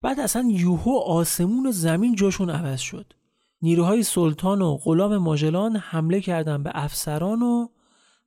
بعد 0.02 0.20
اصلا 0.20 0.48
یوهو 0.52 0.98
آسمون 0.98 1.68
و 1.68 1.72
زمین 1.72 2.16
جاشون 2.16 2.50
عوض 2.50 2.80
شد. 2.80 3.14
نیروهای 3.62 4.04
سلطان 4.04 4.62
و 4.62 4.78
غلام 4.78 5.18
ماژلان 5.18 5.76
حمله 5.76 6.22
کردن 6.22 6.64
به 6.64 6.72
افسران 6.74 7.42
و 7.42 7.68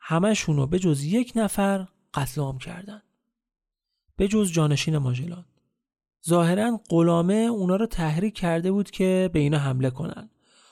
همشون 0.01 0.57
رو 0.57 0.66
به 0.66 0.78
جز 0.78 1.05
یک 1.05 1.32
نفر 1.37 1.87
قتل 2.15 2.41
عام 2.41 2.59
کردن. 2.59 3.03
به 4.16 4.28
جز 4.28 4.53
جانشین 4.53 4.99
ماژلان. 4.99 5.45
ظاهرا 6.28 6.81
غلامه 6.89 7.35
اونا 7.35 7.77
رو 7.77 7.87
تحریک 7.87 8.35
کرده 8.35 8.73
بود 8.73 8.91
که 8.91 9.31
به 9.32 9.39
اینا 9.39 9.59
حمله 9.59 9.91
کنن. 9.91 10.31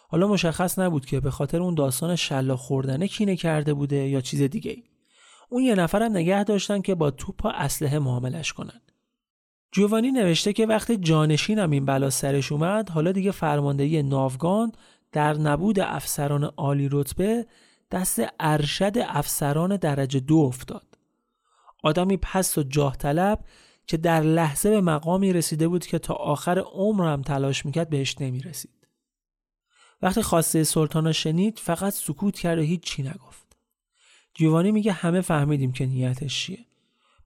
حالا 0.09 0.28
مشخص 0.28 0.78
نبود 0.78 1.06
که 1.06 1.20
به 1.20 1.31
خاطر 1.31 1.62
اون 1.62 1.74
داستان 1.74 2.16
شلا 2.16 2.56
خوردنه 2.56 3.09
کینه 3.09 3.36
کرده 3.36 3.74
بوده 3.74 3.97
یا 3.97 4.20
چیز 4.20 4.43
دیگه 4.43 4.70
ای. 4.70 4.85
اون 5.48 5.62
یه 5.62 5.74
نفرم 5.74 6.12
نگه 6.12 6.44
داشتن 6.44 6.80
که 6.80 6.94
با 6.94 7.10
توپ 7.10 7.44
و 7.44 7.48
اسلحه 7.48 7.98
معاملش 7.98 8.52
کنن. 8.52 8.80
جوانی 9.72 10.10
نوشته 10.10 10.52
که 10.52 10.66
وقتی 10.66 10.96
جانشینم 10.96 11.70
این 11.70 11.84
بلا 11.84 12.10
سرش 12.10 12.52
اومد 12.52 12.90
حالا 12.90 13.12
دیگه 13.12 13.30
فرماندهی 13.30 14.02
ناوگان 14.02 14.72
در 15.12 15.34
نبود 15.34 15.80
افسران 15.80 16.44
عالی 16.44 16.88
رتبه 16.92 17.46
دست 17.90 18.20
ارشد 18.40 18.92
افسران 18.96 19.76
درجه 19.76 20.20
دو 20.20 20.36
افتاد. 20.36 20.98
آدمی 21.82 22.16
پست 22.16 22.58
و 22.58 22.62
جاه 22.62 22.96
طلب 22.96 23.44
که 23.86 23.96
در 23.96 24.20
لحظه 24.20 24.70
به 24.70 24.80
مقامی 24.80 25.32
رسیده 25.32 25.68
بود 25.68 25.86
که 25.86 25.98
تا 25.98 26.14
آخر 26.14 26.58
عمرم 26.58 27.22
تلاش 27.22 27.66
می‌کرد 27.66 27.90
بهش 27.90 28.20
نمی‌رسید. 28.20 28.88
وقتی 30.02 30.22
خواسته 30.22 30.64
سلطان 30.64 31.12
شنید 31.12 31.58
فقط 31.58 31.92
سکوت 31.92 32.38
کرد 32.38 32.58
و 32.58 32.62
هیچ 32.62 32.82
چی 32.82 33.02
نگفت 33.02 33.47
جیوانی 34.39 34.73
میگه 34.73 34.93
همه 34.93 35.20
فهمیدیم 35.20 35.73
که 35.73 35.86
نیتش 35.86 36.43
چیه. 36.43 36.59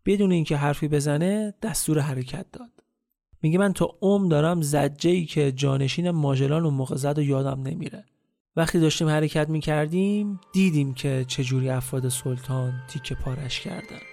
بدون 0.07 0.33
اینکه 0.33 0.57
حرفی 0.57 0.89
بزنه 0.89 1.55
دستور 1.63 1.99
حرکت 1.99 2.47
داد. 2.53 2.71
میگه 3.43 3.59
من 3.59 3.73
تا 3.73 3.95
عم 4.03 4.29
دارم 4.29 4.63
زجه 4.63 5.11
ای 5.11 5.25
که 5.25 5.53
جانشین 5.53 6.11
ماجلان 6.11 6.65
اون 6.65 6.75
موقع 6.75 7.13
و 7.17 7.23
یادم 7.23 7.63
نمیره. 7.63 8.05
وقتی 8.57 8.81
داشتیم 8.81 9.09
حرکت 9.09 9.49
می‌کردیم 9.49 10.41
دیدیم 10.53 10.95
که 10.95 11.25
چجوری 11.29 11.71
افراد 11.71 12.09
سلطان 12.09 12.73
تیکه 12.89 13.15
پارش 13.15 13.61
کردن. 13.61 14.12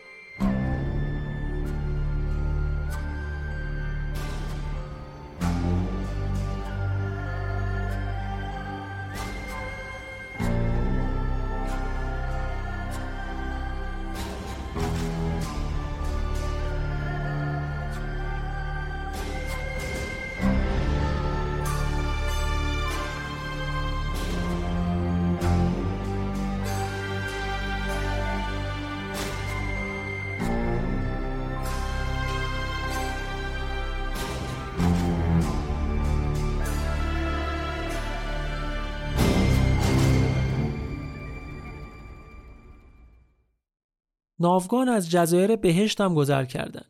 ناوگان 44.39 44.89
از 44.89 45.11
جزایر 45.11 45.55
بهشت 45.55 46.01
هم 46.01 46.13
گذر 46.13 46.45
کردند. 46.45 46.85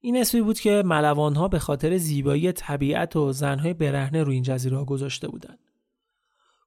این 0.00 0.16
اسمی 0.16 0.42
بود 0.42 0.60
که 0.60 0.82
ملوانها 0.86 1.48
به 1.48 1.58
خاطر 1.58 1.96
زیبایی 1.96 2.52
طبیعت 2.52 3.16
و 3.16 3.32
زنهای 3.32 3.74
برهنه 3.74 4.22
روی 4.22 4.34
این 4.34 4.42
جزیره 4.42 4.84
گذاشته 4.84 5.28
بودند. 5.28 5.58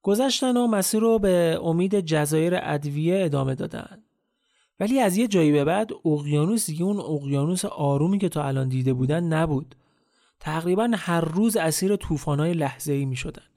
گذشتن 0.02 0.58
و 0.58 0.68
مسیر 0.68 1.00
رو 1.00 1.20
به 1.20 1.60
امید 1.64 2.00
جزایر 2.00 2.54
ادویه 2.62 3.26
ادامه 3.26 3.56
دادن. 3.56 4.04
ولی 4.80 5.00
از 5.00 5.18
یه 5.18 5.28
جایی 5.28 5.52
به 5.52 5.64
بعد 5.64 5.92
اقیانوس 6.06 6.66
دیگه 6.66 6.84
اون 6.84 7.00
اقیانوس 7.00 7.66
آرومی 7.66 8.18
که 8.18 8.30
تا 8.30 8.44
الان 8.44 8.70
دیده 8.70 8.94
بودن 8.94 9.24
نبود. 9.24 9.76
تقریبا 10.40 10.92
هر 10.94 11.22
روز 11.22 11.58
اسیر 11.58 11.96
طوفان‌های 11.96 12.54
لحظه‌ای 12.54 13.06
می‌شدن. 13.06 13.51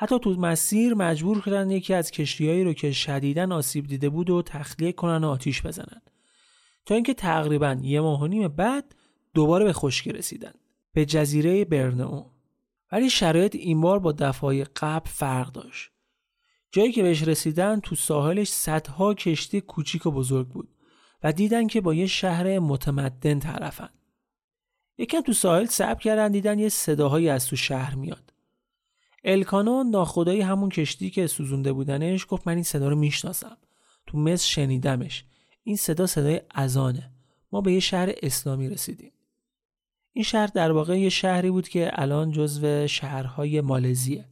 حتی 0.00 0.18
تو 0.18 0.30
مسیر 0.30 0.94
مجبور 0.94 1.40
کردن 1.40 1.70
یکی 1.70 1.94
از 1.94 2.10
کشتیهایی 2.10 2.64
رو 2.64 2.72
که 2.72 2.92
شدیداً 2.92 3.56
آسیب 3.56 3.86
دیده 3.86 4.08
بود 4.08 4.30
و 4.30 4.42
تخلیه 4.42 4.92
کنن 4.92 5.24
و 5.24 5.28
آتیش 5.28 5.62
بزنن. 5.62 6.02
تا 6.86 6.94
اینکه 6.94 7.14
تقریبا 7.14 7.76
یه 7.82 8.00
ماه 8.00 8.22
و 8.22 8.26
نیم 8.26 8.48
بعد 8.48 8.94
دوباره 9.34 9.64
به 9.64 9.72
خشکی 9.72 10.12
رسیدن. 10.12 10.52
به 10.92 11.06
جزیره 11.06 11.64
برنئو. 11.64 12.24
ولی 12.92 13.10
شرایط 13.10 13.54
این 13.54 13.80
بار 13.80 13.98
با 13.98 14.12
دفعه 14.12 14.64
قبل 14.64 15.10
فرق 15.10 15.52
داشت. 15.52 15.90
جایی 16.72 16.92
که 16.92 17.02
بهش 17.02 17.22
رسیدن 17.22 17.80
تو 17.80 17.94
ساحلش 17.94 18.48
صدها 18.48 19.14
کشتی 19.14 19.60
کوچیک 19.60 20.06
و 20.06 20.10
بزرگ 20.10 20.48
بود 20.48 20.68
و 21.22 21.32
دیدن 21.32 21.66
که 21.66 21.80
با 21.80 21.94
یه 21.94 22.06
شهر 22.06 22.58
متمدن 22.58 23.38
طرفن. 23.38 23.90
یکم 24.98 25.20
تو 25.20 25.32
ساحل 25.32 25.66
صبر 25.66 26.00
کردن 26.00 26.32
دیدن 26.32 26.58
یه 26.58 26.68
صداهایی 26.68 27.28
از 27.28 27.46
تو 27.46 27.56
شهر 27.56 27.94
میاد. 27.94 28.37
الکانو 29.28 29.82
ناخدایی 29.82 30.40
همون 30.40 30.68
کشتی 30.68 31.10
که 31.10 31.26
سوزونده 31.26 31.72
بودنش 31.72 32.26
گفت 32.28 32.46
من 32.46 32.54
این 32.54 32.62
صدا 32.62 32.88
رو 32.88 32.96
می‌شناسم. 32.96 33.56
تو 34.06 34.18
مصر 34.18 34.46
شنیدمش. 34.46 35.24
این 35.62 35.76
صدا 35.76 36.06
صدای 36.06 36.40
اذانه. 36.54 37.10
ما 37.52 37.60
به 37.60 37.72
یه 37.72 37.80
شهر 37.80 38.12
اسلامی 38.22 38.68
رسیدیم. 38.68 39.12
این 40.12 40.24
شهر 40.24 40.46
در 40.46 40.72
واقع 40.72 40.98
یه 40.98 41.08
شهری 41.08 41.50
بود 41.50 41.68
که 41.68 41.90
الان 41.92 42.30
جزو 42.30 42.86
شهرهای 42.86 43.60
مالزیه. 43.60 44.24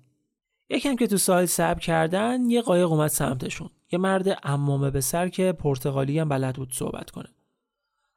یکم 0.70 0.96
که 0.96 1.06
تو 1.06 1.16
ساحل 1.16 1.46
صبر 1.46 1.80
کردن 1.80 2.50
یه 2.50 2.62
قایق 2.62 2.92
اومد 2.92 3.10
سمتشون. 3.10 3.70
یه 3.92 3.98
مرد 3.98 4.38
امامه 4.42 4.90
به 4.90 5.00
سر 5.00 5.28
که 5.28 5.52
پرتغالی 5.52 6.18
هم 6.18 6.28
بلد 6.28 6.54
بود 6.54 6.72
صحبت 6.72 7.10
کنه. 7.10 7.28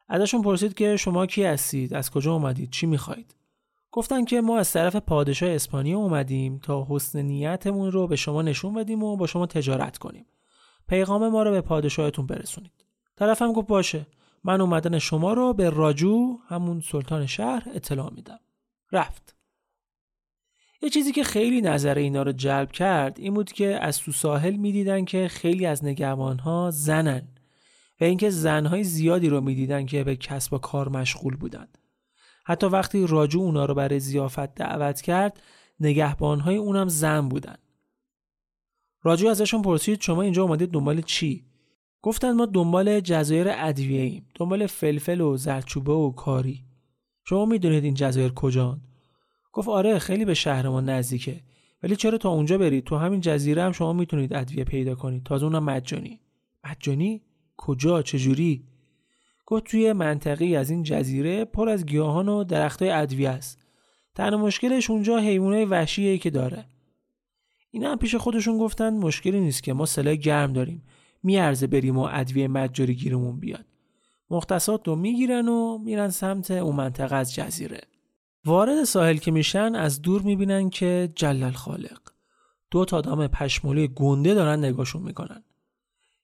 ازشون 0.07 0.41
پرسید 0.41 0.73
که 0.73 0.97
شما 0.97 1.25
کی 1.25 1.43
هستید؟ 1.43 1.93
از 1.93 2.11
کجا 2.11 2.33
اومدید؟ 2.33 2.69
چی 2.69 2.85
می‌خواید 2.85 3.35
گفتن 3.91 4.25
که 4.25 4.41
ما 4.41 4.57
از 4.57 4.71
طرف 4.71 4.95
پادشاه 4.95 5.49
اسپانیا 5.49 5.97
اومدیم 5.97 6.59
تا 6.63 6.87
حسن 6.89 7.21
نیتمون 7.21 7.91
رو 7.91 8.07
به 8.07 8.15
شما 8.15 8.41
نشون 8.41 8.73
بدیم 8.73 9.03
و 9.03 9.17
با 9.17 9.27
شما 9.27 9.45
تجارت 9.45 9.97
کنیم. 9.97 10.25
پیغام 10.87 11.27
ما 11.27 11.43
رو 11.43 11.51
به 11.51 11.61
پادشاهتون 11.61 12.25
برسونید. 12.25 12.85
طرفم 13.15 13.53
گفت 13.53 13.67
باشه 13.67 14.07
من 14.43 14.61
اومدن 14.61 14.99
شما 14.99 15.33
رو 15.33 15.53
به 15.53 15.69
راجو 15.69 16.37
همون 16.47 16.81
سلطان 16.81 17.25
شهر 17.25 17.63
اطلاع 17.73 18.13
میدم. 18.13 18.39
رفت. 18.91 19.35
یه 20.81 20.89
چیزی 20.89 21.11
که 21.11 21.23
خیلی 21.23 21.61
نظر 21.61 21.95
اینا 21.95 22.23
رو 22.23 22.31
جلب 22.31 22.71
کرد 22.71 23.19
این 23.19 23.33
بود 23.33 23.51
که 23.51 23.79
از 23.81 23.99
تو 23.99 24.11
ساحل 24.11 24.55
می‌دیدن 24.55 25.05
که 25.05 25.27
خیلی 25.27 25.65
از 25.65 25.85
نگهبانها 25.85 26.71
زنن 26.71 27.27
و 28.01 28.03
اینکه 28.03 28.29
زنهای 28.29 28.83
زیادی 28.83 29.29
رو 29.29 29.41
می‌دیدن 29.41 29.85
که 29.85 30.03
به 30.03 30.15
کسب 30.15 30.53
و 30.53 30.57
کار 30.57 30.89
مشغول 30.89 31.35
بودند. 31.35 31.78
حتی 32.49 32.67
وقتی 32.67 33.07
راجو 33.07 33.39
اونا 33.39 33.65
رو 33.65 33.73
برای 33.73 33.99
زیافت 33.99 34.55
دعوت 34.55 35.01
کرد 35.01 35.41
نگهبانهای 35.79 36.55
اونم 36.55 36.87
زن 36.87 37.29
بودن. 37.29 37.55
راجو 39.03 39.27
ازشون 39.27 39.61
پرسید 39.61 40.01
شما 40.01 40.21
اینجا 40.21 40.43
اومدید 40.43 40.71
دنبال 40.71 41.01
چی؟ 41.01 41.45
گفتن 42.01 42.31
ما 42.31 42.45
دنبال 42.45 42.99
جزایر 42.99 43.47
ادویه 43.49 44.01
ایم 44.01 44.25
دنبال 44.35 44.67
فلفل 44.67 45.21
و 45.21 45.37
زرچوبه 45.37 45.93
و 45.93 46.11
کاری. 46.11 46.65
شما 47.23 47.45
می‌دونید 47.45 47.83
این 47.83 47.93
جزایر 47.93 48.31
کجان 48.31 48.81
گفت 49.53 49.69
آره 49.69 49.99
خیلی 49.99 50.25
به 50.25 50.33
شهر 50.33 50.69
ما 50.69 50.81
نزدیکه. 50.81 51.41
ولی 51.83 51.95
چرا 51.95 52.17
تا 52.17 52.29
اونجا 52.29 52.57
برید؟ 52.57 52.83
تو 52.83 52.97
همین 52.97 53.21
جزیره 53.21 53.63
هم 53.63 53.71
شما 53.71 53.93
می‌تونید 53.93 54.33
ادویه 54.33 54.63
پیدا 54.63 54.95
کنید. 54.95 55.23
تازه 55.23 55.45
اونم 55.45 55.63
مجانی. 55.63 56.19
مجانی؟ 56.63 57.21
کجا؟ 57.57 58.01
چجوری؟ 58.01 58.68
گفت 59.49 59.63
توی 59.63 59.93
منطقی 59.93 60.55
از 60.55 60.69
این 60.69 60.83
جزیره 60.83 61.45
پر 61.45 61.69
از 61.69 61.85
گیاهان 61.85 62.29
و 62.29 62.43
درختای 62.43 62.89
ادویه 62.89 63.29
است. 63.29 63.65
تنها 64.15 64.37
مشکلش 64.37 64.89
اونجا 64.89 65.17
حیوانای 65.17 65.65
وحشیه 65.65 66.17
که 66.17 66.29
داره. 66.29 66.65
اینا 67.71 67.91
هم 67.91 67.97
پیش 67.97 68.15
خودشون 68.15 68.57
گفتن 68.57 68.93
مشکلی 68.93 69.39
نیست 69.39 69.63
که 69.63 69.73
ما 69.73 69.85
سلاح 69.85 70.15
گرم 70.15 70.53
داریم. 70.53 70.83
میارزه 71.23 71.67
بریم 71.67 71.97
و 71.97 72.07
ادویه 72.11 72.47
مجاری 72.47 72.95
گیرمون 72.95 73.39
بیاد. 73.39 73.65
مختصات 74.29 74.87
رو 74.87 74.95
می‌گیرن 74.95 75.47
و 75.47 75.77
میرن 75.77 76.09
سمت 76.09 76.51
اون 76.51 76.75
منطقه 76.75 77.15
از 77.15 77.33
جزیره. 77.33 77.81
وارد 78.45 78.83
ساحل 78.83 79.17
که 79.17 79.31
میشن 79.31 79.75
از 79.75 80.01
دور 80.01 80.21
می‌بینن 80.21 80.69
که 80.69 81.09
جلل 81.15 81.51
خالق. 81.51 81.99
دو 82.71 82.85
تا 82.85 82.97
آدم 82.97 83.27
پشمولی 83.27 83.87
گنده 83.87 84.33
دارن 84.33 84.65
نگاهشون 84.65 85.01
می‌کنن. 85.01 85.43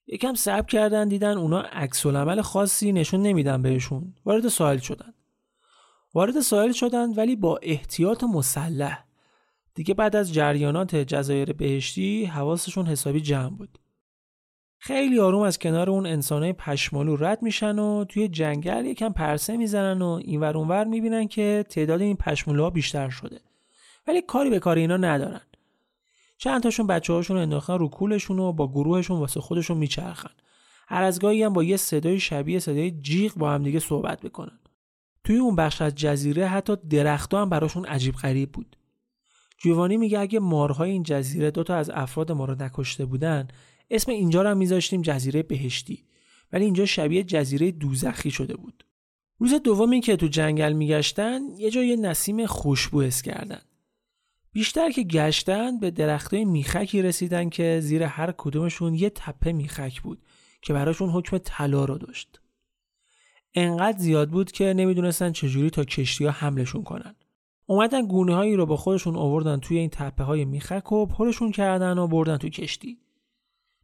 یکم 0.08 0.34
صبر 0.34 0.66
کردن 0.66 1.08
دیدن 1.08 1.38
اونا 1.38 1.62
عکس 1.62 2.06
عمل 2.06 2.42
خاصی 2.42 2.92
نشون 2.92 3.22
نمیدن 3.22 3.62
بهشون. 3.62 4.14
وارد 4.26 4.48
ساحل 4.48 4.78
شدن. 4.78 5.14
وارد 6.14 6.40
ساحل 6.40 6.72
شدن 6.72 7.14
ولی 7.14 7.36
با 7.36 7.60
احتیاط 7.62 8.24
مسلح. 8.24 9.06
دیگه 9.74 9.94
بعد 9.94 10.16
از 10.16 10.34
جریانات 10.34 10.96
جزایر 10.96 11.54
بهشتی 11.54 12.26
حواسشون 12.26 12.86
حسابی 12.86 13.22
جمع 13.22 13.50
بود. 13.50 13.80
خیلی 14.78 15.20
آروم 15.20 15.42
از 15.42 15.60
کنار 15.60 15.90
اون 15.90 16.06
انسانای 16.06 16.54
پشمالو 16.54 17.16
رد 17.16 17.42
میشن 17.42 17.80
و 17.80 18.06
توی 18.06 18.28
جنگل 18.28 18.86
یکم 18.86 19.14
پرسه 19.14 19.58
می‌زنن 19.58 20.02
و 20.02 20.20
اینور 20.24 20.58
اونور 20.58 20.84
می‌بینن 20.84 21.28
که 21.28 21.66
تعداد 21.70 22.02
این 22.02 22.16
پشمالوها 22.16 22.70
بیشتر 22.70 23.10
شده. 23.10 23.42
ولی 24.08 24.22
کاری 24.22 24.50
به 24.50 24.60
کار 24.60 24.78
اینا 24.78 24.98
ندارن. 24.98 25.42
چند 26.38 26.64
تاشون 26.64 26.88
بچه 26.88 27.14
هاشون 27.14 27.38
انداختن 27.38 27.78
رو 27.78 27.88
کولشون 27.88 28.40
و 28.40 28.52
با 28.52 28.68
گروهشون 28.68 29.20
واسه 29.20 29.42
خودشون 29.42 29.78
میچرخن. 29.78 30.32
هر 30.88 31.04
از 31.04 31.20
گاهی 31.20 31.44
هم 31.44 31.54
با 31.54 31.64
یه 31.64 31.78
صدای 31.78 32.20
شبیه 32.20 32.60
صدای 32.60 32.92
جیغ 32.92 33.34
با 33.34 33.52
هم 33.52 33.64
دیگه 33.64 33.80
صحبت 33.80 34.22
بکنن 34.22 34.60
توی 35.24 35.38
اون 35.38 35.56
بخش 35.56 35.82
از 35.82 35.96
جزیره 35.96 36.48
حتی 36.48 36.76
درختها 36.90 37.42
هم 37.42 37.50
براشون 37.50 37.86
عجیب 37.86 38.16
غریب 38.16 38.52
بود. 38.52 38.78
جوانی 39.58 39.98
میگه 39.98 40.20
اگه 40.20 40.40
مارهای 40.40 40.92
این 40.92 41.04
جزیره 41.04 41.52
دوتا 41.52 41.76
از 41.76 41.90
افراد 41.90 42.32
ما 42.32 42.46
رو 42.46 42.56
نکشته 42.64 43.06
بودن 43.06 43.48
اسم 43.92 44.12
اینجا 44.12 44.42
رو 44.42 44.50
هم 44.50 44.58
میذاشتیم 44.58 45.02
جزیره 45.02 45.44
بهشتی. 45.44 46.04
ولی 46.54 46.66
اینجا 46.66 46.86
شبیه 46.86 47.24
جزیره 47.24 47.72
دوزخی 47.72 48.32
شده 48.32 48.56
بود. 48.56 48.86
روز 49.40 49.54
دومی 49.54 50.02
که 50.02 50.16
تو 50.16 50.28
جنگل 50.28 50.74
میگشتن 50.74 51.42
یه 51.58 51.72
جای 51.72 51.96
نسیم 51.96 52.46
خوشبو 52.46 53.02
حس 53.02 53.22
کردن. 53.22 53.62
بیشتر 54.56 54.92
که 54.92 55.04
گشتن 55.04 55.80
به 55.80 55.92
درختای 55.92 56.46
میخکی 56.46 57.02
رسیدن 57.02 57.50
که 57.50 57.80
زیر 57.82 58.04
هر 58.04 58.34
کدومشون 58.38 58.94
یه 58.94 59.10
تپه 59.10 59.52
میخک 59.52 60.02
بود 60.02 60.22
که 60.62 60.74
براشون 60.74 61.10
حکم 61.10 61.38
طلا 61.38 61.86
رو 61.86 61.98
داشت. 61.98 62.42
انقدر 63.54 63.98
زیاد 63.98 64.30
بود 64.30 64.52
که 64.52 64.74
نمی‌دونستن 64.74 65.32
چجوری 65.32 65.70
تا 65.70 65.84
کشتی 65.84 66.26
ها 66.26 66.32
حملشون 66.32 66.84
کنن. 66.84 67.16
اومدن 67.66 68.08
گونه 68.08 68.36
هایی 68.36 68.56
رو 68.56 68.66
با 68.66 68.78
خودشون 68.78 69.16
آوردن 69.16 69.60
توی 69.60 69.78
این 69.78 69.90
تپه 69.90 70.24
های 70.24 70.46
میخک 70.46 70.92
و 70.92 71.06
پرشون 71.06 71.52
کردن 71.52 71.98
و 71.98 72.08
بردن 72.08 72.38
تو 72.38 72.50
کشتی 72.50 72.98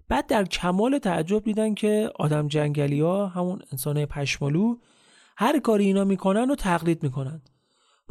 بعد 0.07 0.27
در 0.27 0.45
کمال 0.45 0.97
تعجب 0.97 1.43
دیدن 1.43 1.73
که 1.73 2.11
آدم 2.19 2.47
جنگلی 2.47 3.01
ها 3.01 3.27
همون 3.27 3.61
انسان 3.71 4.05
پشمالو 4.05 4.77
هر 5.37 5.59
کاری 5.59 5.85
اینا 5.85 6.03
می‌کنن 6.03 6.51
و 6.51 6.55
تقلید 6.55 7.03
می‌کنن 7.03 7.41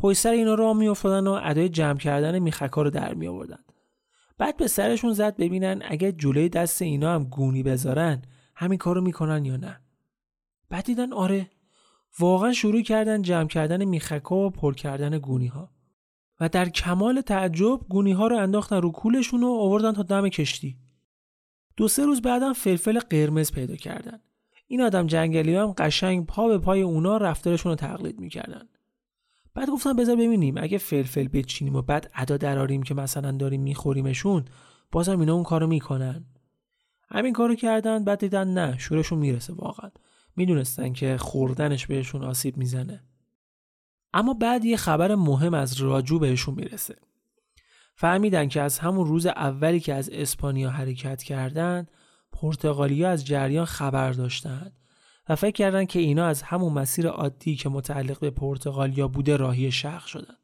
پشت 0.01 0.19
سر 0.19 0.31
اینا 0.31 0.55
را 0.55 0.73
میافتادن 0.73 1.27
و 1.27 1.41
ادای 1.43 1.69
جمع 1.69 1.99
کردن 1.99 2.39
میخکا 2.39 2.83
رو 2.83 2.91
در 2.91 3.15
می 3.15 3.27
آوردن 3.27 3.65
بعد 4.39 4.57
به 4.57 4.67
سرشون 4.67 5.13
زد 5.13 5.37
ببینن 5.37 5.83
اگه 5.85 6.13
جلوی 6.13 6.49
دست 6.49 6.83
اینا 6.83 7.15
هم 7.15 7.25
گونی 7.25 7.63
بذارن 7.63 8.23
همین 8.55 8.79
کارو 8.79 9.01
می‌کنن 9.01 9.45
یا 9.45 9.57
نه. 9.57 9.81
بعد 10.71 10.85
دیدن 10.85 11.13
آره 11.13 11.51
واقعا 12.19 12.53
شروع 12.53 12.83
کردن 12.83 13.23
جمع 13.23 13.49
کردن 13.49 13.85
میخکا 13.85 14.37
و 14.37 14.51
پر 14.51 14.75
کردن 14.75 15.19
گونی 15.19 15.47
ها 15.47 15.71
و 16.41 16.49
در 16.49 16.69
کمال 16.69 17.21
تعجب 17.21 17.81
گونی 17.89 18.13
ها 18.13 18.27
رو 18.27 18.37
انداختن 18.37 18.83
رو 18.83 18.93
کولشون 18.93 19.43
و 19.43 19.53
آوردن 19.53 19.93
تا 19.93 20.03
دم 20.03 20.29
کشتی. 20.29 20.77
دو 21.77 21.89
سه 21.89 22.05
روز 22.05 22.23
بعدم 22.23 22.53
فلفل 22.53 22.99
قرمز 22.99 23.53
پیدا 23.53 23.77
کردن. 23.77 24.21
این 24.67 24.83
آدم 24.83 25.07
جنگلی 25.07 25.55
هم 25.55 25.73
قشنگ 25.79 26.27
پا 26.27 26.49
به 26.49 26.59
پای 26.59 26.83
اونا 26.83 27.17
رفتارشون 27.17 27.71
رو 27.71 27.77
تقلید 27.77 28.21
می‌کردن. 28.21 28.69
بعد 29.55 29.71
گفتم 29.71 29.97
بذار 29.97 30.17
ببینیم. 30.17 30.59
اگه 30.59 30.79
فلفل 30.79 31.29
بچینیم 31.29 31.77
و 31.77 31.83
بعد 31.83 32.11
ادا 32.15 32.37
دراریم 32.37 32.83
که 32.83 32.95
مثلا 32.95 33.33
داریم 33.33 33.63
میخوریمشون 33.63 34.45
بازم 34.93 35.21
اینا 35.21 35.35
اون 35.35 35.43
کارو 35.43 35.67
می‌کنن. 35.67 36.25
همین 37.09 37.33
کارو 37.33 37.55
کردن 37.55 38.05
بعد 38.05 38.19
دیدن 38.19 38.49
نه 38.49 38.79
شورشون 38.79 39.19
می‌رسه 39.19 39.53
واقعا. 39.53 39.91
می‌دونستن 40.37 40.93
که 40.93 41.17
خوردنش 41.17 41.87
بهشون 41.87 42.25
آسیب 42.25 42.57
می‌زنه. 42.57 43.05
اما 44.13 44.35
بعد 44.35 44.65
یه 44.65 44.77
خبر 44.77 45.15
مهم 45.15 45.55
از 45.55 45.81
راجو 45.81 46.19
بهشون 46.19 46.55
می‌رسه. 46.55 46.97
فهمیدن 47.95 48.49
که 48.49 48.61
از 48.61 48.79
همون 48.79 49.07
روز 49.07 49.27
اولی 49.27 49.81
که 49.81 49.95
از 49.95 50.11
اسپانیا 50.11 50.71
حرکت 50.71 51.23
کردند 51.23 51.91
پرتغالیا 52.33 53.11
از 53.11 53.27
جریان 53.27 53.65
خبر 53.65 54.13
داشتند 54.13 54.80
و 55.31 55.35
فکر 55.35 55.51
کردند 55.51 55.89
که 55.89 55.99
اینا 55.99 56.27
از 56.27 56.43
همون 56.43 56.73
مسیر 56.73 57.09
عادی 57.09 57.57
که 57.57 57.69
متعلق 57.69 58.19
به 58.19 58.31
پرتغالیا 58.31 59.09
بوده 59.09 59.37
راهی 59.37 59.73
شرق 59.73 60.07
شدن. 60.07 60.35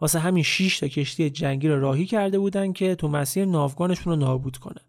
واسه 0.00 0.18
همین 0.18 0.42
6 0.42 0.78
تا 0.78 0.88
کشتی 0.88 1.30
جنگی 1.30 1.68
رو 1.68 1.80
راهی 1.80 2.06
کرده 2.06 2.38
بودن 2.38 2.72
که 2.72 2.94
تو 2.94 3.08
مسیر 3.08 3.44
ناوگانشون 3.44 4.12
رو 4.12 4.18
نابود 4.18 4.56
کنه. 4.56 4.80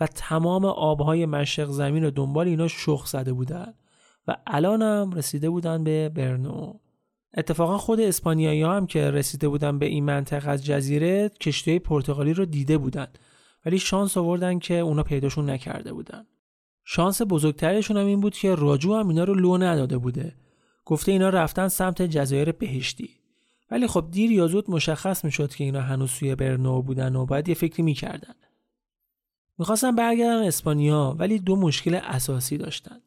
و 0.00 0.06
تمام 0.06 0.64
آبهای 0.64 1.26
مشرق 1.26 1.68
زمین 1.68 2.04
رو 2.04 2.10
دنبال 2.10 2.48
اینا 2.48 2.68
شخ 2.68 3.06
زده 3.06 3.32
بودن 3.32 3.74
و 4.28 4.36
الان 4.46 4.82
هم 4.82 5.12
رسیده 5.12 5.50
بودن 5.50 5.84
به 5.84 6.08
برنو. 6.08 6.78
اتفاقا 7.36 7.78
خود 7.78 8.00
اسپانیایی 8.00 8.62
هم 8.62 8.86
که 8.86 9.10
رسیده 9.10 9.48
بودن 9.48 9.78
به 9.78 9.86
این 9.86 10.04
منطقه 10.04 10.50
از 10.50 10.64
جزیره 10.64 11.28
کشتی 11.28 11.78
پرتغالی 11.78 12.34
رو 12.34 12.44
دیده 12.44 12.78
بودن 12.78 13.06
ولی 13.66 13.78
شانس 13.78 14.16
آوردن 14.16 14.58
که 14.58 14.74
اونا 14.74 15.02
پیداشون 15.02 15.50
نکرده 15.50 15.92
بودن 15.92 16.26
شانس 16.84 17.22
بزرگترشون 17.28 17.96
هم 17.96 18.06
این 18.06 18.20
بود 18.20 18.34
که 18.34 18.54
راجو 18.54 18.94
هم 18.94 19.08
اینا 19.08 19.24
رو 19.24 19.34
لو 19.34 19.58
نداده 19.58 19.98
بوده. 19.98 20.34
گفته 20.84 21.12
اینا 21.12 21.28
رفتن 21.28 21.68
سمت 21.68 22.02
جزایر 22.02 22.52
بهشتی. 22.52 23.10
ولی 23.70 23.86
خب 23.86 24.08
دیر 24.10 24.32
یا 24.32 24.46
زود 24.46 24.70
مشخص 24.70 25.24
می‌شد 25.24 25.54
که 25.54 25.64
اینا 25.64 25.80
هنوز 25.80 26.10
سوی 26.10 26.34
برنو 26.34 26.82
بودن 26.82 27.16
و 27.16 27.26
باید 27.26 27.48
یه 27.48 27.54
فکری 27.54 27.82
می‌کردن. 27.82 28.34
می‌خواستن 29.58 29.96
برگردن 29.96 30.42
اسپانیا 30.42 31.16
ولی 31.18 31.38
دو 31.38 31.56
مشکل 31.56 31.94
اساسی 31.94 32.58
داشتن. 32.58 33.00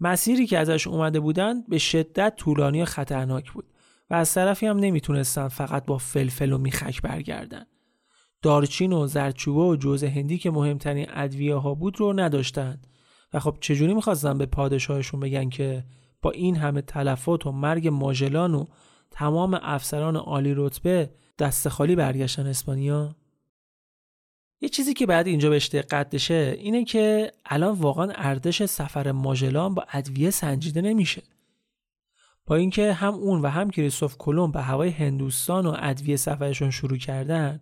مسیری 0.00 0.46
که 0.46 0.58
ازش 0.58 0.86
اومده 0.86 1.20
بودن 1.20 1.62
به 1.62 1.78
شدت 1.78 2.36
طولانی 2.36 2.82
و 2.82 2.84
خطرناک 2.84 3.52
بود 3.52 3.64
و 4.10 4.14
از 4.14 4.34
طرفی 4.34 4.66
هم 4.66 4.78
نمی‌تونستن 4.78 5.48
فقط 5.48 5.84
با 5.84 5.98
فلفل 5.98 6.52
و 6.52 6.58
میخک 6.58 7.02
برگردن. 7.02 7.66
دارچین 8.42 8.92
و 8.92 9.06
زرچوبه 9.06 9.60
و 9.60 9.76
جوز 9.76 10.04
هندی 10.04 10.38
که 10.38 10.50
مهمترین 10.50 11.06
ادویه 11.10 11.54
ها 11.54 11.74
بود 11.74 12.00
رو 12.00 12.12
نداشتن 12.12 12.80
و 13.32 13.40
خب 13.40 13.56
چجوری 13.60 13.94
می‌خواستن 13.94 14.38
به 14.38 14.46
پادشاهشون 14.46 15.20
بگن 15.20 15.48
که 15.48 15.84
با 16.22 16.30
این 16.30 16.56
همه 16.56 16.82
تلفات 16.82 17.46
و 17.46 17.52
مرگ 17.52 17.88
ماژلان 17.88 18.54
و 18.54 18.64
تمام 19.10 19.58
افسران 19.62 20.16
عالی 20.16 20.54
رتبه 20.56 21.10
دست 21.38 21.68
خالی 21.68 21.96
برگشتن 21.96 22.46
اسپانیا؟ 22.46 23.16
یه 24.60 24.68
چیزی 24.68 24.94
که 24.94 25.06
بعد 25.06 25.26
اینجا 25.26 25.50
بهش 25.50 25.68
دقت 25.68 26.10
بشه 26.10 26.56
اینه 26.58 26.84
که 26.84 27.32
الان 27.46 27.74
واقعا 27.74 28.12
ارزش 28.14 28.64
سفر 28.64 29.12
ماژلان 29.12 29.74
با 29.74 29.84
ادویه 29.92 30.30
سنجیده 30.30 30.80
نمیشه. 30.80 31.22
با 32.46 32.56
اینکه 32.56 32.92
هم 32.92 33.14
اون 33.14 33.42
و 33.42 33.48
هم 33.48 33.70
کریستوف 33.70 34.16
کلمب 34.18 34.52
به 34.54 34.62
هوای 34.62 34.90
هندوستان 34.90 35.66
و 35.66 35.76
ادویه 35.78 36.16
سفرشون 36.16 36.70
شروع 36.70 36.98
کردن 36.98 37.60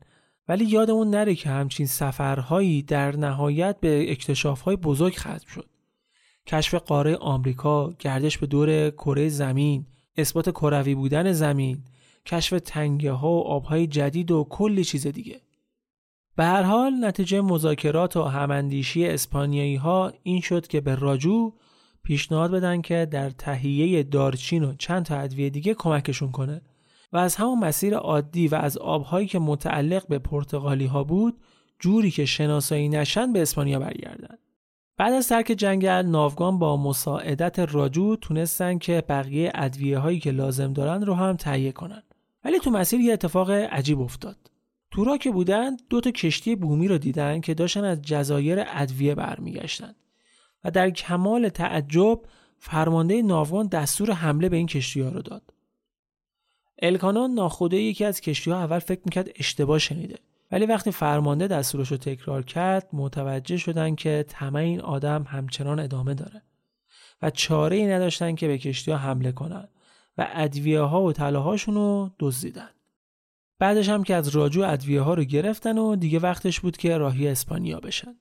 ولی 0.48 0.64
یادمون 0.64 1.10
نره 1.10 1.34
که 1.34 1.48
همچین 1.48 1.86
سفرهایی 1.86 2.82
در 2.82 3.16
نهایت 3.16 3.80
به 3.80 4.10
اکتشافهای 4.12 4.76
بزرگ 4.76 5.14
ختم 5.14 5.48
شد 5.48 5.68
کشف 6.46 6.74
قاره 6.74 7.16
آمریکا، 7.16 7.92
گردش 7.98 8.38
به 8.38 8.46
دور 8.46 8.90
کره 8.90 9.28
زمین، 9.28 9.86
اثبات 10.16 10.50
کروی 10.50 10.94
بودن 10.94 11.32
زمین، 11.32 11.84
کشف 12.26 12.60
تنگه 12.64 13.12
ها 13.12 13.30
و 13.30 13.40
آبهای 13.40 13.86
جدید 13.86 14.30
و 14.30 14.46
کلی 14.50 14.84
چیز 14.84 15.06
دیگه. 15.06 15.40
به 16.36 16.44
هر 16.44 16.62
حال 16.62 17.04
نتیجه 17.04 17.40
مذاکرات 17.40 18.16
و 18.16 18.22
هماندیشی 18.22 19.06
اسپانیایی 19.06 19.76
ها 19.76 20.12
این 20.22 20.40
شد 20.40 20.66
که 20.66 20.80
به 20.80 20.94
راجو 20.94 21.52
پیشنهاد 22.02 22.50
بدن 22.50 22.80
که 22.80 23.08
در 23.10 23.30
تهیه 23.30 24.02
دارچین 24.02 24.64
و 24.64 24.74
چند 24.78 25.04
تا 25.04 25.16
ادویه 25.16 25.50
دیگه 25.50 25.74
کمکشون 25.74 26.30
کنه 26.30 26.62
و 27.14 27.16
از 27.16 27.36
همون 27.36 27.58
مسیر 27.58 27.94
عادی 27.94 28.48
و 28.48 28.54
از 28.54 28.78
آبهایی 28.78 29.26
که 29.26 29.38
متعلق 29.38 30.06
به 30.06 30.18
پرتغالی 30.18 30.86
ها 30.86 31.04
بود 31.04 31.36
جوری 31.78 32.10
که 32.10 32.24
شناسایی 32.24 32.88
نشن 32.88 33.32
به 33.32 33.42
اسپانیا 33.42 33.78
برگردن. 33.78 34.36
بعد 34.96 35.12
از 35.12 35.28
ترک 35.28 35.46
جنگل 35.46 36.06
ناوگان 36.06 36.58
با 36.58 36.76
مساعدت 36.76 37.58
راجو 37.58 38.16
تونستن 38.16 38.78
که 38.78 39.04
بقیه 39.08 39.52
ادویه 39.54 39.98
هایی 39.98 40.20
که 40.20 40.30
لازم 40.30 40.72
دارن 40.72 41.02
رو 41.02 41.14
هم 41.14 41.36
تهیه 41.36 41.72
کنن. 41.72 42.02
ولی 42.44 42.58
تو 42.58 42.70
مسیر 42.70 43.00
یه 43.00 43.12
اتفاق 43.12 43.50
عجیب 43.50 44.00
افتاد. 44.00 44.36
تورا 44.90 45.16
که 45.16 45.30
بودن 45.30 45.76
دو 45.90 46.00
تا 46.00 46.10
کشتی 46.10 46.56
بومی 46.56 46.88
رو 46.88 46.98
دیدن 46.98 47.40
که 47.40 47.54
داشتن 47.54 47.84
از 47.84 48.02
جزایر 48.02 48.64
ادویه 48.66 49.14
برمیگشتن. 49.14 49.94
و 50.64 50.70
در 50.70 50.90
کمال 50.90 51.48
تعجب 51.48 52.20
فرمانده 52.58 53.22
ناوگان 53.22 53.66
دستور 53.66 54.12
حمله 54.12 54.48
به 54.48 54.56
این 54.56 54.66
کشتی 54.66 55.00
ها 55.00 55.08
رو 55.08 55.22
داد. 55.22 55.53
الکانان 56.82 57.30
ناخوده 57.30 57.76
یکی 57.76 58.04
از 58.04 58.20
کشتی 58.20 58.50
ها 58.50 58.58
اول 58.58 58.78
فکر 58.78 59.00
می‌کرد 59.04 59.28
اشتباه 59.36 59.78
شنیده 59.78 60.18
ولی 60.52 60.66
وقتی 60.66 60.90
فرمانده 60.90 61.46
دستورش 61.46 61.88
رو 61.90 61.96
تکرار 61.96 62.42
کرد 62.42 62.88
متوجه 62.92 63.56
شدن 63.56 63.94
که 63.94 64.24
طمع 64.28 64.60
این 64.60 64.80
آدم 64.80 65.22
همچنان 65.22 65.80
ادامه 65.80 66.14
داره 66.14 66.42
و 67.22 67.30
چاره 67.30 67.76
ای 67.76 67.86
نداشتن 67.86 68.34
که 68.34 68.46
به 68.46 68.58
کشتی 68.58 68.90
ها 68.90 68.96
حمله 68.96 69.32
کنن 69.32 69.68
و 70.18 70.28
ادویه 70.32 70.80
ها 70.80 71.02
و 71.02 71.12
طلاهاشون 71.12 71.74
رو 71.74 72.10
دزدیدن. 72.18 72.70
بعدش 73.58 73.88
هم 73.88 74.02
که 74.02 74.14
از 74.14 74.28
راجو 74.28 74.62
ادویه 74.62 75.00
ها 75.00 75.14
رو 75.14 75.24
گرفتن 75.24 75.78
و 75.78 75.96
دیگه 75.96 76.18
وقتش 76.18 76.60
بود 76.60 76.76
که 76.76 76.98
راهی 76.98 77.28
اسپانیا 77.28 77.80
بشن. 77.80 78.16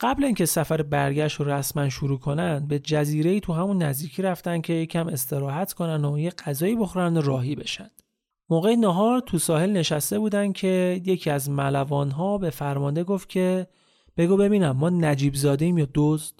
قبل 0.00 0.24
اینکه 0.24 0.46
سفر 0.46 0.82
برگشت 0.82 1.40
رو 1.40 1.50
رسما 1.50 1.88
شروع 1.88 2.18
کنن 2.18 2.66
به 2.66 2.78
جزیره 2.78 3.40
تو 3.40 3.52
همون 3.52 3.82
نزدیکی 3.82 4.22
رفتن 4.22 4.60
که 4.60 4.72
یکم 4.72 5.08
استراحت 5.08 5.72
کنن 5.72 6.04
و 6.04 6.18
یه 6.18 6.30
غذایی 6.30 6.76
بخورن 6.76 7.16
و 7.16 7.20
راهی 7.20 7.54
بشن. 7.54 7.90
موقع 8.48 8.74
نهار 8.74 9.20
تو 9.20 9.38
ساحل 9.38 9.72
نشسته 9.72 10.18
بودن 10.18 10.52
که 10.52 11.02
یکی 11.04 11.30
از 11.30 11.50
ملوان 11.50 12.10
ها 12.10 12.38
به 12.38 12.50
فرمانده 12.50 13.04
گفت 13.04 13.28
که 13.28 13.66
بگو 14.16 14.36
ببینم 14.36 14.70
ما 14.70 14.90
نجیب 14.90 15.34
زاده 15.34 15.66
یا 15.66 15.88
دزد؟ 15.94 16.34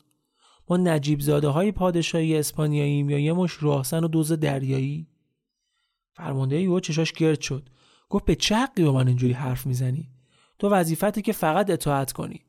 ما 0.69 0.77
نجیب 0.77 1.20
زاده 1.20 1.49
های 1.49 1.73
پادشاهی 1.73 2.39
اسپانیاییم 2.39 3.11
یا 3.11 3.19
یه 3.19 3.33
مش 3.33 3.62
راهسن 3.62 4.05
و 4.05 4.09
دوز 4.09 4.33
دریایی؟ 4.33 5.07
فرمانده 6.12 6.61
یو 6.61 6.81
چشاش 6.81 7.12
گرد 7.12 7.41
شد. 7.41 7.69
گفت 8.09 8.24
به 8.24 8.35
چه 8.35 8.57
حقی 8.57 8.85
با 8.85 8.93
من 8.93 9.09
اینجوری 9.09 9.33
حرف 9.33 9.66
می‌زنی؟ 9.66 10.09
تو 10.59 10.69
وظیفتی 10.69 11.23
که 11.23 11.33
فقط 11.33 11.70
اطاعت 11.70 12.12
کنی. 12.12 12.45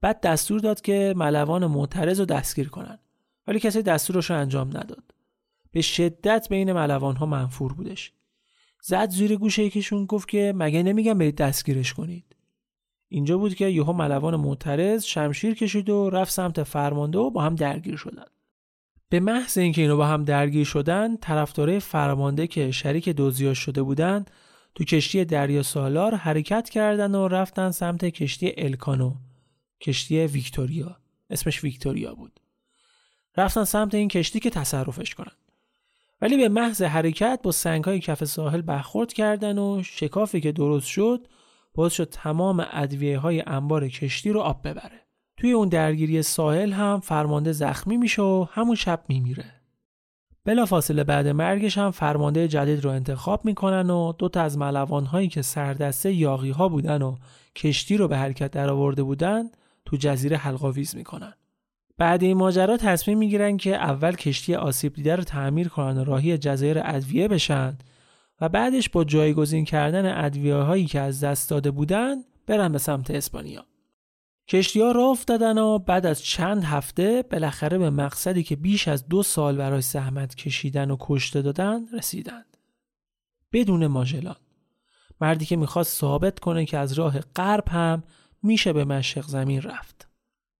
بعد 0.00 0.20
دستور 0.20 0.60
داد 0.60 0.80
که 0.80 1.14
ملوان 1.16 1.66
معترض 1.66 2.20
رو 2.20 2.26
دستگیر 2.26 2.68
کنن. 2.68 2.98
ولی 3.46 3.60
کسی 3.60 3.82
دستورش 3.82 4.30
رو 4.30 4.36
انجام 4.36 4.68
نداد. 4.68 5.14
به 5.72 5.80
شدت 5.80 6.46
بین 6.50 6.72
ملوان 6.72 7.16
ها 7.16 7.26
منفور 7.26 7.72
بودش. 7.72 8.12
زد 8.82 9.10
زیر 9.10 9.36
گوشه 9.36 9.64
یکیشون 9.64 10.06
گفت 10.06 10.28
که 10.28 10.52
مگه 10.56 10.82
نمیگم 10.82 11.18
برید 11.18 11.36
دستگیرش 11.36 11.94
کنید. 11.94 12.36
اینجا 13.08 13.38
بود 13.38 13.54
که 13.54 13.66
یهو 13.66 13.92
ملوان 13.92 14.36
معترض 14.36 15.04
شمشیر 15.04 15.54
کشید 15.54 15.90
و 15.90 16.10
رفت 16.10 16.32
سمت 16.32 16.62
فرمانده 16.62 17.18
و 17.18 17.30
با 17.30 17.42
هم 17.42 17.54
درگیر 17.54 17.96
شدن. 17.96 18.24
به 19.08 19.20
محض 19.20 19.58
اینکه 19.58 19.82
اینو 19.82 19.96
با 19.96 20.06
هم 20.06 20.24
درگیر 20.24 20.64
شدن 20.64 21.16
طرفدارای 21.16 21.80
فرمانده 21.80 22.46
که 22.46 22.70
شریک 22.70 23.08
دزدیاش 23.08 23.58
شده 23.58 23.82
بودند 23.82 24.30
تو 24.74 24.84
کشتی 24.84 25.24
دریا 25.24 25.62
سالار 25.62 26.14
حرکت 26.14 26.68
کردن 26.68 27.14
و 27.14 27.28
رفتن 27.28 27.70
سمت 27.70 28.04
کشتی 28.04 28.52
الکانو. 28.58 29.14
کشتی 29.80 30.26
ویکتوریا 30.26 30.96
اسمش 31.30 31.64
ویکتوریا 31.64 32.14
بود 32.14 32.40
رفتن 33.36 33.64
سمت 33.64 33.94
این 33.94 34.08
کشتی 34.08 34.40
که 34.40 34.50
تصرفش 34.50 35.14
کنن 35.14 35.32
ولی 36.20 36.36
به 36.36 36.48
محض 36.48 36.82
حرکت 36.82 37.40
با 37.42 37.52
سنگهای 37.52 38.00
کف 38.00 38.24
ساحل 38.24 38.60
برخورد 38.60 39.12
کردن 39.12 39.58
و 39.58 39.82
شکافی 39.82 40.40
که 40.40 40.52
درست 40.52 40.86
شد 40.86 41.28
باعث 41.74 41.92
شد 41.92 42.08
تمام 42.10 42.66
ادویه 42.70 43.18
های 43.18 43.42
انبار 43.46 43.88
کشتی 43.88 44.30
رو 44.30 44.40
آب 44.40 44.68
ببره. 44.68 45.06
توی 45.36 45.52
اون 45.52 45.68
درگیری 45.68 46.22
ساحل 46.22 46.72
هم 46.72 47.00
فرمانده 47.00 47.52
زخمی 47.52 47.96
میشه 47.96 48.22
و 48.22 48.46
همون 48.50 48.74
شب 48.74 49.04
میمیره. 49.08 49.54
فاصله 50.68 51.04
بعد 51.04 51.28
مرگش 51.28 51.78
هم 51.78 51.90
فرمانده 51.90 52.48
جدید 52.48 52.84
رو 52.84 52.90
انتخاب 52.90 53.44
می‌کنن 53.44 53.90
و 53.90 54.12
دو 54.12 54.28
تا 54.28 54.42
از 54.42 54.58
ملوان 54.58 55.04
هایی 55.04 55.28
که 55.28 55.42
سردسته 55.42 56.12
یاقی 56.12 56.50
ها 56.50 56.68
بودن 56.68 57.02
و 57.02 57.16
کشتی 57.56 57.96
رو 57.96 58.08
به 58.08 58.16
حرکت 58.16 58.50
درآورده 58.50 59.02
بودن 59.02 59.50
تو 59.88 59.96
جزیره 59.96 60.36
حلقاویز 60.36 60.96
می‌کنن. 60.96 61.34
بعد 61.98 62.22
این 62.22 62.36
ماجرا 62.36 62.76
تصمیم 62.76 63.18
می‌گیرن 63.18 63.56
که 63.56 63.76
اول 63.76 64.12
کشتی 64.12 64.54
آسیب 64.54 64.94
دیده 64.94 65.16
رو 65.16 65.24
تعمیر 65.24 65.68
کنن 65.68 65.98
و 65.98 66.04
راهی 66.04 66.38
جزایر 66.38 66.78
ادویه 66.84 67.28
بشن 67.28 67.78
و 68.40 68.48
بعدش 68.48 68.88
با 68.88 69.04
جایگزین 69.04 69.64
کردن 69.64 70.24
ادویه 70.24 70.54
هایی 70.54 70.86
که 70.86 71.00
از 71.00 71.24
دست 71.24 71.50
داده 71.50 71.70
بودن 71.70 72.16
برن 72.46 72.72
به 72.72 72.78
سمت 72.78 73.10
اسپانیا. 73.10 73.64
کشتی 74.48 74.80
ها 74.80 74.92
راه 74.92 75.08
افتادن 75.08 75.58
و 75.58 75.78
بعد 75.78 76.06
از 76.06 76.22
چند 76.22 76.64
هفته 76.64 77.24
بالاخره 77.30 77.78
به 77.78 77.90
مقصدی 77.90 78.42
که 78.42 78.56
بیش 78.56 78.88
از 78.88 79.08
دو 79.08 79.22
سال 79.22 79.56
برای 79.56 79.80
زحمت 79.80 80.34
کشیدن 80.34 80.90
و 80.90 80.96
کشته 81.00 81.42
دادن 81.42 81.86
رسیدند. 81.92 82.56
بدون 83.52 83.86
ماژلان. 83.86 84.36
مردی 85.20 85.44
که 85.44 85.56
می‌خواست 85.56 85.98
ثابت 85.98 86.38
کنه 86.38 86.64
که 86.64 86.78
از 86.78 86.92
راه 86.92 87.20
غرب 87.20 87.68
هم 87.68 88.02
میشه 88.42 88.72
به 88.72 88.84
مشرق 88.84 89.24
زمین 89.24 89.62
رفت. 89.62 90.08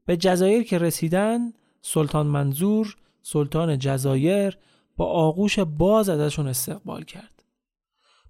به 0.06 0.16
جزایر 0.16 0.62
که 0.62 0.78
رسیدن 0.78 1.52
سلطان 1.82 2.26
منظور 2.26 2.96
سلطان 3.22 3.78
جزایر 3.78 4.58
با 4.96 5.06
آغوش 5.06 5.58
باز 5.58 6.08
ازشون 6.08 6.48
استقبال 6.48 7.04
کرد. 7.04 7.44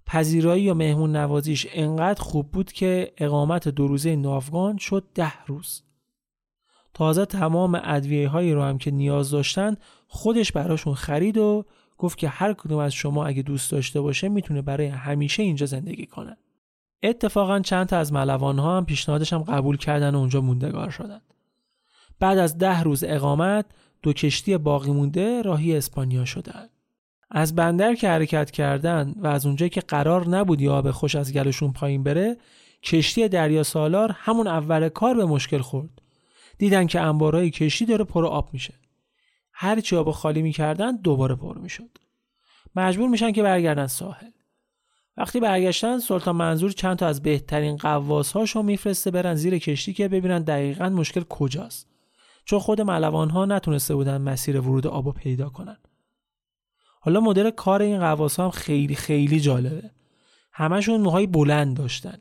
پذیرایی 0.05 0.63
یا 0.63 0.73
مهمون 0.73 1.15
نوازیش 1.15 1.67
انقدر 1.73 2.21
خوب 2.21 2.51
بود 2.51 2.71
که 2.71 3.13
اقامت 3.17 3.67
دو 3.67 3.87
روزه 3.87 4.15
ناوگان 4.15 4.77
شد 4.77 5.03
ده 5.15 5.45
روز. 5.45 5.83
تازه 6.93 7.25
تمام 7.25 7.81
ادویه 7.83 8.29
هایی 8.29 8.53
رو 8.53 8.63
هم 8.63 8.77
که 8.77 8.91
نیاز 8.91 9.31
داشتن 9.31 9.75
خودش 10.07 10.51
براشون 10.51 10.93
خرید 10.93 11.37
و 11.37 11.65
گفت 11.97 12.17
که 12.17 12.29
هر 12.29 12.53
کدوم 12.53 12.79
از 12.79 12.93
شما 12.93 13.25
اگه 13.25 13.41
دوست 13.41 13.71
داشته 13.71 14.01
باشه 14.01 14.29
می‌تونه 14.29 14.61
برای 14.61 14.87
همیشه 14.87 15.43
اینجا 15.43 15.65
زندگی 15.65 16.05
کنه. 16.05 16.37
اتفاقا 17.03 17.59
چند 17.59 17.87
تا 17.87 17.97
از 17.97 18.13
ملوان 18.13 18.59
ها 18.59 18.77
هم 18.77 18.85
پیشنهادش 18.85 19.33
هم 19.33 19.43
قبول 19.43 19.77
کردن 19.77 20.15
و 20.15 20.17
اونجا 20.17 20.41
موندگار 20.41 20.89
شدن. 20.89 21.21
بعد 22.19 22.37
از 22.37 22.57
ده 22.57 22.81
روز 22.83 23.03
اقامت 23.03 23.65
دو 24.01 24.13
کشتی 24.13 24.57
باقی 24.57 24.91
مونده 24.91 25.41
راهی 25.41 25.77
اسپانیا 25.77 26.25
شدند. 26.25 26.69
از 27.31 27.55
بندر 27.55 27.95
که 27.95 28.09
حرکت 28.09 28.51
کردن 28.51 29.13
و 29.17 29.27
از 29.27 29.45
اونجایی 29.45 29.69
که 29.69 29.81
قرار 29.81 30.27
نبود 30.27 30.63
آب 30.63 30.91
خوش 30.91 31.15
از 31.15 31.33
گلشون 31.33 31.73
پایین 31.73 32.03
بره 32.03 32.37
کشتی 32.83 33.27
دریا 33.27 33.63
سالار 33.63 34.15
همون 34.15 34.47
اول 34.47 34.89
کار 34.89 35.15
به 35.15 35.25
مشکل 35.25 35.57
خورد 35.57 36.01
دیدن 36.57 36.87
که 36.87 37.01
انبارای 37.01 37.49
کشتی 37.49 37.85
داره 37.85 38.03
پر 38.03 38.25
آب 38.25 38.49
میشه 38.53 38.73
هرچی 39.53 39.95
آب 39.95 40.11
خالی 40.11 40.41
می‌کردن 40.41 40.95
دوباره 40.95 41.35
پر 41.35 41.57
می‌شد 41.57 41.97
مجبور 42.75 43.09
میشن 43.09 43.31
که 43.31 43.43
برگردن 43.43 43.87
ساحل 43.87 44.31
وقتی 45.19 45.39
برگشتن 45.39 45.99
سلطان 45.99 46.35
منظور 46.35 46.71
چند 46.71 46.97
تا 46.97 47.07
از 47.07 47.21
بهترین 47.21 47.77
قواس 47.77 48.31
هاشو 48.31 48.61
میفرسته 48.61 49.11
برن 49.11 49.35
زیر 49.35 49.57
کشتی 49.57 49.93
که 49.93 50.07
ببینن 50.07 50.41
دقیقا 50.41 50.89
مشکل 50.89 51.23
کجاست. 51.29 51.87
چون 52.45 52.59
خود 52.59 52.81
ملوان 52.81 53.29
ها 53.29 53.45
نتونسته 53.45 53.95
بودن 53.95 54.21
مسیر 54.21 54.59
ورود 54.59 54.87
آب 54.87 55.13
پیدا 55.13 55.49
کنن. 55.49 55.77
حالا 57.01 57.19
مدل 57.19 57.49
کار 57.49 57.81
این 57.81 57.99
قواس 57.99 58.39
هم 58.39 58.49
خیلی 58.49 58.95
خیلی 58.95 59.39
جالبه. 59.39 59.91
همشون 60.51 61.01
موهای 61.01 61.27
بلند 61.27 61.77
داشتن. 61.77 62.17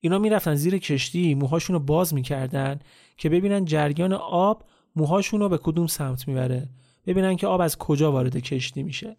اینا 0.00 0.18
می‌رفتن 0.18 0.54
زیر 0.54 0.78
کشتی 0.78 1.34
موهاشون 1.34 1.74
رو 1.74 1.80
باز 1.80 2.14
می‌کردن 2.14 2.80
که 3.16 3.28
ببینن 3.28 3.64
جریان 3.64 4.12
آب 4.12 4.64
موهاشون 4.96 5.40
رو 5.40 5.48
به 5.48 5.58
کدوم 5.58 5.86
سمت 5.86 6.28
می‌بره. 6.28 6.68
ببینن 7.06 7.36
که 7.36 7.46
آب 7.46 7.60
از 7.60 7.78
کجا 7.78 8.12
وارد 8.12 8.36
کشتی 8.36 8.82
میشه. 8.82 9.16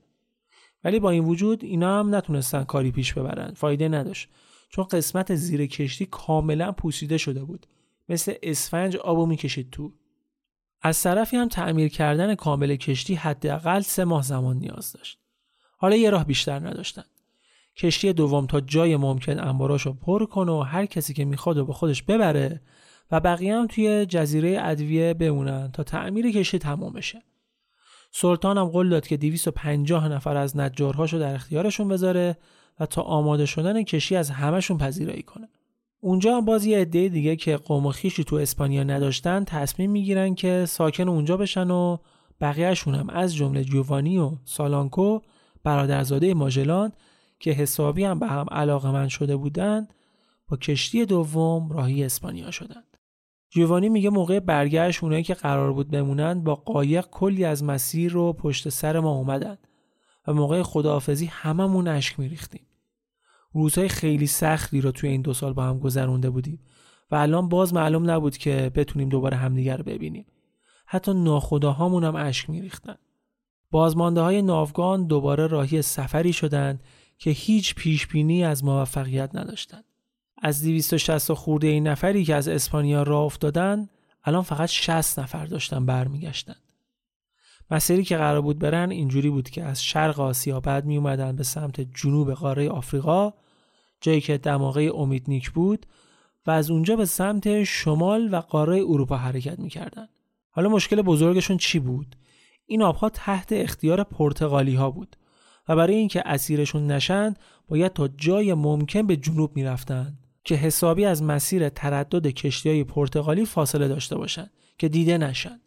ولی 0.85 0.99
با 0.99 1.09
این 1.09 1.23
وجود 1.23 1.63
اینا 1.63 1.99
هم 1.99 2.15
نتونستن 2.15 2.63
کاری 2.63 2.91
پیش 2.91 3.13
ببرن 3.13 3.53
فایده 3.53 3.89
نداشت 3.89 4.29
چون 4.69 4.83
قسمت 4.83 5.35
زیر 5.35 5.65
کشتی 5.65 6.05
کاملا 6.05 6.71
پوسیده 6.71 7.17
شده 7.17 7.43
بود 7.43 7.65
مثل 8.09 8.33
اسفنج 8.43 8.95
آبو 8.95 9.25
می‌کشید 9.25 9.69
تو 9.71 9.93
از 10.81 11.03
طرفی 11.03 11.37
هم 11.37 11.47
تعمیر 11.47 11.87
کردن 11.87 12.35
کامل 12.35 12.75
کشتی 12.75 13.15
حداقل 13.15 13.81
سه 13.81 14.03
ماه 14.03 14.23
زمان 14.23 14.57
نیاز 14.57 14.91
داشت. 14.91 15.19
حالا 15.77 15.95
یه 15.95 16.09
راه 16.09 16.25
بیشتر 16.25 16.59
نداشتن. 16.59 17.03
کشتی 17.77 18.13
دوم 18.13 18.45
تا 18.45 18.61
جای 18.61 18.97
ممکن 18.97 19.39
انباراشو 19.39 19.93
پر 19.93 20.25
کنه 20.25 20.51
و 20.51 20.61
هر 20.61 20.85
کسی 20.85 21.13
که 21.13 21.25
می‌خواد 21.25 21.57
و 21.57 21.65
با 21.65 21.73
خودش 21.73 22.03
ببره 22.03 22.61
و 23.11 23.19
بقیه 23.19 23.55
هم 23.55 23.67
توی 23.67 24.05
جزیره 24.05 24.59
ادویه 24.61 25.13
بمونن 25.13 25.71
تا 25.71 25.83
تعمیر 25.83 26.31
کشتی 26.31 26.59
تمام 26.59 26.93
بشه. 26.93 27.23
سلطان 28.17 28.57
هم 28.57 28.65
قول 28.65 28.89
داد 28.89 29.07
که 29.07 29.17
250 29.17 30.07
نفر 30.07 30.37
از 30.37 30.57
نجارهاشو 30.57 31.19
در 31.19 31.35
اختیارشون 31.35 31.87
بذاره 31.87 32.37
و 32.79 32.85
تا 32.85 33.01
آماده 33.01 33.45
شدن 33.45 33.83
کشتی 33.83 34.15
از 34.15 34.29
همشون 34.29 34.77
پذیرایی 34.77 35.23
کنه. 35.23 35.49
اونجا 35.99 36.37
هم 36.37 36.45
باز 36.45 36.65
یه 36.65 36.79
عده 36.79 37.09
دیگه 37.09 37.35
که 37.35 37.57
قوم 37.57 37.91
خیشی 37.91 38.23
تو 38.23 38.35
اسپانیا 38.35 38.83
نداشتن 38.83 39.43
تصمیم 39.43 39.91
می‌گیرن 39.91 40.35
که 40.35 40.65
ساکن 40.65 41.09
اونجا 41.09 41.37
بشن 41.37 41.71
و 41.71 41.97
بقیهشون 42.41 42.95
هم 42.95 43.09
از 43.09 43.35
جمله 43.35 43.63
جوانی 43.63 44.17
و 44.17 44.31
سالانکو 44.45 45.19
برادرزاده 45.63 46.33
ماژلان 46.33 46.91
که 47.39 47.51
حسابی 47.51 48.03
هم 48.03 48.19
به 48.19 48.27
هم 48.27 48.45
علاقه 48.51 48.91
من 48.91 49.07
شده 49.07 49.35
بودن 49.35 49.87
با 50.47 50.57
کشتی 50.57 51.05
دوم 51.05 51.69
راهی 51.69 52.03
اسپانیا 52.03 52.51
شدن. 52.51 52.83
جوانی 53.55 53.89
میگه 53.89 54.09
موقع 54.09 54.39
برگشت 54.39 55.03
اونایی 55.03 55.23
که 55.23 55.33
قرار 55.33 55.73
بود 55.73 55.91
بمونن 55.91 56.43
با 56.43 56.55
قایق 56.55 57.05
کلی 57.11 57.45
از 57.45 57.63
مسیر 57.63 58.11
رو 58.11 58.33
پشت 58.33 58.69
سر 58.69 58.99
ما 58.99 59.11
اومدن 59.11 59.57
و 60.27 60.33
موقع 60.33 60.63
خداحافظی 60.63 61.25
هممون 61.25 61.87
اشک 61.87 62.19
میریختیم. 62.19 62.65
روزهای 63.53 63.89
خیلی 63.89 64.27
سختی 64.27 64.81
رو 64.81 64.91
توی 64.91 65.09
این 65.09 65.21
دو 65.21 65.33
سال 65.33 65.53
با 65.53 65.63
هم 65.63 65.79
گذرونده 65.79 66.29
بودیم 66.29 66.59
و 67.11 67.15
الان 67.15 67.49
باز 67.49 67.73
معلوم 67.73 68.09
نبود 68.09 68.37
که 68.37 68.71
بتونیم 68.75 69.09
دوباره 69.09 69.37
همدیگر 69.37 69.77
رو 69.77 69.83
ببینیم. 69.83 70.25
حتی 70.85 71.13
ناخداهامون 71.13 72.03
هم 72.03 72.15
اشک 72.15 72.49
میریختن. 72.49 72.95
بازمانده 73.71 74.21
های 74.21 74.41
ناوگان 74.41 75.07
دوباره 75.07 75.47
راهی 75.47 75.81
سفری 75.81 76.33
شدند 76.33 76.83
که 77.17 77.31
هیچ 77.31 77.75
پیشبینی 77.75 78.43
از 78.43 78.63
موفقیت 78.63 79.35
نداشتند. 79.35 79.83
از 80.45 80.61
260 80.63 81.33
خورده 81.33 81.67
این 81.67 81.87
نفری 81.87 82.25
که 82.25 82.35
از 82.35 82.47
اسپانیا 82.47 83.03
راه 83.03 83.23
افتادن 83.23 83.89
الان 84.23 84.41
فقط 84.41 84.69
60 84.69 85.19
نفر 85.19 85.45
داشتن 85.45 85.85
برمیگشتن 85.85 86.55
مسیری 87.71 88.03
که 88.03 88.17
قرار 88.17 88.41
بود 88.41 88.59
برن 88.59 88.91
اینجوری 88.91 89.29
بود 89.29 89.49
که 89.49 89.63
از 89.63 89.83
شرق 89.83 90.19
آسیا 90.19 90.59
بعد 90.59 90.85
می 90.85 90.97
اومدن 90.97 91.35
به 91.35 91.43
سمت 91.43 91.81
جنوب 91.81 92.33
قاره 92.33 92.69
آفریقا 92.69 93.33
جایی 94.01 94.21
که 94.21 94.37
دماغه 94.37 94.91
نیک 95.27 95.51
بود 95.51 95.85
و 96.47 96.51
از 96.51 96.71
اونجا 96.71 96.95
به 96.95 97.05
سمت 97.05 97.63
شمال 97.63 98.33
و 98.33 98.35
قاره 98.35 98.77
اروپا 98.77 99.17
حرکت 99.17 99.59
می‌کردن. 99.59 100.07
حالا 100.49 100.69
مشکل 100.69 101.01
بزرگشون 101.01 101.57
چی 101.57 101.79
بود؟ 101.79 102.15
این 102.65 102.81
آبها 102.81 103.09
تحت 103.09 103.51
اختیار 103.51 104.03
پرتغالی 104.03 104.75
ها 104.75 104.91
بود 104.91 105.15
و 105.69 105.75
برای 105.75 105.95
اینکه 105.95 106.23
اسیرشون 106.25 106.91
نشن 106.91 107.33
باید 107.67 107.93
تا 107.93 108.07
جای 108.07 108.53
ممکن 108.53 109.07
به 109.07 109.17
جنوب 109.17 109.55
می‌رفتن 109.55 110.17
که 110.45 110.55
حسابی 110.55 111.05
از 111.05 111.23
مسیر 111.23 111.69
تردد 111.69 112.27
کشتی 112.27 112.69
های 112.69 112.83
پرتغالی 112.83 113.45
فاصله 113.45 113.87
داشته 113.87 114.15
باشند 114.15 114.51
که 114.77 114.89
دیده 114.89 115.17
نشن. 115.17 115.59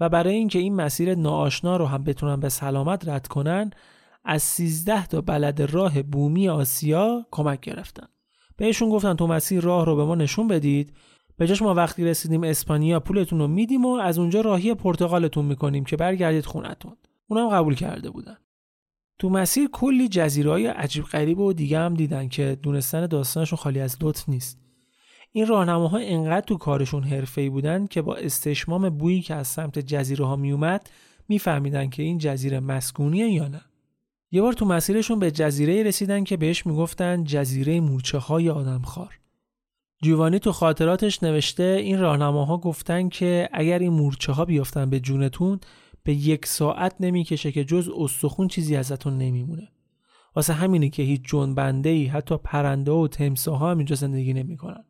و 0.00 0.08
برای 0.08 0.34
اینکه 0.34 0.58
این 0.58 0.74
مسیر 0.74 1.14
ناآشنا 1.14 1.76
رو 1.76 1.86
هم 1.86 2.04
بتونن 2.04 2.40
به 2.40 2.48
سلامت 2.48 3.08
رد 3.08 3.26
کنن 3.26 3.70
از 4.24 4.42
13 4.42 5.06
تا 5.06 5.20
بلد 5.20 5.62
راه 5.62 6.02
بومی 6.02 6.48
آسیا 6.48 7.26
کمک 7.30 7.60
گرفتن. 7.60 8.06
بهشون 8.56 8.90
گفتن 8.90 9.14
تو 9.14 9.26
مسیر 9.26 9.60
راه 9.60 9.86
رو 9.86 9.96
به 9.96 10.04
ما 10.04 10.14
نشون 10.14 10.48
بدید. 10.48 10.92
به 11.36 11.46
جاش 11.46 11.62
ما 11.62 11.74
وقتی 11.74 12.04
رسیدیم 12.04 12.44
اسپانیا 12.44 13.00
پولتون 13.00 13.38
رو 13.38 13.48
میدیم 13.48 13.84
و 13.84 13.94
از 13.94 14.18
اونجا 14.18 14.40
راهی 14.40 14.74
پرتغالتون 14.74 15.44
می‌کنیم 15.44 15.84
که 15.84 15.96
برگردید 15.96 16.46
خونتون. 16.46 16.96
اونم 17.28 17.48
قبول 17.48 17.74
کرده 17.74 18.10
بودن. 18.10 18.36
تو 19.18 19.30
مسیر 19.30 19.68
کلی 19.72 20.08
جزیره 20.08 20.50
های 20.50 20.66
عجیب 20.66 21.04
غریب 21.04 21.38
و 21.38 21.52
دیگه 21.52 21.78
هم 21.78 21.94
دیدن 21.94 22.28
که 22.28 22.58
دونستن 22.62 23.06
داستانشون 23.06 23.58
خالی 23.58 23.80
از 23.80 23.96
لطف 24.00 24.28
نیست 24.28 24.58
این 25.32 25.46
راهنماها 25.46 25.98
انقدر 25.98 26.46
تو 26.46 26.56
کارشون 26.56 27.04
حرفه‌ای 27.04 27.48
بودن 27.48 27.86
که 27.86 28.02
با 28.02 28.16
استشمام 28.16 28.90
بویی 28.90 29.22
که 29.22 29.34
از 29.34 29.48
سمت 29.48 29.78
جزیره 29.78 30.26
ها 30.26 30.36
میومد 30.36 30.90
میفهمیدن 31.28 31.90
که 31.90 32.02
این 32.02 32.18
جزیره 32.18 32.60
مسکونیه 32.60 33.28
یا 33.28 33.48
نه 33.48 33.60
یه 34.30 34.42
بار 34.42 34.52
تو 34.52 34.64
مسیرشون 34.64 35.18
به 35.18 35.30
جزیره 35.30 35.82
رسیدن 35.82 36.24
که 36.24 36.36
بهش 36.36 36.66
می‌گفتن 36.66 37.24
جزیره 37.24 37.80
مورچه 37.80 38.18
های 38.18 38.50
آدمخوار. 38.50 39.18
جوانی 40.02 40.38
تو 40.38 40.52
خاطراتش 40.52 41.22
نوشته 41.22 41.62
این 41.62 42.00
راهنماها 42.00 42.56
گفتن 42.56 43.08
که 43.08 43.48
اگر 43.52 43.78
این 43.78 43.92
مورچه 43.92 44.32
ها 44.32 44.44
بیافتن 44.44 44.90
به 44.90 45.00
جونتون 45.00 45.60
به 46.02 46.14
یک 46.14 46.46
ساعت 46.46 46.94
نمی‌کشه 47.00 47.52
که 47.52 47.64
جز 47.64 47.90
استخون 47.96 48.48
چیزی 48.48 48.76
ازتون 48.76 49.18
نمیمونه. 49.18 49.68
واسه 50.36 50.52
همینه 50.52 50.88
که 50.88 51.02
هیچ 51.02 51.20
جنبنده 51.24 51.88
ای 51.88 52.06
حتی 52.06 52.36
پرنده 52.36 52.92
و 52.92 53.08
تمساها 53.08 53.70
هم 53.70 53.78
اینجا 53.78 53.96
زندگی 53.96 54.32
نمی‌کنن. 54.32 54.84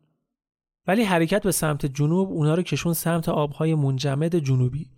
ولی 0.87 1.03
حرکت 1.03 1.43
به 1.43 1.51
سمت 1.51 1.85
جنوب 1.85 2.29
اونا 2.29 2.55
رو 2.55 2.63
کشون 2.63 2.93
سمت 2.93 3.29
آبهای 3.29 3.75
منجمد 3.75 4.35
جنوبی 4.35 4.91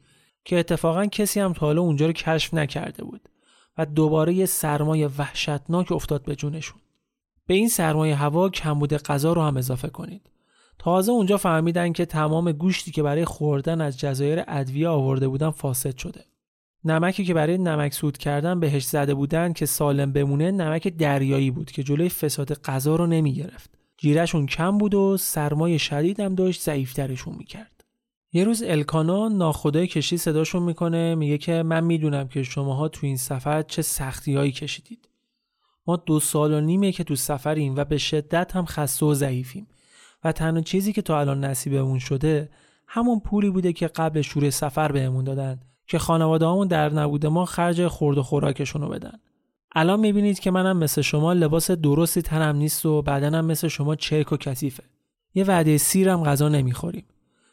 که 0.46 0.60
اتفاقا 0.60 1.06
کسی 1.06 1.40
هم 1.40 1.54
تا 1.54 1.66
حالا 1.66 1.82
اونجا 1.82 2.06
رو 2.06 2.12
کشف 2.12 2.54
نکرده 2.54 3.04
بود 3.04 3.30
و 3.78 3.86
دوباره 3.86 4.34
یه 4.34 4.46
سرمایه 4.46 5.08
وحشتناک 5.08 5.92
افتاد 5.92 6.24
به 6.24 6.36
جونشون. 6.36 6.82
به 7.48 7.54
این 7.54 7.70
سرمایه 7.70 8.16
هوا 8.16 8.50
کمبود 8.50 8.94
غذا 8.94 9.34
رو 9.34 9.42
هم 9.42 9.58
اضافه 9.58 9.88
کنید. 9.90 10.30
تازه 10.82 11.12
اونجا 11.12 11.38
فهمیدن 11.38 11.94
که 11.94 12.06
تمام 12.06 12.52
گوشتی 12.52 12.92
که 12.92 13.04
برای 13.04 13.26
خوردن 13.26 13.82
از 13.82 14.00
جزایر 14.00 14.44
ادویه 14.48 14.88
آورده 14.88 15.28
بودن 15.28 15.50
فاسد 15.50 15.98
شده 15.98 16.26
نمکی 16.84 17.26
که 17.26 17.34
برای 17.34 17.58
نمک 17.58 17.94
سود 17.94 18.18
کردن 18.18 18.60
بهش 18.60 18.84
زده 18.84 19.14
بودن 19.14 19.54
که 19.54 19.66
سالم 19.66 20.14
بمونه 20.14 20.52
نمک 20.52 20.88
دریایی 20.88 21.52
بود 21.52 21.72
که 21.72 21.84
جلوی 21.84 22.10
فساد 22.10 22.54
غذا 22.54 22.96
رو 22.96 23.08
نمی 23.08 23.34
گرفت. 23.34 23.70
جیرشون 23.98 24.46
کم 24.46 24.78
بود 24.78 24.94
و 24.94 25.18
سرمایه 25.18 25.78
شدید 25.78 26.20
هم 26.20 26.36
داشت 26.36 26.62
ضعیفترشون 26.62 27.36
می‌کرد. 27.38 27.84
یه 28.34 28.44
روز 28.44 28.64
الکانا 28.64 29.28
ناخدای 29.28 29.88
کشتی 29.88 30.18
صداشون 30.18 30.64
می‌کنه 30.64 31.16
میگه 31.16 31.38
که 31.38 31.64
من 31.64 31.84
می‌دونم 31.84 32.28
که 32.28 32.44
شماها 32.44 32.88
تو 32.88 33.08
این 33.08 33.18
سفر 33.18 33.62
چه 33.62 33.82
سختیهایی 33.82 34.52
کشیدید. 34.52 35.10
ما 35.88 35.96
دو 35.96 36.20
سال 36.20 36.54
و 36.54 36.62
نیمه 36.62 36.92
که 36.92 37.04
تو 37.04 37.16
سفریم 37.16 37.76
و 37.76 37.84
به 37.84 37.98
شدت 37.98 38.56
هم 38.56 38.66
خسته 38.66 39.06
و 39.06 39.14
ضعیفیم 39.14 39.68
و 40.24 40.32
تنها 40.32 40.62
چیزی 40.62 40.94
که 40.94 41.02
تا 41.02 41.20
الان 41.20 41.46
نصیبمون 41.46 42.00
شده 42.00 42.50
همون 42.88 43.20
پولی 43.20 43.50
بوده 43.50 43.74
که 43.74 43.88
قبل 43.88 44.22
شروع 44.22 44.50
سفر 44.50 44.92
بهمون 44.92 45.24
دادن 45.24 45.60
که 45.88 46.00
خانواده 46.00 46.48
همون 46.48 46.68
در 46.68 46.94
نبوده 46.94 47.30
ما 47.30 47.46
خرج 47.46 47.88
خورد 47.88 48.18
و 48.18 48.24
خوراکشون 48.24 48.82
رو 48.82 48.90
بدن. 48.90 49.20
الان 49.76 50.00
می‌بینید 50.00 50.40
که 50.40 50.52
منم 50.52 50.78
مثل 50.78 51.02
شما 51.02 51.34
لباس 51.34 51.72
درستی 51.72 52.22
تنم 52.22 52.56
نیست 52.56 52.86
و 52.86 53.02
بدنم 53.02 53.46
مثل 53.46 53.68
شما 53.68 53.96
چرک 53.96 54.32
و 54.32 54.38
کثیفه. 54.38 54.84
یه 55.36 55.44
وعده 55.44 55.78
سیرم 55.78 56.24
غذا 56.24 56.50
نمی‌خوریم. 56.50 57.06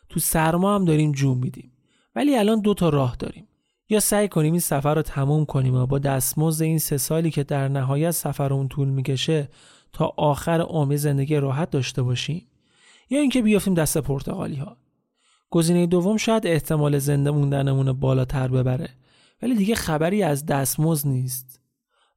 تو 0.08 0.20
سرما 0.20 0.74
هم 0.74 0.84
داریم 0.84 1.12
جون 1.12 1.38
میدیم. 1.38 1.72
ولی 2.16 2.36
الان 2.36 2.60
دو 2.60 2.74
تا 2.74 2.88
راه 2.88 3.16
داریم. 3.18 3.44
یا 3.88 4.00
سعی 4.00 4.28
کنیم 4.28 4.52
این 4.52 4.60
سفر 4.60 4.94
رو 4.94 5.02
تموم 5.02 5.44
کنیم 5.44 5.74
و 5.74 5.86
با 5.86 5.98
دستمزد 5.98 6.62
این 6.62 6.78
سه 6.78 6.96
سالی 6.96 7.30
که 7.30 7.44
در 7.44 7.68
نهایت 7.68 8.10
سفر 8.10 8.52
اون 8.52 8.68
طول 8.68 8.88
می‌کشه 8.88 9.48
تا 9.92 10.12
آخر 10.16 10.60
عمر 10.60 10.96
زندگی 10.96 11.36
راحت 11.36 11.70
داشته 11.70 12.02
باشیم. 12.02 12.46
یا 13.10 13.20
اینکه 13.20 13.42
بیافتیم 13.42 13.74
دست 13.74 13.98
پرتغالی 13.98 14.56
ها 14.56 14.76
گزینه 15.50 15.86
دوم 15.86 16.16
شاید 16.16 16.46
احتمال 16.46 16.98
زنده 16.98 17.30
موندنمون 17.30 17.92
بالاتر 17.92 18.48
ببره 18.48 18.88
ولی 19.42 19.54
دیگه 19.54 19.74
خبری 19.74 20.22
از 20.22 20.46
دستمزد 20.46 21.08
نیست. 21.08 21.60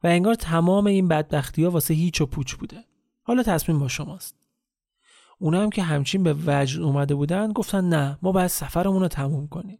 و 0.03 0.07
انگار 0.07 0.35
تمام 0.35 0.85
این 0.85 1.07
بدبختی 1.07 1.63
ها 1.63 1.72
واسه 1.72 1.93
هیچ 1.93 2.22
و 2.22 2.26
پوچ 2.26 2.53
بوده. 2.53 2.77
حالا 3.22 3.43
تصمیم 3.43 3.80
با 3.80 3.88
شماست. 3.88 4.35
اونا 5.39 5.61
هم 5.61 5.69
که 5.69 5.84
همچین 5.84 6.23
به 6.23 6.35
وجد 6.45 6.81
اومده 6.81 7.15
بودن 7.15 7.51
گفتن 7.51 7.89
نه 7.89 8.18
ما 8.22 8.31
باید 8.31 8.47
سفرمون 8.47 9.01
رو 9.01 9.07
تموم 9.07 9.47
کنیم. 9.47 9.80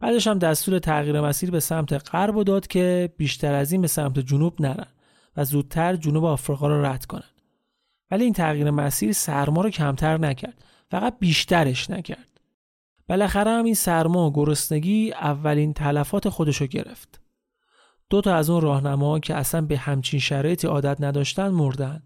بعدش 0.00 0.26
هم 0.26 0.38
دستور 0.38 0.78
تغییر 0.78 1.20
مسیر 1.20 1.50
به 1.50 1.60
سمت 1.60 2.10
غرب 2.10 2.42
داد 2.42 2.66
که 2.66 3.14
بیشتر 3.16 3.54
از 3.54 3.72
این 3.72 3.80
به 3.80 3.88
سمت 3.88 4.18
جنوب 4.18 4.62
نرن 4.62 4.86
و 5.36 5.44
زودتر 5.44 5.96
جنوب 5.96 6.24
آفریقا 6.24 6.68
رو 6.68 6.84
رد 6.84 7.04
کنن. 7.06 7.22
ولی 8.10 8.24
این 8.24 8.32
تغییر 8.32 8.70
مسیر 8.70 9.12
سرما 9.12 9.62
رو 9.62 9.70
کمتر 9.70 10.18
نکرد 10.18 10.64
فقط 10.90 11.18
بیشترش 11.18 11.90
نکرد 11.90 12.40
بالاخره 13.08 13.50
هم 13.50 13.64
این 13.64 13.74
سرما 13.74 14.26
و 14.26 14.32
گرسنگی 14.32 15.12
اولین 15.12 15.72
تلفات 15.72 16.28
خودشو 16.28 16.66
گرفت. 16.66 17.20
دو 18.10 18.20
تا 18.20 18.34
از 18.34 18.50
اون 18.50 18.60
راهنما 18.60 19.18
که 19.18 19.34
اصلا 19.34 19.60
به 19.60 19.78
همچین 19.78 20.20
شرایطی 20.20 20.66
عادت 20.66 21.00
نداشتن 21.00 21.48
مردن 21.48 22.02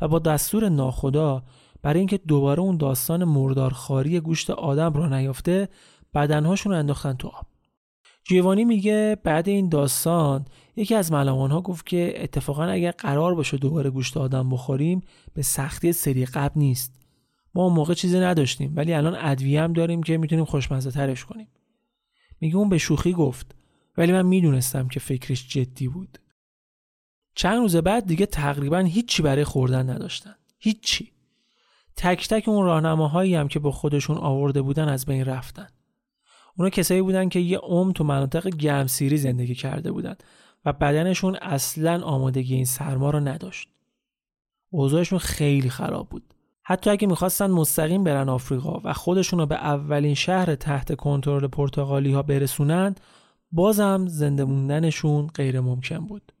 و 0.00 0.08
با 0.08 0.18
دستور 0.18 0.68
ناخدا 0.68 1.42
برای 1.82 1.98
اینکه 1.98 2.18
دوباره 2.18 2.60
اون 2.60 2.76
داستان 2.76 3.24
مردارخاری 3.24 4.20
گوشت 4.20 4.50
آدم 4.50 4.92
را 4.92 5.08
نیافته 5.08 5.68
بدنهاشون 6.14 6.72
رو 6.72 6.78
انداختن 6.78 7.12
تو 7.12 7.28
آب. 7.28 7.46
جیوانی 8.24 8.64
میگه 8.64 9.16
بعد 9.24 9.48
این 9.48 9.68
داستان 9.68 10.44
یکی 10.76 10.94
از 10.94 11.12
ملوان 11.12 11.50
ها 11.50 11.60
گفت 11.60 11.86
که 11.86 12.14
اتفاقا 12.16 12.64
اگر 12.64 12.90
قرار 12.90 13.34
باشه 13.34 13.56
دوباره 13.56 13.90
گوشت 13.90 14.16
آدم 14.16 14.50
بخوریم 14.50 15.02
به 15.34 15.42
سختی 15.42 15.92
سری 15.92 16.26
قبل 16.26 16.60
نیست. 16.60 16.94
ما 17.54 17.64
اون 17.64 17.72
موقع 17.72 17.94
چیزی 17.94 18.20
نداشتیم 18.20 18.72
ولی 18.76 18.92
الان 18.92 19.16
ادویه 19.18 19.62
هم 19.62 19.72
داریم 19.72 20.02
که 20.02 20.18
می‌تونیم 20.18 20.44
خوشمزه 20.44 20.90
ترش 20.90 21.24
کنیم. 21.24 21.48
میگه 22.40 22.56
اون 22.56 22.68
به 22.68 22.78
شوخی 22.78 23.12
گفت 23.12 23.54
ولی 23.96 24.12
من 24.12 24.26
می‌دونستم 24.26 24.88
که 24.88 25.00
فکرش 25.00 25.48
جدی 25.48 25.88
بود. 25.88 26.18
چند 27.34 27.58
روز 27.58 27.76
بعد 27.76 28.06
دیگه 28.06 28.26
تقریبا 28.26 28.78
هیچی 28.78 29.22
برای 29.22 29.44
خوردن 29.44 29.90
نداشتن. 29.90 30.34
هیچی. 30.58 31.12
تک 31.96 32.28
تک 32.28 32.48
اون 32.48 32.66
راهنماهایی 32.66 33.34
هم 33.34 33.48
که 33.48 33.58
با 33.58 33.70
خودشون 33.70 34.18
آورده 34.18 34.62
بودن 34.62 34.88
از 34.88 35.06
بین 35.06 35.24
رفتن. 35.24 35.68
اونا 36.56 36.70
کسایی 36.70 37.02
بودن 37.02 37.28
که 37.28 37.40
یه 37.40 37.58
عمر 37.58 37.92
تو 37.92 38.04
مناطق 38.04 38.48
گرمسیری 38.48 39.16
زندگی 39.16 39.54
کرده 39.54 39.92
بودن. 39.92 40.14
و 40.64 40.72
بدنشون 40.72 41.36
اصلا 41.36 42.02
آمادگی 42.02 42.54
این 42.54 42.64
سرما 42.64 43.10
رو 43.10 43.20
نداشت 43.20 43.68
اوضاعشون 44.70 45.18
خیلی 45.18 45.70
خراب 45.70 46.08
بود 46.08 46.34
حتی 46.62 46.90
اگه 46.90 47.08
می‌خواستن 47.08 47.50
مستقیم 47.50 48.04
برن 48.04 48.28
آفریقا 48.28 48.80
و 48.84 48.92
خودشون 48.92 49.38
رو 49.38 49.46
به 49.46 49.54
اولین 49.54 50.14
شهر 50.14 50.54
تحت 50.54 50.94
کنترل 50.94 51.46
پرتغالی 51.46 52.12
ها 52.12 52.22
برسونن 52.22 52.94
بازم 53.52 54.06
زنده 54.06 54.44
موندنشون 54.44 55.26
غیر 55.26 55.60
ممکن 55.60 55.98
بود. 55.98 56.32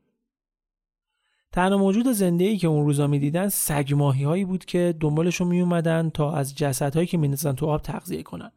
تنها 1.52 1.78
موجود 1.78 2.12
زنده 2.12 2.44
ای 2.44 2.56
که 2.56 2.68
اون 2.68 2.84
روزا 2.84 3.06
می‌دیدن 3.06 3.48
سگ 3.48 3.94
ماهی 3.96 4.24
هایی 4.24 4.44
بود 4.44 4.64
که 4.64 4.94
دنبالشون 5.00 5.48
می 5.48 5.60
اومدن 5.60 6.10
تا 6.10 6.32
از 6.32 6.54
جسدهایی 6.54 7.06
که 7.06 7.18
میندازن 7.18 7.52
تو 7.52 7.66
آب 7.66 7.82
تغذیه 7.82 8.22
کنن. 8.22 8.52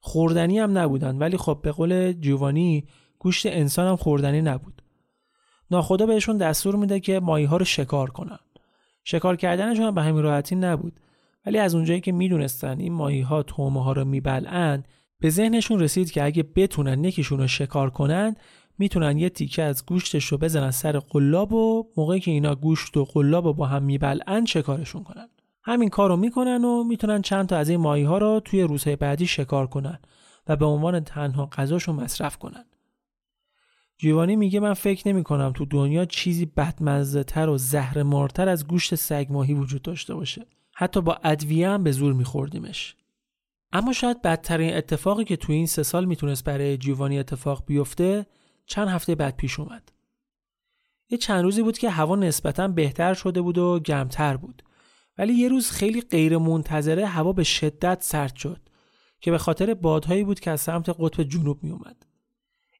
خوردنی 0.00 0.58
هم 0.58 0.78
نبودن 0.78 1.18
ولی 1.18 1.36
خب 1.36 1.58
به 1.62 1.72
قول 1.72 2.12
جوانی 2.12 2.86
گوشت 3.18 3.46
انسان 3.46 3.88
هم 3.88 3.96
خوردنی 3.96 4.42
نبود. 4.42 4.81
ناخدا 5.72 6.06
بهشون 6.06 6.36
دستور 6.36 6.76
میده 6.76 7.00
که 7.00 7.20
ماهی 7.20 7.44
ها 7.44 7.56
رو 7.56 7.64
شکار 7.64 8.10
کنن. 8.10 8.38
شکار 9.04 9.36
کردنشون 9.36 9.86
هم 9.86 9.94
به 9.94 10.02
همین 10.02 10.22
راحتی 10.22 10.56
نبود. 10.56 11.00
ولی 11.46 11.58
از 11.58 11.74
اونجایی 11.74 12.00
که 12.00 12.12
می‌دونستن 12.12 12.80
این 12.80 12.92
ماهی 12.92 13.20
ها 13.20 13.42
تومه 13.42 13.84
ها 13.84 13.92
رو 13.92 14.04
میبلعن 14.04 14.84
به 15.20 15.30
ذهنشون 15.30 15.80
رسید 15.80 16.10
که 16.10 16.24
اگه 16.24 16.42
بتونن 16.56 17.04
یکیشون 17.04 17.38
رو 17.38 17.46
شکار 17.46 17.90
کنن 17.90 18.36
می‌تونن 18.78 19.18
یه 19.18 19.28
تیکه 19.28 19.62
از 19.62 19.86
گوشتش 19.86 20.24
رو 20.24 20.38
بزنن 20.38 20.70
سر 20.70 20.98
قلاب 20.98 21.52
و 21.52 21.86
موقعی 21.96 22.20
که 22.20 22.30
اینا 22.30 22.54
گوشت 22.54 22.96
و 22.96 23.04
قلاب 23.04 23.46
رو 23.46 23.52
با 23.52 23.66
هم 23.66 23.82
میبلعن 23.82 24.44
شکارشون 24.44 25.04
کنن. 25.04 25.28
همین 25.62 25.88
کار 25.88 26.08
رو 26.08 26.16
می‌کنن 26.16 26.64
و 26.64 26.84
می‌تونن 26.84 27.22
چند 27.22 27.48
تا 27.48 27.56
از 27.56 27.68
این 27.68 27.80
ماهی 27.80 28.02
ها 28.02 28.18
رو 28.18 28.40
توی 28.44 28.62
روزهای 28.62 28.96
بعدی 28.96 29.26
شکار 29.26 29.66
کنن 29.66 29.98
و 30.48 30.56
به 30.56 30.64
عنوان 30.64 31.00
تنها 31.00 31.46
غذاشو 31.46 31.92
مصرف 31.92 32.36
کنن. 32.36 32.64
جیوانی 34.02 34.36
میگه 34.36 34.60
من 34.60 34.74
فکر 34.74 35.08
نمی 35.08 35.24
کنم 35.24 35.52
تو 35.52 35.64
دنیا 35.64 36.04
چیزی 36.04 36.46
بدمزه 36.46 37.24
تر 37.24 37.48
و 37.48 37.58
زهر 37.58 38.02
مارتر 38.02 38.48
از 38.48 38.66
گوشت 38.66 38.94
سگ 38.94 39.26
ماهی 39.30 39.54
وجود 39.54 39.82
داشته 39.82 40.14
باشه. 40.14 40.46
حتی 40.72 41.00
با 41.00 41.18
ادویه 41.24 41.68
هم 41.68 41.84
به 41.84 41.92
زور 41.92 42.12
میخوردیمش. 42.12 42.96
اما 43.72 43.92
شاید 43.92 44.22
بدترین 44.22 44.74
اتفاقی 44.74 45.24
که 45.24 45.36
تو 45.36 45.52
این 45.52 45.66
سه 45.66 45.82
سال 45.82 46.04
می‌تونست 46.04 46.44
برای 46.44 46.76
جیوانی 46.76 47.18
اتفاق 47.18 47.62
بیفته 47.66 48.26
چند 48.66 48.88
هفته 48.88 49.14
بعد 49.14 49.36
پیش 49.36 49.60
اومد. 49.60 49.92
یه 51.10 51.18
چند 51.18 51.42
روزی 51.42 51.62
بود 51.62 51.78
که 51.78 51.90
هوا 51.90 52.16
نسبتا 52.16 52.68
بهتر 52.68 53.14
شده 53.14 53.40
بود 53.40 53.58
و 53.58 53.80
گرمتر 53.84 54.36
بود. 54.36 54.62
ولی 55.18 55.32
یه 55.32 55.48
روز 55.48 55.70
خیلی 55.70 56.00
غیر 56.00 56.38
منتظره 56.38 57.06
هوا 57.06 57.32
به 57.32 57.44
شدت 57.44 57.98
سرد 58.02 58.36
شد 58.36 58.60
که 59.20 59.30
به 59.30 59.38
خاطر 59.38 59.74
بادهایی 59.74 60.24
بود 60.24 60.40
که 60.40 60.50
از 60.50 60.60
سمت 60.60 60.88
قطب 60.88 61.22
جنوب 61.22 61.64
می 61.64 61.70
اومد. 61.70 62.11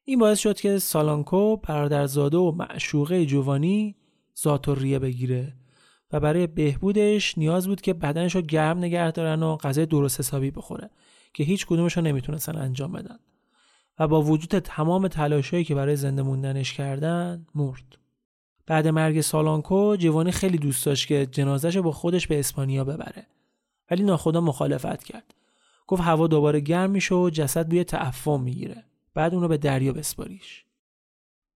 این 0.05 0.19
باعث 0.19 0.39
شد 0.39 0.59
که 0.59 0.79
سالانکو 0.79 1.57
برادرزاده 1.57 2.37
و 2.37 2.51
معشوقه 2.51 3.25
جوانی 3.25 3.95
ذات 4.43 4.69
بگیره 4.69 5.53
و 6.11 6.19
برای 6.19 6.47
بهبودش 6.47 7.37
نیاز 7.37 7.67
بود 7.67 7.81
که 7.81 7.93
بدنش 7.93 8.35
رو 8.35 8.41
گرم 8.41 8.77
نگه 8.77 9.11
دارن 9.11 9.43
و 9.43 9.57
غذای 9.57 9.85
درست 9.85 10.19
حسابی 10.19 10.51
بخوره 10.51 10.89
که 11.33 11.43
هیچ 11.43 11.65
کدومش 11.65 11.97
رو 11.97 12.03
نمی‌تونستن 12.03 12.55
انجام 12.55 12.91
بدن 12.91 13.19
و 13.99 14.07
با 14.07 14.21
وجود 14.21 14.59
تمام 14.59 15.07
تلاشایی 15.07 15.63
که 15.63 15.75
برای 15.75 15.95
زنده 15.95 16.21
موندنش 16.21 16.73
کردن 16.73 17.45
مرد. 17.55 17.97
بعد 18.65 18.87
مرگ 18.87 19.21
سالانکو 19.21 19.95
جوانی 19.95 20.31
خیلی 20.31 20.57
دوست 20.57 20.85
داشت 20.85 21.07
که 21.07 21.25
جنازش 21.25 21.77
با 21.77 21.91
خودش 21.91 22.27
به 22.27 22.39
اسپانیا 22.39 22.83
ببره. 22.83 23.27
ولی 23.91 24.03
ناخدا 24.03 24.41
مخالفت 24.41 25.03
کرد. 25.03 25.35
گفت 25.87 26.01
هوا 26.01 26.27
دوباره 26.27 26.59
گرم 26.59 26.89
میشه 26.89 27.15
و 27.15 27.29
جسد 27.29 27.67
بوی 27.67 27.83
تعفن 27.83 28.39
می‌گیره. 28.39 28.83
بعد 29.13 29.33
اونو 29.33 29.47
به 29.47 29.57
دریا 29.57 29.93
بسپاریش 29.93 30.65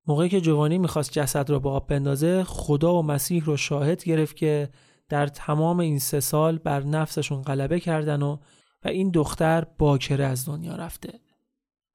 موقعی 0.08 0.30
که 0.30 0.42
جوانی 0.42 0.78
می‌خواست 0.78 1.12
جسد 1.12 1.50
را 1.50 1.60
به 1.60 1.70
آب 1.70 1.88
بندازه 1.88 2.44
خدا 2.44 2.94
و 2.94 3.04
مسیح 3.04 3.46
رو 3.46 3.58
شاهد 3.58 4.04
گرفت 4.04 4.36
که 4.36 4.70
در 5.10 5.28
تمام 5.28 5.80
این 5.80 6.00
سه 6.00 6.20
سال 6.20 6.58
بر 6.58 6.84
نفسشون 6.84 7.42
غلبه 7.42 7.80
کردن 7.80 8.22
و 8.22 8.38
و 8.84 8.88
این 8.88 9.12
دختر 9.12 9.68
باکره 9.78 10.26
از 10.26 10.46
دنیا 10.46 10.76
رفته 10.76 11.20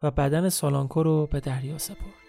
و 0.03 0.11
بدن 0.11 0.49
سالانکو 0.49 1.03
رو 1.03 1.27
به 1.27 1.41
دریا 1.41 1.79
سپرد. 1.79 2.22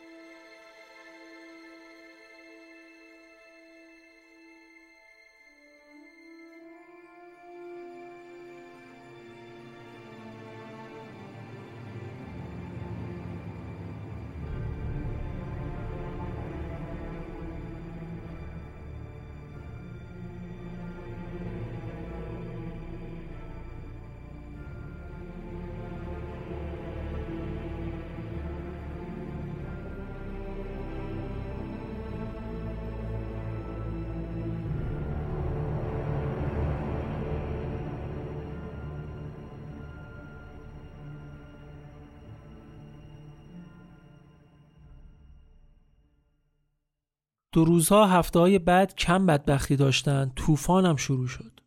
دو 47.54 47.66
روزها 47.66 48.06
هفته 48.06 48.40
های 48.40 48.60
بعد 48.60 48.96
کم 48.96 49.26
بدبختی 49.26 49.76
داشتن 49.76 50.32
طوفان 50.36 50.86
هم 50.86 50.96
شروع 50.96 51.28
شد. 51.28 51.60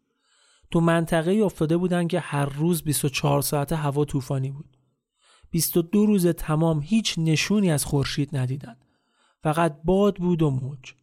تو 0.70 0.80
منطقه 0.80 1.32
افتاده 1.32 1.76
بودن 1.76 2.08
که 2.08 2.20
هر 2.20 2.44
روز 2.44 2.82
24 2.82 3.42
ساعت 3.42 3.72
هوا 3.72 4.04
طوفانی 4.04 4.50
بود. 4.50 4.76
22 5.50 6.06
روز 6.06 6.26
تمام 6.26 6.80
هیچ 6.80 7.14
نشونی 7.18 7.70
از 7.70 7.84
خورشید 7.84 8.36
ندیدن. 8.36 8.76
فقط 9.42 9.76
باد 9.84 10.16
بود 10.16 10.42
و 10.42 10.50
موج. 10.50 10.94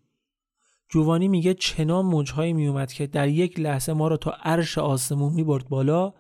جوانی 0.90 1.28
میگه 1.28 1.54
چنان 1.54 2.06
موجهایی 2.06 2.54
میومد 2.54 2.92
که 2.92 3.08
در 3.08 3.28
یک 3.28 3.60
لحظه 3.60 3.94
ما 3.94 4.08
رو 4.08 4.18
تا 4.18 4.32
عرش 4.32 4.78
آسمون 4.78 5.34
می‌برد 5.34 5.70
بالا 5.70 6.14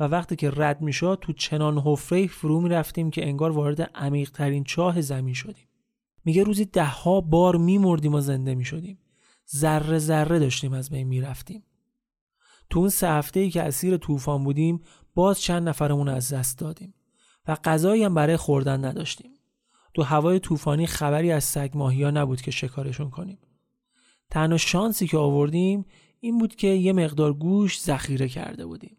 و 0.00 0.04
وقتی 0.04 0.36
که 0.36 0.50
رد 0.50 0.80
می‌شد 0.80 1.18
تو 1.20 1.32
چنان 1.32 1.78
حفره 1.78 2.26
فرو 2.26 2.60
می‌رفتیم 2.60 3.10
که 3.10 3.26
انگار 3.26 3.50
وارد 3.50 3.80
عمیق 3.80 4.30
ترین 4.30 4.64
چاه 4.64 5.00
زمین 5.00 5.34
شدیم. 5.34 5.68
میگه 6.26 6.42
روزی 6.42 6.64
دهها 6.64 7.20
بار 7.20 7.56
میمردیم 7.56 8.14
و 8.14 8.20
زنده 8.20 8.54
می‌شدیم. 8.54 8.98
ذره 9.56 9.98
ذره 9.98 10.38
داشتیم 10.38 10.72
از 10.72 10.90
بین 10.90 11.06
می‌رفتیم. 11.06 11.62
تو 12.70 12.80
اون 12.80 12.88
سه 12.88 13.08
هفته 13.08 13.40
ای 13.40 13.50
که 13.50 13.62
اسیر 13.62 13.96
طوفان 13.96 14.44
بودیم 14.44 14.80
باز 15.14 15.40
چند 15.40 15.68
نفرمون 15.68 16.08
از 16.08 16.32
دست 16.32 16.58
دادیم 16.58 16.94
و 17.48 17.54
غذایی 17.64 18.04
هم 18.04 18.14
برای 18.14 18.36
خوردن 18.36 18.84
نداشتیم. 18.84 19.30
تو 19.94 20.02
هوای 20.02 20.40
طوفانی 20.40 20.86
خبری 20.86 21.32
از 21.32 21.44
سگ 21.44 21.70
ماهیا 21.74 22.10
نبود 22.10 22.40
که 22.40 22.50
شکارشون 22.50 23.10
کنیم. 23.10 23.38
تنها 24.30 24.58
شانسی 24.58 25.06
که 25.06 25.18
آوردیم 25.18 25.84
این 26.20 26.38
بود 26.38 26.54
که 26.54 26.68
یه 26.68 26.92
مقدار 26.92 27.34
گوش 27.34 27.80
ذخیره 27.80 28.28
کرده 28.28 28.66
بودیم. 28.66 28.96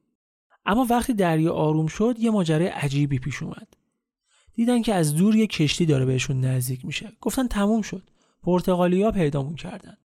اما 0.65 0.87
وقتی 0.89 1.13
دریا 1.13 1.53
آروم 1.53 1.87
شد 1.87 2.15
یه 2.19 2.31
ماجرای 2.31 2.67
عجیبی 2.67 3.19
پیش 3.19 3.43
اومد. 3.43 3.67
دیدن 4.57 4.81
که 4.81 4.93
از 4.93 5.15
دور 5.15 5.35
یه 5.35 5.47
کشتی 5.47 5.85
داره 5.85 6.05
بهشون 6.05 6.41
نزدیک 6.41 6.85
میشه. 6.85 7.11
گفتن 7.21 7.47
تموم 7.47 7.81
شد. 7.81 8.03
پرتغالیا 8.43 9.11
پیدامون 9.11 9.55
کردن. 9.55 9.97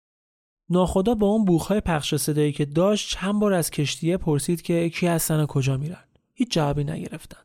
ناخدا 0.71 1.15
با 1.15 1.27
اون 1.27 1.45
بوخهای 1.45 1.81
پخش 1.81 2.15
صدایی 2.15 2.53
که 2.53 2.65
داشت 2.65 3.11
چند 3.11 3.41
بار 3.41 3.53
از 3.53 3.71
کشتیه 3.71 4.17
پرسید 4.17 4.63
که 4.63 4.91
کی 4.91 5.07
هستن 5.07 5.41
و 5.41 5.47
کجا 5.47 5.77
میرن. 5.77 6.05
هیچ 6.35 6.53
جوابی 6.53 6.85
نگرفتن. 6.85 7.43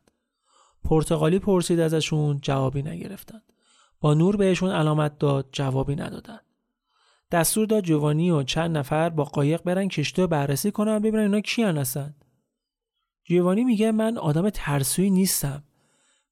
پرتغالی 0.84 1.38
پرسید 1.38 1.80
ازشون 1.80 2.38
جوابی 2.42 2.82
نگرفتن. 2.82 3.42
با 4.00 4.14
نور 4.14 4.36
بهشون 4.36 4.70
علامت 4.70 5.18
داد 5.18 5.48
جوابی 5.52 5.96
ندادن. 5.96 6.40
دستور 7.30 7.66
داد 7.66 7.84
جوانی 7.84 8.30
و 8.30 8.42
چند 8.42 8.76
نفر 8.76 9.08
با 9.08 9.24
قایق 9.24 9.62
برن 9.62 9.88
کشتی 9.88 10.22
رو 10.22 10.28
بررسی 10.28 10.70
کنن 10.70 10.98
ببینن 10.98 11.22
اینا 11.22 11.40
کیان 11.40 11.78
هستن. 11.78 12.14
جوانی 13.24 13.64
میگه 13.64 13.92
من 13.92 14.18
آدم 14.18 14.50
ترسویی 14.50 15.10
نیستم. 15.10 15.62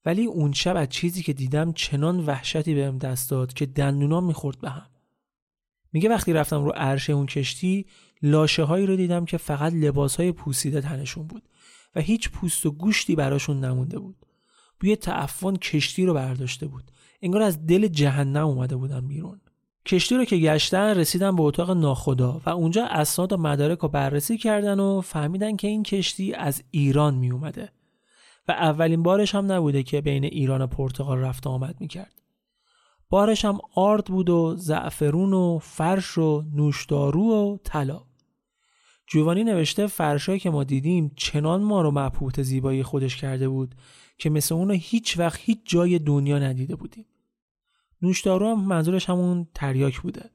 ولی 0.06 0.24
اون 0.24 0.52
شب 0.52 0.76
از 0.76 0.88
چیزی 0.88 1.22
که 1.22 1.32
دیدم 1.32 1.72
چنان 1.72 2.26
وحشتی 2.26 2.74
بهم 2.74 2.98
دست 2.98 3.30
داد 3.30 3.52
که 3.52 3.66
دندونام 3.66 4.24
می‌خورد 4.24 4.60
به 4.60 4.70
هم. 4.70 4.86
میگه 5.92 6.08
وقتی 6.08 6.32
رفتم 6.32 6.64
رو 6.64 6.70
عرشه 6.70 7.12
اون 7.12 7.26
کشتی 7.26 7.86
لاشه 8.22 8.62
هایی 8.62 8.86
رو 8.86 8.96
دیدم 8.96 9.24
که 9.24 9.36
فقط 9.36 9.72
لباس 9.72 10.16
های 10.16 10.32
پوسیده 10.32 10.80
تنشون 10.80 11.26
بود 11.26 11.42
و 11.94 12.00
هیچ 12.00 12.30
پوست 12.30 12.66
و 12.66 12.70
گوشتی 12.70 13.16
براشون 13.16 13.60
نمونده 13.60 13.98
بود. 13.98 14.16
بوی 14.80 14.96
تعفن 14.96 15.56
کشتی 15.56 16.06
رو 16.06 16.14
برداشته 16.14 16.66
بود. 16.66 16.90
انگار 17.22 17.42
از 17.42 17.66
دل 17.66 17.88
جهنم 17.88 18.46
اومده 18.46 18.76
بودن 18.76 19.08
بیرون. 19.08 19.40
کشتی 19.86 20.16
رو 20.16 20.24
که 20.24 20.36
گشتن 20.36 20.98
رسیدن 20.98 21.36
به 21.36 21.42
اتاق 21.42 21.70
ناخدا 21.70 22.40
و 22.46 22.50
اونجا 22.50 22.86
اسناد 22.86 23.32
و 23.32 23.36
مدارک 23.36 23.78
رو 23.78 23.88
بررسی 23.88 24.38
کردن 24.38 24.80
و 24.80 25.00
فهمیدن 25.00 25.56
که 25.56 25.68
این 25.68 25.82
کشتی 25.82 26.34
از 26.34 26.62
ایران 26.70 27.14
می 27.14 27.30
اومده 27.30 27.68
و 28.48 28.52
اولین 28.52 29.02
بارش 29.02 29.34
هم 29.34 29.52
نبوده 29.52 29.82
که 29.82 30.00
بین 30.00 30.24
ایران 30.24 30.60
و 30.62 30.66
پرتغال 30.66 31.18
رفت 31.18 31.46
آمد 31.46 31.76
می‌کرد. 31.80 32.12
بارش 33.08 33.44
هم 33.44 33.58
آرد 33.74 34.04
بود 34.04 34.30
و 34.30 34.54
زعفرون 34.56 35.32
و 35.32 35.58
فرش 35.58 36.18
و 36.18 36.44
نوشدارو 36.54 37.22
و 37.22 37.56
طلا. 37.64 38.02
جوانی 39.06 39.44
نوشته 39.44 39.86
فرشایی 39.86 40.38
که 40.38 40.50
ما 40.50 40.64
دیدیم 40.64 41.12
چنان 41.16 41.62
ما 41.62 41.82
رو 41.82 41.90
مبهوت 41.90 42.42
زیبایی 42.42 42.82
خودش 42.82 43.16
کرده 43.16 43.48
بود 43.48 43.74
که 44.18 44.30
مثل 44.30 44.54
اون 44.54 44.70
هیچ 44.70 45.18
وقت 45.18 45.40
هیچ 45.42 45.58
جای 45.64 45.98
دنیا 45.98 46.38
ندیده 46.38 46.76
بودیم. 46.76 47.06
نوشدارو 48.02 48.48
هم 48.48 48.64
منظورش 48.64 49.10
همون 49.10 49.46
تریاک 49.54 50.00
بوده. 50.00 50.30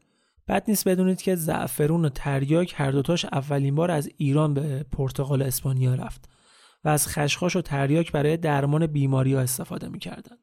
بد 0.48 0.64
نیست 0.68 0.88
بدونید 0.88 1.22
که 1.22 1.36
زعفرون 1.36 2.06
و 2.06 2.10
تریاک 2.10 2.74
هر 2.78 2.92
دوتاش 2.92 3.26
اولین 3.26 3.76
بار 3.76 3.92
از 3.92 4.10
ایران 4.18 4.54
به 4.54 4.86
پرتغال 4.92 5.42
اسپانیا 5.42 5.96
رفت 5.96 6.30
و 6.84 6.90
از 6.90 7.08
خشخاش 7.08 7.56
و 7.56 7.62
تریاک 7.62 8.12
برای 8.12 8.38
درمان 8.38 8.88
بیماری 8.88 9.34
ها 9.34 9.41
استفاده 9.41 9.90
می‌کردند. 9.90 10.40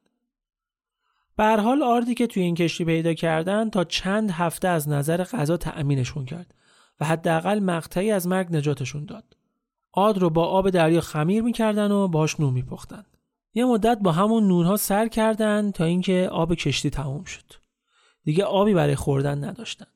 به 1.37 1.45
حال 1.45 1.83
آردی 1.83 2.15
که 2.15 2.27
توی 2.27 2.43
این 2.43 2.55
کشتی 2.55 2.85
پیدا 2.85 3.15
کردن 3.15 3.71
تا 3.71 3.85
چند 3.85 4.31
هفته 4.31 4.69
از 4.69 4.89
نظر 4.89 5.25
غذا 5.25 5.57
تأمینشون 5.57 6.25
کرد 6.25 6.55
و 7.01 7.05
حداقل 7.05 7.59
مقطعی 7.59 8.11
از 8.11 8.27
مرگ 8.27 8.57
نجاتشون 8.57 9.05
داد. 9.05 9.37
آرد 9.93 10.19
رو 10.19 10.31
با 10.31 10.47
آب 10.47 10.71
دریا 10.71 11.01
خمیر 11.01 11.43
می‌کردن 11.43 11.91
و 11.91 12.09
باش 12.09 12.41
نون 12.41 12.55
میپختن. 12.55 13.05
یه 13.55 13.65
مدت 13.65 13.99
با 13.99 14.13
همون 14.13 14.49
نونها 14.49 14.77
سر 14.77 15.09
کردن 15.09 15.71
تا 15.71 15.85
اینکه 15.85 16.29
آب 16.33 16.55
کشتی 16.55 16.91
تموم 16.91 17.25
شد. 17.25 17.53
دیگه 18.25 18.45
آبی 18.45 18.75
برای 18.75 18.95
خوردن 18.95 19.45
نداشتن. 19.45 19.87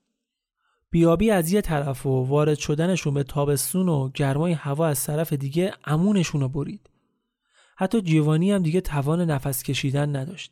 بیابی 0.93 1.31
از 1.31 1.51
یه 1.51 1.61
طرف 1.61 2.05
و 2.05 2.09
وارد 2.09 2.57
شدنشون 2.57 3.13
به 3.13 3.23
تابستون 3.23 3.89
و 3.89 4.09
گرمای 4.09 4.51
هوا 4.51 4.87
از 4.87 5.03
طرف 5.03 5.33
دیگه 5.33 5.73
امونشون 5.85 6.41
رو 6.41 6.49
برید. 6.49 6.89
حتی 7.77 8.01
جیوانی 8.01 8.51
هم 8.51 8.63
دیگه 8.63 8.81
توان 8.81 9.21
نفس 9.21 9.63
کشیدن 9.63 10.15
نداشت. 10.15 10.51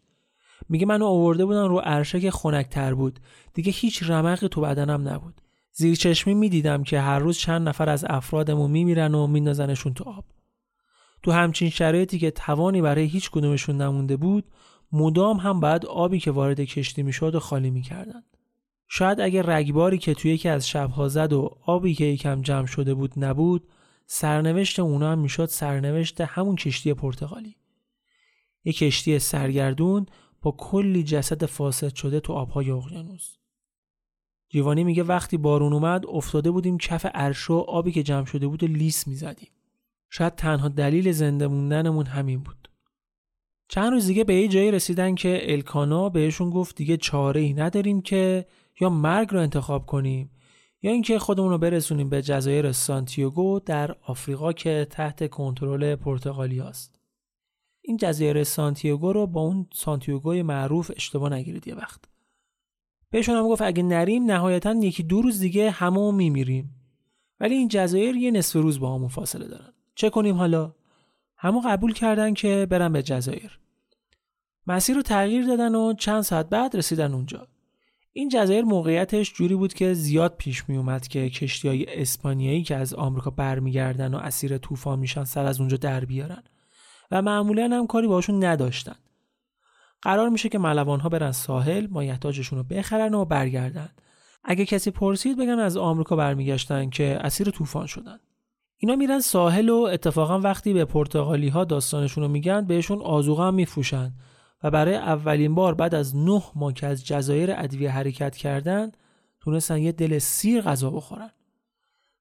میگه 0.69 0.85
منو 0.85 1.05
آورده 1.05 1.45
بودن 1.45 1.68
رو 1.68 1.77
عرشه 1.77 2.19
که 2.19 2.31
خنکتر 2.31 2.93
بود. 2.93 3.19
دیگه 3.53 3.72
هیچ 3.72 4.03
رمقی 4.03 4.47
تو 4.47 4.61
بدنم 4.61 5.09
نبود. 5.09 5.41
زیر 5.73 5.95
چشمی 5.95 6.34
می‌دیدم 6.34 6.84
که 6.84 6.99
هر 6.99 7.19
روز 7.19 7.38
چند 7.38 7.68
نفر 7.68 7.89
از 7.89 8.05
افرادمون 8.09 8.72
میمیرن 8.72 9.15
و 9.15 9.27
میندازنشون 9.27 9.93
تو 9.93 10.03
آب. 10.03 10.26
تو 11.23 11.31
همچین 11.31 11.69
شرایطی 11.69 12.19
که 12.19 12.31
توانی 12.31 12.81
برای 12.81 13.05
هیچ 13.05 13.31
کدومشون 13.31 13.81
نمونده 13.81 14.18
بود، 14.18 14.43
مدام 14.91 15.38
هم 15.38 15.59
بعد 15.59 15.85
آبی 15.85 16.19
که 16.19 16.31
وارد 16.31 16.61
کشتی 16.61 17.03
می‌شد 17.03 17.35
و 17.35 17.39
خالی 17.39 17.69
می‌کردن. 17.69 18.23
شاید 18.93 19.19
اگه 19.19 19.41
رگباری 19.41 19.97
که 19.97 20.13
توی 20.13 20.31
یکی 20.31 20.49
از 20.49 20.68
شبها 20.68 21.07
زد 21.07 21.34
و 21.34 21.57
آبی 21.65 21.93
که 21.93 22.05
یکم 22.05 22.41
جمع 22.41 22.65
شده 22.65 22.93
بود 22.93 23.13
نبود 23.18 23.68
سرنوشت 24.05 24.80
اونا 24.80 25.11
هم 25.11 25.19
می‌شد 25.19 25.45
سرنوشت 25.45 26.22
همون 26.22 26.55
کشتی 26.55 26.93
پرتغالی. 26.93 27.55
یک 28.65 28.77
کشتی 28.77 29.19
سرگردون 29.19 30.05
با 30.41 30.51
کلی 30.51 31.03
جسد 31.03 31.45
فاسد 31.45 31.95
شده 31.95 32.19
تو 32.19 32.34
آبهای 32.34 32.72
اقیانوس. 32.72 33.38
جیوانی 34.49 34.84
میگه 34.84 35.03
وقتی 35.03 35.38
بارون 35.38 35.73
اومد 35.73 36.05
افتاده 36.07 36.51
بودیم 36.51 36.77
کف 36.77 37.05
عرش 37.05 37.49
و 37.49 37.53
آبی 37.53 37.91
که 37.91 38.03
جمع 38.03 38.26
شده 38.26 38.47
بود 38.47 38.63
و 38.63 38.68
لیس 38.68 39.07
می‌زدیم. 39.07 39.49
شاید 40.09 40.35
تنها 40.35 40.68
دلیل 40.68 41.11
زنده 41.11 41.47
موندنمون 41.47 42.05
همین 42.05 42.39
بود. 42.39 42.69
چند 43.69 43.91
روز 43.91 44.07
دیگه 44.07 44.23
به 44.23 44.35
یه 44.35 44.47
جایی 44.47 44.72
رسیدن 44.72 45.15
که 45.15 45.53
الکانا 45.53 46.09
بهشون 46.09 46.49
گفت 46.49 46.76
دیگه 46.76 46.97
چاره 46.97 47.41
ای 47.41 47.53
نداریم 47.53 48.01
که 48.01 48.45
یا 48.80 48.89
مرگ 48.89 49.34
رو 49.34 49.39
انتخاب 49.39 49.85
کنیم 49.85 50.31
یا 50.81 50.91
اینکه 50.91 51.19
خودمون 51.19 51.49
رو 51.49 51.57
برسونیم 51.57 52.10
به 52.10 52.22
جزایر 52.22 52.72
سانتیاگو 52.72 53.60
در 53.60 53.95
آفریقا 54.02 54.53
که 54.53 54.88
تحت 54.89 55.30
کنترل 55.30 55.95
پرتغالی 55.95 56.61
است. 56.61 56.99
این 57.81 57.98
جزایر 57.98 58.43
سانتیاگو 58.43 59.14
رو 59.14 59.27
با 59.27 59.41
اون 59.41 59.68
سانتیاگوی 59.73 60.41
معروف 60.41 60.91
اشتباه 60.95 61.34
نگیرید 61.34 61.68
یه 61.68 61.76
وقت. 61.76 62.02
بهشون 63.10 63.35
هم 63.35 63.48
گفت 63.48 63.61
اگه 63.61 63.84
نریم 63.84 64.31
نهایتا 64.31 64.73
یکی 64.73 65.03
دو 65.03 65.22
روز 65.22 65.39
دیگه 65.39 65.72
همه 65.72 66.11
میمیریم. 66.11 66.76
ولی 67.39 67.56
این 67.56 67.68
جزایر 67.68 68.15
یه 68.15 68.31
نصف 68.31 68.53
روز 68.53 68.80
با 68.80 68.95
همون 68.95 69.07
فاصله 69.07 69.48
دارن. 69.48 69.73
چه 69.95 70.10
کنیم 70.10 70.35
حالا؟ 70.35 70.76
همو 71.38 71.61
قبول 71.65 71.93
کردن 71.93 72.34
که 72.34 72.68
برن 72.69 72.93
به 72.93 73.03
جزایر. 73.03 73.60
مسیر 74.68 74.95
رو 74.95 75.02
تغییر 75.02 75.45
دادن 75.45 75.76
و 75.76 75.93
چند 75.93 76.22
ساعت 76.22 76.49
بعد 76.49 76.76
رسیدن 76.76 77.14
اونجا 77.14 77.48
این 78.13 78.29
جزایر 78.29 78.65
موقعیتش 78.65 79.33
جوری 79.33 79.55
بود 79.55 79.73
که 79.73 79.93
زیاد 79.93 80.35
پیش 80.38 80.69
می 80.69 80.77
اومد 80.77 81.07
که 81.07 81.29
کشتی 81.29 81.67
های 81.67 82.01
اسپانیایی 82.01 82.63
که 82.63 82.75
از 82.75 82.93
آمریکا 82.93 83.29
برمیگردن 83.29 84.13
و 84.13 84.17
اسیر 84.17 84.57
طوفان 84.57 84.99
میشن 84.99 85.23
سر 85.23 85.45
از 85.45 85.59
اونجا 85.59 85.77
در 85.77 86.05
بیارن. 86.05 86.43
و 87.11 87.21
معمولا 87.21 87.69
هم 87.73 87.88
کاری 87.88 88.07
باشون 88.07 88.43
نداشتن. 88.43 88.95
قرار 90.01 90.29
میشه 90.29 90.49
که 90.49 90.57
ملوان 90.57 90.99
ها 90.99 91.09
برن 91.09 91.31
ساحل 91.31 91.88
مایحتاجشون 91.88 92.59
رو 92.59 92.63
بخرن 92.63 93.13
و 93.13 93.25
برگردن. 93.25 93.89
اگه 94.43 94.65
کسی 94.65 94.91
پرسید 94.91 95.38
بگن 95.38 95.59
از 95.59 95.77
آمریکا 95.77 96.15
برمیگشتن 96.15 96.89
که 96.89 97.17
اسیر 97.21 97.49
طوفان 97.49 97.85
شدن. 97.85 98.19
اینا 98.77 98.95
میرن 98.95 99.19
ساحل 99.19 99.69
و 99.69 99.75
اتفاقا 99.75 100.39
وقتی 100.39 100.73
به 100.73 100.85
پرتغالی 100.85 101.49
ها 101.49 101.63
داستانشون 101.63 102.23
رو 102.23 102.29
میگن 102.29 102.65
بهشون 102.65 103.01
آزوغه 103.01 103.43
هم 103.43 103.53
میفروشن. 103.53 104.11
و 104.63 104.71
برای 104.71 104.95
اولین 104.95 105.55
بار 105.55 105.73
بعد 105.73 105.95
از 105.95 106.15
نه 106.15 106.43
ماه 106.55 106.73
که 106.73 106.88
از 106.88 107.05
جزایر 107.05 107.51
ادویه 107.51 107.91
حرکت 107.91 108.35
کردن 108.35 108.91
تونستن 109.39 109.77
یه 109.77 109.91
دل 109.91 110.19
سیر 110.19 110.61
غذا 110.61 110.89
بخورن. 110.89 111.31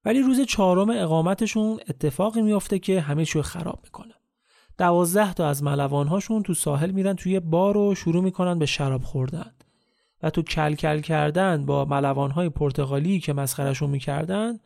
ولی 0.04 0.22
روز 0.22 0.40
چهارم 0.40 0.90
اقامتشون 0.90 1.80
اتفاقی 1.88 2.42
میافته 2.42 2.78
که 2.78 3.00
همه 3.00 3.24
چیو 3.24 3.42
خراب 3.42 3.80
می‌کنه. 3.84 4.14
دوازده 4.78 5.34
تا 5.34 5.48
از 5.48 5.62
ملوانهاشون 5.62 6.42
تو 6.42 6.54
ساحل 6.54 6.90
میرن 6.90 7.14
توی 7.14 7.40
بار 7.40 7.76
و 7.76 7.94
شروع 7.94 8.22
می‌کنن 8.22 8.58
به 8.58 8.66
شراب 8.66 9.02
خوردن. 9.02 9.52
و 10.22 10.30
تو 10.30 10.42
کل 10.42 10.74
کل 10.74 11.00
کردن 11.00 11.66
با 11.66 11.84
ملوانهای 11.84 12.48
پرتغالی 12.48 13.20
که 13.20 13.32
مسخرشون 13.32 13.90
می‌کردن 13.90 14.58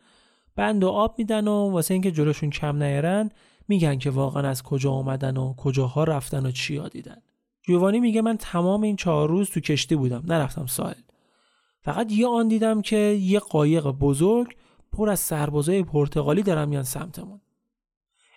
بند 0.55 0.83
و 0.83 0.89
آب 0.89 1.15
میدن 1.17 1.47
و 1.47 1.71
واسه 1.71 1.93
اینکه 1.93 2.11
جلوشون 2.11 2.49
کم 2.49 2.83
نیارن 2.83 3.29
میگن 3.67 3.97
که 3.97 4.09
واقعا 4.09 4.49
از 4.49 4.63
کجا 4.63 4.91
اومدن 4.91 5.37
و 5.37 5.53
کجاها 5.53 6.03
رفتن 6.03 6.45
و 6.45 6.51
چیا 6.51 6.87
دیدن. 6.87 7.21
جوانی 7.67 7.99
میگه 7.99 8.21
من 8.21 8.37
تمام 8.37 8.81
این 8.81 8.95
چهار 8.95 9.29
روز 9.29 9.49
تو 9.49 9.59
کشتی 9.59 9.95
بودم 9.95 10.23
نرفتم 10.27 10.65
ساحل. 10.65 11.01
فقط 11.81 12.11
یه 12.11 12.27
آن 12.27 12.47
دیدم 12.47 12.81
که 12.81 12.97
یه 13.21 13.39
قایق 13.39 13.87
بزرگ 13.87 14.55
پر 14.91 15.09
از 15.09 15.19
سربازای 15.19 15.83
پرتغالی 15.83 16.43
دارن 16.43 16.69
میان 16.69 16.83
سمتمون. 16.83 17.41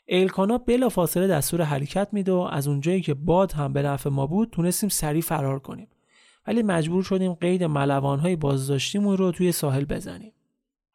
الکانا 0.08 0.58
بلا 0.58 0.88
فاصله 0.88 1.26
دستور 1.26 1.62
حرکت 1.62 2.08
میده 2.12 2.32
و 2.32 2.48
از 2.52 2.68
اونجایی 2.68 3.00
که 3.00 3.14
باد 3.14 3.52
هم 3.52 3.72
به 3.72 3.82
نفع 3.82 4.10
ما 4.10 4.26
بود 4.26 4.50
تونستیم 4.50 4.88
سریع 4.88 5.22
فرار 5.22 5.58
کنیم. 5.58 5.88
ولی 6.46 6.62
مجبور 6.62 7.02
شدیم 7.02 7.32
قید 7.34 7.64
ملوانهای 7.64 8.36
بازداشتیمون 8.36 9.16
رو 9.16 9.32
توی 9.32 9.52
ساحل 9.52 9.84
بزنیم. 9.84 10.32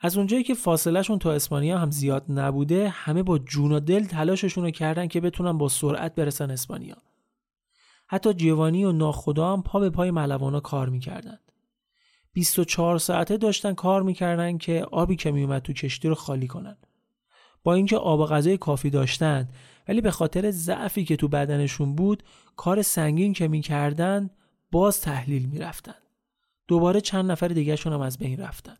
از 0.02 0.18
اونجایی 0.18 0.44
که 0.44 0.54
فاصلهشون 0.54 1.20
تا 1.20 1.32
اسپانیا 1.32 1.78
هم 1.78 1.92
زیاد 1.92 2.26
نبوده 2.30 2.90
همه 2.90 3.24
با 3.24 3.38
جون 3.38 3.72
و 3.72 3.80
دل 3.80 4.04
تلاششون 4.04 4.64
رو 4.64 4.72
کردن 4.72 5.08
که 5.08 5.22
بتونن 5.22 5.58
با 5.58 5.70
سرعت 5.70 6.16
برسن 6.16 6.52
اسپانیا. 6.52 6.98
حتی 8.14 8.34
جیوانی 8.34 8.86
و 8.86 8.92
ناخدا 8.92 9.54
هم 9.54 9.64
پا 9.64 9.80
به 9.80 9.90
پای 9.90 10.12
ملوانا 10.12 10.60
کار 10.60 10.90
می‌کردن 10.90 11.40
24 12.34 12.98
ساعته 12.98 13.38
داشتن 13.38 13.74
کار 13.74 14.04
می‌کردن 14.04 14.58
که 14.58 14.86
آبی 14.92 15.16
که 15.16 15.32
میومد 15.32 15.62
تو 15.62 15.74
کشتی 15.74 16.08
رو 16.08 16.16
خالی 16.16 16.48
کنن. 16.48 16.78
با 17.64 17.74
اینکه 17.74 17.98
آب 17.98 18.20
و 18.20 18.26
غذای 18.26 18.58
کافی 18.58 18.90
داشتن 18.90 19.50
ولی 19.88 20.02
به 20.02 20.12
خاطر 20.12 20.52
ضعفی 20.52 21.06
که 21.06 21.16
تو 21.16 21.28
بدنشون 21.28 21.96
بود 21.96 22.24
کار 22.56 22.82
سنگین 22.82 23.34
که 23.34 23.48
می‌کردن 23.48 24.30
باز 24.72 25.02
تحلیل 25.02 25.46
می‌رفتن. 25.46 25.96
دوباره 26.68 27.02
چند 27.02 27.32
نفر 27.32 27.48
دیگهشون 27.48 27.94
هم 27.94 28.02
از 28.02 28.18
بین 28.18 28.40
رفتن. 28.40 28.78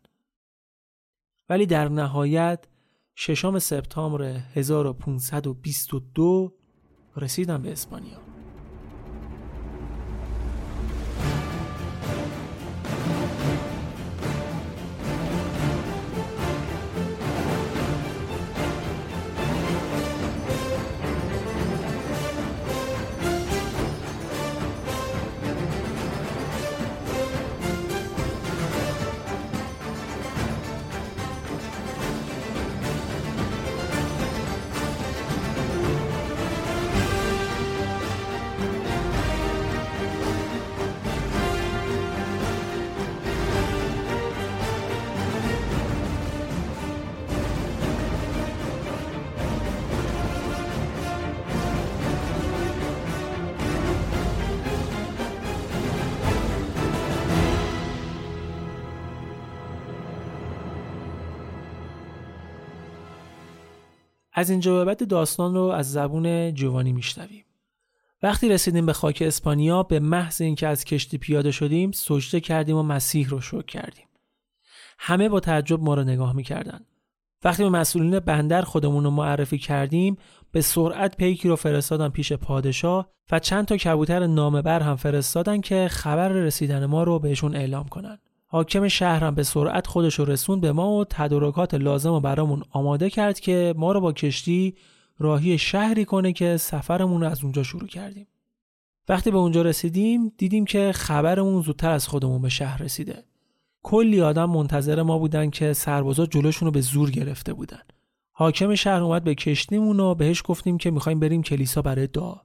ولی 1.48 1.66
در 1.66 1.88
نهایت 1.88 2.64
ششم 3.16 3.58
سپتامبر 3.58 4.22
1522 4.22 6.54
رسیدن 7.16 7.62
به 7.62 7.72
اسپانیا. 7.72 8.33
از 64.44 64.50
اینجا 64.50 64.74
به 64.74 64.84
بعد 64.84 65.08
داستان 65.08 65.54
رو 65.54 65.62
از 65.62 65.92
زبون 65.92 66.54
جوانی 66.54 66.92
میشنویم. 66.92 67.44
وقتی 68.22 68.48
رسیدیم 68.48 68.86
به 68.86 68.92
خاک 68.92 69.22
اسپانیا 69.26 69.82
به 69.82 70.00
محض 70.00 70.40
اینکه 70.40 70.66
از 70.66 70.84
کشتی 70.84 71.18
پیاده 71.18 71.50
شدیم 71.50 71.92
سجده 71.92 72.40
کردیم 72.40 72.76
و 72.76 72.82
مسیح 72.82 73.28
رو 73.28 73.40
شکر 73.40 73.62
کردیم. 73.62 74.06
همه 74.98 75.28
با 75.28 75.40
تعجب 75.40 75.80
ما 75.82 75.94
رو 75.94 76.04
نگاه 76.04 76.36
می‌کردن. 76.36 76.80
وقتی 77.44 77.62
به 77.62 77.68
مسئولین 77.68 78.18
بندر 78.18 78.62
خودمون 78.62 79.04
رو 79.04 79.10
معرفی 79.10 79.58
کردیم 79.58 80.16
به 80.52 80.60
سرعت 80.60 81.16
پیکی 81.16 81.48
رو 81.48 81.56
فرستادن 81.56 82.08
پیش 82.08 82.32
پادشاه 82.32 83.08
و 83.32 83.38
چند 83.38 83.64
تا 83.64 83.76
کبوتر 83.76 84.26
نامه 84.26 84.62
بر 84.62 84.80
هم 84.80 84.96
فرستادن 84.96 85.60
که 85.60 85.88
خبر 85.88 86.28
رسیدن 86.28 86.86
ما 86.86 87.02
رو 87.02 87.18
بهشون 87.18 87.56
اعلام 87.56 87.88
کنن. 87.88 88.18
حاکم 88.54 88.88
شهرم 88.88 89.34
به 89.34 89.42
سرعت 89.42 89.86
خودش 89.86 90.14
رو 90.14 90.24
رسوند 90.24 90.60
به 90.60 90.72
ما 90.72 90.92
و 90.92 91.04
تدارکات 91.04 91.74
لازم 91.74 92.10
رو 92.10 92.20
برامون 92.20 92.62
آماده 92.70 93.10
کرد 93.10 93.40
که 93.40 93.74
ما 93.76 93.92
رو 93.92 94.00
با 94.00 94.12
کشتی 94.12 94.74
راهی 95.18 95.58
شهری 95.58 96.04
کنه 96.04 96.32
که 96.32 96.56
سفرمون 96.56 97.20
رو 97.20 97.26
از 97.26 97.42
اونجا 97.42 97.62
شروع 97.62 97.88
کردیم. 97.88 98.26
وقتی 99.08 99.30
به 99.30 99.38
اونجا 99.38 99.62
رسیدیم 99.62 100.32
دیدیم 100.38 100.64
که 100.64 100.92
خبرمون 100.92 101.62
زودتر 101.62 101.90
از 101.90 102.08
خودمون 102.08 102.42
به 102.42 102.48
شهر 102.48 102.82
رسیده. 102.82 103.24
کلی 103.82 104.20
آدم 104.20 104.50
منتظر 104.50 105.02
ما 105.02 105.18
بودن 105.18 105.50
که 105.50 105.72
سربازا 105.72 106.26
جلوشون 106.26 106.66
رو 106.66 106.72
به 106.72 106.80
زور 106.80 107.10
گرفته 107.10 107.52
بودن. 107.52 107.82
حاکم 108.32 108.74
شهر 108.74 109.02
اومد 109.02 109.24
به 109.24 109.34
کشتیمون 109.34 110.00
و 110.00 110.14
بهش 110.14 110.42
گفتیم 110.44 110.78
که 110.78 110.90
می‌خوایم 110.90 111.20
بریم 111.20 111.42
کلیسا 111.42 111.82
برای 111.82 112.06
دعا. 112.06 112.36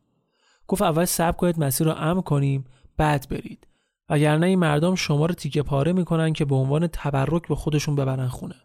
گفت 0.68 0.82
اول 0.82 1.06
صبر 1.06 1.38
کنید 1.38 1.60
مسیر 1.60 1.88
رو 1.88 1.94
امن 1.94 2.22
کنیم 2.22 2.66
بعد 2.98 3.28
برید. 3.30 3.69
وگرنه 4.10 4.46
این 4.46 4.60
مردم 4.60 4.96
شما 4.96 5.26
رو 5.26 5.34
تیکه 5.34 5.64
پاره 5.64 5.94
می‌کنن 5.94 6.34
که 6.34 6.46
به 6.46 6.56
عنوان 6.56 6.88
تبرک 6.88 7.48
به 7.48 7.56
خودشون 7.56 7.96
ببرن 7.96 8.28
خونه. 8.28 8.56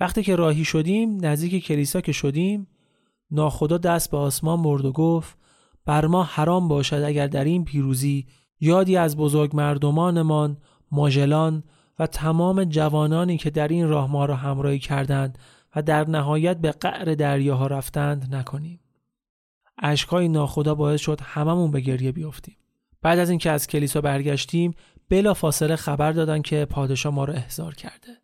وقتی 0.00 0.22
که 0.22 0.36
راهی 0.36 0.64
شدیم 0.64 1.24
نزدیک 1.24 1.66
کلیسا 1.66 2.00
که 2.00 2.12
شدیم 2.12 2.66
ناخدا 3.30 3.78
دست 3.78 4.10
به 4.10 4.16
آسمان 4.16 4.62
برد 4.62 4.84
و 4.84 4.92
گفت 4.92 5.38
بر 5.84 6.06
ما 6.06 6.22
حرام 6.22 6.68
باشد 6.68 7.02
اگر 7.06 7.26
در 7.26 7.44
این 7.44 7.64
پیروزی 7.64 8.26
یادی 8.60 8.96
از 8.96 9.16
بزرگ 9.16 9.56
مردمانمان 9.56 10.56
ماژلان 10.92 11.64
و 11.98 12.06
تمام 12.06 12.64
جوانانی 12.64 13.38
که 13.38 13.50
در 13.50 13.68
این 13.68 13.88
راه 13.88 14.10
ما 14.10 14.24
را 14.24 14.36
همراهی 14.36 14.78
کردند 14.78 15.38
و 15.76 15.82
در 15.82 16.10
نهایت 16.10 16.56
به 16.56 16.72
قعر 16.72 17.14
دریاها 17.14 17.66
رفتند 17.66 18.34
نکنیم. 18.34 18.80
اشکای 19.78 20.28
ناخدا 20.28 20.74
باعث 20.74 21.00
شد 21.00 21.20
هممون 21.22 21.70
به 21.70 21.80
گریه 21.80 22.12
بیفتیم. 22.12 22.56
بعد 23.02 23.18
از 23.18 23.30
اینکه 23.30 23.50
از 23.50 23.66
کلیسا 23.66 24.00
برگشتیم 24.00 24.74
بلا 25.08 25.34
فاصله 25.34 25.76
خبر 25.76 26.12
دادن 26.12 26.42
که 26.42 26.64
پادشاه 26.64 27.14
ما 27.14 27.24
رو 27.24 27.32
احضار 27.32 27.74
کرده. 27.74 28.16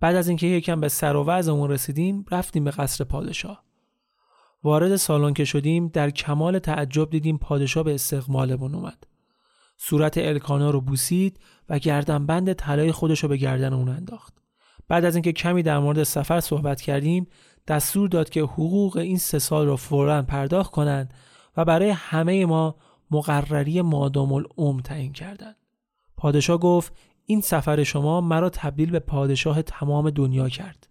بعد 0.00 0.16
از 0.16 0.28
اینکه 0.28 0.46
یکم 0.46 0.80
به 0.80 0.88
سر 0.88 1.16
و 1.16 1.24
وضعمون 1.24 1.70
رسیدیم 1.70 2.24
رفتیم 2.30 2.64
به 2.64 2.70
قصر 2.70 3.04
پادشاه. 3.04 3.64
وارد 4.62 4.96
سالن 4.96 5.34
که 5.34 5.44
شدیم 5.44 5.88
در 5.88 6.10
کمال 6.10 6.58
تعجب 6.58 7.10
دیدیم 7.10 7.38
پادشاه 7.38 7.84
به 7.84 7.94
استقبالمون 7.94 8.74
اومد. 8.74 9.04
صورت 9.76 10.18
الکانا 10.18 10.70
رو 10.70 10.80
بوسید 10.80 11.40
و 11.68 11.78
گردنبند 11.78 12.52
طلای 12.52 12.92
خودش 12.92 13.22
رو 13.22 13.28
به 13.28 13.36
گردن 13.36 13.72
اون 13.72 13.88
انداخت. 13.88 14.34
بعد 14.88 15.04
از 15.04 15.14
اینکه 15.14 15.32
کمی 15.32 15.62
در 15.62 15.78
مورد 15.78 16.02
سفر 16.02 16.40
صحبت 16.40 16.80
کردیم 16.80 17.26
دستور 17.68 18.08
داد 18.08 18.28
که 18.28 18.40
حقوق 18.40 18.96
این 18.96 19.18
سه 19.18 19.38
سال 19.38 19.66
رو 19.66 19.76
فورا 19.76 20.22
پرداخت 20.22 20.70
کنند 20.70 21.14
و 21.56 21.64
برای 21.64 21.90
همه 21.90 22.46
ما 22.46 22.76
مقرری 23.10 23.82
مادام 23.82 24.32
العمر 24.32 24.80
تعیین 24.80 25.12
کردند. 25.12 25.56
پادشاه 26.16 26.58
گفت 26.58 26.92
این 27.26 27.40
سفر 27.40 27.82
شما 27.82 28.20
مرا 28.20 28.50
تبدیل 28.50 28.90
به 28.90 28.98
پادشاه 28.98 29.62
تمام 29.62 30.10
دنیا 30.10 30.48
کرد. 30.48 30.86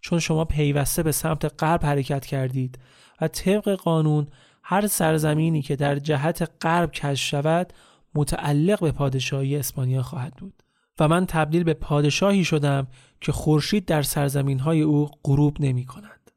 چون 0.00 0.18
شما 0.18 0.44
پیوسته 0.44 1.02
به 1.02 1.12
سمت 1.12 1.62
غرب 1.62 1.84
حرکت 1.84 2.26
کردید 2.26 2.78
و 3.20 3.28
طبق 3.28 3.68
قانون 3.68 4.26
هر 4.62 4.86
سرزمینی 4.86 5.62
که 5.62 5.76
در 5.76 5.98
جهت 5.98 6.50
غرب 6.60 6.90
کش 6.92 7.30
شود 7.30 7.72
متعلق 8.14 8.80
به 8.80 8.92
پادشاهی 8.92 9.56
اسپانیا 9.56 10.02
خواهد 10.02 10.34
بود 10.36 10.62
و 11.00 11.08
من 11.08 11.26
تبدیل 11.26 11.64
به 11.64 11.74
پادشاهی 11.74 12.44
شدم 12.44 12.86
که 13.20 13.32
خورشید 13.32 13.84
در 13.84 14.02
سرزمین 14.02 14.58
های 14.58 14.82
او 14.82 15.10
غروب 15.24 15.56
نمی 15.60 15.84
کند. 15.84 16.30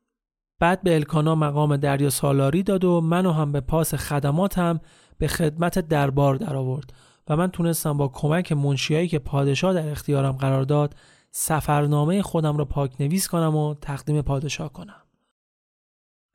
بعد 0.60 0.81
به 0.84 0.95
الکانا 0.95 1.35
مقام 1.35 1.77
دریا 1.77 2.10
سالاری 2.10 2.64
داد 2.64 2.84
و 2.84 3.02
منو 3.02 3.31
هم 3.31 3.52
به 3.52 3.61
پاس 3.61 3.95
خدماتم 3.95 4.80
به 5.17 5.27
خدمت 5.27 5.79
دربار 5.79 6.35
درآورد 6.35 6.93
و 7.27 7.35
من 7.35 7.47
تونستم 7.51 7.97
با 7.97 8.07
کمک 8.07 8.51
منشیایی 8.51 9.07
که 9.07 9.19
پادشاه 9.19 9.73
در 9.73 9.89
اختیارم 9.89 10.31
قرار 10.31 10.63
داد 10.63 10.95
سفرنامه 11.31 12.21
خودم 12.21 12.57
را 12.57 12.65
پاک 12.65 13.01
نویس 13.01 13.27
کنم 13.27 13.55
و 13.55 13.73
تقدیم 13.73 14.21
پادشاه 14.21 14.73
کنم. 14.73 15.01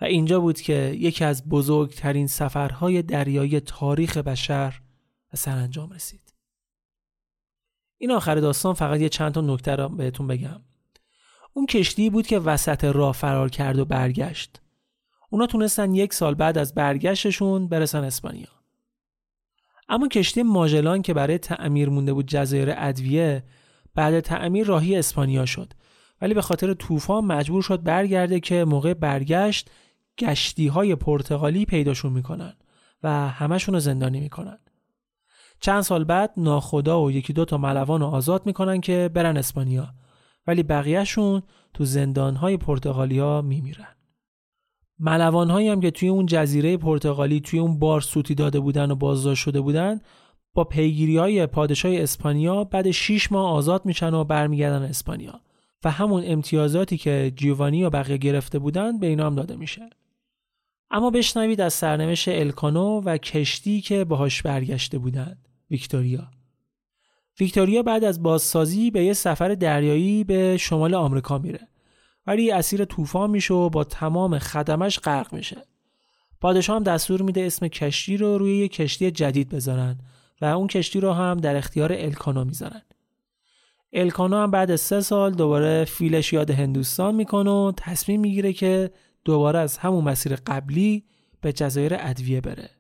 و 0.01 0.05
اینجا 0.05 0.41
بود 0.41 0.61
که 0.61 0.97
یکی 0.99 1.25
از 1.25 1.49
بزرگترین 1.49 2.27
سفرهای 2.27 3.03
دریایی 3.03 3.61
تاریخ 3.61 4.17
بشر 4.17 4.81
به 5.31 5.37
سرانجام 5.37 5.91
رسید. 5.91 6.35
این 7.99 8.11
آخر 8.11 8.35
داستان 8.35 8.75
فقط 8.75 9.01
یه 9.01 9.09
چند 9.09 9.33
تا 9.33 9.41
نکته 9.41 9.75
را 9.75 9.89
بهتون 9.89 10.27
بگم. 10.27 10.61
اون 11.53 11.67
کشتی 11.67 12.11
بود 12.11 12.27
که 12.27 12.39
وسط 12.39 12.85
راه 12.85 13.13
فرار 13.13 13.49
کرد 13.49 13.79
و 13.79 13.85
برگشت. 13.85 14.61
اونا 15.31 15.47
تونستن 15.47 15.95
یک 15.95 16.15
سال 16.15 16.35
بعد 16.35 16.59
از 16.59 16.75
برگشتشون 16.75 17.69
برسن 17.69 18.05
اسپانیا. 18.05 18.60
اما 19.91 20.09
کشتی 20.09 20.43
ماژلان 20.43 21.03
که 21.03 21.15
برای 21.15 21.39
تعمیر 21.39 21.89
مونده 21.89 22.13
بود 22.13 22.27
جزایر 22.27 22.75
ادویه 22.77 23.45
بعد 23.95 24.21
تعمیر 24.21 24.67
راهی 24.67 24.97
اسپانیا 24.97 25.47
شد. 25.47 25.73
ولی 26.21 26.35
به 26.35 26.43
خاطر 26.43 26.75
طوفان 26.75 27.25
مجبور 27.25 27.63
شد 27.63 27.83
برگرده 27.83 28.41
که 28.41 28.65
موقع 28.65 28.95
برگشت 28.95 29.71
گشتی 30.19 30.69
های 30.69 30.95
پرتغالی 30.95 31.65
پیداشون 31.65 32.13
می‌کنن 32.13 32.53
و 33.03 33.29
همشون 33.29 33.75
رو 33.75 33.81
زندانی 33.81 34.21
می‌کنن. 34.21 34.59
چند 35.61 35.81
سال 35.81 36.05
بعد 36.05 36.33
ناخدا 36.37 37.03
و 37.03 37.11
یکی 37.11 37.33
دو 37.33 37.45
تا 37.45 37.59
ملوان 37.59 38.01
رو 38.01 38.07
آزاد 38.07 38.47
می‌کنن 38.47 38.81
که 38.81 39.11
برن 39.15 39.37
اسپانیا 39.37 39.95
ولی 40.47 40.63
بقیهشون 40.63 41.43
تو 41.75 41.85
زندان 41.85 42.37
های 42.37 42.57
پرتغالی 42.57 43.19
ها 43.19 43.43
میمیرن. 43.43 43.97
ملوان 45.01 45.51
هایی 45.51 45.69
هم 45.69 45.81
که 45.81 45.91
توی 45.91 46.09
اون 46.09 46.27
جزیره 46.27 46.77
پرتغالی 46.77 47.41
توی 47.41 47.59
اون 47.59 47.79
بار 47.79 48.01
سوتی 48.01 48.35
داده 48.35 48.61
بودن 48.61 48.91
و 48.91 48.95
بازداشت 48.95 49.43
شده 49.43 49.61
بودن 49.61 50.01
با 50.55 50.65
پیگیری 50.65 51.17
های 51.17 51.47
پادشاه 51.47 51.93
اسپانیا 51.95 52.65
بعد 52.65 52.91
6 52.91 53.33
ماه 53.33 53.53
آزاد 53.53 53.87
میشن 53.87 54.15
و 54.15 54.25
برمیگردن 54.25 54.83
اسپانیا. 54.83 55.41
و 55.85 55.91
همون 55.91 56.23
امتیازاتی 56.27 56.97
که 56.97 57.33
جیوانی 57.37 57.85
و 57.85 57.91
بقیه 57.91 58.17
گرفته 58.17 58.59
بودن 58.59 58.99
به 58.99 59.07
اینا 59.07 59.27
هم 59.27 59.35
داده 59.35 59.57
میشه. 59.57 59.91
اما 60.91 61.11
بشنوید 61.11 61.61
از 61.61 61.75
سرنوشت 61.75 62.29
الکانو 62.29 63.01
و 63.01 63.17
کشتی 63.17 63.81
که 63.81 64.05
باهاش 64.05 64.43
برگشته 64.43 64.99
بودند 64.99 65.49
ویکتوریا. 65.71 66.29
ویکتوریا 67.41 67.83
بعد 67.83 68.05
از 68.05 68.23
بازسازی 68.23 68.91
به 68.91 69.05
یه 69.05 69.13
سفر 69.13 69.55
دریایی 69.55 70.25
به 70.25 70.57
شمال 70.57 70.95
آمریکا 70.95 71.39
میره. 71.39 71.70
ولی 72.31 72.51
اسیر 72.51 72.85
طوفان 72.85 73.31
میشه 73.31 73.55
و 73.55 73.69
با 73.69 73.85
تمام 73.85 74.39
خدمش 74.39 74.99
غرق 74.99 75.35
میشه. 75.35 75.57
پادشاه 76.41 76.77
هم 76.77 76.83
دستور 76.83 77.23
میده 77.23 77.41
اسم 77.41 77.69
کشتی 77.69 78.17
رو 78.17 78.39
روی 78.39 78.59
یه 78.59 78.69
کشتی 78.69 79.11
جدید 79.11 79.49
بذارن 79.49 79.99
و 80.41 80.45
اون 80.45 80.67
کشتی 80.67 81.01
رو 81.01 81.13
هم 81.13 81.37
در 81.37 81.57
اختیار 81.57 81.93
الکانو 81.93 82.45
می‌ذارن. 82.45 82.83
الکانو 83.93 84.37
هم 84.37 84.51
بعد 84.51 84.77
سه 84.77 85.01
سال 85.01 85.33
دوباره 85.33 85.85
فیلش 85.85 86.33
یاد 86.33 86.51
هندوستان 86.51 87.15
می‌کنه 87.15 87.51
و 87.51 87.73
تصمیم 87.77 88.21
می‌گیره 88.21 88.53
که 88.53 88.91
دوباره 89.25 89.59
از 89.59 89.79
همون 89.79 90.05
مسیر 90.05 90.37
قبلی 90.37 91.05
به 91.41 91.53
جزایر 91.53 91.97
ادویه 91.99 92.41
بره. 92.41 92.71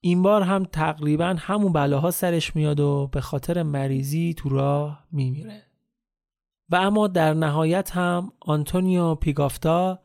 این 0.00 0.22
بار 0.22 0.42
هم 0.42 0.64
تقریبا 0.64 1.36
همون 1.38 1.72
بلاها 1.72 2.10
سرش 2.10 2.56
میاد 2.56 2.80
و 2.80 3.08
به 3.12 3.20
خاطر 3.20 3.62
مریضی 3.62 4.34
تو 4.34 4.48
راه 4.48 5.04
میمیره. 5.12 5.62
و 6.70 6.76
اما 6.76 7.06
در 7.06 7.34
نهایت 7.34 7.96
هم 7.96 8.32
آنتونیو 8.40 9.14
پیگافتا 9.14 9.98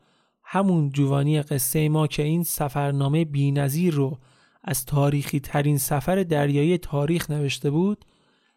همون 0.44 0.90
جوانی 0.90 1.42
قصه 1.42 1.88
ما 1.88 2.06
که 2.06 2.22
این 2.22 2.42
سفرنامه 2.42 3.24
بینظیر 3.24 3.94
رو 3.94 4.18
از 4.64 4.84
تاریخی 4.84 5.40
ترین 5.40 5.78
سفر 5.78 6.22
دریایی 6.22 6.78
تاریخ 6.78 7.30
نوشته 7.30 7.70
بود 7.70 8.04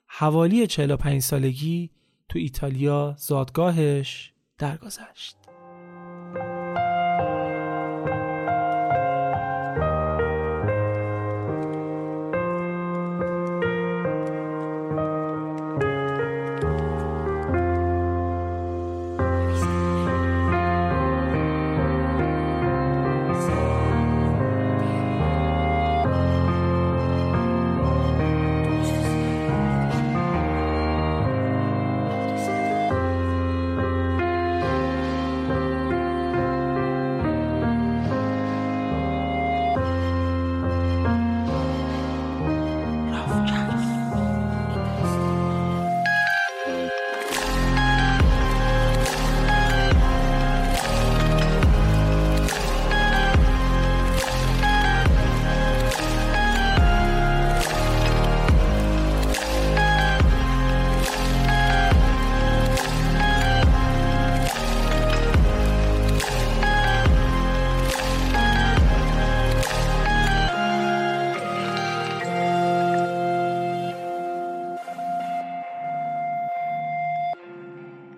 حوالی 0.07 0.67
45 0.67 1.21
سالگی 1.21 1.89
تو 2.29 2.39
ایتالیا 2.39 3.15
زادگاهش 3.17 4.33
درگذشت. 4.57 5.42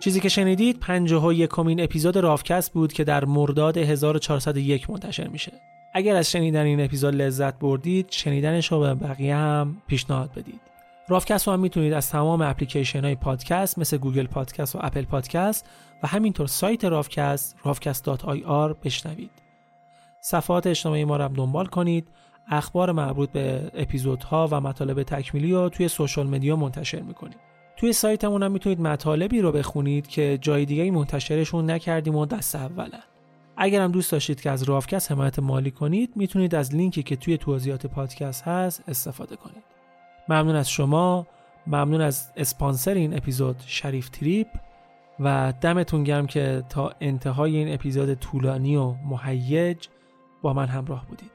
چیزی 0.06 0.20
که 0.20 0.30
شنیدید 0.30 0.80
پنجاه 0.80 1.26
و 1.26 1.34
یکمین 1.34 1.84
اپیزود 1.84 2.18
رافکست 2.18 2.74
بود 2.74 2.94
که 2.94 3.04
در 3.04 3.26
مرداد 3.26 3.78
1401 3.78 4.90
منتشر 4.90 5.28
میشه. 5.28 5.52
اگر 5.94 6.16
از 6.16 6.32
شنیدن 6.32 6.66
این 6.66 6.82
اپیزود 6.82 7.16
لذت 7.16 7.60
بردید 7.60 8.08
شنیدنش 8.10 8.72
رو 8.72 8.80
به 8.80 8.94
بقیه 8.94 9.36
هم 9.36 9.78
پیشنهاد 9.88 10.32
بدید. 10.32 10.62
رافکست 11.08 11.48
رو 11.48 11.54
هم 11.54 11.60
می‌تونید 11.60 11.94
از 11.94 12.10
تمام 12.10 12.42
اپلیکیشن 12.42 13.04
های 13.04 13.16
پادکست 13.16 13.80
مثل 13.80 13.98
Google 13.98 14.28
Podcast 14.28 14.76
و 14.76 14.80
Apple 14.82 15.06
Podcast 15.06 15.70
و 16.04 16.08
همینطور 16.08 16.48
سایت 16.48 16.86
رافکست 16.86 17.56
rafcast.ir 17.64 18.76
بشنوید. 18.84 19.32
صفحات 20.22 20.68
اجتماعی 20.68 21.06
ما 21.06 21.18
رو 21.18 21.24
هم 21.24 21.34
دنبال 21.34 21.66
کنید. 21.66 22.08
اخبار 22.52 22.92
مربوط 22.92 23.30
به 23.30 23.72
اپیزودها 23.74 24.48
و 24.52 24.62
مطالب 24.62 25.04
تکمیلی 25.04 25.52
رو 25.52 25.70
توی 25.70 25.88
social 25.88 26.28
media 26.28 26.56
منتشر 26.56 27.02
می‌کنیم. 27.02 27.55
توی 27.78 27.94
سایتمون 27.94 28.44
هم 28.44 28.52
می‌تونید 28.52 28.82
مطالبی 28.82 29.42
رو 29.42 29.52
بخونید 29.52 30.08
که 30.08 30.38
جای 30.42 30.66
دیگه 30.66 30.92
منتشرشون 30.92 31.70
نکردیم 31.72 32.16
و 32.16 32.26
دست 32.26 32.56
اولن. 32.56 33.00
اگر 33.58 33.82
هم 33.82 33.92
دوست 33.92 34.12
داشتید 34.12 34.42
که 34.42 34.52
از 34.52 34.64
رافکست 34.64 35.12
حمایت 35.12 35.40
مالی 35.40 35.72
کنید 35.72 36.12
می‌تونید 36.16 36.56
از 36.56 36.76
لینکی 36.76 37.04
که 37.04 37.16
توی 37.16 37.38
توضیحات 37.38 37.86
پادکست 37.86 38.44
هست 38.44 38.84
استفاده 38.88 39.36
کنید. 39.36 39.64
ممنون 40.30 40.56
از 40.56 40.70
شما 40.70 41.28
ممنون 41.68 42.02
از 42.02 42.32
اسپانسر 42.38 42.94
این 42.94 43.18
اپیزود 43.18 43.64
شریف 43.66 44.10
تریپ 44.10 44.48
و 45.20 45.54
دمتون 45.62 46.04
گرم 46.04 46.28
که 46.28 46.64
تا 46.70 46.94
انتهای 47.02 47.56
این 47.56 47.74
اپیزود 47.74 48.14
طولانی 48.14 48.76
و 48.76 48.94
مهیج 49.10 49.88
با 50.42 50.54
من 50.54 50.68
همراه 50.68 51.06
بودید. 51.06 51.35